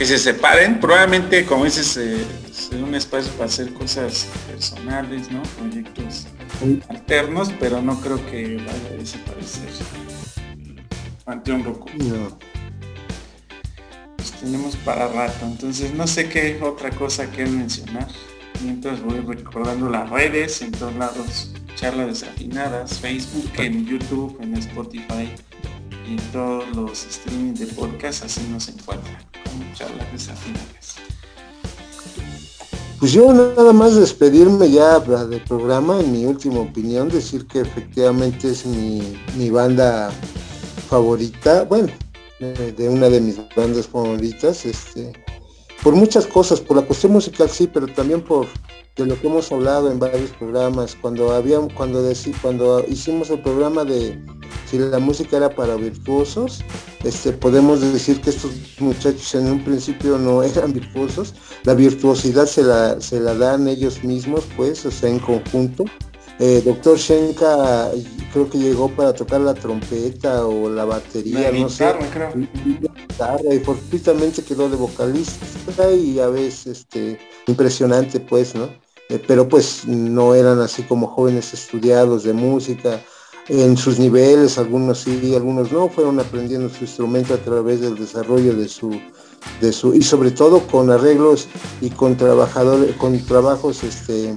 que 0.00 0.06
se 0.06 0.18
separen. 0.18 0.80
Probablemente, 0.80 1.44
como 1.44 1.66
dices, 1.66 1.94
eh, 1.98 2.24
un 2.82 2.94
espacio 2.94 3.30
para 3.32 3.44
hacer 3.44 3.70
cosas 3.74 4.28
personales, 4.48 5.30
¿no? 5.30 5.42
Proyectos 5.58 6.26
alternos, 6.88 7.52
pero 7.60 7.82
no 7.82 8.00
creo 8.00 8.16
que 8.30 8.56
vaya 8.56 8.94
a 8.94 8.96
desaparecer. 8.96 9.68
Panteón 11.22 11.64
Roku. 11.64 11.90
No. 11.98 12.38
Pues 14.16 14.32
tenemos 14.40 14.74
para 14.76 15.06
rato, 15.08 15.44
entonces 15.44 15.92
no 15.92 16.06
sé 16.06 16.30
qué 16.30 16.58
otra 16.62 16.88
cosa 16.92 17.30
que 17.30 17.44
mencionar. 17.44 18.08
Mientras 18.62 19.02
voy 19.02 19.20
recordando 19.20 19.90
las 19.90 20.08
redes, 20.08 20.62
en 20.62 20.72
todos 20.72 20.94
lados, 20.94 21.52
charlas 21.74 22.06
desafinadas, 22.06 22.98
Facebook, 23.00 23.50
en 23.58 23.84
YouTube, 23.84 24.38
en 24.40 24.56
Spotify 24.56 25.30
en 26.10 26.32
todos 26.32 26.64
los 26.74 27.06
streaming 27.06 27.54
de 27.54 27.66
podcast, 27.66 28.24
así 28.24 28.40
nos 28.50 28.68
encuentran 28.68 29.16
como 29.44 29.64
charlas 29.74 30.12
desafinadas. 30.12 30.96
Pues 32.98 33.12
yo 33.12 33.32
nada 33.32 33.72
más 33.72 33.94
despedirme 33.94 34.70
ya 34.70 34.98
del 34.98 35.40
programa, 35.42 36.00
en 36.00 36.12
mi 36.12 36.26
última 36.26 36.60
opinión, 36.60 37.08
decir 37.08 37.46
que 37.46 37.60
efectivamente 37.60 38.50
es 38.50 38.66
mi, 38.66 39.50
banda 39.50 40.10
favorita, 40.88 41.62
bueno, 41.64 41.88
de 42.40 42.88
una 42.88 43.08
de 43.08 43.20
mis 43.20 43.38
bandas 43.56 43.86
favoritas, 43.86 44.66
este, 44.66 45.12
por 45.82 45.94
muchas 45.94 46.26
cosas, 46.26 46.60
por 46.60 46.76
la 46.76 46.82
cuestión 46.82 47.12
musical 47.12 47.48
sí, 47.48 47.70
pero 47.72 47.86
también 47.86 48.20
por 48.20 48.46
de 48.96 49.06
lo 49.06 49.20
que 49.20 49.26
hemos 49.26 49.50
hablado 49.50 49.90
en 49.90 49.98
varios 49.98 50.30
programas, 50.32 50.96
cuando 51.00 51.32
habíamos, 51.32 51.72
cuando 51.72 52.02
cuando 52.42 52.84
hicimos 52.88 53.30
el 53.30 53.40
programa 53.40 53.84
de 53.84 54.18
si 54.70 54.78
la 54.78 54.98
música 54.98 55.36
era 55.36 55.50
para 55.50 55.74
virtuosos, 55.74 56.62
este, 57.02 57.32
podemos 57.32 57.80
decir 57.80 58.20
que 58.20 58.30
estos 58.30 58.52
muchachos 58.78 59.34
en 59.34 59.50
un 59.50 59.64
principio 59.64 60.16
no 60.18 60.42
eran 60.44 60.72
virtuosos, 60.72 61.34
la 61.64 61.74
virtuosidad 61.74 62.46
se 62.46 62.62
la, 62.62 63.00
se 63.00 63.20
la 63.20 63.34
dan 63.34 63.66
ellos 63.66 64.04
mismos, 64.04 64.44
pues, 64.56 64.86
o 64.86 64.90
sea, 64.90 65.10
en 65.10 65.18
conjunto. 65.18 65.84
Eh, 66.42 66.62
doctor 66.64 66.96
Shenka 66.96 67.90
creo 68.32 68.48
que 68.48 68.56
llegó 68.56 68.88
para 68.88 69.12
tocar 69.12 69.42
la 69.42 69.52
trompeta 69.52 70.46
o 70.46 70.70
la 70.70 70.86
batería, 70.86 71.52
no 71.52 71.68
sé. 71.68 71.92
y 73.50 73.58
fortuitamente 73.58 74.42
quedó 74.42 74.70
de 74.70 74.76
vocalista 74.76 75.92
y 75.92 76.18
a 76.18 76.28
veces 76.28 76.78
este, 76.78 77.18
impresionante 77.46 78.20
pues, 78.20 78.54
¿no? 78.54 78.70
Eh, 79.10 79.22
pero 79.26 79.46
pues 79.46 79.84
no 79.86 80.34
eran 80.34 80.60
así 80.60 80.82
como 80.84 81.08
jóvenes 81.08 81.52
estudiados 81.52 82.22
de 82.22 82.32
música, 82.32 83.02
en 83.48 83.76
sus 83.76 83.98
niveles, 83.98 84.56
algunos 84.56 85.00
sí, 85.00 85.34
algunos 85.34 85.70
no, 85.72 85.90
fueron 85.90 86.20
aprendiendo 86.20 86.70
su 86.70 86.84
instrumento 86.84 87.34
a 87.34 87.38
través 87.38 87.82
del 87.82 87.96
desarrollo 87.96 88.54
de 88.54 88.68
su, 88.68 88.98
de 89.60 89.72
su, 89.72 89.94
y 89.94 90.02
sobre 90.02 90.30
todo 90.30 90.60
con 90.68 90.90
arreglos 90.90 91.48
y 91.82 91.90
con 91.90 92.16
trabajadores, 92.16 92.94
con 92.96 93.18
trabajos 93.26 93.82
este 93.82 94.34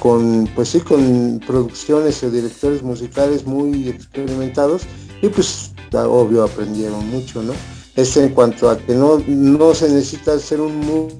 con 0.00 0.48
pues 0.54 0.70
sí 0.70 0.80
con 0.80 1.40
producciones 1.46 2.22
y 2.22 2.30
directores 2.30 2.82
musicales 2.82 3.46
muy 3.46 3.88
experimentados 3.88 4.82
y 5.22 5.28
pues 5.28 5.72
obvio 5.92 6.44
aprendieron 6.44 7.08
mucho 7.10 7.42
no 7.42 7.52
es 7.96 8.16
en 8.16 8.30
cuanto 8.30 8.70
a 8.70 8.78
que 8.78 8.94
no 8.94 9.22
no 9.28 9.74
se 9.74 9.88
necesita 9.88 10.38
ser 10.38 10.60
un, 10.60 11.10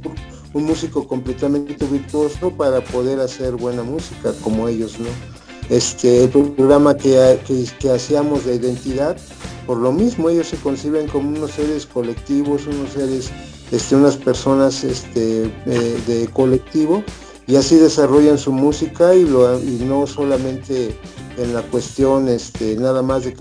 un 0.54 0.64
músico 0.64 1.06
completamente 1.06 1.84
virtuoso 1.86 2.50
para 2.50 2.80
poder 2.80 3.20
hacer 3.20 3.54
buena 3.54 3.82
música 3.82 4.32
como 4.42 4.66
ellos 4.66 4.98
no 4.98 5.08
este, 5.70 6.24
el 6.24 6.30
programa 6.30 6.96
que, 6.96 7.38
hacíamos 7.94 8.44
de 8.44 8.56
identidad, 8.56 9.16
por 9.68 9.78
lo 9.78 9.92
mismo 9.92 10.28
ellos 10.28 10.48
se 10.48 10.56
conciben 10.56 11.06
como 11.06 11.28
unos 11.28 11.52
seres 11.52 11.86
colectivos, 11.86 12.66
unos 12.66 12.90
seres, 12.90 13.30
este, 13.70 13.94
unas 13.94 14.16
personas 14.16 14.82
este, 14.82 15.48
de 15.68 16.28
colectivo 16.32 17.04
y 17.50 17.56
así 17.56 17.76
desarrollan 17.78 18.38
su 18.38 18.52
música 18.52 19.12
y, 19.12 19.24
no 19.24 20.06
solamente 20.06 20.96
en 21.36 21.52
la 21.52 21.62
cuestión 21.62 22.28
este, 22.28 22.76
nada 22.76 23.02
más 23.02 23.24
de 23.24 23.34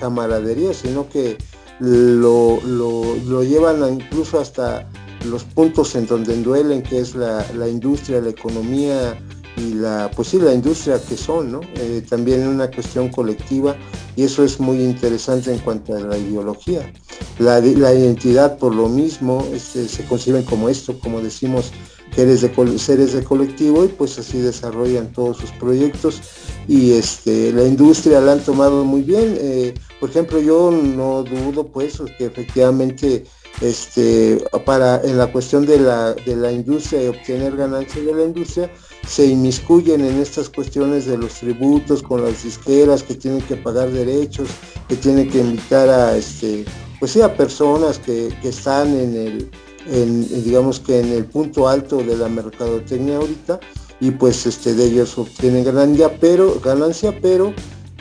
camaradería, 0.00 0.74
sino 0.74 1.08
que 1.08 1.38
lo, 1.78 2.60
lo, 2.64 3.44
llevan 3.44 4.00
incluso 4.00 4.40
hasta 4.40 4.88
los 5.26 5.44
puntos 5.44 5.94
en 5.94 6.08
donde 6.08 6.36
duelen, 6.42 6.82
que 6.82 6.98
es 6.98 7.14
la, 7.14 7.68
industria, 7.68 8.20
la 8.20 8.30
economía 8.30 9.16
y 9.56 9.74
la, 9.74 10.10
pues 10.16 10.28
sí, 10.28 10.40
la 10.40 10.52
industria 10.52 11.00
que 11.00 11.16
son, 11.16 11.52
¿no? 11.52 11.60
Eh, 11.76 12.04
también 12.08 12.48
una 12.48 12.68
cuestión 12.68 13.10
colectiva 13.10 13.76
y 14.16 14.24
eso 14.24 14.42
es 14.42 14.58
muy 14.58 14.82
interesante 14.82 15.52
en 15.52 15.60
cuanto 15.60 15.94
a 15.94 16.00
la 16.00 16.18
ideología. 16.18 16.92
La, 17.38 17.60
identidad 17.60 18.58
por 18.58 18.74
lo 18.74 18.88
mismo 18.88 19.46
este, 19.54 19.88
se 19.88 20.04
conciben 20.04 20.42
como 20.42 20.68
esto, 20.68 20.98
como 20.98 21.20
decimos, 21.20 21.70
seres 22.14 22.42
de, 22.42 22.78
seres 22.78 23.12
de 23.12 23.24
colectivo 23.24 23.84
y 23.84 23.88
pues 23.88 24.18
así 24.18 24.38
desarrollan 24.38 25.12
todos 25.12 25.38
sus 25.38 25.50
proyectos 25.52 26.20
y 26.68 26.92
este, 26.92 27.52
la 27.52 27.64
industria 27.64 28.20
la 28.20 28.32
han 28.32 28.44
tomado 28.44 28.84
muy 28.84 29.02
bien. 29.02 29.36
Eh, 29.40 29.74
por 29.98 30.10
ejemplo, 30.10 30.40
yo 30.40 30.70
no 30.70 31.22
dudo 31.22 31.66
pues 31.66 32.00
que 32.18 32.26
efectivamente 32.26 33.24
este, 33.60 34.42
para, 34.64 35.00
en 35.02 35.18
la 35.18 35.30
cuestión 35.30 35.66
de 35.66 35.78
la, 35.78 36.14
de 36.14 36.36
la 36.36 36.50
industria 36.50 37.04
y 37.04 37.08
obtener 37.08 37.56
ganancias 37.56 38.04
de 38.04 38.14
la 38.14 38.24
industria, 38.24 38.70
se 39.06 39.26
inmiscuyen 39.26 40.04
en 40.04 40.20
estas 40.20 40.48
cuestiones 40.48 41.06
de 41.06 41.18
los 41.18 41.34
tributos 41.34 42.02
con 42.02 42.24
las 42.24 42.42
disqueras 42.42 43.02
que 43.02 43.14
tienen 43.14 43.42
que 43.42 43.56
pagar 43.56 43.90
derechos, 43.90 44.48
que 44.88 44.96
tienen 44.96 45.30
que 45.30 45.38
invitar 45.38 45.88
a, 45.88 46.16
este, 46.16 46.64
pues 46.98 47.12
sí, 47.12 47.20
personas 47.36 47.98
que, 47.98 48.34
que 48.40 48.48
están 48.48 48.88
en 48.88 49.16
el, 49.16 49.50
en, 49.86 50.44
digamos 50.44 50.80
que 50.80 51.00
en 51.00 51.12
el 51.12 51.24
punto 51.24 51.68
alto 51.68 51.98
de 51.98 52.16
la 52.16 52.28
mercadotecnia 52.28 53.16
ahorita 53.16 53.60
y 54.00 54.10
pues 54.10 54.46
este, 54.46 54.74
de 54.74 54.86
ellos 54.86 55.16
obtienen 55.16 55.64
ganancia, 55.64 56.18
pero, 56.20 56.60
ganancia, 56.60 57.16
pero 57.22 57.54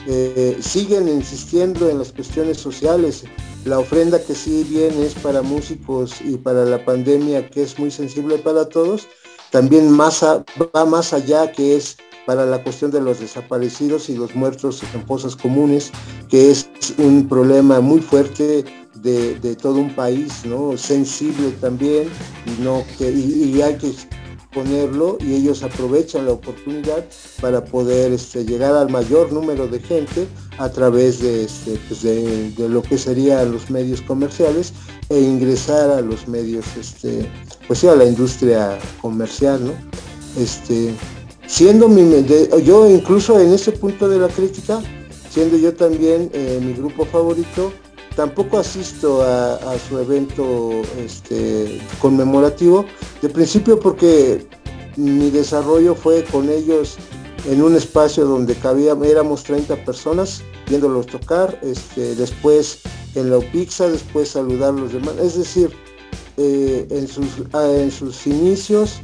eh, 0.07 0.57
siguen 0.59 1.07
insistiendo 1.07 1.89
en 1.89 1.99
las 1.99 2.11
cuestiones 2.11 2.57
sociales. 2.57 3.23
La 3.65 3.77
ofrenda 3.77 4.19
que 4.19 4.33
sí 4.33 4.65
viene 4.67 5.05
es 5.05 5.13
para 5.13 5.43
músicos 5.43 6.15
y 6.21 6.37
para 6.37 6.65
la 6.65 6.83
pandemia 6.83 7.47
que 7.49 7.61
es 7.61 7.77
muy 7.77 7.91
sensible 7.91 8.39
para 8.39 8.65
todos, 8.65 9.07
también 9.51 9.91
más 9.91 10.23
va 10.23 10.85
más 10.85 11.13
allá 11.13 11.51
que 11.51 11.75
es 11.75 11.97
para 12.25 12.45
la 12.45 12.63
cuestión 12.63 12.89
de 12.91 13.01
los 13.01 13.19
desaparecidos 13.19 14.09
y 14.09 14.15
los 14.15 14.33
muertos 14.35 14.81
en 14.93 15.05
fosas 15.05 15.35
comunes, 15.35 15.91
que 16.29 16.49
es 16.49 16.67
un 16.97 17.27
problema 17.27 17.79
muy 17.79 17.99
fuerte 17.99 18.65
de, 19.01 19.55
todo 19.55 19.75
un 19.75 19.93
país, 19.95 20.45
¿no? 20.45 20.77
Sensible 20.77 21.51
también, 21.59 22.09
y, 22.45 22.61
no, 22.61 22.83
y 22.99 23.61
hay 23.61 23.75
que 23.75 23.93
ponerlo 24.53 25.17
y 25.21 25.33
ellos 25.33 25.63
aprovechan 25.63 26.25
la 26.25 26.33
oportunidad 26.33 27.05
para 27.39 27.63
poder 27.63 28.11
este, 28.11 28.43
llegar 28.43 28.75
al 28.75 28.89
mayor 28.89 29.31
número 29.31 29.67
de 29.67 29.79
gente 29.79 30.27
a 30.57 30.69
través 30.69 31.21
de, 31.21 31.45
este, 31.45 31.79
pues 31.87 32.03
de, 32.03 32.53
lo 32.57 32.81
que 32.81 32.97
serían 32.97 33.51
los 33.51 33.69
medios 33.69 34.01
comerciales 34.01 34.73
e 35.09 35.19
ingresar 35.19 35.89
a 35.89 36.01
los 36.01 36.27
medios, 36.27 36.65
este, 36.77 37.29
pues 37.67 37.79
sí, 37.79 37.87
a 37.87 37.95
la 37.95 38.05
industria 38.05 38.77
comercial, 39.01 39.65
¿no? 39.65 39.73
Este, 40.41 40.93
siendo 41.47 41.87
mi, 41.87 42.23
yo 42.63 42.89
incluso 42.89 43.39
en 43.39 43.53
ese 43.53 43.71
punto 43.71 44.07
de 44.07 44.19
la 44.19 44.27
crítica, 44.27 44.81
siendo 45.29 45.57
yo 45.57 45.73
también 45.73 46.29
eh, 46.33 46.59
mi 46.61 46.73
grupo 46.73 47.05
favorito, 47.05 47.71
tampoco 48.15 48.59
asisto 48.59 49.21
a, 49.23 49.77
su 49.87 49.99
evento 49.99 50.81
este, 50.97 51.81
conmemorativo, 51.99 52.85
de 53.21 53.29
principio 53.29 53.79
porque 53.79 54.47
mi 54.97 55.29
desarrollo 55.29 55.95
fue 55.95 56.23
con 56.25 56.49
ellos 56.49 56.97
en 57.49 57.61
un 57.61 57.75
espacio 57.75 58.25
donde 58.25 58.55
cabía, 58.55 58.95
éramos 59.03 59.43
30 59.43 59.75
personas 59.85 60.43
viéndolos 60.67 61.07
tocar, 61.07 61.57
este, 61.63 62.15
después 62.15 62.81
en 63.15 63.29
la 63.29 63.39
UPIXA, 63.39 63.89
después 63.89 64.29
saludar 64.29 64.69
a 64.69 64.77
los 64.77 64.93
demás, 64.93 65.15
es 65.21 65.37
decir, 65.37 65.71
eh, 66.37 66.87
en, 66.89 67.07
sus, 67.07 67.25
ah, 67.53 67.67
en 67.69 67.91
sus 67.91 68.25
inicios 68.25 69.01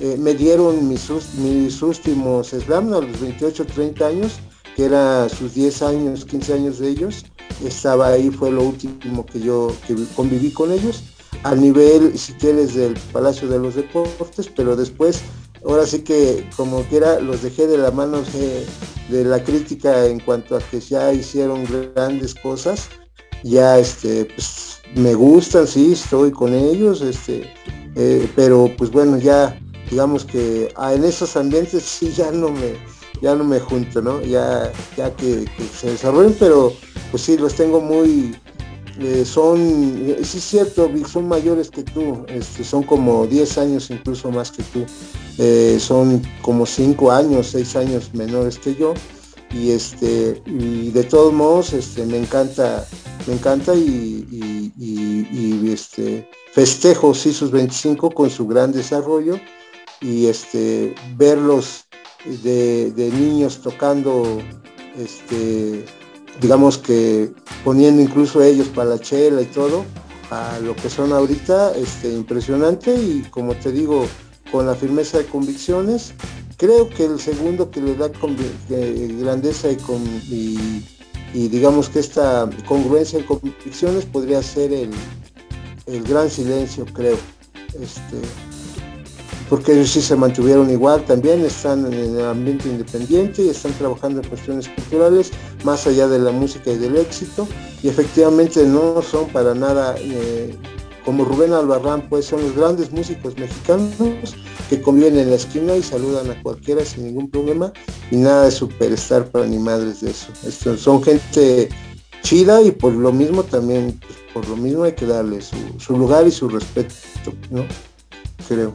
eh, 0.00 0.16
me 0.18 0.32
dieron 0.32 0.88
mis, 0.88 1.10
mis 1.38 1.82
últimos 1.82 2.48
slam 2.48 2.92
a 2.94 3.00
los 3.00 3.20
28, 3.20 3.66
30 3.66 4.06
años, 4.06 4.38
que 4.76 4.84
eran 4.84 5.28
sus 5.28 5.54
10 5.54 5.82
años, 5.82 6.24
15 6.24 6.54
años 6.54 6.78
de 6.78 6.88
ellos, 6.90 7.24
estaba 7.64 8.08
ahí, 8.08 8.30
fue 8.30 8.50
lo 8.50 8.62
último 8.62 9.26
que 9.26 9.40
yo 9.40 9.74
conviví 10.14 10.52
con 10.52 10.72
ellos, 10.72 11.04
a 11.42 11.54
nivel, 11.54 12.18
si 12.18 12.32
quieres, 12.34 12.74
del 12.74 12.94
Palacio 13.12 13.48
de 13.48 13.58
los 13.58 13.74
Deportes, 13.74 14.48
pero 14.54 14.76
después, 14.76 15.20
ahora 15.64 15.86
sí 15.86 16.00
que 16.00 16.48
como 16.56 16.82
quiera, 16.84 17.20
los 17.20 17.42
dejé 17.42 17.66
de 17.66 17.78
la 17.78 17.90
mano 17.90 18.22
de, 19.08 19.24
la 19.24 19.42
crítica 19.42 20.06
en 20.06 20.20
cuanto 20.20 20.56
a 20.56 20.60
que 20.60 20.80
ya 20.80 21.12
hicieron 21.12 21.64
grandes 21.94 22.34
cosas, 22.34 22.88
ya 23.42 23.78
este, 23.78 24.24
pues, 24.26 24.80
me 24.94 25.14
gustan, 25.14 25.66
sí, 25.66 25.92
estoy 25.92 26.30
con 26.30 26.54
ellos, 26.54 27.02
este, 27.02 27.52
eh, 27.94 28.28
pero 28.34 28.70
pues 28.76 28.90
bueno, 28.90 29.18
ya 29.18 29.58
digamos 29.90 30.24
que 30.24 30.72
ah, 30.76 30.94
en 30.94 31.04
esos 31.04 31.36
ambientes 31.36 31.82
sí 31.82 32.12
ya 32.12 32.30
no 32.30 32.50
me, 32.50 32.76
ya 33.20 33.34
no 33.34 33.44
me 33.44 33.60
junto, 33.60 34.02
¿no? 34.02 34.20
Ya, 34.22 34.72
ya 34.96 35.14
que, 35.14 35.44
se 35.78 35.90
desarrollen, 35.90 36.36
pero 36.38 36.72
pues 37.10 37.22
sí, 37.22 37.36
los 37.36 37.54
tengo 37.54 37.80
muy, 37.80 38.36
eh, 39.00 39.24
son, 39.24 39.58
eh, 40.06 40.20
sí 40.22 40.38
es 40.38 40.44
cierto, 40.44 40.90
son 41.10 41.28
mayores 41.28 41.70
que 41.70 41.82
tú, 41.82 42.24
este, 42.28 42.64
son 42.64 42.82
como 42.82 43.26
10 43.26 43.58
años 43.58 43.90
incluso 43.90 44.30
más 44.30 44.50
que 44.50 44.62
tú, 44.64 44.84
eh, 45.38 45.78
son 45.80 46.22
como 46.42 46.66
5 46.66 47.10
años, 47.12 47.48
6 47.48 47.76
años 47.76 48.10
menores 48.14 48.58
que 48.58 48.74
yo, 48.74 48.94
y 49.50 49.70
este, 49.70 50.42
y 50.46 50.90
de 50.90 51.04
todos 51.04 51.32
modos, 51.32 51.72
este, 51.72 52.04
me 52.04 52.18
encanta, 52.18 52.86
me 53.26 53.34
encanta 53.34 53.74
y, 53.74 54.74
este, 55.72 56.28
festejo 56.52 57.14
sí 57.14 57.32
sus 57.32 57.50
25 57.50 58.10
con 58.10 58.30
su 58.30 58.46
gran 58.46 58.72
desarrollo. 58.72 59.38
Y 60.00 60.26
este, 60.26 60.94
verlos 61.16 61.86
de, 62.24 63.10
niños 63.12 63.60
tocando, 63.62 64.40
este, 64.96 65.84
digamos 66.40 66.78
que 66.78 67.32
poniendo 67.64 68.02
incluso 68.02 68.42
ellos 68.42 68.68
para 68.68 68.90
la 68.90 68.98
chela 68.98 69.42
y 69.42 69.46
todo, 69.46 69.84
a 70.30 70.58
lo 70.62 70.76
que 70.76 70.90
son 70.90 71.12
ahorita, 71.12 71.72
este, 71.76 72.12
impresionante 72.12 72.94
y 72.94 73.22
como 73.30 73.54
te 73.54 73.72
digo, 73.72 74.06
con 74.52 74.66
la 74.66 74.74
firmeza 74.74 75.18
de 75.18 75.26
convicciones, 75.26 76.12
creo 76.56 76.88
que 76.88 77.04
el 77.04 77.20
segundo 77.20 77.70
que 77.70 77.80
le 77.80 77.94
da 77.94 78.10
grandeza 79.20 79.70
y, 79.70 79.76
con, 79.76 80.02
y, 80.28 80.84
digamos 81.32 81.88
que 81.88 82.00
esta 82.00 82.48
congruencia 82.66 83.18
en 83.18 83.26
convicciones 83.26 84.04
podría 84.06 84.42
ser 84.42 84.72
el, 84.72 84.90
el 85.86 86.02
gran 86.04 86.28
silencio, 86.30 86.84
creo. 86.86 87.16
Este, 87.80 88.47
porque 89.48 89.72
ellos 89.72 89.90
sí 89.90 90.02
se 90.02 90.16
mantuvieron 90.16 90.70
igual 90.70 91.04
también, 91.04 91.44
están 91.44 91.86
en 91.92 92.16
el 92.16 92.24
ambiente 92.24 92.68
independiente 92.68 93.44
y 93.44 93.48
están 93.48 93.72
trabajando 93.72 94.20
en 94.20 94.28
cuestiones 94.28 94.68
culturales 94.68 95.30
más 95.64 95.86
allá 95.86 96.08
de 96.08 96.18
la 96.18 96.30
música 96.30 96.70
y 96.70 96.78
del 96.78 96.96
éxito 96.96 97.48
y 97.82 97.88
efectivamente 97.88 98.64
no 98.64 99.00
son 99.02 99.28
para 99.28 99.54
nada 99.54 99.94
eh, 99.98 100.54
como 101.04 101.24
Rubén 101.24 101.52
Albarrán, 101.52 102.06
pues 102.08 102.26
son 102.26 102.42
los 102.42 102.54
grandes 102.54 102.92
músicos 102.92 103.36
mexicanos 103.38 104.36
que 104.68 104.82
conviven 104.82 105.18
en 105.18 105.30
la 105.30 105.36
esquina 105.36 105.74
y 105.74 105.82
saludan 105.82 106.30
a 106.30 106.42
cualquiera 106.42 106.84
sin 106.84 107.04
ningún 107.04 107.30
problema 107.30 107.72
y 108.10 108.16
nada 108.16 108.44
de 108.44 108.50
superestar 108.50 109.26
para 109.30 109.46
ni 109.46 109.58
madres 109.58 110.02
de 110.02 110.10
eso. 110.10 110.76
son 110.76 111.02
gente 111.02 111.70
chida 112.22 112.60
y 112.60 112.72
por 112.72 112.92
lo 112.92 113.12
mismo 113.12 113.42
también, 113.42 113.98
pues, 114.06 114.18
por 114.34 114.48
lo 114.48 114.56
mismo 114.56 114.84
hay 114.84 114.92
que 114.92 115.06
darle 115.06 115.40
su 115.40 115.96
lugar 115.96 116.26
y 116.26 116.30
su 116.30 116.48
respeto, 116.48 116.94
¿no? 117.50 117.64
Creo. 118.46 118.74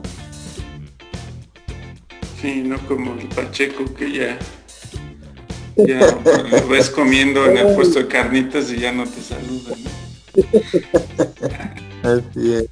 Sí, 2.43 2.61
no 2.61 2.77
como 2.89 3.13
el 3.13 3.29
Pacheco 3.29 3.85
que 3.93 4.11
ya, 4.11 4.37
ya 5.77 6.19
lo 6.51 6.67
ves 6.67 6.89
comiendo 6.89 7.45
en 7.45 7.55
el 7.57 7.73
puesto 7.73 7.99
de 7.99 8.07
carnitas 8.07 8.69
y 8.69 8.81
ya 8.81 8.91
no 8.91 9.05
te 9.05 9.21
saludan. 9.21 9.79
Así 12.03 12.53
es. 12.53 12.65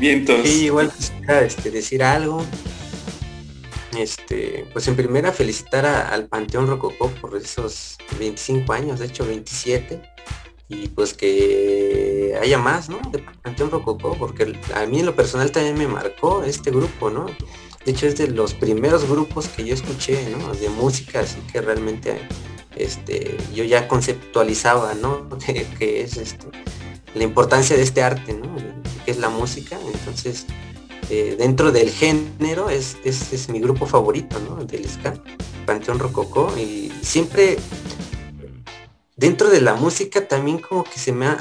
Vientos. 0.00 0.40
Sí, 0.42 0.64
igual 0.64 0.90
este, 1.44 1.70
decir 1.70 2.02
algo. 2.02 2.42
Este, 3.94 4.64
pues 4.72 4.88
en 4.88 4.96
primera 4.96 5.30
felicitar 5.30 5.84
al 5.84 6.28
Panteón 6.28 6.66
Rococó 6.66 7.10
por 7.20 7.36
esos 7.36 7.98
25 8.18 8.72
años, 8.72 9.00
de 9.00 9.04
hecho 9.04 9.26
27 9.26 10.00
y 10.70 10.88
pues 10.88 11.12
que 11.12 12.09
haya 12.36 12.58
más, 12.58 12.88
¿no? 12.88 12.98
De 13.10 13.18
Panteón 13.18 13.70
Rococó, 13.70 14.16
porque 14.18 14.58
a 14.74 14.86
mí 14.86 15.00
en 15.00 15.06
lo 15.06 15.14
personal 15.14 15.50
también 15.50 15.78
me 15.78 15.86
marcó 15.86 16.42
este 16.42 16.70
grupo, 16.70 17.10
¿no? 17.10 17.26
De 17.84 17.92
hecho 17.92 18.06
es 18.06 18.16
de 18.16 18.28
los 18.28 18.52
primeros 18.54 19.08
grupos 19.08 19.48
que 19.48 19.64
yo 19.64 19.74
escuché. 19.74 20.16
De 20.60 20.68
música, 20.68 21.20
así 21.20 21.38
que 21.52 21.60
realmente 21.60 22.20
este, 22.76 23.36
yo 23.54 23.64
ya 23.64 23.88
conceptualizaba, 23.88 24.94
¿no? 24.94 25.28
que, 25.78 26.02
es 26.02 26.16
este, 26.16 26.46
la 27.14 27.24
importancia 27.24 27.76
de 27.76 27.82
este 27.82 28.02
arte, 28.02 28.34
¿no? 28.34 28.54
Que 29.04 29.10
es 29.10 29.18
la 29.18 29.30
música. 29.30 29.78
Entonces, 29.92 30.46
eh, 31.08 31.36
dentro 31.38 31.72
del 31.72 31.90
género 31.90 32.70
es, 32.70 32.96
es, 33.04 33.48
mi 33.48 33.60
grupo 33.60 33.86
favorito, 33.86 34.38
¿no? 34.40 34.64
Del 34.64 34.88
ska, 34.88 35.14
Panteón 35.64 35.98
Rococó. 35.98 36.52
Y 36.58 36.92
siempre 37.00 37.56
dentro 39.16 39.50
de 39.50 39.60
la 39.60 39.74
música 39.74 40.26
también 40.26 40.58
como 40.58 40.84
que 40.84 40.98
se 40.98 41.12
me 41.12 41.26
ha, 41.26 41.38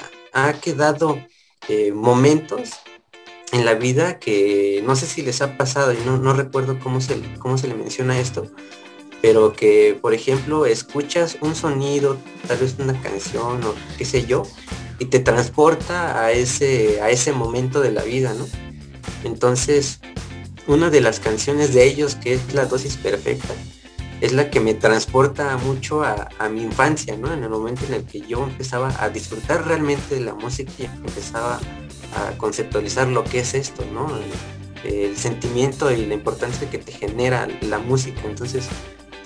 quedado 0.62 1.20
eh, 1.68 1.92
momentos 1.92 2.72
en 3.52 3.66
la 3.66 3.74
vida 3.74 4.20
que 4.20 4.84
no 4.86 4.96
sé 4.96 5.08
si 5.08 5.22
les 5.22 5.42
ha 5.42 5.58
pasado 5.58 5.94
y 5.94 5.98
no, 6.06 6.18
no 6.18 6.34
recuerdo 6.34 6.80
cómo 6.80 7.02
se, 7.02 7.20
cómo 7.40 7.58
se 7.58 7.68
le 7.68 7.74
menciona 7.74 8.20
esto, 8.20 8.46
pero 9.22 9.54
que 9.54 9.98
por 10.00 10.14
ejemplo 10.14 10.66
escuchas 10.66 11.38
un 11.42 11.56
sonido, 11.56 12.18
tal 12.48 12.58
vez 12.60 12.76
una 12.80 13.00
canción 13.02 13.64
o 13.64 13.74
qué 13.98 14.06
sé 14.06 14.26
yo, 14.26 14.44
y 15.00 15.06
te 15.06 15.20
transporta 15.20 16.24
a 16.24 16.32
ese, 16.32 17.02
a 17.02 17.10
ese 17.10 17.32
momento 17.32 17.82
de 17.82 17.92
la 17.92 18.04
vida, 18.04 18.34
¿no? 18.34 18.46
Entonces, 19.24 20.00
una 20.68 20.90
de 20.90 21.02
las 21.02 21.20
canciones 21.20 21.74
de 21.74 21.86
ellos, 21.86 22.16
que 22.16 22.34
es 22.34 22.54
La 22.54 22.66
dosis 22.66 22.98
perfecta, 22.98 23.54
es 24.22 24.34
la 24.34 24.50
que 24.50 24.60
me 24.60 24.74
transporta 24.74 25.58
mucho 25.58 26.04
a, 26.04 26.28
mi 26.50 26.64
infancia, 26.64 27.16
¿no? 27.16 27.34
En 27.34 27.44
el 27.44 27.50
momento 27.50 27.86
en 27.86 27.94
el 27.94 28.04
que 28.04 28.22
yo 28.22 28.44
empezaba 28.44 28.94
a 29.00 29.10
disfrutar 29.10 29.66
realmente 29.66 30.16
de 30.16 30.22
la 30.22 30.34
música 30.34 30.72
y 30.78 30.86
empezaba 30.86 31.60
a 32.16 32.38
conceptualizar 32.38 33.08
lo 33.08 33.24
que 33.24 33.40
es 33.40 33.54
esto, 33.54 33.86
¿no? 33.94 34.08
El, 34.84 34.94
el 34.94 35.18
sentimiento 35.18 35.92
y 35.92 36.06
la 36.06 36.14
importancia 36.14 36.70
que 36.70 36.78
te 36.78 36.92
genera 36.92 37.48
la 37.62 37.80
música. 37.80 38.22
Entonces, 38.26 38.68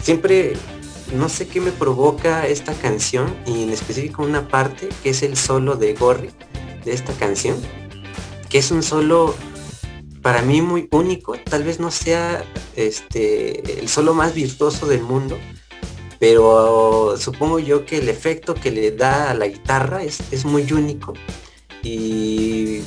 siempre 0.02 0.54
no 1.14 1.30
sé 1.30 1.48
qué 1.48 1.62
me 1.62 1.72
provoca 1.72 2.48
esta 2.48 2.74
canción 2.74 3.36
y 3.46 3.64
en 3.64 3.70
específico 3.70 4.24
una 4.24 4.48
parte 4.48 4.90
que 5.02 5.10
es 5.10 5.24
el 5.24 5.38
solo 5.38 5.76
de 5.76 5.94
Gorry 5.94 6.32
de 6.86 6.94
esta 6.94 7.14
canción, 7.14 7.58
que 8.50 8.60
es 8.60 8.72
un 8.72 8.84
solo 8.84 9.36
para 10.24 10.42
mí 10.42 10.62
muy 10.62 10.88
único, 10.92 11.36
tal 11.38 11.64
vez 11.64 11.80
no 11.80 11.92
sea 11.92 12.44
este 12.76 13.80
el 13.80 13.90
solo 13.90 14.14
más 14.14 14.34
virtuoso 14.34 14.88
del 14.88 15.04
mundo, 15.04 15.38
pero 16.18 17.16
supongo 17.18 17.60
yo 17.60 17.86
que 17.86 17.98
el 17.98 18.08
efecto 18.08 18.56
que 18.56 18.72
le 18.72 18.92
da 18.92 19.30
a 19.30 19.34
la 19.34 19.48
guitarra 19.48 20.02
es, 20.02 20.22
es 20.32 20.46
muy 20.46 20.72
único 20.72 21.14
y 21.84 22.82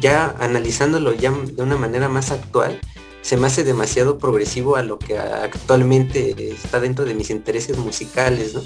ya 0.00 0.36
analizándolo 0.38 1.12
ya 1.12 1.32
de 1.32 1.60
una 1.60 1.76
manera 1.76 2.08
más 2.08 2.30
actual, 2.30 2.80
se 3.20 3.36
me 3.36 3.48
hace 3.48 3.64
demasiado 3.64 4.18
progresivo 4.18 4.76
a 4.76 4.84
lo 4.84 5.00
que 5.00 5.18
actualmente 5.18 6.52
está 6.52 6.78
dentro 6.78 7.04
de 7.04 7.14
mis 7.14 7.30
intereses 7.30 7.76
musicales, 7.78 8.54
¿no? 8.54 8.62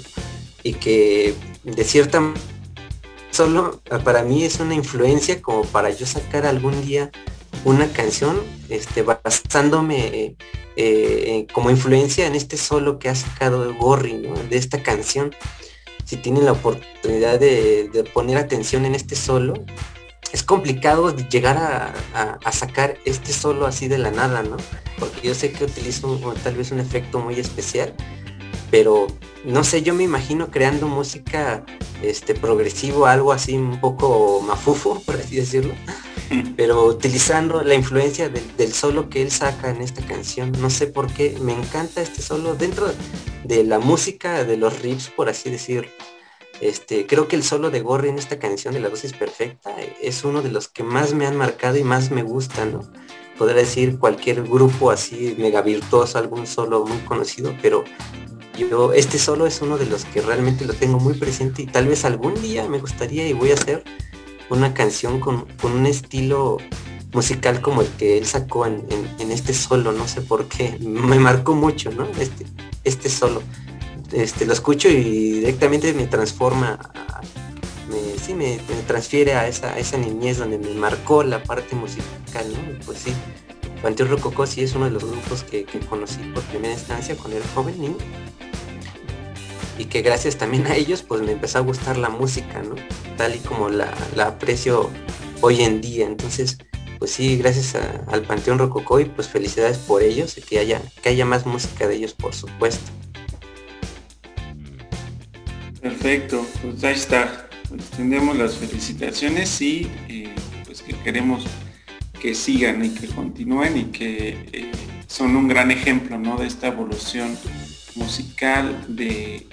Y 0.61 0.73
que 0.73 1.33
de 1.63 1.83
cierta 1.83 2.21
solo 3.31 3.81
para 4.03 4.21
mí 4.21 4.43
es 4.43 4.59
una 4.59 4.75
influencia 4.75 5.41
como 5.41 5.63
para 5.63 5.89
yo 5.89 6.05
sacar 6.05 6.45
algún 6.45 6.85
día 6.85 7.09
una 7.65 7.91
canción 7.91 8.41
este, 8.69 9.03
basándome 9.03 10.35
eh, 10.75 11.47
como 11.53 11.69
influencia 11.69 12.27
en 12.27 12.35
este 12.35 12.57
solo 12.57 12.99
que 12.99 13.09
ha 13.09 13.15
sacado 13.15 13.73
Gorri, 13.75 14.13
¿no? 14.13 14.33
De 14.35 14.57
esta 14.57 14.81
canción. 14.83 15.35
Si 16.05 16.17
tienen 16.17 16.45
la 16.45 16.53
oportunidad 16.53 17.39
de, 17.39 17.89
de 17.89 18.03
poner 18.03 18.37
atención 18.37 18.85
en 18.85 18.95
este 18.95 19.15
solo, 19.15 19.53
es 20.33 20.43
complicado 20.43 21.15
llegar 21.15 21.57
a, 21.57 22.51
sacar 22.51 22.97
este 23.05 23.33
solo 23.33 23.65
así 23.65 23.87
de 23.87 23.97
la 23.97 24.11
nada, 24.11 24.43
¿no? 24.43 24.57
Porque 24.97 25.27
yo 25.27 25.35
sé 25.35 25.51
que 25.51 25.65
utilizo 25.65 26.17
tal 26.43 26.55
vez 26.55 26.71
un 26.71 26.79
efecto 26.79 27.19
muy 27.19 27.39
especial, 27.39 27.93
pero 28.71 29.07
no 29.43 29.63
sé, 29.63 29.83
yo 29.83 29.93
me 29.93 30.03
imagino 30.03 30.49
creando 30.49 30.87
música 30.87 31.63
este 32.01 32.33
progresivo, 32.33 33.05
algo 33.05 33.31
así 33.31 33.55
un 33.55 33.79
poco 33.79 34.41
mafufo, 34.41 35.01
por 35.05 35.15
así 35.15 35.35
decirlo, 35.35 35.73
pero 36.57 36.85
utilizando 36.85 37.61
la 37.61 37.75
influencia 37.75 38.29
del 38.29 38.73
solo 38.73 39.09
que 39.09 39.21
él 39.21 39.29
saca 39.29 39.69
en 39.69 39.81
esta 39.81 40.01
canción. 40.03 40.51
No 40.59 40.69
sé 40.69 40.87
por 40.87 41.11
qué, 41.13 41.37
me 41.41 41.53
encanta 41.53 42.01
este 42.01 42.23
solo 42.23 42.55
dentro 42.55 42.91
de 43.43 43.63
la 43.63 43.77
música, 43.77 44.43
de 44.43 44.57
los 44.57 44.81
riffs, 44.81 45.09
por 45.09 45.29
así 45.29 45.51
decirlo 45.51 45.89
este, 46.61 47.07
creo 47.07 47.27
que 47.27 47.35
el 47.35 47.43
solo 47.43 47.71
de 47.71 47.81
Gorri 47.81 48.09
en 48.09 48.19
esta 48.19 48.37
canción 48.37 48.75
de 48.75 48.79
La 48.79 48.89
dosis 48.89 49.13
perfecta 49.13 49.75
es 49.99 50.23
uno 50.23 50.43
de 50.43 50.51
los 50.51 50.67
que 50.67 50.83
más 50.83 51.13
me 51.13 51.25
han 51.25 51.35
marcado 51.35 51.75
y 51.77 51.83
más 51.83 52.11
me 52.11 52.21
gusta, 52.21 52.65
¿no? 52.65 52.81
Podría 53.37 53.61
decir 53.61 53.97
cualquier 53.97 54.43
grupo 54.43 54.91
así 54.91 55.35
mega 55.39 55.63
virtuoso, 55.63 56.19
algún 56.19 56.45
solo 56.45 56.85
muy 56.85 56.99
conocido, 56.99 57.55
pero 57.63 57.83
este 58.93 59.19
solo 59.19 59.47
es 59.47 59.61
uno 59.61 59.77
de 59.77 59.85
los 59.85 60.05
que 60.05 60.21
realmente 60.21 60.65
lo 60.65 60.73
tengo 60.73 60.99
muy 60.99 61.13
presente 61.13 61.61
y 61.61 61.65
tal 61.65 61.87
vez 61.87 62.05
algún 62.05 62.39
día 62.41 62.67
me 62.67 62.79
gustaría 62.79 63.27
y 63.27 63.33
voy 63.33 63.51
a 63.51 63.55
hacer 63.55 63.83
una 64.49 64.73
canción 64.73 65.19
con, 65.19 65.45
un 65.63 65.85
estilo 65.85 66.57
musical 67.13 67.61
como 67.61 67.81
el 67.81 67.87
que 67.89 68.17
él 68.17 68.25
sacó 68.25 68.65
en, 68.65 68.83
este 69.29 69.53
solo, 69.53 69.91
no 69.91 70.07
sé 70.07 70.21
por 70.21 70.45
qué, 70.47 70.77
me 70.79 71.19
marcó 71.19 71.53
mucho, 71.53 71.91
¿no? 71.91 72.07
Este, 72.19 72.45
este 72.83 73.09
solo 73.09 73.41
este, 74.13 74.45
lo 74.45 74.53
escucho 74.53 74.89
y 74.89 75.31
directamente 75.31 75.93
me 75.93 76.05
transforma, 76.05 76.79
me, 77.89 78.19
sí, 78.19 78.33
me, 78.33 78.59
transfiere 78.87 79.33
a 79.33 79.47
esa, 79.47 79.77
esa 79.77 79.97
niñez 79.97 80.37
donde 80.37 80.57
me 80.57 80.71
marcó 80.71 81.23
la 81.23 81.41
parte 81.43 81.75
musical, 81.75 82.45
¿no? 82.51 82.85
pues 82.85 82.99
sí, 82.99 83.13
Panteón 83.81 84.09
Rococó 84.09 84.45
sí 84.45 84.61
es 84.61 84.75
uno 84.75 84.85
de 84.85 84.91
los 84.91 85.03
grupos 85.03 85.43
que, 85.43 85.65
conocí 85.89 86.19
por 86.33 86.43
primera 86.43 86.73
instancia 86.73 87.15
cuando 87.15 87.37
era 87.37 87.47
joven. 87.55 87.97
Y 89.77 89.85
que 89.85 90.01
gracias 90.01 90.37
también 90.37 90.67
a 90.67 90.75
ellos 90.75 91.01
pues 91.01 91.21
me 91.21 91.31
empezó 91.31 91.57
a 91.57 91.61
gustar 91.61 91.97
la 91.97 92.09
música, 92.09 92.61
¿no? 92.61 92.75
Tal 93.17 93.35
y 93.35 93.39
como 93.39 93.69
la, 93.69 93.91
aprecio 94.23 94.91
hoy 95.41 95.61
en 95.61 95.81
día. 95.81 96.05
Entonces, 96.05 96.59
pues 96.99 97.11
sí, 97.11 97.37
gracias 97.37 97.75
al 98.07 98.21
Panteón 98.21 98.59
Rococó 98.59 98.99
y 98.99 99.05
pues 99.05 99.27
felicidades 99.27 99.79
por 99.79 100.03
ellos 100.03 100.37
y 100.37 100.41
que 100.41 100.59
haya, 100.59 100.81
que 101.01 101.09
haya 101.09 101.25
más 101.25 101.47
música 101.47 101.87
de 101.87 101.95
ellos 101.95 102.13
por 102.13 102.35
supuesto. 102.35 102.91
Perfecto, 105.81 106.45
pues 106.61 106.83
ahí 106.83 106.93
está. 106.93 107.49
Pues 107.67 108.37
las 108.37 108.55
felicitaciones 108.55 109.61
y 109.61 109.89
eh, 110.09 110.35
pues 110.65 110.81
que 110.81 110.93
queremos 110.99 111.45
que 112.21 112.35
sigan 112.35 112.85
y 112.85 112.89
que 112.89 113.07
continúen 113.07 113.77
y 113.77 113.83
que 113.85 114.47
eh, 114.53 114.71
son 115.07 115.35
un 115.35 115.47
gran 115.47 115.71
ejemplo 115.71 116.19
¿no? 116.19 116.37
de 116.37 116.45
esta 116.45 116.67
evolución 116.67 117.35
musical, 117.95 118.85
de, 118.87 119.47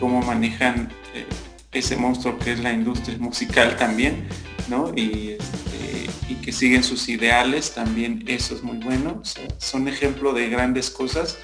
cómo 0.00 0.22
manejan 0.22 0.88
eh, 1.14 1.26
ese 1.72 1.96
monstruo 1.96 2.38
que 2.38 2.52
es 2.52 2.60
la 2.60 2.72
industria 2.72 3.18
musical 3.18 3.76
también, 3.76 4.26
¿no? 4.68 4.92
Y, 4.96 5.36
este, 5.38 6.40
que 6.42 6.52
siguen 6.52 6.82
sus 6.82 7.08
ideales, 7.08 7.72
también 7.72 8.22
eso 8.26 8.54
es 8.54 8.62
muy 8.62 8.76
bueno. 8.76 9.22
son 9.58 9.88
ejemplo 9.88 10.34
de 10.34 10.50
grandes 10.50 10.90
cosas 10.90 11.38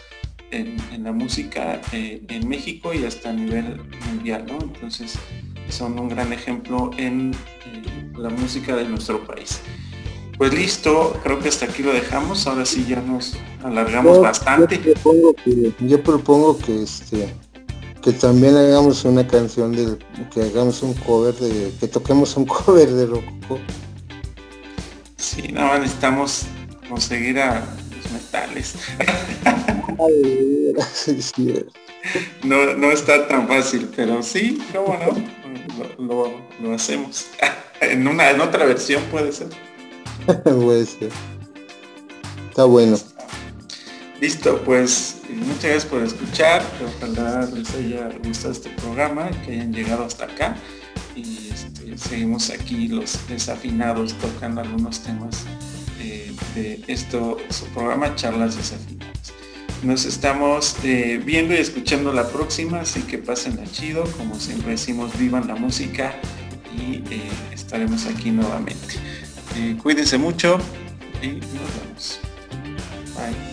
en, 0.51 0.77
la 1.02 1.12
música 1.12 1.81
eh, 1.93 2.23
en 2.28 2.48
México 2.48 2.93
y 2.93 3.05
hasta 3.05 3.31
a 3.31 3.32
nivel 3.32 3.81
mundial, 4.07 4.44
¿no? 4.47 4.59
Entonces 4.61 5.19
son 5.70 5.98
un 5.98 6.09
gran 6.09 6.32
ejemplo 6.35 6.90
en 6.98 7.32
la 8.15 8.28
música 8.28 8.77
de 8.77 8.85
nuestro 8.85 9.24
país. 9.27 9.62
Pues 10.41 10.55
listo, 10.55 11.21
creo 11.23 11.39
que 11.39 11.51
hasta 11.51 11.67
aquí 11.67 11.83
lo 11.83 11.93
dejamos. 11.93 12.47
Ahora 12.47 12.65
sí 12.65 12.87
ya 12.89 13.03
nos 13.03 13.37
alargamos 13.62 14.23
bastante. 14.23 14.79
Yo 14.79 14.95
propongo 14.95 15.35
que, 15.35 15.73
yo 15.81 16.03
propongo 16.03 16.59
que 16.59 16.83
este 16.83 17.35
que 18.01 18.12
también 18.12 18.57
hagamos 18.57 19.05
una 19.05 19.29
canción 19.29 19.73
de 19.73 19.99
que 20.33 20.41
hagamos 20.41 20.83
un 20.83 20.95
cover 20.95 21.35
de 21.35 21.71
que 21.79 21.87
toquemos 21.89 22.39
un 22.39 22.47
cover 22.47 22.91
de 22.91 23.05
Rococo. 23.05 23.59
Sí, 25.19 25.49
no 25.53 25.79
necesitamos 25.79 26.47
conseguir 26.89 27.39
a 27.39 27.62
los 27.95 28.11
metales. 28.11 28.77
No, 32.43 32.75
no 32.75 32.91
está 32.91 33.29
tan 33.29 33.47
fácil, 33.47 33.91
pero 33.95 34.23
sí, 34.23 34.59
cómo 34.73 34.97
no, 35.99 36.33
lo, 36.62 36.75
hacemos. 36.75 37.27
En 37.83 38.07
una, 38.07 38.31
en 38.31 38.41
otra 38.41 38.65
versión 38.65 39.03
puede 39.11 39.33
ser. 39.33 39.49
Está 42.51 42.65
bueno. 42.65 42.97
Listo, 44.20 44.61
pues 44.65 45.23
muchas 45.28 45.62
gracias 45.62 45.85
por 45.86 46.02
escuchar. 46.02 46.62
Ojalá 46.98 47.48
les 47.52 47.74
haya 47.74 48.11
gustado 48.23 48.52
este 48.52 48.70
programa, 48.70 49.31
que 49.44 49.52
hayan 49.52 49.73
llegado 49.73 50.05
hasta 50.05 50.27
acá. 50.27 50.57
Y 51.16 51.51
este, 51.52 51.98
seguimos 51.98 52.51
aquí 52.51 52.86
los 52.86 53.19
desafinados 53.28 54.15
tocando 54.15 54.61
algunos 54.61 55.01
temas 55.01 55.44
eh, 56.01 56.32
de 56.55 56.85
esto, 56.86 57.39
su 57.48 57.65
programa 57.66 58.15
Charlas 58.15 58.57
Desafinadas. 58.57 59.32
Nos 59.82 60.05
estamos 60.05 60.77
eh, 60.85 61.20
viendo 61.24 61.55
y 61.55 61.57
escuchando 61.57 62.12
la 62.12 62.28
próxima, 62.28 62.82
así 62.82 63.01
que 63.02 63.19
pasen 63.19 63.59
a 63.59 63.65
chido, 63.65 64.05
como 64.19 64.39
siempre 64.39 64.73
decimos, 64.73 65.19
vivan 65.19 65.48
la 65.48 65.57
música 65.57 66.15
y 66.77 67.02
eh, 67.11 67.31
estaremos 67.52 68.07
aquí 68.07 68.31
nuevamente. 68.31 68.97
Cuídense 69.82 70.18
mucho 70.18 70.59
y 71.22 71.28
nos 71.28 71.74
vemos. 71.77 72.20
Bye. 73.16 73.49